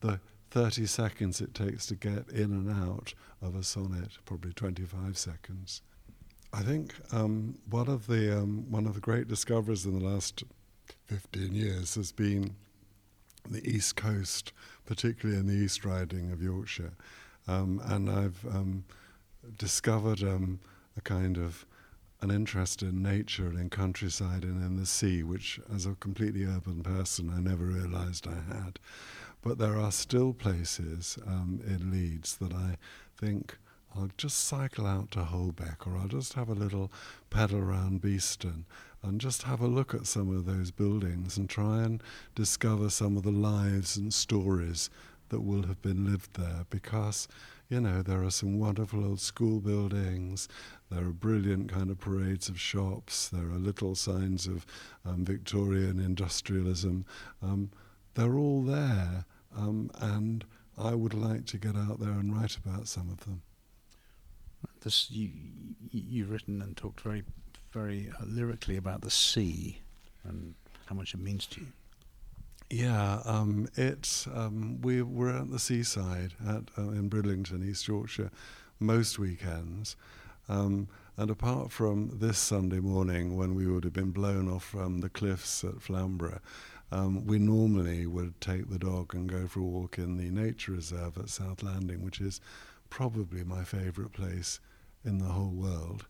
the 0.00 0.18
30 0.50 0.86
seconds 0.86 1.42
it 1.42 1.54
takes 1.54 1.84
to 1.88 1.94
get 1.94 2.26
in 2.30 2.52
and 2.52 2.70
out 2.70 3.12
of 3.42 3.54
a 3.54 3.62
sonnet, 3.62 4.16
probably 4.24 4.54
25 4.54 5.18
seconds. 5.18 5.82
I 6.52 6.62
think 6.62 6.94
um, 7.12 7.58
one 7.70 7.88
of 7.88 8.06
the 8.06 8.38
um, 8.38 8.70
one 8.70 8.86
of 8.86 8.94
the 8.94 9.00
great 9.00 9.26
discoveries 9.26 9.86
in 9.86 9.98
the 9.98 10.04
last 10.04 10.44
15 11.06 11.54
years 11.54 11.94
has 11.94 12.12
been 12.12 12.56
the 13.48 13.66
East 13.66 13.96
Coast, 13.96 14.52
particularly 14.84 15.40
in 15.40 15.46
the 15.46 15.54
East 15.54 15.84
Riding 15.84 16.30
of 16.30 16.42
Yorkshire, 16.42 16.92
um, 17.48 17.80
and 17.84 18.10
I've 18.10 18.44
um, 18.46 18.84
discovered 19.56 20.22
um, 20.22 20.60
a 20.96 21.00
kind 21.00 21.38
of 21.38 21.64
an 22.20 22.30
interest 22.30 22.82
in 22.82 23.02
nature 23.02 23.46
and 23.46 23.58
in 23.58 23.68
countryside 23.68 24.44
and 24.44 24.62
in 24.62 24.76
the 24.76 24.86
sea, 24.86 25.22
which, 25.22 25.58
as 25.74 25.86
a 25.86 25.94
completely 25.94 26.44
urban 26.44 26.82
person, 26.82 27.32
I 27.34 27.40
never 27.40 27.64
realised 27.64 28.28
I 28.28 28.54
had. 28.54 28.78
But 29.42 29.58
there 29.58 29.76
are 29.76 29.90
still 29.90 30.32
places 30.32 31.18
um, 31.26 31.60
in 31.66 31.90
Leeds 31.90 32.36
that 32.36 32.52
I 32.52 32.76
think 33.18 33.58
I'll 33.94 34.10
just 34.16 34.38
cycle 34.38 34.86
out 34.86 35.10
to 35.12 35.20
Holbeck 35.20 35.86
or 35.86 35.98
I'll 35.98 36.08
just 36.08 36.32
have 36.32 36.48
a 36.48 36.54
little 36.54 36.90
pedal 37.28 37.58
around 37.58 38.00
Beeston 38.00 38.64
and 39.02 39.20
just 39.20 39.42
have 39.42 39.60
a 39.60 39.66
look 39.66 39.92
at 39.94 40.06
some 40.06 40.34
of 40.34 40.46
those 40.46 40.70
buildings 40.70 41.36
and 41.36 41.48
try 41.48 41.82
and 41.82 42.02
discover 42.34 42.88
some 42.88 43.16
of 43.18 43.22
the 43.22 43.30
lives 43.30 43.96
and 43.96 44.14
stories 44.14 44.88
that 45.28 45.40
will 45.40 45.64
have 45.64 45.82
been 45.82 46.10
lived 46.10 46.36
there. 46.40 46.64
Because 46.70 47.28
you 47.68 47.80
know 47.80 48.00
there 48.02 48.22
are 48.22 48.30
some 48.30 48.58
wonderful 48.58 49.04
old 49.04 49.20
school 49.20 49.58
buildings 49.58 50.46
there 50.90 51.06
are 51.06 51.12
brilliant 51.12 51.72
kind 51.72 51.90
of 51.90 51.98
parades 51.98 52.50
of 52.50 52.60
shops 52.60 53.30
there 53.30 53.46
are 53.46 53.58
little 53.58 53.94
signs 53.94 54.46
of 54.46 54.66
um, 55.06 55.24
Victorian 55.24 55.98
industrialism. 55.98 57.04
Um, 57.42 57.70
they're 58.14 58.36
all 58.36 58.62
there 58.62 59.24
um, 59.56 59.90
and 60.00 60.44
I 60.78 60.94
would 60.94 61.14
like 61.14 61.46
to 61.46 61.58
get 61.58 61.76
out 61.76 62.00
there 62.00 62.10
and 62.10 62.34
write 62.34 62.56
about 62.56 62.88
some 62.88 63.10
of 63.10 63.20
them 63.24 63.42
this, 64.80 65.10
you, 65.10 65.30
you've 65.90 66.30
written 66.30 66.62
and 66.62 66.76
talked 66.76 67.00
very, 67.00 67.22
very 67.72 68.10
uh, 68.20 68.24
lyrically 68.26 68.76
about 68.76 69.02
the 69.02 69.10
sea 69.10 69.78
and 70.24 70.54
how 70.86 70.94
much 70.94 71.14
it 71.14 71.20
means 71.20 71.46
to 71.46 71.60
you. 71.60 71.66
Yeah, 72.70 73.20
um, 73.26 73.68
it's 73.76 74.26
um, 74.28 74.80
we 74.80 75.02
we're 75.02 75.36
at 75.36 75.50
the 75.50 75.58
seaside 75.58 76.32
at 76.46 76.62
uh, 76.78 76.88
in 76.88 77.10
Bridlington, 77.10 77.68
East 77.68 77.86
Yorkshire, 77.86 78.30
most 78.80 79.18
weekends, 79.18 79.94
um, 80.48 80.88
and 81.18 81.30
apart 81.30 81.70
from 81.70 82.18
this 82.18 82.38
Sunday 82.38 82.80
morning 82.80 83.36
when 83.36 83.54
we 83.54 83.66
would 83.66 83.84
have 83.84 83.92
been 83.92 84.10
blown 84.10 84.48
off 84.48 84.64
from 84.64 85.00
the 85.00 85.10
cliffs 85.10 85.62
at 85.64 85.82
Flamborough, 85.82 86.40
um, 86.90 87.26
we 87.26 87.38
normally 87.38 88.06
would 88.06 88.40
take 88.40 88.70
the 88.70 88.78
dog 88.78 89.14
and 89.14 89.28
go 89.28 89.46
for 89.46 89.60
a 89.60 89.64
walk 89.64 89.98
in 89.98 90.16
the 90.16 90.30
nature 90.30 90.72
reserve 90.72 91.18
at 91.18 91.28
South 91.28 91.62
Landing, 91.62 92.02
which 92.02 92.22
is 92.22 92.40
probably 92.92 93.42
my 93.42 93.64
favourite 93.64 94.12
place 94.12 94.60
in 95.02 95.16
the 95.16 95.24
whole 95.24 95.48
world. 95.48 96.04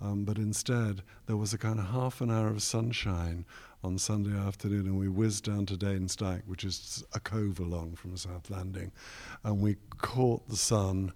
Um, 0.00 0.24
but 0.24 0.36
instead, 0.36 1.02
there 1.26 1.36
was 1.36 1.54
a 1.54 1.58
kind 1.58 1.78
of 1.78 1.86
half 1.86 2.20
an 2.20 2.28
hour 2.28 2.48
of 2.48 2.60
sunshine 2.60 3.44
on 3.84 3.98
Sunday 3.98 4.36
afternoon, 4.36 4.86
and 4.86 4.98
we 4.98 5.06
whizzed 5.06 5.44
down 5.44 5.64
to 5.66 5.76
Danesdyke, 5.76 6.42
which 6.46 6.64
is 6.64 7.04
a 7.12 7.20
cove 7.20 7.60
along 7.60 7.94
from 7.94 8.16
South 8.16 8.50
Landing, 8.50 8.90
and 9.44 9.60
we 9.60 9.76
caught 9.98 10.48
the 10.48 10.56
sun, 10.56 11.12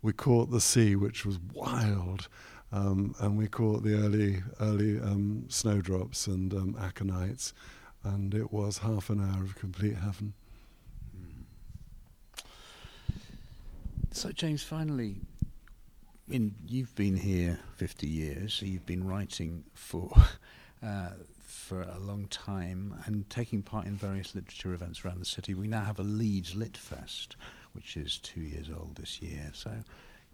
we 0.00 0.14
caught 0.14 0.50
the 0.50 0.60
sea, 0.60 0.96
which 0.96 1.26
was 1.26 1.38
wild, 1.52 2.28
um, 2.72 3.14
and 3.20 3.36
we 3.36 3.48
caught 3.48 3.82
the 3.82 3.94
early 4.02 4.42
early 4.58 4.98
um, 5.00 5.44
snowdrops 5.48 6.26
and 6.26 6.54
um, 6.54 6.72
aconites, 6.80 7.52
and 8.04 8.32
it 8.32 8.50
was 8.50 8.78
half 8.78 9.10
an 9.10 9.20
hour 9.20 9.44
of 9.44 9.54
complete 9.54 9.96
heaven. 9.96 10.32
So, 14.14 14.30
James, 14.30 14.62
finally, 14.62 15.16
in 16.28 16.54
you've 16.66 16.94
been 16.94 17.16
here 17.16 17.58
50 17.76 18.06
years, 18.06 18.52
so 18.52 18.66
you've 18.66 18.84
been 18.84 19.06
writing 19.06 19.64
for 19.72 20.12
uh, 20.82 21.12
for 21.40 21.80
a 21.80 21.98
long 21.98 22.26
time 22.28 22.94
and 23.06 23.28
taking 23.30 23.62
part 23.62 23.86
in 23.86 23.96
various 23.96 24.34
literature 24.34 24.74
events 24.74 25.02
around 25.02 25.20
the 25.20 25.24
city. 25.24 25.54
We 25.54 25.66
now 25.66 25.82
have 25.82 25.98
a 25.98 26.02
Leeds 26.02 26.54
Lit 26.54 26.76
Fest, 26.76 27.36
which 27.72 27.96
is 27.96 28.18
two 28.18 28.42
years 28.42 28.68
old 28.68 28.96
this 28.96 29.22
year. 29.22 29.50
So, 29.54 29.72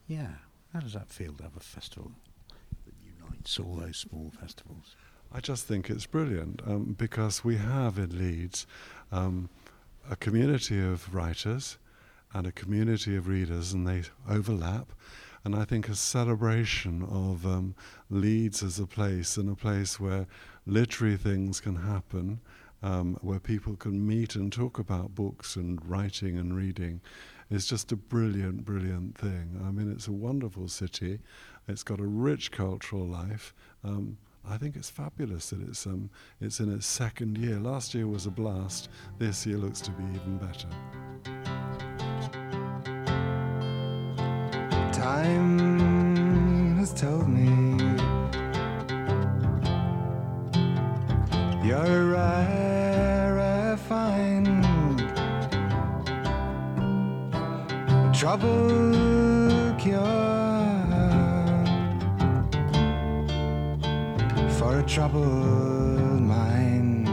yeah, 0.09 0.33
how 0.73 0.81
does 0.81 0.95
that 0.95 1.09
feel 1.09 1.35
to 1.35 1.45
have 1.45 1.57
a 1.57 1.61
festival 1.61 2.11
that 2.85 2.95
unites 3.01 3.61
all 3.61 3.77
those 3.77 3.97
small 3.97 4.33
festivals? 4.41 4.97
I 5.33 5.39
just 5.39 5.67
think 5.67 5.89
it's 5.89 6.07
brilliant 6.07 6.63
um, 6.67 6.97
because 6.99 7.45
we 7.45 7.59
have 7.59 7.97
in 7.97 8.19
Leeds 8.19 8.67
um, 9.13 9.51
a 10.11 10.17
community 10.17 10.81
of 10.81 11.15
writers 11.15 11.79
and 12.35 12.47
a 12.47 12.53
community 12.53 13.17
of 13.17 13.29
readers, 13.29 13.73
and 13.73 13.87
they 13.87 14.03
overlap. 14.29 14.93
And 15.45 15.55
I 15.55 15.65
think 15.65 15.89
a 15.89 15.95
celebration 15.95 17.03
of 17.05 17.47
um, 17.47 17.75
Leeds 18.11 18.63
as 18.63 18.79
a 18.79 18.87
place 18.87 19.37
and 19.37 19.49
a 19.49 19.55
place 19.55 19.99
where 19.99 20.27
literary 20.67 21.17
things 21.17 21.61
can 21.61 21.77
happen, 21.77 22.41
um, 22.83 23.17
where 23.23 23.41
people 23.41 23.77
can 23.77 24.07
meet 24.07 24.35
and 24.35 24.53
talk 24.53 24.79
about 24.79 25.15
books 25.15 25.57
and 25.57 25.85
writing 25.89 26.37
and 26.37 26.57
reading, 26.57 27.01
is 27.51 27.67
just 27.67 27.93
a 27.93 27.97
brilliant, 27.97 28.65
brilliant 28.65 29.17
thing. 29.17 29.61
I 29.67 29.71
mean, 29.71 29.91
it's 29.91 30.09
a 30.09 30.13
wonderful 30.13 30.69
city. 30.69 31.21
It's 31.67 31.83
got 31.83 32.01
a 32.01 32.07
rich 32.07 32.51
cultural 32.51 33.07
life. 33.07 33.55
Um, 33.85 34.19
I 34.47 34.57
think 34.57 34.77
it's 34.77 34.91
fabulous 34.91 35.51
that 35.51 35.61
it's 35.61 35.87
um, 35.87 36.11
it's 36.41 36.61
in 36.61 36.73
its 36.73 36.87
second 36.87 37.37
year. 37.39 37.59
Last 37.59 37.95
year 37.95 38.07
was 38.07 38.27
a 38.27 38.31
blast. 38.31 38.89
This 39.19 39.47
year 39.47 39.59
looks 39.59 39.81
to 39.83 39.91
be 39.93 40.05
even 40.15 40.39
better. 40.39 41.48
Time 45.09 46.77
has 46.77 46.93
told 46.93 47.29
me 47.29 47.49
you're 51.67 52.11
rare 52.13 53.79
find. 53.89 54.47
Trouble 58.15 59.75
cure 59.79 60.05
for 64.59 64.81
a 64.81 64.85
troubled 64.87 66.21
mind. 66.21 67.09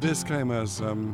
This 0.00 0.24
came 0.24 0.50
as 0.50 0.80
um, 0.80 1.12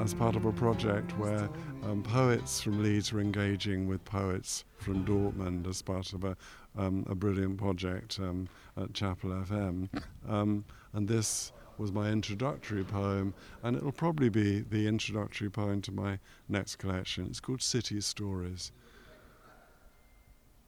as 0.00 0.14
part 0.14 0.34
of 0.34 0.46
a 0.46 0.52
project 0.52 1.10
where 1.18 1.50
um, 1.88 2.02
poets 2.02 2.60
from 2.60 2.82
Leeds 2.82 3.12
were 3.12 3.20
engaging 3.20 3.88
with 3.88 4.04
poets 4.04 4.64
from 4.76 5.06
Dortmund 5.06 5.66
as 5.66 5.80
part 5.80 6.12
of 6.12 6.22
a, 6.22 6.36
um, 6.76 7.06
a 7.08 7.14
brilliant 7.14 7.56
project 7.56 8.18
um, 8.20 8.46
at 8.76 8.92
Chapel 8.92 9.30
FM. 9.30 9.88
Um, 10.28 10.64
and 10.92 11.08
this 11.08 11.52
was 11.78 11.90
my 11.90 12.10
introductory 12.10 12.84
poem, 12.84 13.32
and 13.62 13.76
it'll 13.76 13.92
probably 13.92 14.28
be 14.28 14.60
the 14.60 14.86
introductory 14.86 15.48
poem 15.48 15.80
to 15.82 15.92
my 15.92 16.18
next 16.48 16.76
collection. 16.76 17.26
It's 17.30 17.40
called 17.40 17.62
City 17.62 18.00
Stories. 18.02 18.70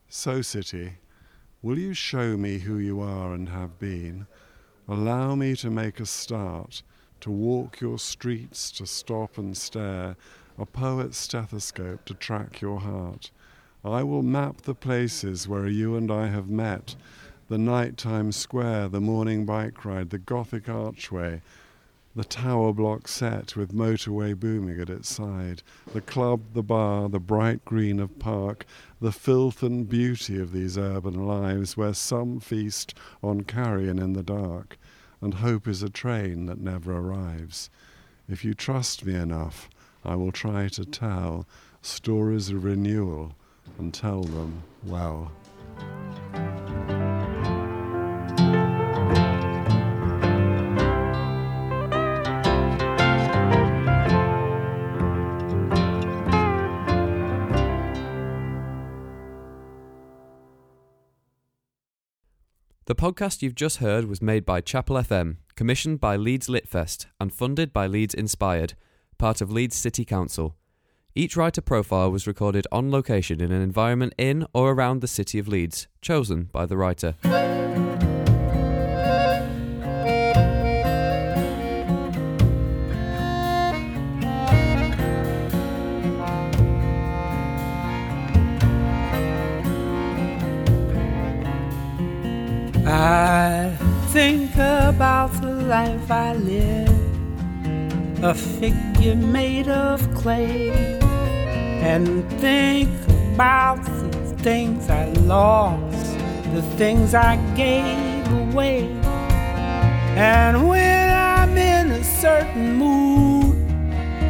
So, 0.08 0.40
City, 0.40 0.94
will 1.60 1.78
you 1.78 1.92
show 1.92 2.36
me 2.38 2.58
who 2.58 2.78
you 2.78 3.00
are 3.00 3.34
and 3.34 3.50
have 3.50 3.78
been? 3.78 4.26
Allow 4.88 5.34
me 5.34 5.54
to 5.56 5.70
make 5.70 6.00
a 6.00 6.06
start 6.06 6.82
to 7.20 7.30
walk 7.30 7.80
your 7.80 7.98
streets, 7.98 8.70
to 8.72 8.86
stop 8.86 9.36
and 9.36 9.56
stare, 9.56 10.16
a 10.60 10.66
poet's 10.66 11.16
stethoscope 11.16 12.04
to 12.04 12.12
track 12.12 12.60
your 12.60 12.80
heart. 12.80 13.30
I 13.82 14.02
will 14.02 14.22
map 14.22 14.60
the 14.60 14.74
places 14.74 15.48
where 15.48 15.66
you 15.66 15.96
and 15.96 16.12
I 16.12 16.26
have 16.26 16.50
met. 16.50 16.96
The 17.48 17.56
nighttime 17.56 18.30
square, 18.30 18.86
the 18.86 19.00
morning 19.00 19.46
bike 19.46 19.86
ride, 19.86 20.10
the 20.10 20.18
Gothic 20.18 20.68
archway, 20.68 21.40
the 22.14 22.24
tower 22.24 22.74
block 22.74 23.08
set 23.08 23.56
with 23.56 23.72
motorway 23.72 24.38
booming 24.38 24.78
at 24.78 24.90
its 24.90 25.08
side, 25.08 25.62
the 25.94 26.02
club, 26.02 26.42
the 26.52 26.62
bar, 26.62 27.08
the 27.08 27.18
bright 27.18 27.64
green 27.64 27.98
of 27.98 28.18
park, 28.18 28.66
the 29.00 29.12
filth 29.12 29.62
and 29.62 29.88
beauty 29.88 30.38
of 30.38 30.52
these 30.52 30.76
urban 30.76 31.26
lives 31.26 31.74
where 31.74 31.94
some 31.94 32.38
feast 32.38 32.92
on 33.22 33.44
carrion 33.44 33.98
in 33.98 34.12
the 34.12 34.22
dark, 34.22 34.76
and 35.22 35.34
hope 35.34 35.66
is 35.66 35.82
a 35.82 35.88
train 35.88 36.44
that 36.46 36.60
never 36.60 36.94
arrives. 36.94 37.70
If 38.28 38.44
you 38.44 38.52
trust 38.52 39.06
me 39.06 39.14
enough, 39.14 39.70
I 40.04 40.16
will 40.16 40.32
try 40.32 40.68
to 40.68 40.84
tell 40.84 41.46
stories 41.82 42.50
of 42.50 42.64
renewal 42.64 43.34
and 43.78 43.92
tell 43.92 44.22
them 44.22 44.62
well. 44.84 45.32
The 62.86 62.96
podcast 62.96 63.40
you've 63.40 63.54
just 63.54 63.76
heard 63.76 64.06
was 64.06 64.20
made 64.20 64.44
by 64.44 64.60
Chapel 64.60 64.96
FM, 64.96 65.36
commissioned 65.54 66.00
by 66.00 66.16
Leeds 66.16 66.48
Litfest, 66.48 67.06
and 67.20 67.32
funded 67.32 67.72
by 67.72 67.86
Leeds 67.86 68.14
Inspired, 68.14 68.74
part 69.20 69.42
of 69.42 69.52
Leeds 69.52 69.76
City 69.76 70.02
Council. 70.02 70.56
Each 71.14 71.36
writer 71.36 71.60
profile 71.60 72.10
was 72.10 72.26
recorded 72.26 72.66
on 72.72 72.90
location 72.90 73.38
in 73.38 73.52
an 73.52 73.60
environment 73.60 74.14
in 74.16 74.46
or 74.54 74.72
around 74.72 75.02
the 75.02 75.06
city 75.06 75.38
of 75.38 75.46
Leeds, 75.46 75.88
chosen 76.00 76.44
by 76.44 76.64
the 76.64 76.78
writer. 76.78 77.16
I 92.86 93.76
think 94.12 94.54
about 94.56 95.32
the 95.42 95.52
life 95.52 96.10
I 96.10 96.32
live, 96.34 96.89
a 98.22 98.34
figure 98.34 99.16
made 99.16 99.68
of 99.68 99.98
clay, 100.14 100.98
and 101.80 102.30
think 102.38 102.90
about 103.34 103.82
the 103.84 104.36
things 104.42 104.90
I 104.90 105.06
lost, 105.24 106.18
the 106.52 106.60
things 106.76 107.14
I 107.14 107.36
gave 107.56 108.30
away. 108.30 108.90
And 110.16 110.68
when 110.68 111.10
I'm 111.10 111.56
in 111.56 111.92
a 111.92 112.04
certain 112.04 112.74
mood, 112.74 113.56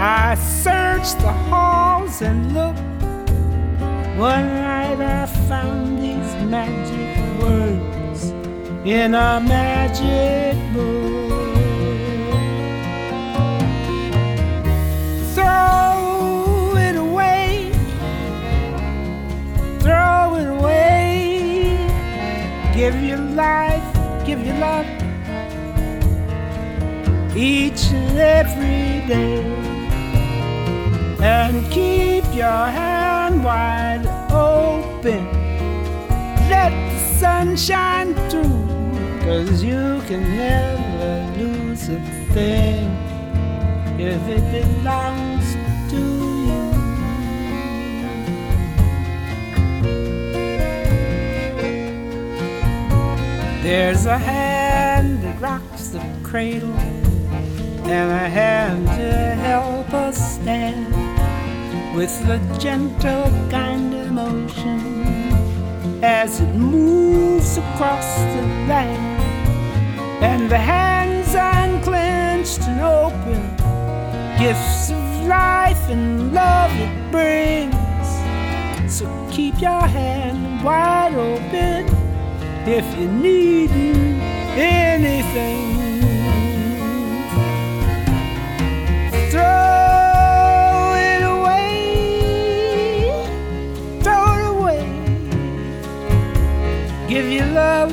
I 0.01 0.37
search 0.37 1.13
the 1.21 1.33
halls 1.33 2.23
and 2.23 2.55
look. 2.55 2.77
One 4.17 4.47
night 4.47 5.01
I 5.01 5.27
found 5.49 5.99
these 5.99 6.33
magic 6.49 7.43
words 7.43 8.31
in 8.85 9.15
a 9.15 9.41
magic 9.41 10.57
book. 10.75 11.30
Throw 15.61 16.77
it 16.77 16.97
away, 16.97 17.71
throw 19.81 20.37
it 20.41 20.49
away. 20.57 21.77
Give 22.75 22.97
your 23.03 23.19
life, 23.19 23.89
give 24.25 24.41
your 24.47 24.57
love 24.57 24.87
each 27.37 27.83
and 27.93 28.19
every 28.19 29.07
day. 29.07 29.43
And 31.21 31.71
keep 31.71 32.25
your 32.35 32.65
hand 32.79 33.45
wide 33.45 34.07
open. 34.33 35.23
Let 36.49 36.71
the 36.71 36.99
sun 37.19 37.57
shine 37.57 38.15
through. 38.31 38.65
Cause 39.27 39.63
you 39.63 40.01
can 40.09 40.23
never 40.37 41.39
lose 41.39 41.89
a 41.91 42.01
thing 42.33 43.11
if 44.01 44.23
it 44.29 44.45
belongs 44.51 45.40
There's 53.71 54.05
a 54.05 54.19
hand 54.19 55.23
that 55.23 55.41
rocks 55.41 55.91
the 55.91 56.03
cradle, 56.25 56.75
and 56.75 58.11
a 58.11 58.29
hand 58.29 58.85
to 58.99 59.13
help 59.41 59.95
us 59.95 60.35
stand 60.35 60.93
with 61.95 62.11
the 62.27 62.39
gentle 62.59 63.31
kind 63.49 63.95
of 63.95 64.11
motion 64.11 66.03
as 66.03 66.41
it 66.41 66.53
moves 66.53 67.59
across 67.59 68.19
the 68.35 68.43
land. 68.67 69.23
And 70.21 70.51
the 70.51 70.59
hands 70.59 71.33
unclenched 71.37 72.63
and 72.63 72.81
open, 72.81 73.41
gifts 74.37 74.91
of 74.91 75.29
life 75.29 75.89
and 75.89 76.35
love 76.35 76.73
it 76.75 77.13
brings. 77.13 78.93
So 78.93 79.07
keep 79.31 79.61
your 79.61 79.87
hand 79.87 80.65
wide 80.65 81.15
open 81.15 82.00
if 82.67 82.85
you 82.99 83.09
need 83.09 83.71
anything. 84.57 85.79
Throw 89.31 90.95
it 90.97 91.23
away, 91.23 91.71
throw 94.03 94.35
it 94.37 94.45
away. 94.55 94.85
Give 97.09 97.31
your 97.31 97.47
love, 97.47 97.93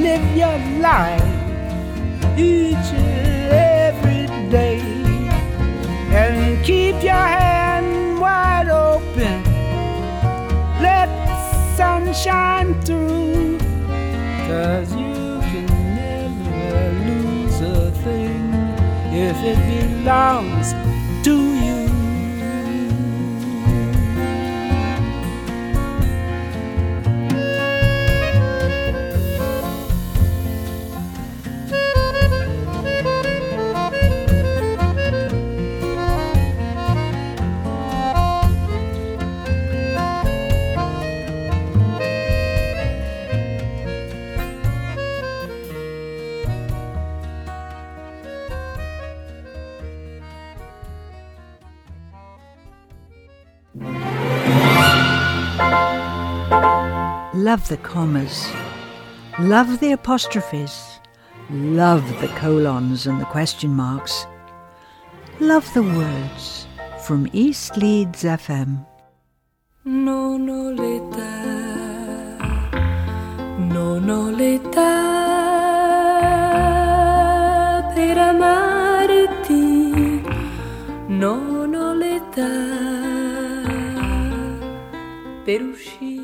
live 0.00 0.36
your 0.36 0.58
life 0.80 1.22
each 2.36 2.92
and 2.92 3.52
every 3.52 4.26
day, 4.50 4.80
and 6.10 6.64
keep 6.64 7.02
your 7.02 7.39
shine 12.12 12.74
through, 12.82 13.58
cause 14.48 14.92
you 14.92 15.40
can 15.50 15.66
never 15.94 16.92
lose 17.06 17.60
a 17.60 17.90
thing 18.02 18.52
if 19.12 19.36
it 19.44 19.58
belongs 20.02 20.72
to 21.24 21.34
you. 21.54 21.59
Love 57.40 57.68
the 57.68 57.78
commas. 57.78 58.52
Love 59.38 59.80
the 59.80 59.92
apostrophes. 59.92 61.00
Love 61.48 62.04
the 62.20 62.28
colons 62.36 63.06
and 63.06 63.18
the 63.18 63.24
question 63.24 63.70
marks. 63.70 64.26
Love 65.40 65.66
the 65.72 65.82
words 65.82 66.66
from 67.06 67.26
East 67.32 67.78
Leeds 67.78 68.24
FM. 68.24 68.84
Non 69.84 70.50
ho 70.50 70.70
l'età, 70.70 71.40
non 73.56 74.10
ho 74.10 74.30
l'età 74.30 74.92
per 77.94 78.18
amarti, 78.18 79.80
l'età 81.08 82.52
per 85.42 85.62
uscire. 85.62 86.19